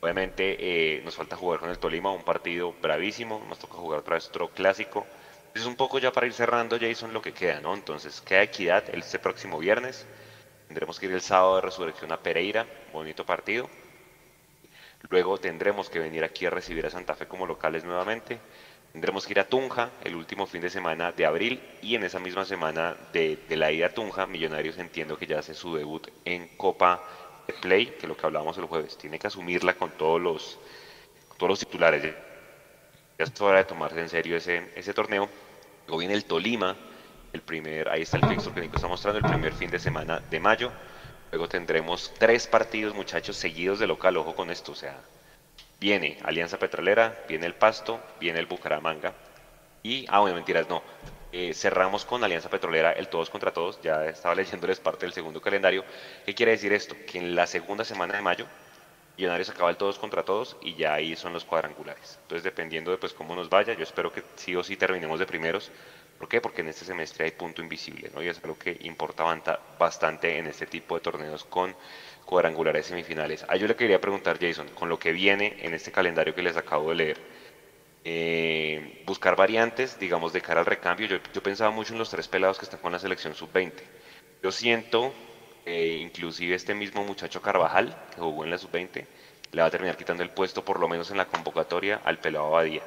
Obviamente 0.00 0.56
eh, 0.58 1.02
nos 1.04 1.16
falta 1.16 1.36
jugar 1.36 1.60
con 1.60 1.70
el 1.70 1.78
Tolima, 1.78 2.12
un 2.12 2.22
partido 2.22 2.74
bravísimo, 2.80 3.44
nos 3.48 3.58
toca 3.58 3.74
jugar 3.74 4.00
otra 4.00 4.14
vez 4.14 4.28
otro 4.28 4.48
clásico 4.48 5.06
es 5.54 5.66
un 5.66 5.76
poco 5.76 5.98
ya 5.98 6.12
para 6.12 6.26
ir 6.26 6.32
cerrando, 6.32 6.78
Jason, 6.80 7.12
lo 7.12 7.22
que 7.22 7.32
queda, 7.32 7.60
¿no? 7.60 7.74
Entonces, 7.74 8.20
queda 8.20 8.42
Equidad 8.42 8.84
este 8.94 9.18
próximo 9.18 9.58
viernes. 9.58 10.06
Tendremos 10.66 10.98
que 11.00 11.06
ir 11.06 11.12
el 11.12 11.20
sábado 11.20 11.56
de 11.56 11.62
resurrección 11.62 12.12
a 12.12 12.18
Pereira, 12.18 12.66
bonito 12.92 13.24
partido. 13.24 13.68
Luego 15.10 15.38
tendremos 15.38 15.88
que 15.90 15.98
venir 15.98 16.24
aquí 16.24 16.46
a 16.46 16.50
recibir 16.50 16.84
a 16.86 16.90
Santa 16.90 17.14
Fe 17.14 17.26
como 17.26 17.46
locales 17.46 17.84
nuevamente. 17.84 18.38
Tendremos 18.92 19.26
que 19.26 19.32
ir 19.32 19.40
a 19.40 19.48
Tunja 19.48 19.90
el 20.04 20.14
último 20.14 20.46
fin 20.46 20.60
de 20.60 20.70
semana 20.70 21.12
de 21.12 21.26
abril 21.26 21.60
y 21.82 21.94
en 21.94 22.04
esa 22.04 22.18
misma 22.18 22.44
semana 22.44 22.96
de, 23.12 23.38
la 23.50 23.70
ida 23.70 23.86
a 23.86 23.94
Tunja, 23.94 24.26
Millonarios 24.26 24.78
entiendo 24.78 25.18
que 25.18 25.26
ya 25.26 25.38
hace 25.38 25.54
su 25.54 25.74
debut 25.76 26.08
en 26.24 26.48
Copa 26.56 27.02
Play, 27.54 27.86
que 27.98 28.06
lo 28.06 28.16
que 28.16 28.26
hablábamos 28.26 28.56
el 28.58 28.64
jueves. 28.64 28.96
Tiene 28.96 29.18
que 29.18 29.26
asumirla 29.26 29.74
con 29.74 29.90
todos 29.92 30.20
los, 30.20 30.58
todos 31.36 31.50
los 31.50 31.58
titulares. 31.58 32.02
Ya 33.18 33.24
es 33.24 33.40
hora 33.40 33.58
de 33.58 33.64
tomarse 33.64 34.00
en 34.00 34.08
serio 34.08 34.36
ese, 34.36 34.72
ese 34.76 34.94
torneo 34.94 35.28
Luego 35.88 36.00
viene 36.00 36.14
el 36.14 36.26
Tolima, 36.26 36.76
el 37.32 37.40
primer, 37.40 37.88
ahí 37.88 38.02
está 38.02 38.18
el 38.18 38.26
fixture 38.26 38.54
que 38.54 38.60
Nico 38.60 38.76
está 38.76 38.88
mostrando, 38.88 39.20
el 39.20 39.24
primer 39.24 39.54
fin 39.54 39.70
de 39.70 39.78
semana 39.78 40.20
de 40.30 40.38
mayo. 40.38 40.70
Luego 41.32 41.48
tendremos 41.48 42.12
tres 42.18 42.46
partidos, 42.46 42.94
muchachos, 42.94 43.36
seguidos 43.36 43.78
de 43.78 43.86
local, 43.86 44.18
ojo 44.18 44.34
con 44.34 44.50
esto, 44.50 44.72
o 44.72 44.74
sea, 44.74 45.00
viene 45.80 46.18
Alianza 46.24 46.58
Petrolera, 46.58 47.24
viene 47.26 47.46
el 47.46 47.54
Pasto, 47.54 48.00
viene 48.20 48.38
el 48.38 48.44
Bucaramanga 48.44 49.14
y, 49.82 50.04
ah, 50.10 50.20
bueno, 50.20 50.36
mentiras, 50.36 50.68
no, 50.68 50.82
eh, 51.40 51.54
cerramos 51.54 52.04
con 52.04 52.24
Alianza 52.24 52.50
Petrolera 52.50 52.90
el 52.90 53.06
todos 53.06 53.30
contra 53.30 53.52
todos, 53.52 53.80
ya 53.80 54.06
estaba 54.06 54.34
leyéndoles 54.42 54.80
parte 54.80 55.06
del 55.06 55.12
segundo 55.12 55.40
calendario. 55.40 55.84
¿Qué 56.26 56.34
quiere 56.34 56.52
decir 56.52 56.72
esto? 56.72 56.96
Que 57.06 57.18
en 57.18 57.36
la 57.36 57.46
segunda 57.46 57.84
semana 57.84 58.14
de 58.14 58.22
mayo, 58.22 58.46
Millonarios 59.16 59.48
acaba 59.48 59.70
el 59.70 59.76
todos 59.76 59.98
contra 59.98 60.24
todos 60.24 60.56
y 60.62 60.74
ya 60.74 60.94
ahí 60.94 61.16
son 61.16 61.32
los 61.32 61.44
cuadrangulares. 61.44 62.18
Entonces, 62.22 62.44
dependiendo 62.44 62.90
de 62.90 62.98
pues, 62.98 63.12
cómo 63.12 63.34
nos 63.36 63.48
vaya, 63.48 63.74
yo 63.74 63.82
espero 63.82 64.12
que 64.12 64.22
sí 64.36 64.54
o 64.56 64.64
sí 64.64 64.76
terminemos 64.76 65.18
de 65.18 65.26
primeros. 65.26 65.70
¿Por 66.18 66.28
qué? 66.28 66.40
Porque 66.40 66.62
en 66.62 66.68
este 66.68 66.84
semestre 66.84 67.24
hay 67.24 67.30
punto 67.32 67.62
invisible, 67.62 68.10
¿no? 68.14 68.22
Y 68.22 68.28
es 68.28 68.40
algo 68.42 68.58
que 68.58 68.76
importa 68.80 69.24
bastante 69.78 70.38
en 70.38 70.46
este 70.48 70.66
tipo 70.66 70.94
de 70.94 71.00
torneos 71.00 71.44
con 71.44 71.74
cuadrangulares 72.24 72.86
semifinales. 72.86 73.44
A 73.48 73.56
yo 73.56 73.66
le 73.66 73.74
quería 73.76 74.00
preguntar, 74.00 74.38
Jason, 74.40 74.68
con 74.70 74.88
lo 74.88 74.98
que 74.98 75.12
viene 75.12 75.56
en 75.60 75.74
este 75.74 75.92
calendario 75.92 76.34
que 76.34 76.42
les 76.42 76.56
acabo 76.56 76.90
de 76.90 76.96
leer, 76.96 77.18
eh, 78.04 79.02
buscar 79.06 79.36
variantes, 79.36 79.98
digamos, 79.98 80.32
de 80.32 80.40
cara 80.40 80.60
al 80.60 80.66
recambio. 80.66 81.06
Yo, 81.06 81.18
yo, 81.32 81.42
pensaba 81.42 81.70
mucho 81.70 81.92
en 81.92 81.98
los 81.98 82.10
tres 82.10 82.28
pelados 82.28 82.58
que 82.58 82.64
están 82.64 82.80
con 82.80 82.92
la 82.92 82.98
selección 82.98 83.34
sub-20. 83.34 83.72
Yo 84.42 84.52
siento, 84.52 85.12
inclusive 85.66 86.54
este 86.54 86.74
mismo 86.74 87.04
muchacho 87.04 87.42
Carvajal, 87.42 87.96
que 88.14 88.20
jugó 88.20 88.44
en 88.44 88.50
la 88.50 88.58
sub-20, 88.58 89.04
le 89.52 89.62
va 89.62 89.68
a 89.68 89.70
terminar 89.70 89.96
quitando 89.96 90.22
el 90.22 90.30
puesto, 90.30 90.64
por 90.64 90.80
lo 90.80 90.88
menos 90.88 91.10
en 91.10 91.16
la 91.16 91.26
convocatoria, 91.26 92.00
al 92.04 92.18
pelado 92.18 92.46
Abadía. 92.46 92.82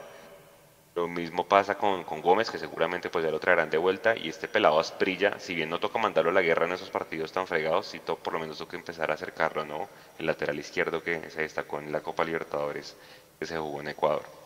Lo 0.94 1.08
mismo 1.08 1.48
pasa 1.48 1.78
con, 1.78 2.04
con, 2.04 2.22
Gómez, 2.22 2.52
que 2.52 2.58
seguramente 2.58 3.10
pues 3.10 3.24
ya 3.24 3.32
lo 3.32 3.40
traerán 3.40 3.70
de 3.70 3.78
vuelta. 3.78 4.16
Y 4.18 4.28
este 4.28 4.50
pelado 4.50 4.78
Asprilla, 4.80 5.40
si 5.40 5.56
bien 5.56 5.70
no 5.70 5.80
toca 5.80 5.98
mandarlo 6.00 6.32
a 6.32 6.34
la 6.34 6.42
guerra 6.42 6.66
en 6.66 6.74
esos 6.74 6.90
partidos 6.90 7.32
tan 7.32 7.48
fregados, 7.48 7.88
sí 7.88 8.00
to, 8.00 8.18
por 8.18 8.34
lo 8.34 8.40
menos 8.40 8.58
toca 8.58 8.76
empezar 8.76 9.10
a 9.10 9.14
acercarlo, 9.14 9.64
¿no? 9.64 9.88
El 10.20 10.26
lateral 10.26 10.60
izquierdo 10.60 11.02
que 11.02 11.30
se 11.30 11.42
destacó 11.44 11.80
en 11.80 11.92
la 11.94 12.02
Copa 12.02 12.26
Libertadores 12.26 12.98
que 13.40 13.46
se 13.46 13.58
jugó 13.58 13.80
en 13.80 13.88
Ecuador. 13.88 14.41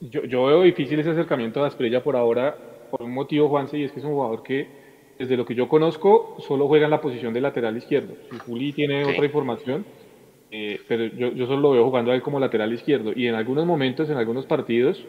Yo, 0.00 0.24
yo 0.24 0.46
veo 0.46 0.62
difícil 0.62 0.98
ese 1.00 1.10
acercamiento 1.10 1.60
de 1.60 1.66
Asprilla 1.66 2.02
por 2.02 2.16
ahora, 2.16 2.56
por 2.90 3.02
un 3.02 3.12
motivo, 3.12 3.48
Juanse, 3.48 3.78
y 3.78 3.84
es 3.84 3.92
que 3.92 3.98
es 3.98 4.04
un 4.04 4.12
jugador 4.12 4.42
que, 4.42 4.66
desde 5.18 5.36
lo 5.36 5.44
que 5.44 5.54
yo 5.54 5.68
conozco, 5.68 6.36
solo 6.46 6.68
juega 6.68 6.84
en 6.84 6.90
la 6.90 7.00
posición 7.00 7.34
de 7.34 7.40
lateral 7.40 7.76
izquierdo. 7.76 8.14
Si 8.30 8.38
Juli 8.38 8.72
tiene 8.72 9.04
otra 9.04 9.24
información, 9.24 9.84
eh, 10.50 10.80
pero 10.86 11.06
yo, 11.06 11.32
yo 11.32 11.46
solo 11.46 11.60
lo 11.60 11.70
veo 11.72 11.84
jugando 11.84 12.12
a 12.12 12.14
él 12.14 12.22
como 12.22 12.38
lateral 12.38 12.72
izquierdo. 12.72 13.12
Y 13.14 13.26
en 13.26 13.34
algunos 13.34 13.66
momentos, 13.66 14.08
en 14.08 14.16
algunos 14.16 14.46
partidos, 14.46 15.04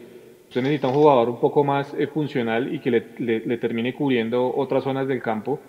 Usted 0.50 0.64
necesita 0.64 0.88
un 0.88 0.96
jugador 0.96 1.30
un 1.30 1.40
poco 1.40 1.64
más 1.64 1.94
eh, 1.94 2.08
funcional 2.08 2.74
y 2.74 2.80
que 2.80 2.90
le, 2.90 3.06
le, 3.20 3.58
termine 3.60 3.94
cubriendo 3.94 4.52
otras 4.56 4.84
zonas 4.84 5.08
del 5.08 5.22
campo. 5.22 5.60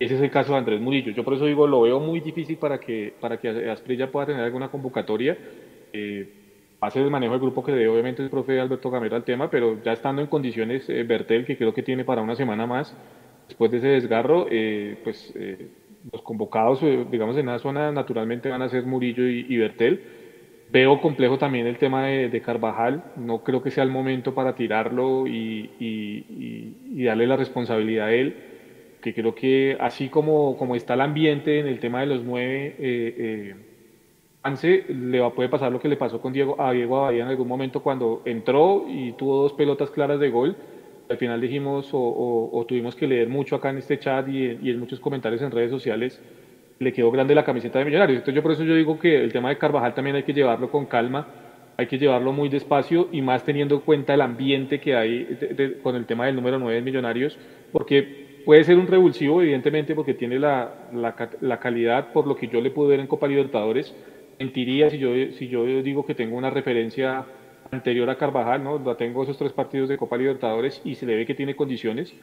Ese 0.00 0.16
es 0.16 0.20
el 0.20 0.30
caso 0.30 0.52
de 0.52 0.58
Andrés 0.58 0.80
Murillo. 0.80 1.12
Yo 1.12 1.22
por 1.22 1.34
eso 1.34 1.46
digo, 1.46 1.68
lo 1.68 1.82
veo 1.82 2.00
muy 2.00 2.18
difícil 2.18 2.56
para 2.56 2.80
que, 2.80 3.14
para 3.20 3.38
que 3.38 3.70
Asprilla 3.70 4.10
pueda 4.10 4.26
tener 4.26 4.42
alguna 4.42 4.68
convocatoria. 4.72 5.38
Eh, 5.92 6.28
hace 6.86 7.00
el 7.00 7.10
manejo 7.10 7.32
del 7.32 7.40
grupo 7.40 7.64
que 7.64 7.72
debe 7.72 7.88
obviamente 7.88 8.22
el 8.22 8.30
profe 8.30 8.60
Alberto 8.60 8.90
Gamero 8.90 9.16
al 9.16 9.24
tema, 9.24 9.50
pero 9.50 9.82
ya 9.82 9.92
estando 9.92 10.22
en 10.22 10.28
condiciones 10.28 10.88
eh, 10.88 11.02
Bertel, 11.04 11.44
que 11.44 11.56
creo 11.56 11.74
que 11.74 11.82
tiene 11.82 12.04
para 12.04 12.22
una 12.22 12.36
semana 12.36 12.66
más, 12.66 12.96
después 13.48 13.70
de 13.70 13.78
ese 13.78 13.88
desgarro, 13.88 14.46
eh, 14.50 14.98
pues 15.04 15.34
los 16.12 16.22
convocados, 16.22 16.80
digamos, 17.10 17.36
en 17.36 17.48
esa 17.48 17.58
zona 17.58 17.90
naturalmente 17.90 18.48
van 18.48 18.62
a 18.62 18.68
ser 18.68 18.84
Murillo 18.84 19.26
y, 19.26 19.46
y 19.48 19.56
Bertel. 19.56 20.02
Veo 20.74 21.00
complejo 21.00 21.38
también 21.38 21.68
el 21.68 21.78
tema 21.78 22.06
de, 22.06 22.40
Carvajal, 22.40 23.04
no 23.14 23.44
creo 23.44 23.62
que 23.62 23.70
sea 23.70 23.84
el 23.84 23.90
momento 23.90 24.34
para 24.34 24.56
tirarlo 24.56 25.24
y, 25.26 25.70
darle 27.04 27.28
la 27.28 27.36
responsabilidad 27.36 28.06
a 28.08 28.12
él, 28.12 28.34
que 29.00 29.14
creo 29.14 29.36
que 29.36 29.76
así 29.78 30.08
como, 30.08 30.56
como 30.56 30.74
está 30.74 30.94
el 30.94 31.02
ambiente 31.02 31.60
en 31.60 31.68
el 31.68 31.78
tema 31.78 32.00
de 32.00 32.06
los 32.06 32.24
nueve, 32.24 32.74
eh, 32.80 33.14
eh 33.18 33.54
le 34.88 35.20
va, 35.20 35.32
puede 35.32 35.48
pasar 35.48 35.72
lo 35.72 35.80
que 35.80 35.88
le 35.88 35.96
pasó 35.96 36.20
con 36.20 36.32
Diego, 36.32 36.60
a 36.60 36.72
Diego 36.72 36.98
Abadía 36.98 37.22
en 37.22 37.28
algún 37.28 37.48
momento 37.48 37.82
cuando 37.82 38.22
entró 38.24 38.84
y 38.88 39.12
tuvo 39.12 39.42
dos 39.42 39.52
pelotas 39.54 39.90
claras 39.90 40.20
de 40.20 40.30
gol. 40.30 40.56
Al 41.08 41.16
final 41.18 41.40
dijimos 41.40 41.90
o, 41.92 42.64
tuvimos 42.68 42.94
que 42.94 43.06
leer 43.06 43.28
mucho 43.28 43.56
acá 43.56 43.70
en 43.70 43.78
este 43.78 43.98
chat 43.98 44.28
y 44.28 44.70
en 44.70 44.78
muchos 44.78 45.00
comentarios 45.00 45.42
en 45.42 45.50
redes 45.50 45.70
sociales 45.70 46.20
le 46.78 46.92
quedó 46.92 47.10
grande 47.10 47.34
la 47.34 47.44
camiseta 47.44 47.78
de 47.78 47.84
Millonarios. 47.84 48.18
Entonces 48.18 48.34
yo 48.34 48.42
por 48.42 48.52
eso 48.52 48.64
yo 48.64 48.74
digo 48.74 48.98
que 48.98 49.22
el 49.22 49.32
tema 49.32 49.48
de 49.48 49.58
Carvajal 49.58 49.94
también 49.94 50.16
hay 50.16 50.22
que 50.22 50.32
llevarlo 50.32 50.70
con 50.70 50.86
calma, 50.86 51.26
hay 51.76 51.86
que 51.86 51.98
llevarlo 51.98 52.32
muy 52.32 52.48
despacio 52.48 53.08
y 53.12 53.22
más 53.22 53.44
teniendo 53.44 53.76
en 53.76 53.80
cuenta 53.82 54.14
el 54.14 54.20
ambiente 54.20 54.80
que 54.80 54.94
hay 54.94 55.78
con 55.82 55.96
el 55.96 56.06
tema 56.06 56.26
del 56.26 56.36
número 56.36 56.58
9 56.58 56.76
de 56.76 56.82
Millonarios, 56.82 57.38
porque 57.72 58.42
puede 58.44 58.64
ser 58.64 58.78
un 58.78 58.86
revulsivo 58.86 59.42
evidentemente 59.42 59.94
porque 59.94 60.14
tiene 60.14 60.38
la, 60.38 60.88
la, 60.92 61.58
calidad 61.58 62.12
por 62.12 62.26
lo 62.26 62.36
que 62.36 62.48
yo 62.48 62.60
le 62.60 62.70
pude 62.70 62.88
ver 62.88 63.00
en 63.00 63.06
Copa 63.06 63.26
Libertadores. 63.26 63.94
Mentiría 64.38 64.90
si 64.90 64.98
yo, 64.98 65.10
si 65.32 65.48
yo 65.48 65.64
digo 65.82 66.04
que 66.04 66.14
tengo 66.14 66.36
una 66.36 66.50
referencia 66.50 67.24
anterior 67.70 68.08
a 68.10 68.16
Carvajal, 68.16 68.62
¿no? 68.62 68.78
La 68.78 68.96
tengo 68.96 69.22
esos 69.22 69.38
tres 69.38 69.52
partidos 69.52 69.88
de 69.88 69.96
Copa 69.96 70.16
Libertadores 70.16 70.80
y 70.84 70.94
se 70.94 71.06
le 71.06 71.16
ve 71.16 71.26
que 71.26 71.34
tiene 71.34 71.56
condiciones 71.56 72.14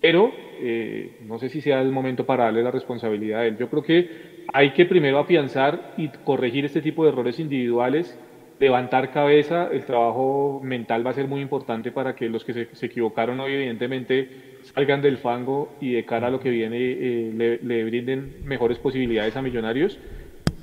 pero 0.00 0.30
eh, 0.60 1.18
no 1.22 1.38
sé 1.38 1.48
si 1.48 1.60
sea 1.60 1.80
el 1.80 1.90
momento 1.90 2.26
para 2.26 2.44
darle 2.44 2.62
la 2.62 2.70
responsabilidad 2.70 3.40
a 3.40 3.46
él. 3.46 3.56
Yo 3.58 3.68
creo 3.68 3.82
que 3.82 4.44
hay 4.52 4.72
que 4.72 4.86
primero 4.86 5.18
afianzar 5.18 5.94
y 5.96 6.08
corregir 6.24 6.64
este 6.64 6.82
tipo 6.82 7.04
de 7.04 7.10
errores 7.10 7.38
individuales, 7.40 8.18
levantar 8.58 9.10
cabeza, 9.10 9.68
el 9.72 9.84
trabajo 9.84 10.60
mental 10.62 11.06
va 11.06 11.10
a 11.10 11.14
ser 11.14 11.26
muy 11.28 11.40
importante 11.40 11.92
para 11.92 12.14
que 12.14 12.28
los 12.28 12.44
que 12.44 12.68
se, 12.72 12.86
equivocaron 12.86 13.40
hoy 13.40 13.54
evidentemente 13.54 14.28
salgan 14.74 15.02
del 15.02 15.18
fango 15.18 15.74
y 15.80 15.92
de 15.92 16.04
cara 16.04 16.28
a 16.28 16.30
lo 16.30 16.40
que 16.40 16.50
viene 16.50 16.78
eh, 16.78 17.58
le, 17.62 17.84
brinden 17.84 18.36
mejores 18.44 18.78
posibilidades 18.78 19.36
a 19.36 19.42
Millonarios. 19.42 19.98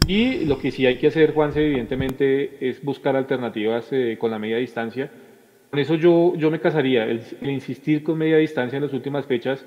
Y 0.08 0.46
lo 0.46 0.58
que 0.60 0.72
sí 0.72 0.86
hay 0.86 0.98
que 0.98 1.08
hacer, 1.08 1.34
Juanse, 1.34 1.66
evidentemente, 1.66 2.58
es 2.60 2.84
buscar 2.84 3.16
alternativas 3.16 3.88
eh, 3.92 4.18
con 4.20 4.32
la 4.32 4.40
media 4.40 4.58
distancia. 4.58 5.10
Con 5.70 5.80
eso 5.80 5.96
yo, 5.96 6.34
yo 6.36 6.52
me 6.52 6.60
casaría, 6.60 7.06
el, 7.06 7.22
insistir 7.42 8.04
con 8.04 8.18
media 8.18 8.38
distancia 8.38 8.78
en 8.78 8.84
las 8.84 8.94
últimas 8.94 9.26
fechas, 9.26 9.66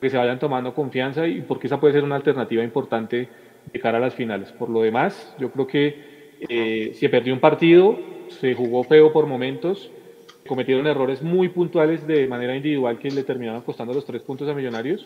que 0.00 0.10
se 0.10 0.16
vayan 0.16 0.38
tomando 0.38 0.74
confianza 0.74 1.26
y 1.26 1.40
porque 1.40 1.66
esa 1.66 1.80
puede 1.80 1.94
ser 1.94 2.04
una 2.04 2.16
alternativa 2.16 2.62
importante 2.62 3.28
de 3.72 3.80
cara 3.80 3.98
a 3.98 4.00
las 4.00 4.14
finales. 4.14 4.52
Por 4.52 4.70
lo 4.70 4.82
demás, 4.82 5.34
yo 5.40 5.50
creo 5.50 5.66
que 5.66 6.38
eh, 6.48 6.92
se 6.94 7.08
perdió 7.08 7.34
un 7.34 7.40
partido, 7.40 7.98
se 8.28 8.54
jugó 8.54 8.84
feo 8.84 9.12
por 9.12 9.26
momentos, 9.26 9.90
cometieron 10.46 10.86
errores 10.86 11.22
muy 11.22 11.48
puntuales 11.48 12.06
de 12.06 12.28
manera 12.28 12.54
individual 12.54 12.98
que 12.98 13.10
le 13.10 13.24
terminaron 13.24 13.62
costando 13.62 13.92
los 13.92 14.04
tres 14.04 14.22
puntos 14.22 14.48
a 14.48 14.54
Millonarios, 14.54 15.04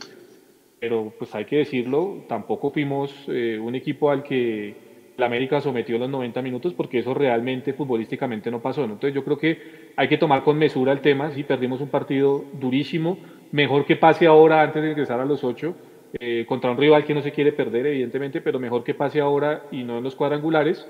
pero 0.82 1.12
pues 1.16 1.32
hay 1.36 1.44
que 1.44 1.58
decirlo, 1.58 2.24
tampoco 2.26 2.72
fuimos 2.72 3.14
eh, 3.28 3.56
un 3.56 3.76
equipo 3.76 4.10
al 4.10 4.24
que 4.24 4.74
la 5.16 5.26
América 5.26 5.60
sometió 5.60 5.96
los 5.96 6.10
90 6.10 6.42
minutos 6.42 6.74
porque 6.74 6.98
eso 6.98 7.14
realmente 7.14 7.72
futbolísticamente 7.72 8.50
no 8.50 8.60
pasó. 8.60 8.82
Entonces 8.82 9.14
yo 9.14 9.22
creo 9.22 9.38
que 9.38 9.92
hay 9.94 10.09
que 10.09 10.18
tomar 10.18 10.42
con 10.42 10.59
mesura 10.59 10.90
el 10.90 11.00
tema. 11.00 11.30
Si 11.30 11.44
perdimos 11.44 11.80
un 11.80 11.88
partido 11.88 12.44
durísimo, 12.54 13.16
mejor 13.52 13.84
que 13.86 13.94
pase 13.94 14.26
ahora 14.26 14.60
antes 14.60 14.82
de 14.82 14.90
ingresar 14.90 15.20
a 15.20 15.24
los 15.24 15.44
ocho, 15.44 15.76
eh, 16.18 16.44
contra 16.48 16.72
un 16.72 16.76
rival 16.76 17.04
que 17.04 17.14
no 17.14 17.22
se 17.22 17.30
quiere 17.30 17.52
perder, 17.52 17.86
evidentemente, 17.86 18.40
pero 18.40 18.59
mejor 18.59 18.82
que 18.82 18.94
pase 18.94 19.20
ahora 19.20 19.62
y 19.70 19.84
no 19.84 19.98
en 19.98 20.02
los 20.02 20.16
cuadrangulares. 20.16 20.84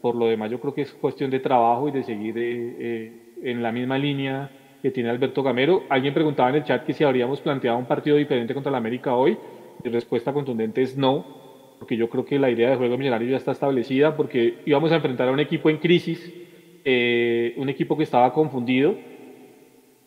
Por 0.00 0.14
lo 0.14 0.24
demás, 0.24 0.50
yo 0.50 0.58
creo 0.58 0.72
que 0.72 0.82
es 0.82 0.92
cuestión 0.94 1.30
de 1.30 1.40
trabajo 1.40 1.86
y 1.86 1.92
de 1.92 2.02
seguir 2.02 2.38
eh, 2.38 2.76
eh, 2.78 3.12
en 3.42 3.62
la 3.62 3.72
misma 3.72 3.98
línea 3.98 4.50
que 4.82 4.90
tiene 4.90 5.08
Alberto 5.08 5.42
Gamero. 5.42 5.84
Alguien 5.88 6.12
preguntaba 6.12 6.50
en 6.50 6.56
el 6.56 6.64
chat 6.64 6.84
que 6.84 6.92
si 6.92 7.04
habríamos 7.04 7.40
planteado 7.40 7.78
un 7.78 7.86
partido 7.86 8.16
diferente 8.16 8.52
contra 8.52 8.72
la 8.72 8.78
América 8.78 9.14
hoy. 9.14 9.38
Mi 9.82 9.90
respuesta 9.90 10.32
contundente 10.32 10.82
es 10.82 10.96
no 10.96 11.42
porque 11.82 11.96
yo 11.96 12.08
creo 12.08 12.24
que 12.24 12.38
la 12.38 12.48
idea 12.48 12.70
de 12.70 12.76
juego 12.76 12.96
millonario 12.96 13.28
ya 13.28 13.38
está 13.38 13.50
establecida, 13.50 14.16
porque 14.16 14.58
íbamos 14.66 14.92
a 14.92 14.94
enfrentar 14.94 15.28
a 15.28 15.32
un 15.32 15.40
equipo 15.40 15.68
en 15.68 15.78
crisis, 15.78 16.32
eh, 16.84 17.54
un 17.56 17.68
equipo 17.68 17.96
que 17.96 18.04
estaba 18.04 18.32
confundido, 18.32 18.94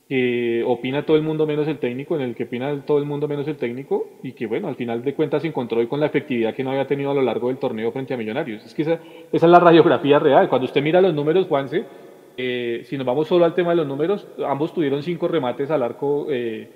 que 0.07 0.63
opina 0.65 1.05
todo 1.05 1.17
el 1.17 1.23
mundo 1.23 1.45
menos 1.45 1.67
el 1.67 1.77
técnico, 1.79 2.15
en 2.15 2.21
el 2.21 2.33
que 2.33 2.45
opina 2.45 2.85
todo 2.85 2.97
el 2.97 3.03
mundo 3.03 3.27
menos 3.27 3.45
el 3.49 3.57
técnico, 3.57 4.07
y 4.23 4.31
que 4.31 4.45
bueno, 4.47 4.69
al 4.69 4.77
final 4.77 5.03
de 5.03 5.15
cuentas 5.15 5.41
se 5.41 5.49
encontró 5.49 5.79
hoy 5.81 5.87
con 5.87 5.99
la 5.99 6.05
efectividad 6.05 6.55
que 6.55 6.63
no 6.63 6.71
había 6.71 6.87
tenido 6.87 7.11
a 7.11 7.13
lo 7.13 7.21
largo 7.21 7.49
del 7.49 7.57
torneo 7.57 7.91
frente 7.91 8.13
a 8.13 8.17
Millonarios. 8.17 8.65
Es 8.65 8.73
que 8.73 8.83
esa, 8.83 9.01
es 9.33 9.43
la 9.43 9.59
radiografía 9.59 10.17
real. 10.17 10.47
Cuando 10.47 10.67
usted 10.67 10.81
mira 10.81 11.01
los 11.01 11.13
números, 11.13 11.45
Juanse, 11.47 11.83
eh, 12.37 12.83
si 12.85 12.97
nos 12.97 13.05
vamos 13.05 13.27
solo 13.27 13.45
al 13.45 13.53
tema 13.53 13.71
de 13.71 13.77
los 13.77 13.87
números, 13.87 14.27
ambos 14.45 14.73
tuvieron 14.73 15.03
cinco 15.03 15.27
remates 15.27 15.71
al 15.71 15.83
arco 15.83 16.27
eh, 16.29 16.69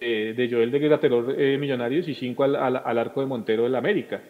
de 0.00 0.48
Joel 0.50 0.70
de 0.70 0.78
Grateror 0.78 1.36
Millonarios 1.58 2.06
y 2.08 2.14
cinco 2.14 2.44
al, 2.44 2.56
al 2.56 2.98
arco 2.98 3.20
de 3.20 3.26
Montero 3.26 3.64
del 3.64 3.74
América. 3.74 4.20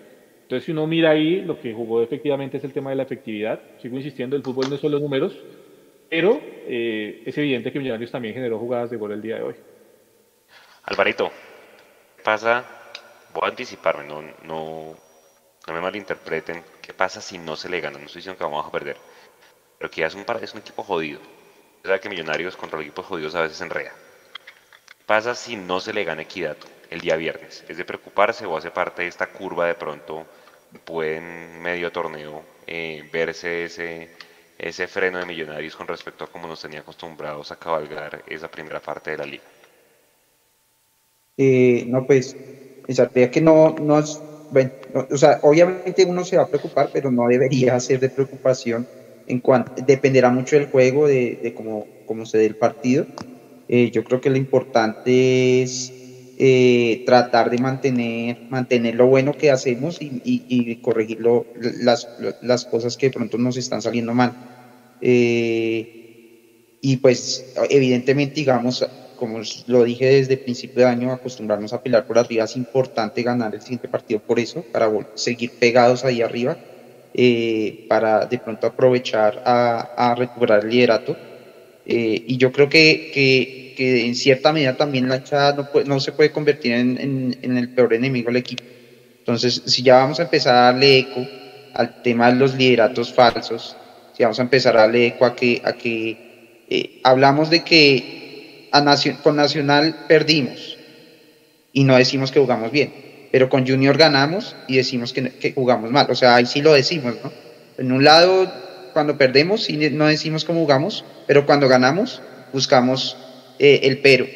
Entonces, 0.46 0.64
si 0.64 0.70
uno 0.70 0.86
mira 0.86 1.10
ahí, 1.10 1.40
lo 1.40 1.60
que 1.60 1.74
jugó 1.74 2.00
efectivamente 2.02 2.58
es 2.58 2.64
el 2.64 2.72
tema 2.72 2.90
de 2.90 2.96
la 2.96 3.02
efectividad. 3.02 3.60
Sigo 3.82 3.96
insistiendo, 3.96 4.36
el 4.36 4.44
fútbol 4.44 4.68
no 4.68 4.76
es 4.76 4.80
solo 4.80 5.00
números, 5.00 5.36
pero 6.08 6.40
eh, 6.68 7.24
es 7.26 7.36
evidente 7.36 7.72
que 7.72 7.80
Millonarios 7.80 8.12
también 8.12 8.32
generó 8.32 8.56
jugadas 8.56 8.90
de 8.90 8.96
gol 8.96 9.10
el 9.10 9.22
día 9.22 9.38
de 9.38 9.42
hoy. 9.42 9.54
Alvarito, 10.84 11.32
¿qué 12.16 12.22
pasa? 12.22 12.64
Voy 13.34 13.42
a 13.44 13.48
anticiparme, 13.48 14.04
no, 14.04 14.22
no, 14.44 14.94
no 15.66 15.74
me 15.74 15.80
malinterpreten. 15.80 16.62
¿Qué 16.80 16.92
pasa 16.92 17.20
si 17.20 17.38
no 17.38 17.56
se 17.56 17.68
le 17.68 17.80
gana? 17.80 17.98
No 17.98 18.06
estoy 18.06 18.20
diciendo 18.20 18.38
que 18.38 18.44
vamos 18.44 18.64
a 18.64 18.70
perder, 18.70 18.96
pero 19.78 19.90
que 19.90 20.04
es 20.04 20.14
un, 20.14 20.24
es 20.42 20.54
un 20.54 20.60
equipo 20.60 20.82
jodido. 20.84 21.20
Es 21.82 21.82
verdad 21.84 22.00
que 22.00 22.08
Millonarios 22.10 22.56
contra 22.56 22.78
los 22.78 22.84
equipos 22.86 23.06
jodidos 23.06 23.34
a 23.34 23.42
veces 23.42 23.60
enreda. 23.60 23.98
pasa 25.06 25.34
si 25.34 25.56
no 25.56 25.80
se 25.80 25.92
le 25.92 26.04
gana 26.04 26.22
equidad 26.22 26.58
el 26.90 27.00
día 27.00 27.16
viernes? 27.16 27.64
¿Es 27.68 27.76
de 27.76 27.84
preocuparse 27.84 28.46
o 28.46 28.56
hace 28.56 28.70
parte 28.70 29.02
de 29.02 29.08
esta 29.08 29.26
curva 29.32 29.66
de 29.66 29.74
pronto 29.74 30.28
pueden 30.84 31.60
medio 31.60 31.90
torneo 31.92 32.46
eh, 32.66 33.08
verse 33.12 33.64
ese, 33.64 34.10
ese 34.58 34.86
freno 34.88 35.18
de 35.18 35.26
millonarios 35.26 35.76
con 35.76 35.88
respecto 35.88 36.24
a 36.24 36.28
cómo 36.30 36.46
nos 36.48 36.60
tenía 36.62 36.80
acostumbrados 36.80 37.50
a 37.52 37.56
cabalgar 37.56 38.22
esa 38.26 38.48
primera 38.50 38.80
parte 38.80 39.12
de 39.12 39.18
la 39.18 39.26
liga? 39.26 39.50
Eh, 41.36 41.84
no, 41.88 42.06
pues, 42.06 42.36
pensaría 42.86 43.30
que 43.30 43.40
no, 43.40 43.74
no 43.80 44.02
bueno, 44.48 44.70
o 45.10 45.16
sea, 45.16 45.38
obviamente 45.42 46.04
uno 46.04 46.24
se 46.24 46.36
va 46.36 46.44
a 46.44 46.48
preocupar, 46.48 46.90
pero 46.92 47.10
no 47.10 47.26
debería 47.28 47.78
ser 47.80 47.98
de 48.00 48.10
preocupación 48.10 48.88
en 49.26 49.40
cuanto, 49.40 49.72
dependerá 49.86 50.30
mucho 50.30 50.56
del 50.56 50.66
juego, 50.66 51.06
de, 51.06 51.54
cómo, 51.54 52.26
se 52.26 52.38
dé 52.38 52.46
el 52.46 52.56
partido. 52.56 53.06
Eh, 53.68 53.90
yo 53.90 54.04
creo 54.04 54.20
que 54.20 54.30
lo 54.30 54.36
importante 54.36 55.62
es 55.62 55.92
eh, 56.38 57.02
tratar 57.06 57.50
de 57.50 57.58
mantener, 57.58 58.94
lo 58.94 59.06
bueno 59.06 59.32
que 59.32 59.50
hacemos 59.50 59.98
y, 60.00 60.76
corregir 60.76 61.20
las, 61.80 62.08
las, 62.42 62.64
cosas 62.64 62.96
que 62.96 63.06
de 63.06 63.12
pronto 63.12 63.38
nos 63.38 63.56
están 63.56 63.82
saliendo 63.82 64.14
mal. 64.14 64.32
Eh, 65.00 66.78
y 66.80 66.98
pues 66.98 67.52
evidentemente, 67.68 68.34
digamos, 68.34 68.86
como 69.16 69.40
lo 69.66 69.84
dije 69.84 70.06
desde 70.06 70.34
el 70.34 70.40
principio 70.40 70.84
de 70.84 70.90
año, 70.90 71.12
acostumbrarnos 71.12 71.72
a 71.72 71.82
pelear 71.82 72.06
por 72.06 72.18
arriba 72.18 72.44
es 72.44 72.56
importante 72.56 73.22
ganar 73.22 73.54
el 73.54 73.62
siguiente 73.62 73.88
partido 73.88 74.20
por 74.20 74.38
eso, 74.38 74.62
para 74.72 74.90
seguir 75.14 75.52
pegados 75.58 76.04
ahí 76.04 76.22
arriba, 76.22 76.56
eh, 77.18 77.86
para 77.88 78.26
de 78.26 78.38
pronto 78.38 78.66
aprovechar 78.66 79.42
a, 79.46 80.14
recuperar 80.16 80.64
el 80.64 80.70
liderato. 80.70 81.16
y 81.86 82.36
yo 82.36 82.52
creo 82.52 82.68
que, 82.68 83.10
que 83.76 84.06
en 84.06 84.14
cierta 84.14 84.52
medida 84.52 84.76
también 84.76 85.08
la 85.08 85.16
hinchada 85.16 85.70
no, 85.86 86.00
se 86.00 86.12
puede 86.12 86.32
convertir 86.32 86.72
en, 86.72 87.38
en, 87.40 87.56
el 87.56 87.68
peor 87.70 87.94
enemigo 87.94 88.26
del 88.28 88.38
equipo. 88.38 88.64
Entonces, 89.18 89.62
si 89.66 89.82
ya 89.82 89.96
vamos 89.96 90.18
a 90.18 90.24
empezar 90.24 90.54
a 90.56 90.60
darle 90.72 90.98
eco 90.98 91.26
al 91.74 92.02
tema 92.02 92.32
de 92.32 92.38
los 92.38 92.54
lideratos 92.54 93.12
falsos, 93.12 93.76
si 94.16 94.22
vamos 94.22 94.38
a 94.38 94.42
empezar 94.42 94.76
a 94.76 94.82
darle 94.82 95.06
eco 95.06 95.26
a 95.26 95.36
que, 95.36 95.60
a 95.64 95.72
que 95.74 96.64
eh, 96.68 97.00
hablamos 97.04 97.50
de 97.50 97.62
que 97.62 98.68
a 98.72 98.96
con 99.22 99.36
Nacional 99.36 100.04
perdimos 100.08 100.76
y 101.72 101.84
no 101.84 101.96
decimos 101.96 102.30
que 102.30 102.40
jugamos 102.40 102.72
bien, 102.72 102.92
pero 103.36 103.50
con 103.50 103.66
Junior 103.66 103.98
ganamos 103.98 104.56
y 104.66 104.76
decimos 104.78 105.12
que, 105.12 105.52
jugamos 105.54 105.90
mal. 105.90 106.06
O 106.08 106.14
sea, 106.14 106.36
ahí 106.36 106.46
sí 106.46 106.62
lo 106.62 106.72
decimos, 106.72 107.16
¿no? 107.22 107.30
En 107.76 107.92
un 107.92 108.02
lado, 108.02 108.50
cuando 108.94 109.18
perdemos, 109.18 109.68
no 109.92 110.06
decimos 110.06 110.46
cómo 110.46 110.60
jugamos, 110.60 111.04
pero 111.26 111.44
cuando 111.44 111.68
ganamos, 111.68 112.22
buscamos 112.54 113.14
eh, 113.58 113.80
el 113.82 113.98
pero. 113.98 114.26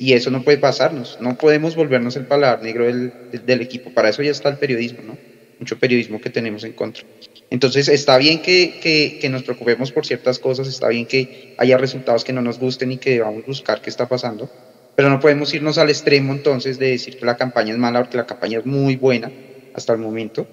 Y 0.00 0.12
eso 0.14 0.32
no 0.32 0.42
puede 0.42 0.58
pasarnos. 0.58 1.18
No 1.20 1.38
podemos 1.38 1.76
volvernos 1.76 2.16
el 2.16 2.26
paladar 2.26 2.60
negro 2.60 2.86
del, 2.86 3.60
equipo. 3.60 3.94
Para 3.94 4.08
eso 4.08 4.24
ya 4.24 4.32
está 4.32 4.48
el 4.48 4.56
periodismo, 4.56 5.04
¿no? 5.06 5.16
Mucho 5.60 5.78
periodismo 5.78 6.20
que 6.20 6.28
tenemos 6.28 6.64
en 6.64 6.72
contra. 6.72 7.04
Entonces, 7.50 7.86
está 7.86 8.18
bien 8.18 8.42
que, 8.42 8.80
que, 8.82 9.20
que, 9.20 9.28
nos 9.28 9.44
preocupemos 9.44 9.92
por 9.92 10.04
ciertas 10.04 10.40
cosas, 10.40 10.66
está 10.66 10.88
bien 10.88 11.06
que 11.06 11.54
haya 11.58 11.78
resultados 11.78 12.24
que 12.24 12.32
no 12.32 12.42
nos 12.42 12.58
gusten 12.58 12.90
y 12.90 12.96
que 12.96 13.10
debamos 13.10 13.46
buscar 13.46 13.80
qué 13.80 13.88
está 13.88 14.08
pasando, 14.08 14.50
pero 14.98 15.10
no 15.10 15.20
podemos 15.20 15.54
irnos 15.54 15.78
al 15.78 15.90
extremo 15.90 16.32
entonces 16.32 16.76
de 16.76 16.90
decir 16.90 17.16
que 17.16 17.24
la 17.24 17.36
campaña 17.36 17.70
es 17.70 17.78
mala, 17.78 18.00
porque 18.00 18.16
la 18.16 18.26
campaña 18.26 18.58
es 18.58 18.66
muy 18.66 18.96
buena 18.96 19.30
hasta 19.72 19.92
el 19.92 20.00
momento. 20.00 20.48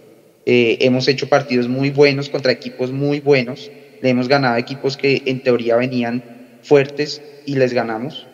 Eh, 0.45 0.77
hemos 0.81 1.07
hecho 1.07 1.27
partidos 1.27 1.67
muy 1.67 1.89
buenos 1.89 2.29
contra 2.29 2.51
equipos 2.51 2.91
muy 2.91 3.21
buenos, 3.21 3.71
le 4.03 4.07
hemos 4.07 4.27
ganado 4.27 4.57
equipos 4.57 4.97
que 4.97 5.23
en 5.25 5.41
teoría 5.41 5.77
venían 5.77 6.23
fuertes 6.61 7.23
y 7.47 7.55
les 7.55 7.73
ganamos, 7.73 8.27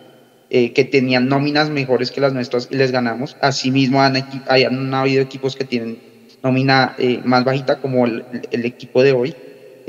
eh, 0.50 0.74
que 0.74 0.84
tenían 0.84 1.30
nóminas 1.30 1.70
mejores 1.70 2.12
que 2.12 2.20
las 2.20 2.34
nuestras 2.34 2.68
y 2.70 2.76
les 2.76 2.92
ganamos. 2.92 3.38
Asimismo, 3.40 4.02
han, 4.02 4.18
han 4.50 4.94
habido 4.94 5.22
equipos 5.22 5.56
que 5.56 5.64
tienen 5.64 5.98
nómina 6.44 6.94
eh, 6.98 7.22
más 7.24 7.46
bajita, 7.46 7.80
como 7.80 8.06
el, 8.06 8.26
equipo 8.52 9.02
de 9.02 9.14
hoy, 9.14 9.34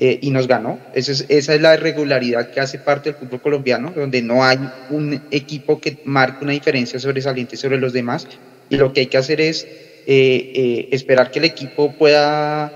eh, 0.04 0.18
y 0.20 0.30
nos 0.30 0.48
ganó. 0.48 0.80
Esa 0.94 1.12
es, 1.12 1.26
esa 1.28 1.54
es 1.54 1.60
la 1.60 1.74
irregularidad 1.74 2.50
que 2.50 2.60
hace 2.60 2.78
parte 2.78 3.10
del 3.10 3.20
fútbol 3.20 3.40
colombiano, 3.40 3.92
donde 3.94 4.20
no 4.20 4.44
hay 4.44 4.58
un 4.90 5.22
equipo 5.30 5.80
que 5.80 5.98
marque 6.04 6.44
una 6.44 6.52
diferencia 6.52 6.98
sobresaliente 6.98 7.56
sobre 7.56 7.78
los 7.78 7.92
demás, 7.92 8.26
y 8.68 8.76
lo 8.76 8.92
que 8.92 9.00
hay 9.00 9.06
que 9.06 9.18
hacer 9.18 9.40
es 9.40 9.66
esperar 10.04 11.30
que 11.30 11.38
el 11.38 11.44
equipo 11.44 11.92
pueda, 11.92 12.72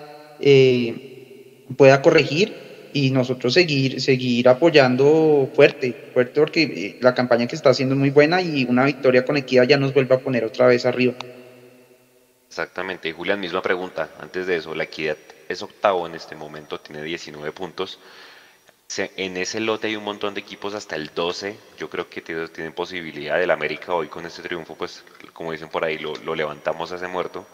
pueda 1.77 2.03
corregir 2.03 2.67
y 2.97 3.11
nosotros 3.11 3.53
seguir, 3.53 4.01
seguir 4.01 4.49
apoyando 4.49 5.51
fuerte, 5.55 5.95
fuerte 6.15 6.41
porque 6.41 6.63
eh, 6.63 6.97
la 7.01 7.15
campaña 7.15 7.47
que 7.47 7.55
está 7.55 7.69
haciendo 7.69 7.95
es 7.95 7.99
muy 7.99 8.09
buena 8.09 8.41
y 8.41 8.65
una 8.65 8.87
victoria 8.87 9.23
con 9.23 9.37
Equidad 9.37 9.65
ya 9.65 9.77
nos 9.77 9.93
vuelve 9.93 10.15
a 10.15 10.19
poner 10.19 10.45
otra 10.45 10.67
vez 10.67 10.87
arriba. 10.87 11.13
Exactamente, 12.57 13.11
y 13.11 13.13
Julián, 13.13 13.39
misma 13.39 13.61
pregunta, 13.61 14.09
antes 14.19 14.47
de 14.47 14.57
eso, 14.57 14.75
la 14.75 14.85
Equidad 14.85 15.19
es 15.47 15.61
octavo 15.61 16.07
en 16.07 16.15
este 16.15 16.35
momento, 16.35 16.81
tiene 16.81 17.03
19 17.03 17.53
puntos. 17.53 17.99
En 18.97 19.37
ese 19.37 19.61
lote 19.61 19.89
hay 19.89 19.97
un 19.97 20.05
montón 20.05 20.33
de 20.33 20.41
equipos 20.41 20.73
hasta 20.73 20.97
el 20.97 21.13
12. 21.15 21.55
Yo 21.77 21.91
creo 21.91 22.09
que 22.09 22.23
tienen 22.23 22.73
posibilidad. 22.73 23.43
El 23.43 23.51
América 23.51 23.93
hoy 23.93 24.09
con 24.09 24.25
este 24.25 24.41
triunfo, 24.41 24.75
pues 24.75 25.05
como 25.35 25.53
dicen 25.53 25.69
por 25.69 25.85
ahí, 25.85 25.99
lo, 25.99 26.17
lo 26.17 26.35
levantamos 26.35 26.91
ese 26.93 27.07
muerto. 27.07 27.47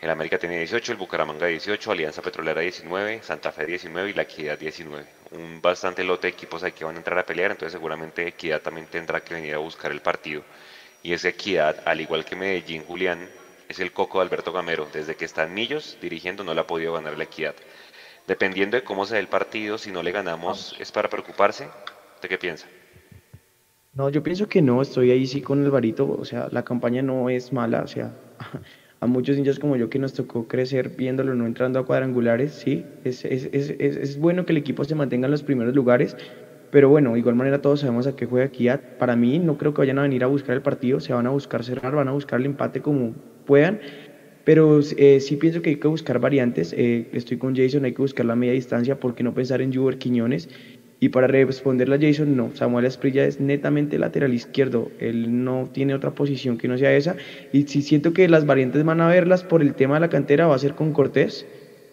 El 0.00 0.10
América 0.10 0.36
tiene 0.36 0.58
18, 0.58 0.90
el 0.90 0.98
Bucaramanga 0.98 1.46
18, 1.46 1.92
Alianza 1.92 2.20
Petrolera 2.20 2.60
19, 2.60 3.22
Santa 3.22 3.52
Fe 3.52 3.66
19 3.66 4.10
y 4.10 4.14
la 4.14 4.22
Equidad 4.22 4.58
19. 4.58 5.06
Un 5.30 5.62
bastante 5.62 6.02
lote 6.02 6.26
de 6.26 6.32
equipos 6.32 6.64
ahí 6.64 6.72
que 6.72 6.84
van 6.84 6.96
a 6.96 6.98
entrar 6.98 7.20
a 7.20 7.24
pelear, 7.24 7.52
entonces 7.52 7.72
seguramente 7.72 8.26
Equidad 8.26 8.62
también 8.62 8.88
tendrá 8.88 9.22
que 9.22 9.34
venir 9.34 9.54
a 9.54 9.58
buscar 9.58 9.92
el 9.92 10.00
partido. 10.00 10.42
Y 11.04 11.12
esa 11.12 11.28
Equidad, 11.28 11.86
al 11.86 12.00
igual 12.00 12.24
que 12.24 12.34
Medellín, 12.34 12.82
Julián, 12.84 13.28
es 13.68 13.80
el 13.80 13.92
coco 13.92 14.18
de 14.18 14.24
Alberto 14.24 14.52
Gamero. 14.52 14.86
Desde 14.92 15.14
que 15.14 15.24
está 15.24 15.44
en 15.44 15.54
Millos 15.54 15.98
dirigiendo 16.00 16.44
no 16.44 16.54
le 16.54 16.60
ha 16.60 16.66
podido 16.66 16.92
ganar 16.92 17.16
la 17.16 17.24
Equidad. 17.24 17.54
Dependiendo 18.26 18.76
de 18.76 18.84
cómo 18.84 19.04
se 19.04 19.14
dé 19.14 19.20
el 19.20 19.28
partido, 19.28 19.78
si 19.78 19.92
no 19.92 20.02
le 20.02 20.12
ganamos, 20.12 20.76
¿es 20.80 20.90
para 20.90 21.10
preocuparse? 21.10 21.68
¿Usted 22.14 22.28
qué 22.28 22.38
piensa? 22.38 22.66
No, 23.94 24.08
yo 24.08 24.22
pienso 24.22 24.48
que 24.48 24.62
no, 24.62 24.82
estoy 24.82 25.10
ahí 25.10 25.26
sí 25.26 25.40
con 25.40 25.64
Alvarito, 25.64 26.10
o 26.10 26.24
sea, 26.24 26.48
la 26.50 26.64
campaña 26.64 27.02
no 27.02 27.28
es 27.30 27.52
mala, 27.52 27.82
o 27.82 27.86
sea, 27.86 28.12
a 29.00 29.06
muchos 29.06 29.36
hinchas 29.36 29.58
como 29.58 29.76
yo 29.76 29.88
que 29.88 29.98
nos 29.98 30.14
tocó 30.14 30.48
crecer 30.48 30.88
viéndolo 30.88 31.34
no 31.34 31.46
entrando 31.46 31.78
a 31.78 31.86
cuadrangulares, 31.86 32.54
sí, 32.54 32.84
es, 33.04 33.24
es, 33.24 33.48
es, 33.52 33.70
es 33.70 34.18
bueno 34.18 34.46
que 34.46 34.52
el 34.52 34.58
equipo 34.58 34.84
se 34.84 34.94
mantenga 34.96 35.26
en 35.26 35.30
los 35.30 35.44
primeros 35.44 35.74
lugares, 35.74 36.16
pero 36.74 36.88
bueno, 36.88 37.12
de 37.12 37.20
igual 37.20 37.36
manera 37.36 37.62
todos 37.62 37.80
sabemos 37.80 38.08
a 38.08 38.16
qué 38.16 38.26
juega 38.26 38.48
Kiat. 38.48 38.80
Para 38.98 39.14
mí 39.14 39.38
no 39.38 39.56
creo 39.58 39.72
que 39.72 39.82
vayan 39.82 40.00
a 40.00 40.02
venir 40.02 40.24
a 40.24 40.26
buscar 40.26 40.56
el 40.56 40.62
partido, 40.62 40.98
se 40.98 41.12
van 41.12 41.28
a 41.28 41.30
buscar 41.30 41.62
cerrar, 41.62 41.94
van 41.94 42.08
a 42.08 42.12
buscar 42.12 42.40
el 42.40 42.46
empate 42.46 42.82
como 42.82 43.14
puedan, 43.44 43.80
pero 44.44 44.80
eh, 44.98 45.20
sí 45.20 45.36
pienso 45.36 45.62
que 45.62 45.70
hay 45.70 45.76
que 45.76 45.88
buscar 45.88 46.18
variantes. 46.18 46.74
Eh, 46.76 47.06
estoy 47.12 47.38
con 47.38 47.56
Jason, 47.56 47.84
hay 47.84 47.92
que 47.92 48.02
buscar 48.02 48.26
la 48.26 48.36
media 48.36 48.52
distancia, 48.52 49.00
porque 49.00 49.22
no 49.22 49.34
pensar 49.34 49.62
en 49.62 49.72
Juber 49.74 49.98
Quiñones? 49.98 50.48
Y 51.00 51.10
para 51.10 51.26
responderle 51.26 51.96
a 51.96 51.98
Jason, 52.00 52.36
no, 52.36 52.50
Samuel 52.54 52.86
Esprilla 52.86 53.26
es 53.26 53.40
netamente 53.40 53.98
lateral 53.98 54.32
izquierdo, 54.32 54.90
él 55.00 55.44
no 55.44 55.68
tiene 55.70 55.94
otra 55.94 56.12
posición 56.12 56.56
que 56.56 56.68
no 56.68 56.78
sea 56.78 56.96
esa. 56.96 57.16
Y 57.52 57.64
si 57.64 57.82
siento 57.82 58.12
que 58.12 58.28
las 58.28 58.46
variantes 58.46 58.84
van 58.84 59.00
a 59.00 59.08
verlas 59.08 59.44
por 59.44 59.60
el 59.60 59.74
tema 59.74 59.94
de 59.94 60.00
la 60.00 60.08
cantera, 60.08 60.46
va 60.46 60.54
a 60.54 60.58
ser 60.58 60.74
con 60.74 60.92
Cortés 60.92 61.46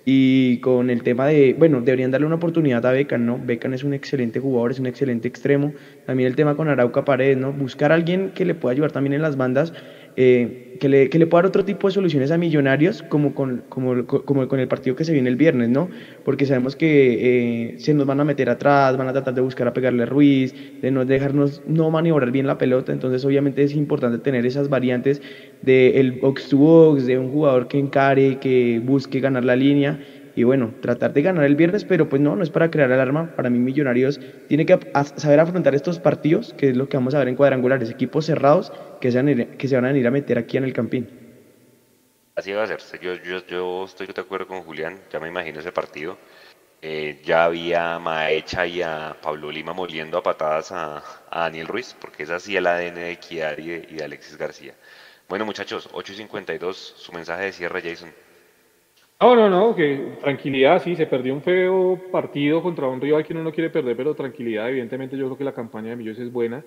y 0.05 0.57
con 0.59 0.89
el 0.89 1.03
tema 1.03 1.27
de, 1.27 1.55
bueno, 1.57 1.81
deberían 1.81 2.11
darle 2.11 2.25
una 2.25 2.35
oportunidad 2.35 2.85
a 2.85 2.91
Becan, 2.91 3.25
¿no? 3.25 3.39
Becan 3.43 3.73
es 3.73 3.83
un 3.83 3.93
excelente 3.93 4.39
jugador, 4.39 4.71
es 4.71 4.79
un 4.79 4.87
excelente 4.87 5.27
extremo. 5.27 5.73
También 6.05 6.27
el 6.27 6.35
tema 6.35 6.55
con 6.55 6.69
Arauca 6.69 7.05
Paredes, 7.05 7.37
¿no? 7.37 7.51
Buscar 7.51 7.91
alguien 7.91 8.31
que 8.33 8.45
le 8.45 8.55
pueda 8.55 8.73
ayudar 8.73 8.91
también 8.91 9.13
en 9.13 9.21
las 9.21 9.37
bandas 9.37 9.73
eh, 10.15 10.77
que, 10.79 10.89
le, 10.89 11.09
que, 11.09 11.19
le, 11.19 11.27
pueda 11.27 11.43
dar 11.43 11.49
otro 11.49 11.63
tipo 11.63 11.87
de 11.87 11.93
soluciones 11.93 12.31
a 12.31 12.37
Millonarios, 12.37 13.03
como 13.03 13.33
con, 13.33 13.63
como, 13.69 14.05
como 14.05 14.47
con 14.47 14.59
el 14.59 14.67
partido 14.67 14.95
que 14.95 15.05
se 15.05 15.13
viene 15.13 15.29
el 15.29 15.35
viernes, 15.35 15.69
¿no? 15.69 15.89
Porque 16.25 16.45
sabemos 16.45 16.75
que 16.75 17.73
eh, 17.73 17.79
se 17.79 17.93
nos 17.93 18.05
van 18.05 18.19
a 18.19 18.23
meter 18.23 18.49
atrás, 18.49 18.97
van 18.97 19.07
a 19.07 19.13
tratar 19.13 19.33
de 19.33 19.41
buscar 19.41 19.67
a 19.67 19.73
pegarle 19.73 20.03
a 20.03 20.05
Ruiz, 20.05 20.53
de 20.81 20.91
no 20.91 21.05
dejarnos 21.05 21.61
no 21.67 21.89
maniobrar 21.91 22.31
bien 22.31 22.47
la 22.47 22.57
pelota, 22.57 22.91
entonces 22.91 23.23
obviamente 23.25 23.63
es 23.63 23.75
importante 23.75 24.17
tener 24.17 24.45
esas 24.45 24.69
variantes 24.69 25.21
del 25.61 25.95
el 25.95 26.11
box 26.13 26.49
to 26.49 26.57
box, 26.57 27.05
de 27.05 27.17
un 27.17 27.31
jugador 27.31 27.67
que 27.67 27.79
encare, 27.79 28.39
que 28.39 28.81
busque 28.83 29.19
ganar 29.19 29.45
la 29.45 29.55
línea 29.55 29.99
y 30.35 30.43
bueno, 30.43 30.73
tratar 30.81 31.13
de 31.13 31.21
ganar 31.21 31.43
el 31.43 31.55
viernes, 31.55 31.85
pero 31.85 32.09
pues 32.09 32.21
no, 32.21 32.35
no 32.35 32.43
es 32.43 32.49
para 32.49 32.71
crear 32.71 32.91
alarma. 32.91 33.35
Para 33.35 33.49
mí 33.49 33.59
Millonarios 33.59 34.19
tiene 34.47 34.65
que 34.65 34.79
saber 35.17 35.39
afrontar 35.39 35.75
estos 35.75 35.99
partidos, 35.99 36.53
que 36.53 36.69
es 36.69 36.77
lo 36.77 36.87
que 36.89 36.97
vamos 36.97 37.15
a 37.15 37.19
ver 37.19 37.27
en 37.27 37.35
cuadrangulares, 37.35 37.89
equipos 37.89 38.25
cerrados 38.25 38.71
que 38.99 39.11
se 39.11 39.19
ir, 39.19 39.57
que 39.57 39.67
se 39.67 39.75
van 39.75 39.85
a, 39.85 39.97
ir 39.97 40.07
a 40.07 40.11
meter 40.11 40.37
aquí 40.37 40.57
en 40.57 40.63
el 40.63 40.73
Campín. 40.73 41.09
Así 42.35 42.51
va 42.53 42.63
a 42.63 42.67
ser. 42.67 42.79
Yo, 43.01 43.15
yo, 43.15 43.45
yo 43.45 43.85
estoy 43.85 44.07
de 44.07 44.21
acuerdo 44.21 44.47
con 44.47 44.61
Julián, 44.61 44.99
ya 45.11 45.19
me 45.19 45.27
imagino 45.27 45.59
ese 45.59 45.71
partido. 45.71 46.17
Eh, 46.83 47.21
ya 47.23 47.43
había 47.43 47.99
Maecha 47.99 48.65
y 48.65 48.81
a 48.81 49.15
Pablo 49.21 49.51
Lima 49.51 49.71
moliendo 49.71 50.17
a 50.17 50.23
patadas 50.23 50.71
a, 50.71 51.03
Daniel 51.31 51.67
Ruiz, 51.67 51.95
porque 51.99 52.23
es 52.23 52.31
así 52.31 52.57
el 52.57 52.65
ADN 52.65 52.95
de 52.95 53.11
Equidad 53.11 53.57
y 53.59 53.67
de, 53.67 53.87
y 53.91 53.95
de 53.95 54.03
Alexis 54.03 54.35
García. 54.37 54.73
Bueno 55.29 55.45
muchachos, 55.45 55.89
8.52, 55.91 56.73
su 56.73 57.11
mensaje 57.11 57.43
de 57.43 57.51
cierre 57.53 57.81
Jason. 57.83 58.11
No, 59.21 59.35
no, 59.35 59.51
no, 59.51 59.75
que 59.75 60.17
tranquilidad, 60.19 60.81
sí, 60.81 60.95
se 60.95 61.05
perdió 61.05 61.35
un 61.35 61.43
feo 61.43 62.01
partido 62.11 62.63
contra 62.63 62.87
un 62.87 62.99
rival 62.99 63.23
que 63.23 63.33
uno 63.33 63.43
no 63.43 63.51
quiere 63.51 63.69
perder, 63.69 63.95
pero 63.95 64.15
tranquilidad, 64.15 64.67
evidentemente 64.67 65.15
yo 65.15 65.25
creo 65.25 65.37
que 65.37 65.43
la 65.43 65.53
campaña 65.53 65.91
de 65.91 65.95
Millos 65.95 66.17
es 66.17 66.31
buena. 66.31 66.65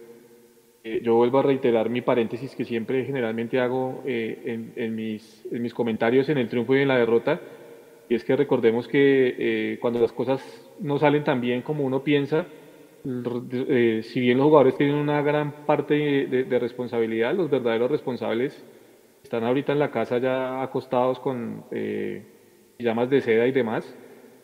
Eh, 0.84 1.00
yo 1.02 1.16
vuelvo 1.16 1.40
a 1.40 1.42
reiterar 1.42 1.90
mi 1.90 2.00
paréntesis 2.00 2.54
que 2.54 2.64
siempre 2.64 3.04
generalmente 3.04 3.58
hago 3.58 4.04
eh, 4.06 4.70
en, 4.76 4.94
mis, 4.94 5.44
en, 5.50 5.62
mis, 5.62 5.74
comentarios 5.74 6.28
en 6.28 6.38
el 6.38 6.48
triunfo 6.48 6.76
y 6.76 6.82
en 6.82 6.88
la 6.88 6.96
derrota, 6.96 7.40
y 8.08 8.14
es 8.14 8.22
que 8.22 8.36
recordemos 8.36 8.86
que 8.86 9.34
eh, 9.36 9.78
cuando 9.80 9.98
las 9.98 10.12
cosas 10.12 10.40
no 10.78 10.96
salen 11.00 11.24
tan 11.24 11.40
bien 11.40 11.62
como 11.62 11.82
uno 11.82 12.04
piensa, 12.04 12.46
si 13.02 14.20
bien 14.20 14.38
los 14.38 14.46
jugadores 14.46 14.76
tienen 14.76 14.94
una 14.94 15.22
gran 15.22 15.66
parte 15.66 15.94
de, 15.94 16.44
de, 16.44 16.58
responsabilidad, 16.60 17.34
los 17.34 17.50
verdaderos 17.50 17.90
responsables 17.90 18.64
están 19.24 19.42
ahorita 19.42 19.72
en 19.72 19.80
la 19.80 19.90
casa 19.90 20.18
ya 20.18 20.62
acostados 20.62 21.18
con 21.18 21.64
llamas 22.84 23.10
de 23.10 23.20
seda 23.20 23.46
y 23.46 23.52
demás, 23.52 23.94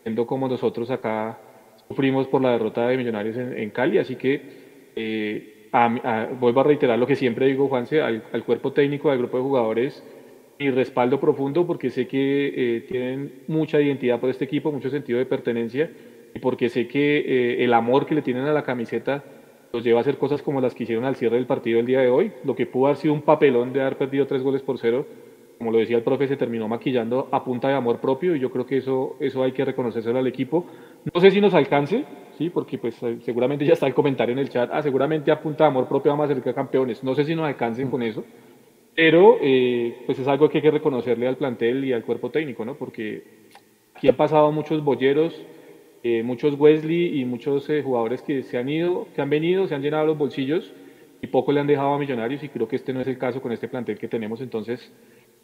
viendo 0.05 0.27
como 0.27 0.49
nosotros 0.49 0.91
acá 0.91 1.39
sufrimos 1.89 2.27
por 2.27 2.43
la 2.43 2.53
derrota 2.53 2.89
de 2.89 2.97
Millonarios 2.97 3.37
en, 3.37 3.71
Cali, 3.71 3.99
así 3.99 4.17
que 4.17 5.61
vuelvo 6.41 6.61
a 6.61 6.65
reiterar 6.65 6.99
lo 6.99 7.07
que 7.07 7.17
siempre 7.17 7.47
digo, 7.47 7.69
Juanse, 7.69 8.01
al, 8.03 8.45
cuerpo 8.45 8.73
técnico 8.73 9.11
del 9.11 9.19
grupo 9.19 9.37
de 9.37 9.43
jugadores 9.43 10.05
y 10.59 10.71
respaldo 10.71 11.19
profundo 11.21 11.67
porque 11.67 11.91
sé 11.91 12.07
que 12.07 12.53
eh, 12.55 12.81
tienen 12.83 13.43
mucha 13.47 13.81
identidad 13.81 14.21
por 14.21 14.31
este 14.31 14.45
equipo, 14.45 14.71
mucho 14.71 14.91
sentido 14.91 15.19
de 15.19 15.27
pertenencia 15.27 15.91
y 16.35 16.39
porque 16.39 16.69
sé 16.69 16.87
que 16.87 17.19
eh, 17.19 17.65
el 17.65 17.73
amor 17.73 18.07
que 18.07 18.15
le 18.15 18.23
tienen 18.23 18.45
a 18.45 18.53
la 18.53 18.63
camiseta 18.63 19.25
los 19.73 19.85
lleva 19.85 19.99
a 19.99 20.03
hacer 20.03 20.19
cosas 20.19 20.43
como 20.43 20.61
las 20.61 20.75
que 20.75 20.83
hicieron 20.83 21.05
al 21.05 21.17
cierre 21.17 21.37
del 21.37 21.47
partido 21.47 21.81
el 21.81 21.87
día 21.87 22.01
de 22.01 22.09
hoy, 22.09 22.33
lo 22.45 22.55
que 22.55 22.67
pudo 22.67 22.87
haber 22.87 22.99
sido 22.99 23.15
un 23.15 23.23
papelón 23.23 23.73
de 23.73 23.81
haber 23.81 23.97
perdido 23.97 24.27
tres 24.27 24.43
goles 24.43 24.63
por 24.63 24.79
cero, 24.79 25.07
como 25.61 25.73
lo 25.73 25.79
decía 25.79 25.99
el 25.99 26.03
profe, 26.03 26.27
se 26.27 26.39
terminó 26.39 26.69
maquillando 26.69 27.29
a 27.31 27.45
punta 27.45 27.69
de 27.69 27.75
amor 27.75 28.01
propio 28.01 28.35
y 28.35 28.41
yo 28.41 28.51
creo 28.51 28.65
que 28.65 28.79
eso, 28.79 29.17
eso 29.21 29.43
hay 29.43 29.53
que 29.53 29.63
reconocérselo 29.63 30.19
al 30.19 30.27
equipo. 30.27 30.65
No 31.13 31.21
sé 31.21 31.31
si 31.31 31.39
nos 31.39 31.53
alcance, 31.53 32.03
¿sí? 32.39 32.49
porque 32.49 32.79
pues 32.79 32.97
eh, 33.03 33.19
seguramente 33.21 33.67
ya 33.67 33.75
está 33.75 33.87
el 33.87 33.93
comentario 33.93 34.33
en 34.33 34.39
el 34.39 34.49
chat, 34.49 34.71
ah, 34.73 34.81
seguramente 34.81 35.31
a 35.31 35.39
punta 35.39 35.65
de 35.65 35.69
amor 35.69 35.87
propio 35.87 36.13
vamos 36.13 36.31
a 36.31 36.35
ser 36.35 36.55
campeones. 36.55 37.05
No 37.05 37.15
sé 37.15 37.25
si 37.25 37.35
nos 37.35 37.45
alcancen 37.45 37.91
con 37.91 38.03
eso, 38.03 38.25
pero 38.97 39.37
eh, 39.39 39.99
pues 40.07 40.19
es 40.19 40.27
algo 40.29 40.49
que 40.49 40.57
hay 40.57 40.63
que 40.63 40.71
reconocerle 40.71 41.29
al 41.29 41.37
plantel 41.37 41.85
y 41.85 41.93
al 41.93 42.05
cuerpo 42.05 42.31
técnico, 42.31 42.65
¿no? 42.65 42.77
porque 42.77 43.23
aquí 43.95 44.09
han 44.09 44.17
pasado 44.17 44.51
muchos 44.53 44.83
boyeros, 44.83 45.39
eh, 46.03 46.23
muchos 46.23 46.59
Wesley 46.59 47.21
y 47.21 47.27
muchos 47.27 47.69
jugadores 47.85 48.23
que 48.23 48.45
se 48.45 48.57
han 48.57 48.71
ido, 48.71 49.09
que 49.15 49.21
han 49.21 49.29
venido, 49.29 49.69
se 49.69 49.75
han 49.75 49.83
llenado 49.83 50.07
los 50.07 50.17
bolsillos 50.17 50.73
y 51.21 51.27
poco 51.27 51.53
le 51.53 51.61
han 51.61 51.67
dejado 51.67 51.93
a 51.93 51.99
Millonarios 51.99 52.43
y 52.43 52.49
creo 52.49 52.67
que 52.67 52.77
este 52.77 52.95
no 52.95 53.03
es 53.03 53.07
el 53.09 53.19
caso 53.19 53.43
con 53.43 53.53
este 53.53 53.69
plantel 53.69 53.99
que 53.99 54.09
tenemos, 54.09 54.41
entonces 54.41 54.91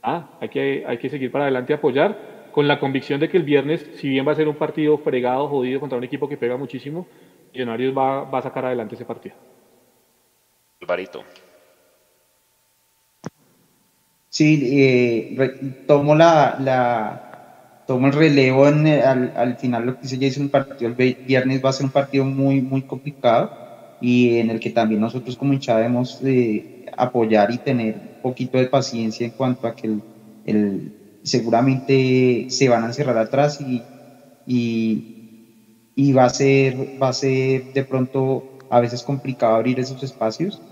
ah, 0.03 0.31
hay 0.41 0.49
que, 0.49 0.85
hay 0.87 0.99
que 0.99 1.09
seguir 1.09 1.31
para 1.31 1.45
adelante 1.45 1.73
y 1.73 1.77
apoyar, 1.77 2.37
con 2.53 2.67
la 2.67 2.81
convicción 2.81 3.21
de 3.21 3.29
que 3.29 3.37
el 3.37 3.43
viernes, 3.43 3.87
si 3.97 4.09
bien 4.09 4.27
va 4.27 4.33
a 4.33 4.35
ser 4.35 4.49
un 4.49 4.57
partido 4.57 4.97
fregado, 4.99 5.49
jodido 5.49 5.79
contra 5.79 5.99
un 5.99 6.05
equipo 6.05 6.29
que 6.29 6.37
pega 6.37 6.57
muchísimo, 6.57 7.07
Millonarios 7.53 7.97
va, 7.97 8.25
va 8.25 8.39
a 8.39 8.43
sacar 8.43 8.67
adelante 8.67 8.95
ese 8.95 9.05
partido. 9.05 9.35
Alvarito. 10.81 11.25
Sí, 14.29 14.61
eh, 14.73 15.85
tomo 15.87 16.15
la, 16.15 16.57
la, 16.61 17.85
tomo 17.87 18.09
el 18.09 18.13
relevo 18.13 18.69
en, 18.69 18.87
al, 18.87 19.33
al, 19.35 19.57
final 19.57 19.87
lo 19.87 19.95
que 19.95 20.03
dice 20.03 20.19
Jason, 20.21 20.45
el 20.45 20.51
partido 20.51 20.91
el 20.91 21.17
viernes 21.27 21.65
va 21.65 21.71
a 21.71 21.73
ser 21.73 21.87
un 21.87 21.93
partido 21.93 22.25
muy, 22.25 22.61
muy 22.61 22.83
complicado 22.83 23.51
y 24.01 24.39
en 24.39 24.51
el 24.51 24.61
que 24.61 24.71
también 24.71 25.01
nosotros 25.01 25.37
como 25.37 25.55
hinchada 25.55 25.79
debemos 25.79 26.23
de 26.23 26.85
apoyar 26.97 27.51
y 27.51 27.59
tener 27.59 28.16
poquito 28.27 28.59
de 28.59 28.67
paciencia 28.69 29.25
en 29.27 29.33
cuanto 29.33 29.67
a 29.69 29.75
que 29.75 29.87
el, 30.45 30.93
seguramente 31.23 32.47
se 32.49 32.69
van 32.69 32.83
a 32.85 32.87
encerrar 32.89 33.19
atrás 33.19 33.61
y, 33.61 33.85
y, 34.47 36.13
va, 36.13 36.25
a 36.27 36.31
ser, 36.31 36.77
va 37.01 37.09
a 37.09 37.13
ser 37.13 37.67
de 37.73 37.85
pronto 37.85 38.43
a 38.69 38.81
veces 38.81 39.03
complicado 39.03 39.55
abrir 39.57 39.79
esos 39.81 40.03
espacios. 40.03 40.63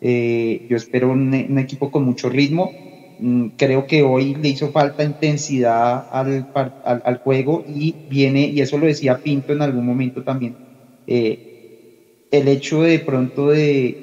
Eh, 0.00 0.62
yo 0.68 0.76
espero 0.76 1.10
un, 1.10 1.34
equipo 1.58 1.90
con 1.90 2.04
mucho 2.04 2.28
ritmo. 2.28 2.76
Mm, 3.18 3.48
creo 3.56 3.86
que 3.86 4.02
hoy 4.02 4.34
le 4.34 4.48
hizo 4.48 4.70
falta 4.72 5.04
intensidad 5.04 6.06
al, 6.10 6.48
al, 6.82 7.18
juego 7.18 7.64
y 7.66 7.96
viene, 8.06 8.46
y 8.48 8.60
eso 8.60 8.78
lo 8.78 8.86
decía 8.86 9.20
Pinto 9.22 9.52
en 9.52 9.62
algún 9.62 9.84
momento 9.86 10.22
también, 10.22 10.56
eh, 11.06 11.40
el 12.30 12.48
hecho 12.48 12.82
de 12.82 12.98
pronto 13.00 13.48
de, 13.50 14.00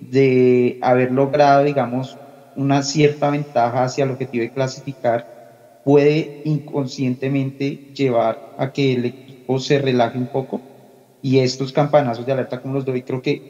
de 0.00 0.78
haber 0.80 1.12
logrado, 1.12 1.64
digamos, 1.64 2.20
una 2.58 2.82
cierta 2.82 3.30
ventaja 3.30 3.84
hacia 3.84 4.04
el 4.04 4.10
objetivo 4.12 4.42
de 4.42 4.52
clasificar 4.52 5.28
puede 5.82 6.36
inconscientemente 6.44 7.82
llevar 7.94 8.44
a 8.56 8.72
que 8.72 8.92
el 8.94 9.06
equipo 9.06 9.58
se 9.60 9.78
relaje 9.80 10.18
un 10.18 10.28
poco. 10.28 10.64
Y 11.22 11.40
estos 11.40 11.72
campanazos 11.72 12.26
de 12.26 12.32
alerta 12.32 12.60
como 12.60 12.74
los 12.74 12.84
doy 12.84 13.02
creo 13.04 13.22
que 13.22 13.44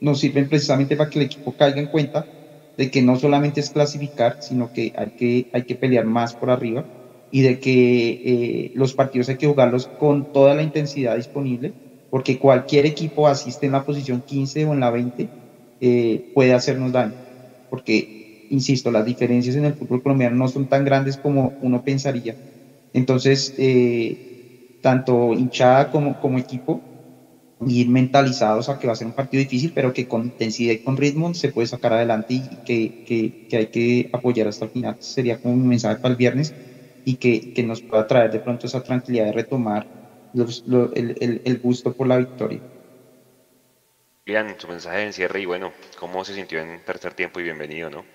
nos 0.00 0.20
sirven 0.20 0.48
precisamente 0.48 0.96
para 0.96 1.10
que 1.10 1.18
el 1.20 1.26
equipo 1.26 1.54
caiga 1.56 1.80
en 1.80 1.88
cuenta 1.88 2.28
de 2.76 2.90
que 2.90 3.02
no 3.02 3.16
solamente 3.16 3.60
es 3.60 3.70
clasificar, 3.70 4.36
sino 4.40 4.70
que 4.72 4.92
hay 4.96 5.12
que, 5.12 5.48
hay 5.52 5.64
que 5.64 5.76
pelear 5.76 6.04
más 6.06 6.34
por 6.36 6.50
arriba 6.50 6.88
y 7.30 7.42
de 7.42 7.60
que 7.60 8.20
eh, 8.22 8.70
los 8.74 8.94
partidos 8.94 9.28
hay 9.28 9.36
que 9.38 9.46
jugarlos 9.48 9.90
con 9.96 10.26
toda 10.26 10.54
la 10.54 10.62
intensidad 10.62 11.16
disponible, 11.16 11.76
porque 12.08 12.38
cualquier 12.38 12.86
equipo 12.86 13.26
asiste 13.28 13.66
en 13.66 13.72
la 13.72 13.84
posición 13.84 14.22
15 14.22 14.64
o 14.64 14.72
en 14.74 14.80
la 14.80 14.90
20 14.90 15.32
eh, 15.80 16.24
puede 16.32 16.54
hacernos 16.54 16.92
daño, 16.92 17.16
porque 17.68 18.17
insisto, 18.50 18.90
las 18.90 19.04
diferencias 19.04 19.56
en 19.56 19.64
el 19.66 19.74
fútbol 19.76 20.02
colombiano 20.02 20.36
no 20.36 20.48
son 20.48 20.68
tan 20.68 20.84
grandes 20.84 21.18
como 21.18 21.56
uno 21.60 21.82
pensaría. 21.82 22.38
Entonces, 22.92 23.54
eh, 23.56 24.18
tanto 24.80 25.34
hinchada 25.34 25.90
como, 25.90 26.18
como 26.18 26.38
equipo, 26.38 26.84
ir 27.66 27.88
mentalizados 27.88 28.68
a 28.68 28.78
que 28.78 28.86
va 28.86 28.92
a 28.94 28.96
ser 28.96 29.06
un 29.08 29.14
partido 29.14 29.42
difícil, 29.42 29.72
pero 29.74 29.92
que 29.92 30.06
con 30.08 30.24
intensidad 30.24 30.72
y 30.74 30.80
con 30.82 30.96
ritmo 30.96 31.34
se 31.34 31.52
puede 31.52 31.66
sacar 31.68 31.92
adelante 31.94 32.34
y 32.34 32.58
que, 32.58 32.96
que, 33.04 33.36
que 33.48 33.56
hay 33.56 33.66
que 33.70 34.08
apoyar 34.12 34.48
hasta 34.48 34.66
el 34.66 34.70
final. 34.72 34.96
Sería 35.00 35.38
como 35.40 35.54
un 35.54 35.68
mensaje 35.68 35.98
para 35.98 36.12
el 36.12 36.18
viernes 36.18 36.56
y 37.04 37.16
que, 37.18 37.50
que 37.52 37.62
nos 37.64 37.82
pueda 37.82 38.06
traer 38.06 38.30
de 38.32 38.40
pronto 38.40 38.66
esa 38.66 38.82
tranquilidad 38.82 39.26
de 39.26 39.32
retomar 39.32 39.88
el, 40.32 41.16
el, 41.20 41.42
el, 41.44 41.58
gusto 41.60 41.94
por 41.94 42.06
la 42.08 42.18
victoria. 42.18 42.64
Bien, 44.24 44.54
su 44.60 44.68
mensaje 44.68 44.98
de 44.98 45.04
encierre 45.06 45.40
y 45.40 45.46
bueno, 45.46 45.74
¿cómo 45.96 46.24
se 46.24 46.32
sintió 46.34 46.60
en 46.60 46.80
tercer 46.82 47.14
tiempo 47.14 47.40
y 47.40 47.42
bienvenido, 47.42 47.90
no? 47.90 48.06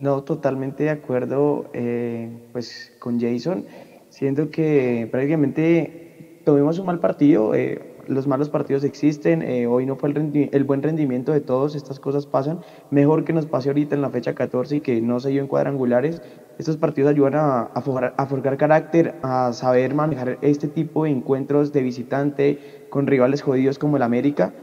No, 0.00 0.22
totalmente 0.22 0.84
de 0.84 0.90
acuerdo 0.90 1.70
eh, 1.72 2.30
pues, 2.52 2.92
con 3.00 3.18
Jason. 3.18 3.64
Siento 4.10 4.48
que 4.48 5.08
prácticamente 5.10 6.40
tuvimos 6.44 6.78
un 6.78 6.86
mal 6.86 7.00
partido. 7.00 7.52
Eh, 7.52 7.96
los 8.06 8.28
malos 8.28 8.48
partidos 8.48 8.84
existen. 8.84 9.42
Eh, 9.42 9.66
hoy 9.66 9.86
no 9.86 9.96
fue 9.96 10.10
el, 10.10 10.50
el, 10.52 10.62
buen 10.62 10.84
rendimiento 10.84 11.32
de 11.32 11.40
todos. 11.40 11.74
Estas 11.74 11.98
cosas 11.98 12.26
pasan. 12.26 12.60
Mejor 12.92 13.24
que 13.24 13.32
nos 13.32 13.46
pase 13.46 13.70
ahorita 13.70 13.96
en 13.96 14.02
la 14.02 14.10
fecha 14.10 14.36
14 14.36 14.76
y 14.76 14.80
que 14.82 15.00
no 15.00 15.18
se 15.18 15.30
dio 15.30 15.42
en 15.42 15.48
cuadrangulares. 15.48 16.22
Estos 16.58 16.76
partidos 16.76 17.10
ayudan 17.10 17.34
a, 17.34 17.62
a, 17.62 17.82
forjar, 17.82 18.14
a 18.16 18.56
carácter, 18.56 19.16
a 19.22 19.52
saber 19.52 19.96
manejar 19.96 20.38
este 20.42 20.68
tipo 20.68 21.04
de 21.04 21.10
encuentros 21.10 21.72
de 21.72 21.82
visitante 21.82 22.86
con 22.88 23.08
rivales 23.08 23.42
jodidos 23.42 23.80
como 23.80 23.96
el 23.96 24.04
América. 24.04 24.54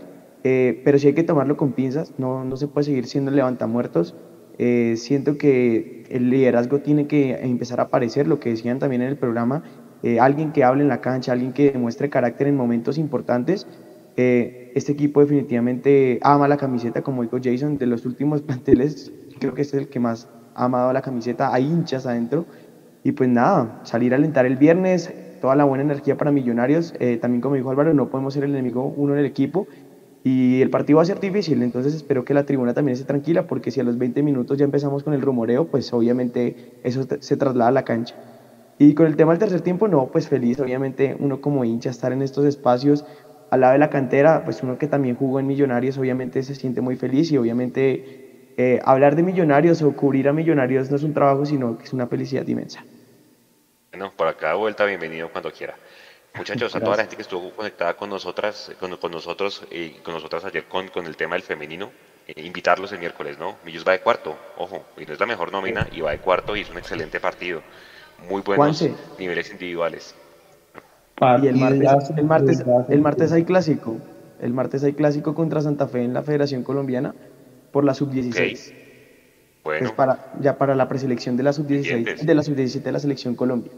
pero 0.43 0.97
sí 0.97 1.07
hay 1.07 1.13
que 1.13 1.23
tomarlo 1.23 1.57
con 1.57 1.73
pinzas. 1.73 2.13
No, 2.17 2.45
no 2.45 2.55
se 2.55 2.69
puede 2.69 2.85
seguir 2.85 3.05
siendo 3.05 3.31
levantamuertos. 3.31 4.15
Eh, 4.57 4.95
siento 4.97 5.37
que 5.37 6.03
el 6.09 6.29
liderazgo 6.29 6.79
tiene 6.79 7.07
que 7.07 7.33
empezar 7.41 7.79
a 7.79 7.83
aparecer, 7.83 8.27
lo 8.27 8.39
que 8.39 8.49
decían 8.49 8.79
también 8.79 9.01
en 9.01 9.09
el 9.09 9.17
programa, 9.17 9.63
eh, 10.03 10.19
alguien 10.19 10.51
que 10.51 10.63
hable 10.63 10.83
en 10.83 10.87
la 10.87 11.01
cancha, 11.01 11.33
alguien 11.33 11.53
que 11.53 11.71
demuestre 11.71 12.09
carácter 12.09 12.47
en 12.47 12.55
momentos 12.55 12.97
importantes. 12.97 13.67
Eh, 14.17 14.71
este 14.75 14.93
equipo 14.93 15.19
definitivamente 15.19 16.19
ama 16.21 16.47
la 16.47 16.57
camiseta, 16.57 17.01
como 17.01 17.23
dijo 17.23 17.37
Jason, 17.43 17.77
de 17.77 17.85
los 17.85 18.05
últimos 18.05 18.41
planteles, 18.43 19.11
creo 19.39 19.53
que 19.53 19.63
es 19.63 19.73
el 19.73 19.89
que 19.89 19.99
más 19.99 20.29
ha 20.53 20.65
amado 20.65 20.93
la 20.93 21.01
camiseta, 21.01 21.53
hay 21.53 21.65
hinchas 21.65 22.05
adentro. 22.05 22.45
Y 23.03 23.11
pues 23.11 23.29
nada, 23.29 23.81
salir 23.83 24.13
a 24.13 24.17
alentar 24.17 24.47
el 24.47 24.55
viernes, 24.55 25.13
toda 25.39 25.55
la 25.55 25.63
buena 25.63 25.83
energía 25.83 26.17
para 26.17 26.31
Millonarios. 26.31 26.91
también 27.21 27.39
como 27.39 27.53
dijo 27.53 27.69
Álvaro, 27.69 27.93
no 27.93 28.09
podemos 28.09 28.33
ser 28.33 28.45
el 28.45 28.51
enemigo 28.51 28.91
uno 28.97 29.13
en 29.13 29.19
el 29.19 29.25
equipo. 29.25 29.67
Y 30.27 30.63
el 30.63 30.71
partido 30.71 30.97
va 30.97 31.03
a 31.03 31.05
ser 31.05 31.19
difícil, 31.19 31.61
entonces 31.61 31.93
espero 31.93 32.25
que 32.25 32.33
la 32.33 32.47
tribuna 32.47 32.73
también 32.73 32.93
esté 32.93 33.05
tranquila, 33.05 33.45
porque 33.45 33.69
si 33.69 33.79
a 33.79 33.83
los 33.83 33.99
20 33.99 34.23
minutos 34.23 34.57
ya 34.57 34.65
empezamos 34.65 35.03
con 35.03 35.13
el 35.13 35.21
rumoreo, 35.21 35.69
pues 35.69 35.93
obviamente 35.93 36.55
eso 36.81 37.05
se 37.19 37.37
traslada 37.37 37.69
a 37.69 37.71
la 37.71 37.85
cancha. 37.85 38.15
Y 38.79 38.95
con 38.95 39.05
el 39.05 39.17
tema 39.17 39.33
del 39.33 39.39
tercer 39.39 39.61
tiempo, 39.61 39.87
no, 39.87 40.09
pues 40.11 40.27
feliz, 40.27 40.59
obviamente 40.59 41.15
uno 41.19 41.41
como 41.41 41.63
hincha 41.63 41.91
estar 41.91 42.11
en 42.11 42.23
estos 42.23 42.43
espacios 42.45 43.05
al 43.51 43.61
lado 43.61 43.73
de 43.73 43.77
la 43.77 43.91
cantera, 43.91 44.43
pues 44.43 44.63
uno 44.63 44.79
que 44.79 44.87
también 44.87 45.15
jugó 45.15 45.39
en 45.39 45.45
Millonarios, 45.45 45.95
obviamente 45.99 46.41
se 46.41 46.55
siente 46.55 46.81
muy 46.81 46.95
feliz 46.95 47.31
y 47.31 47.37
obviamente 47.37 48.03
eh, 48.57 48.79
hablar 48.83 49.15
de 49.15 49.21
Millonarios 49.21 49.83
o 49.83 49.95
cubrir 49.95 50.27
a 50.27 50.33
Millonarios 50.33 50.89
no 50.89 50.95
es 50.95 51.03
un 51.03 51.13
trabajo, 51.13 51.45
sino 51.45 51.77
que 51.77 51.83
es 51.83 51.93
una 51.93 52.07
felicidad 52.07 52.47
inmensa. 52.47 52.83
Bueno, 53.91 54.11
por 54.17 54.27
acá 54.27 54.55
vuelta, 54.55 54.85
bienvenido 54.85 55.29
cuando 55.31 55.51
quiera. 55.51 55.75
Muchachos, 56.37 56.75
a 56.75 56.79
toda 56.79 56.97
la 56.97 57.03
gente 57.03 57.15
que 57.15 57.21
estuvo 57.21 57.51
conectada 57.51 57.95
con 57.95 58.09
nosotras, 58.09 58.71
con, 58.79 58.95
con 58.97 59.11
nosotros 59.11 59.63
y 59.71 59.91
con 60.01 60.13
nosotras 60.13 60.43
ayer 60.45 60.65
con, 60.65 60.89
con 60.89 61.05
el 61.05 61.15
tema 61.15 61.35
del 61.35 61.43
femenino, 61.43 61.91
eh, 62.27 62.41
invitarlos 62.43 62.91
el 62.91 62.99
miércoles, 62.99 63.37
¿no? 63.39 63.55
Millos 63.63 63.85
va 63.87 63.93
de 63.93 63.99
cuarto, 63.99 64.37
ojo, 64.57 64.83
y 64.97 65.05
no 65.05 65.13
es 65.13 65.19
la 65.19 65.25
mejor 65.25 65.51
nómina, 65.51 65.87
y 65.91 66.01
va 66.01 66.11
de 66.11 66.19
cuarto 66.19 66.55
y 66.55 66.61
es 66.61 66.69
un 66.69 66.77
excelente 66.77 67.19
partido. 67.19 67.61
Muy 68.29 68.41
buenos 68.41 68.83
niveles 69.19 69.51
individuales. 69.51 70.15
Y 71.21 71.47
el 71.47 71.55
martes, 71.55 72.09
el 72.17 72.25
martes, 72.25 72.63
el 72.89 73.01
martes 73.01 73.31
hay 73.31 73.43
clásico. 73.45 73.97
El 74.41 74.53
martes 74.53 74.83
hay 74.83 74.93
clásico 74.93 75.33
contra 75.33 75.61
Santa 75.61 75.87
Fe 75.87 76.03
en 76.03 76.13
la 76.13 76.23
Federación 76.23 76.63
Colombiana 76.63 77.15
por 77.71 77.85
la 77.85 77.93
sub-16. 77.93 78.73
Bueno. 79.63 79.87
Es 79.87 79.93
para, 79.93 80.33
ya 80.39 80.57
para 80.57 80.75
la 80.75 80.87
preselección 80.87 81.37
de 81.37 81.43
la 81.43 81.53
sub-16, 81.53 82.19
de 82.21 82.35
la 82.35 82.43
sub-17 82.43 82.81
de 82.81 82.91
la 82.91 82.99
selección 82.99 83.35
Colombia. 83.35 83.71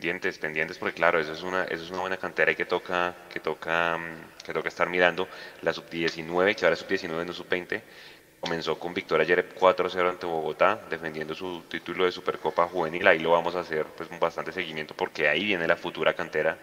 Pendientes, 0.00 0.38
pendientes, 0.38 0.78
porque 0.78 0.94
claro, 0.94 1.20
eso 1.20 1.32
es 1.34 1.42
una, 1.42 1.64
eso 1.64 1.84
es 1.84 1.90
una 1.90 2.00
buena 2.00 2.16
cantera 2.16 2.50
y 2.52 2.56
que 2.56 2.64
toca, 2.64 3.14
que 3.28 3.38
toca, 3.38 3.98
mm, 3.98 4.42
que 4.46 4.54
toca 4.54 4.68
estar 4.68 4.88
mirando. 4.88 5.28
La 5.60 5.74
sub-19, 5.74 6.54
que 6.56 6.64
ahora 6.64 6.74
sub-19 6.74 7.26
no 7.26 7.34
sub-20, 7.34 7.82
comenzó 8.40 8.78
con 8.78 8.94
victoria 8.94 9.24
ayer 9.24 9.46
4-0 9.54 10.08
ante 10.08 10.24
Bogotá, 10.24 10.80
defendiendo 10.88 11.34
su 11.34 11.64
título 11.68 12.06
de 12.06 12.12
Supercopa 12.12 12.66
Juvenil. 12.66 13.06
Ahí 13.06 13.18
lo 13.18 13.32
vamos 13.32 13.54
a 13.56 13.60
hacer 13.60 13.84
pues 13.94 14.08
bastante 14.18 14.52
seguimiento 14.52 14.94
porque 14.96 15.28
ahí 15.28 15.44
viene 15.44 15.66
la 15.68 15.76
futura 15.76 16.14
cantera. 16.14 16.58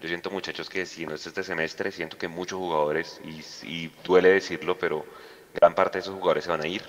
Yo 0.00 0.08
siento 0.08 0.30
muchachos 0.30 0.68
que 0.68 0.84
si 0.84 1.06
no 1.06 1.14
es 1.14 1.24
este 1.26 1.44
semestre, 1.44 1.92
siento 1.92 2.18
que 2.18 2.26
muchos 2.26 2.58
jugadores, 2.58 3.20
y, 3.22 3.44
y 3.62 3.92
duele 4.02 4.30
decirlo, 4.30 4.76
pero 4.78 5.06
gran 5.54 5.74
parte 5.76 5.98
de 5.98 6.02
esos 6.02 6.14
jugadores 6.14 6.42
se 6.44 6.50
van 6.50 6.62
a 6.62 6.66
ir 6.66 6.82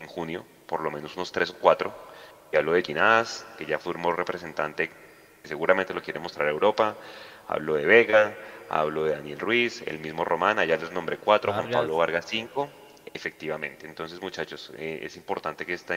en 0.00 0.06
junio, 0.08 0.46
por 0.66 0.80
lo 0.80 0.90
menos 0.90 1.14
unos 1.16 1.30
3 1.30 1.50
o 1.50 1.58
4. 1.58 1.94
Y 2.52 2.56
hablo 2.56 2.72
de 2.72 2.82
Ginás, 2.82 3.46
que 3.58 3.66
ya 3.66 3.78
formó 3.78 4.12
representante, 4.12 4.90
seguramente 5.44 5.94
lo 5.94 6.02
quiere 6.02 6.20
mostrar 6.20 6.48
a 6.48 6.50
Europa. 6.50 6.96
Hablo 7.48 7.74
de 7.74 7.86
Vega, 7.86 8.34
hablo 8.68 9.04
de 9.04 9.12
Daniel 9.12 9.38
Ruiz, 9.38 9.82
el 9.86 9.98
mismo 9.98 10.24
Román, 10.24 10.58
allá 10.58 10.76
les 10.76 10.92
nombré 10.92 11.18
4, 11.18 11.52
Juan 11.52 11.70
Pablo 11.70 11.96
Vargas 11.96 12.26
5. 12.28 12.68
Efectivamente, 13.12 13.86
entonces 13.86 14.20
muchachos, 14.20 14.72
eh, 14.78 15.00
es 15.02 15.16
importante 15.16 15.66
que 15.66 15.74
esta, 15.74 15.96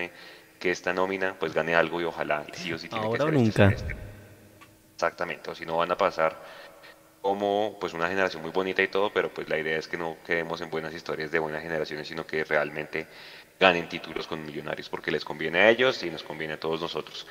que 0.59 0.71
esta 0.71 0.91
nómina 0.91 1.35
pues 1.39 1.53
gane 1.53 1.75
algo 1.75 2.01
y 2.01 2.03
ojalá 2.03 2.43
sí 2.53 2.73
o 2.73 2.77
sí 2.77 2.89
tiene 2.89 3.09
que 3.11 3.17
ser 3.17 3.33
este 3.35 3.63
nunca. 3.63 3.75
Exactamente, 4.95 5.51
o 5.51 5.55
si 5.55 5.65
no 5.65 5.77
van 5.77 5.91
a 5.91 5.97
pasar 5.97 6.35
como 7.21 7.75
pues 7.79 7.93
una 7.93 8.07
generación 8.07 8.43
muy 8.43 8.51
bonita 8.51 8.83
y 8.83 8.87
todo, 8.87 9.11
pero 9.11 9.29
pues 9.29 9.49
la 9.49 9.57
idea 9.57 9.79
es 9.79 9.87
que 9.87 9.97
no 9.97 10.15
quedemos 10.23 10.61
en 10.61 10.69
buenas 10.69 10.93
historias 10.93 11.31
de 11.31 11.39
buenas 11.39 11.63
generaciones, 11.63 12.07
sino 12.07 12.25
que 12.25 12.43
realmente 12.43 13.07
ganen 13.59 13.89
títulos 13.89 14.27
con 14.27 14.45
millonarios, 14.45 14.89
porque 14.89 15.09
les 15.09 15.25
conviene 15.25 15.59
a 15.59 15.69
ellos 15.69 16.03
y 16.03 16.11
nos 16.11 16.21
conviene 16.21 16.53
a 16.53 16.59
todos 16.59 16.81
nosotros. 16.81 17.25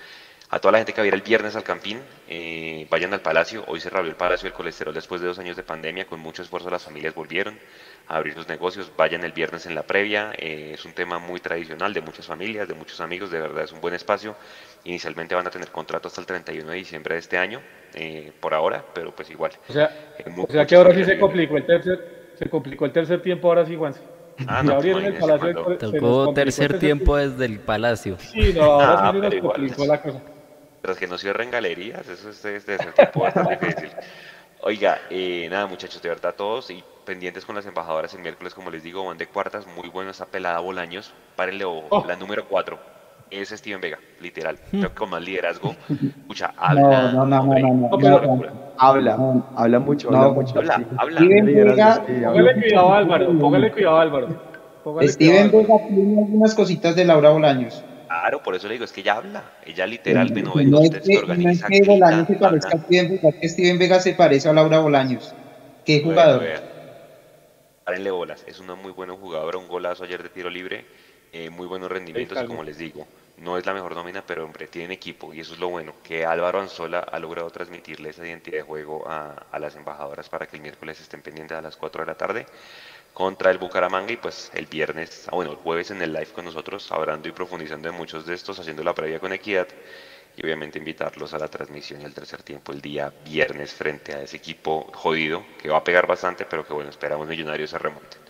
A 0.55 0.61
toda 0.61 0.71
la 0.71 0.79
gente 0.79 0.93
que 0.93 1.01
va 1.01 1.05
a 1.05 1.09
ir 1.09 1.15
el 1.15 1.23
viernes 1.23 1.57
al 1.57 1.65
Campín, 1.65 1.99
eh, 2.29 2.87
vayan 2.89 3.13
al 3.13 3.21
Palacio. 3.21 3.65
Hoy 3.67 3.81
se 3.81 3.91
reabrió 3.91 4.13
el 4.13 4.17
Palacio 4.17 4.49
del 4.49 4.53
Colesterol 4.53 4.95
después 4.95 5.21
de 5.21 5.27
dos 5.27 5.41
años 5.41 5.57
de 5.57 5.65
pandemia. 5.65 6.07
Con 6.07 6.21
mucho 6.21 6.43
esfuerzo 6.43 6.71
las 6.71 6.85
familias 6.85 7.13
volvieron 7.13 7.59
a 8.07 8.19
abrir 8.19 8.35
sus 8.35 8.47
negocios. 8.47 8.93
Vayan 8.97 9.25
el 9.25 9.33
viernes 9.33 9.67
en 9.67 9.75
la 9.75 9.83
previa. 9.83 10.31
Eh, 10.39 10.71
es 10.75 10.85
un 10.85 10.93
tema 10.93 11.19
muy 11.19 11.41
tradicional 11.41 11.93
de 11.93 12.03
muchas 12.03 12.27
familias, 12.29 12.69
de 12.69 12.75
muchos 12.75 13.01
amigos. 13.01 13.33
De 13.33 13.41
verdad 13.41 13.65
es 13.65 13.73
un 13.73 13.81
buen 13.81 13.95
espacio. 13.95 14.37
Inicialmente 14.85 15.35
van 15.35 15.45
a 15.45 15.51
tener 15.51 15.73
contrato 15.73 16.07
hasta 16.07 16.21
el 16.21 16.27
31 16.29 16.71
de 16.71 16.77
diciembre 16.77 17.15
de 17.15 17.19
este 17.19 17.37
año, 17.37 17.61
eh, 17.95 18.31
por 18.39 18.55
ahora, 18.55 18.85
pero 18.95 19.13
pues 19.13 19.29
igual. 19.31 19.51
O 19.69 19.73
sea, 19.73 19.91
o 20.37 20.53
sea 20.53 20.65
que 20.65 20.77
ahora 20.77 20.95
sí 20.95 21.03
se 21.03 21.19
complicó 21.19 21.57
el 21.57 21.67
tercer, 21.67 22.31
se 22.39 22.49
complicó 22.49 22.85
el 22.85 22.93
tercer 22.93 23.21
tiempo, 23.23 23.49
ahora 23.49 23.67
sí, 23.67 23.75
Juan. 23.75 23.93
Ah, 24.47 24.63
no, 24.63 24.75
abrieron 24.77 25.05
el 25.05 25.15
palacio. 25.15 25.77
Tocó 25.79 26.33
tercer 26.33 26.79
tiempo 26.79 27.17
desde 27.17 27.45
el 27.45 27.59
palacio. 27.59 28.19
Sí, 28.21 28.53
no, 28.55 28.63
ahora 28.63 28.99
sí 28.99 29.03
ah, 29.03 29.13
se 29.13 29.19
nos 29.19 29.35
complicó 29.53 29.87
la 29.87 30.01
cosa. 30.01 30.23
Tras 30.85 30.99
que 30.99 31.07
no 31.07 31.17
cierren 31.17 31.51
galerías, 31.51 32.07
eso 32.07 32.29
es, 32.29 32.43
desde 32.43 32.75
el 32.75 32.93
tiempo 32.93 33.21
bastante 33.21 33.57
difícil. 33.67 33.89
Oiga, 34.61 34.99
eh, 35.09 35.49
nada 35.51 35.67
muchachos, 35.67 36.03
de 36.03 36.11
verdad 36.11 36.35
todos 36.37 36.69
y 36.69 36.85
pendientes 37.07 37.47
con 37.47 37.55
las 37.55 37.65
embajadoras 37.65 38.13
el 38.13 38.21
miércoles, 38.21 38.53
como 38.53 38.71
les 38.71 38.83
digo, 38.83 39.03
van 39.07 39.17
de 39.17 39.27
cuartas, 39.27 39.67
muy 39.67 39.89
bueno 39.89 40.11
esa 40.11 40.27
pelada 40.27 40.61
Bolaños, 40.61 41.15
párenle 41.37 41.65
ojo, 41.65 41.87
oh. 41.89 42.05
la 42.07 42.17
número 42.17 42.47
4 42.47 42.79
es 43.31 43.49
Steven 43.49 43.81
Vega, 43.81 43.99
literal. 44.21 44.57
Hmm. 44.73 44.81
Creo 44.81 44.91
que 44.91 44.95
con 44.95 45.09
más 45.09 45.23
liderazgo. 45.23 45.75
Escucha, 46.21 46.53
habla. 46.55 47.13
No, 47.13 47.25
no, 47.25 47.43
no, 47.43 47.59
no. 47.59 47.97
no, 47.97 48.47
habla, 48.77 49.19
habla 49.57 49.79
mucho, 49.79 50.09
habla 50.09 50.29
mucho. 50.35 50.59
Habla, 50.59 50.83
habla. 50.99 51.21
Steven 51.23 51.47
Vega. 51.47 52.05
Póngale 52.05 52.61
cuidado 52.61 52.93
a 52.93 52.99
Álvaro, 52.99 53.39
póngale 53.39 53.73
cuidado 53.73 53.97
a 53.97 54.03
Álvaro. 54.03 54.29
Steven 55.01 55.51
Vega 55.51 55.79
tiene 55.89 56.21
algunas 56.21 56.55
cositas 56.55 56.95
de 56.95 57.07
Laura 57.07 57.31
Bolaños. 57.31 57.83
Claro, 58.21 58.43
por 58.43 58.55
eso 58.55 58.69
le 58.69 58.75
digo, 58.75 58.85
es 58.85 58.93
que 58.93 59.01
ella 59.01 59.17
habla. 59.17 59.43
Ella 59.67 59.87
literal 59.87 60.33
me 60.33 60.43
no, 60.43 60.55
no 60.55 60.83
es 60.83 60.91
que, 61.01 61.19
organiza. 61.19 61.69
No 61.69 61.75
es 61.75 61.81
que 61.83 61.89
Bolaños 61.89 62.27
se 62.29 62.35
parezca 62.37 62.77
a 62.77 62.79
Steven 62.79 63.09
Vega, 63.11 63.29
es 63.29 63.35
que 63.41 63.49
Steven 63.49 63.79
Vega 63.79 64.01
se 64.01 64.15
parece 64.15 64.49
a 64.49 64.53
Laura 64.53 64.79
Bolaños. 64.79 65.35
¿Qué 65.85 66.01
jugador? 66.01 66.45
Párenle 67.85 68.11
bolas, 68.11 68.45
es 68.47 68.61
una 68.61 68.77
muy 68.77 68.93
buena 68.93 69.15
jugadora, 69.15 69.59
un 69.59 69.69
golazo 69.69 70.05
ayer 70.05 70.23
de 70.23 70.29
tiro 70.31 70.49
libre, 70.49 70.87
eh, 71.33 71.51
muy 71.51 71.67
buenos 71.67 71.91
rendimientos, 71.91 72.43
como 72.45 72.63
les 72.63 72.79
digo 72.79 73.07
no 73.37 73.59
es 73.59 73.67
la 73.67 73.75
mejor 73.75 73.95
nómina, 73.95 74.25
pero 74.25 74.45
hombre, 74.45 74.69
tienen 74.69 74.93
equipo 74.93 75.35
y 75.35 75.41
eso 75.41 75.55
es 75.55 75.61
lo 75.61 75.69
bueno, 75.69 75.95
que 76.03 76.25
Álvaro 76.25 76.61
Anzola 76.61 77.01
ha 77.01 77.19
logrado 77.19 77.51
transmitirle 77.51 78.11
esa 78.11 78.27
identidad 78.27 78.59
de 78.59 78.63
juego 78.63 79.05
a, 79.09 79.59
las 79.59 79.75
embajadoras 79.77 80.29
para 80.29 80.47
que 80.47 80.57
el 80.57 80.63
miércoles 80.63 81.01
estén 81.01 81.23
pendientes 81.23 81.57
a 81.57 81.63
las 81.63 81.77
4 81.77 82.03
de 82.03 82.07
la 82.07 82.15
tarde 82.17 82.47
contra 83.15 83.51
el 83.51 83.59
Bucaramanga 83.59 84.13
y 84.13 84.17
pues 84.19 84.51
el 84.55 84.67
viernes, 84.67 85.27
ah, 85.29 85.37
bueno, 85.37 85.53
el 85.53 85.57
jueves 85.57 85.91
en 85.91 86.03
el 86.03 86.13
live 86.13 86.33
con 86.35 86.45
nosotros, 86.45 86.91
hablando 86.93 87.29
y 87.29 87.33
profundizando 87.33 87.89
en 87.89 87.95
muchos 87.95 88.27
de 88.27 88.35
estos, 88.35 88.59
haciendo 88.59 88.85
la 88.85 88.95
previa 88.95 89.21
con 89.21 89.33
equidad 89.33 89.69
y 90.37 90.45
obviamente 90.45 90.79
invitarlos 90.79 91.33
a 91.33 91.39
la 91.39 91.49
transmisión 91.49 92.03
y 92.03 92.05
al 92.05 92.13
tercer 92.13 92.43
tiempo 92.43 92.73
el 92.73 92.81
día 92.83 93.13
viernes 93.25 93.73
frente 93.73 94.15
a 94.15 94.21
ese 94.21 94.37
equipo 94.37 94.91
jodido 94.93 95.47
que 95.63 95.71
va 95.71 95.79
a 95.79 95.85
pegar 95.85 96.07
bastante, 96.07 96.45
pero 96.45 96.67
que 96.67 96.75
bueno, 96.75 96.91
esperamos 96.91 97.29
Millonarios 97.29 97.71
se 97.71 97.79
remonten. 97.79 98.21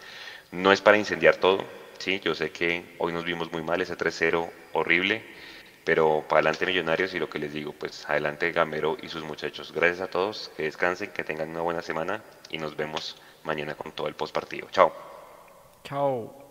No 0.52 0.70
es 0.70 0.80
para 0.80 0.98
incendiar 0.98 1.36
todo, 1.36 1.64
Sí, 1.98 2.20
yo 2.20 2.34
sé 2.34 2.50
que 2.50 2.84
hoy 2.98 3.12
nos 3.12 3.24
vimos 3.24 3.50
muy 3.52 3.62
mal, 3.62 3.80
ese 3.80 3.96
3-0 3.96 4.50
horrible, 4.72 5.22
pero 5.84 6.24
para 6.28 6.40
adelante 6.40 6.66
Millonarios 6.66 7.14
y 7.14 7.18
lo 7.18 7.30
que 7.30 7.38
les 7.38 7.52
digo, 7.52 7.72
pues 7.72 8.08
adelante 8.08 8.52
Gamero 8.52 8.96
y 9.00 9.08
sus 9.08 9.24
muchachos. 9.24 9.72
Gracias 9.72 10.00
a 10.00 10.08
todos, 10.08 10.50
que 10.56 10.64
descansen, 10.64 11.10
que 11.12 11.24
tengan 11.24 11.50
una 11.50 11.62
buena 11.62 11.82
semana 11.82 12.22
y 12.50 12.58
nos 12.58 12.76
vemos 12.76 13.16
mañana 13.44 13.74
con 13.74 13.92
todo 13.92 14.08
el 14.08 14.14
post 14.14 14.34
partido. 14.34 14.68
Chao. 14.70 14.92
Chao. 15.84 16.44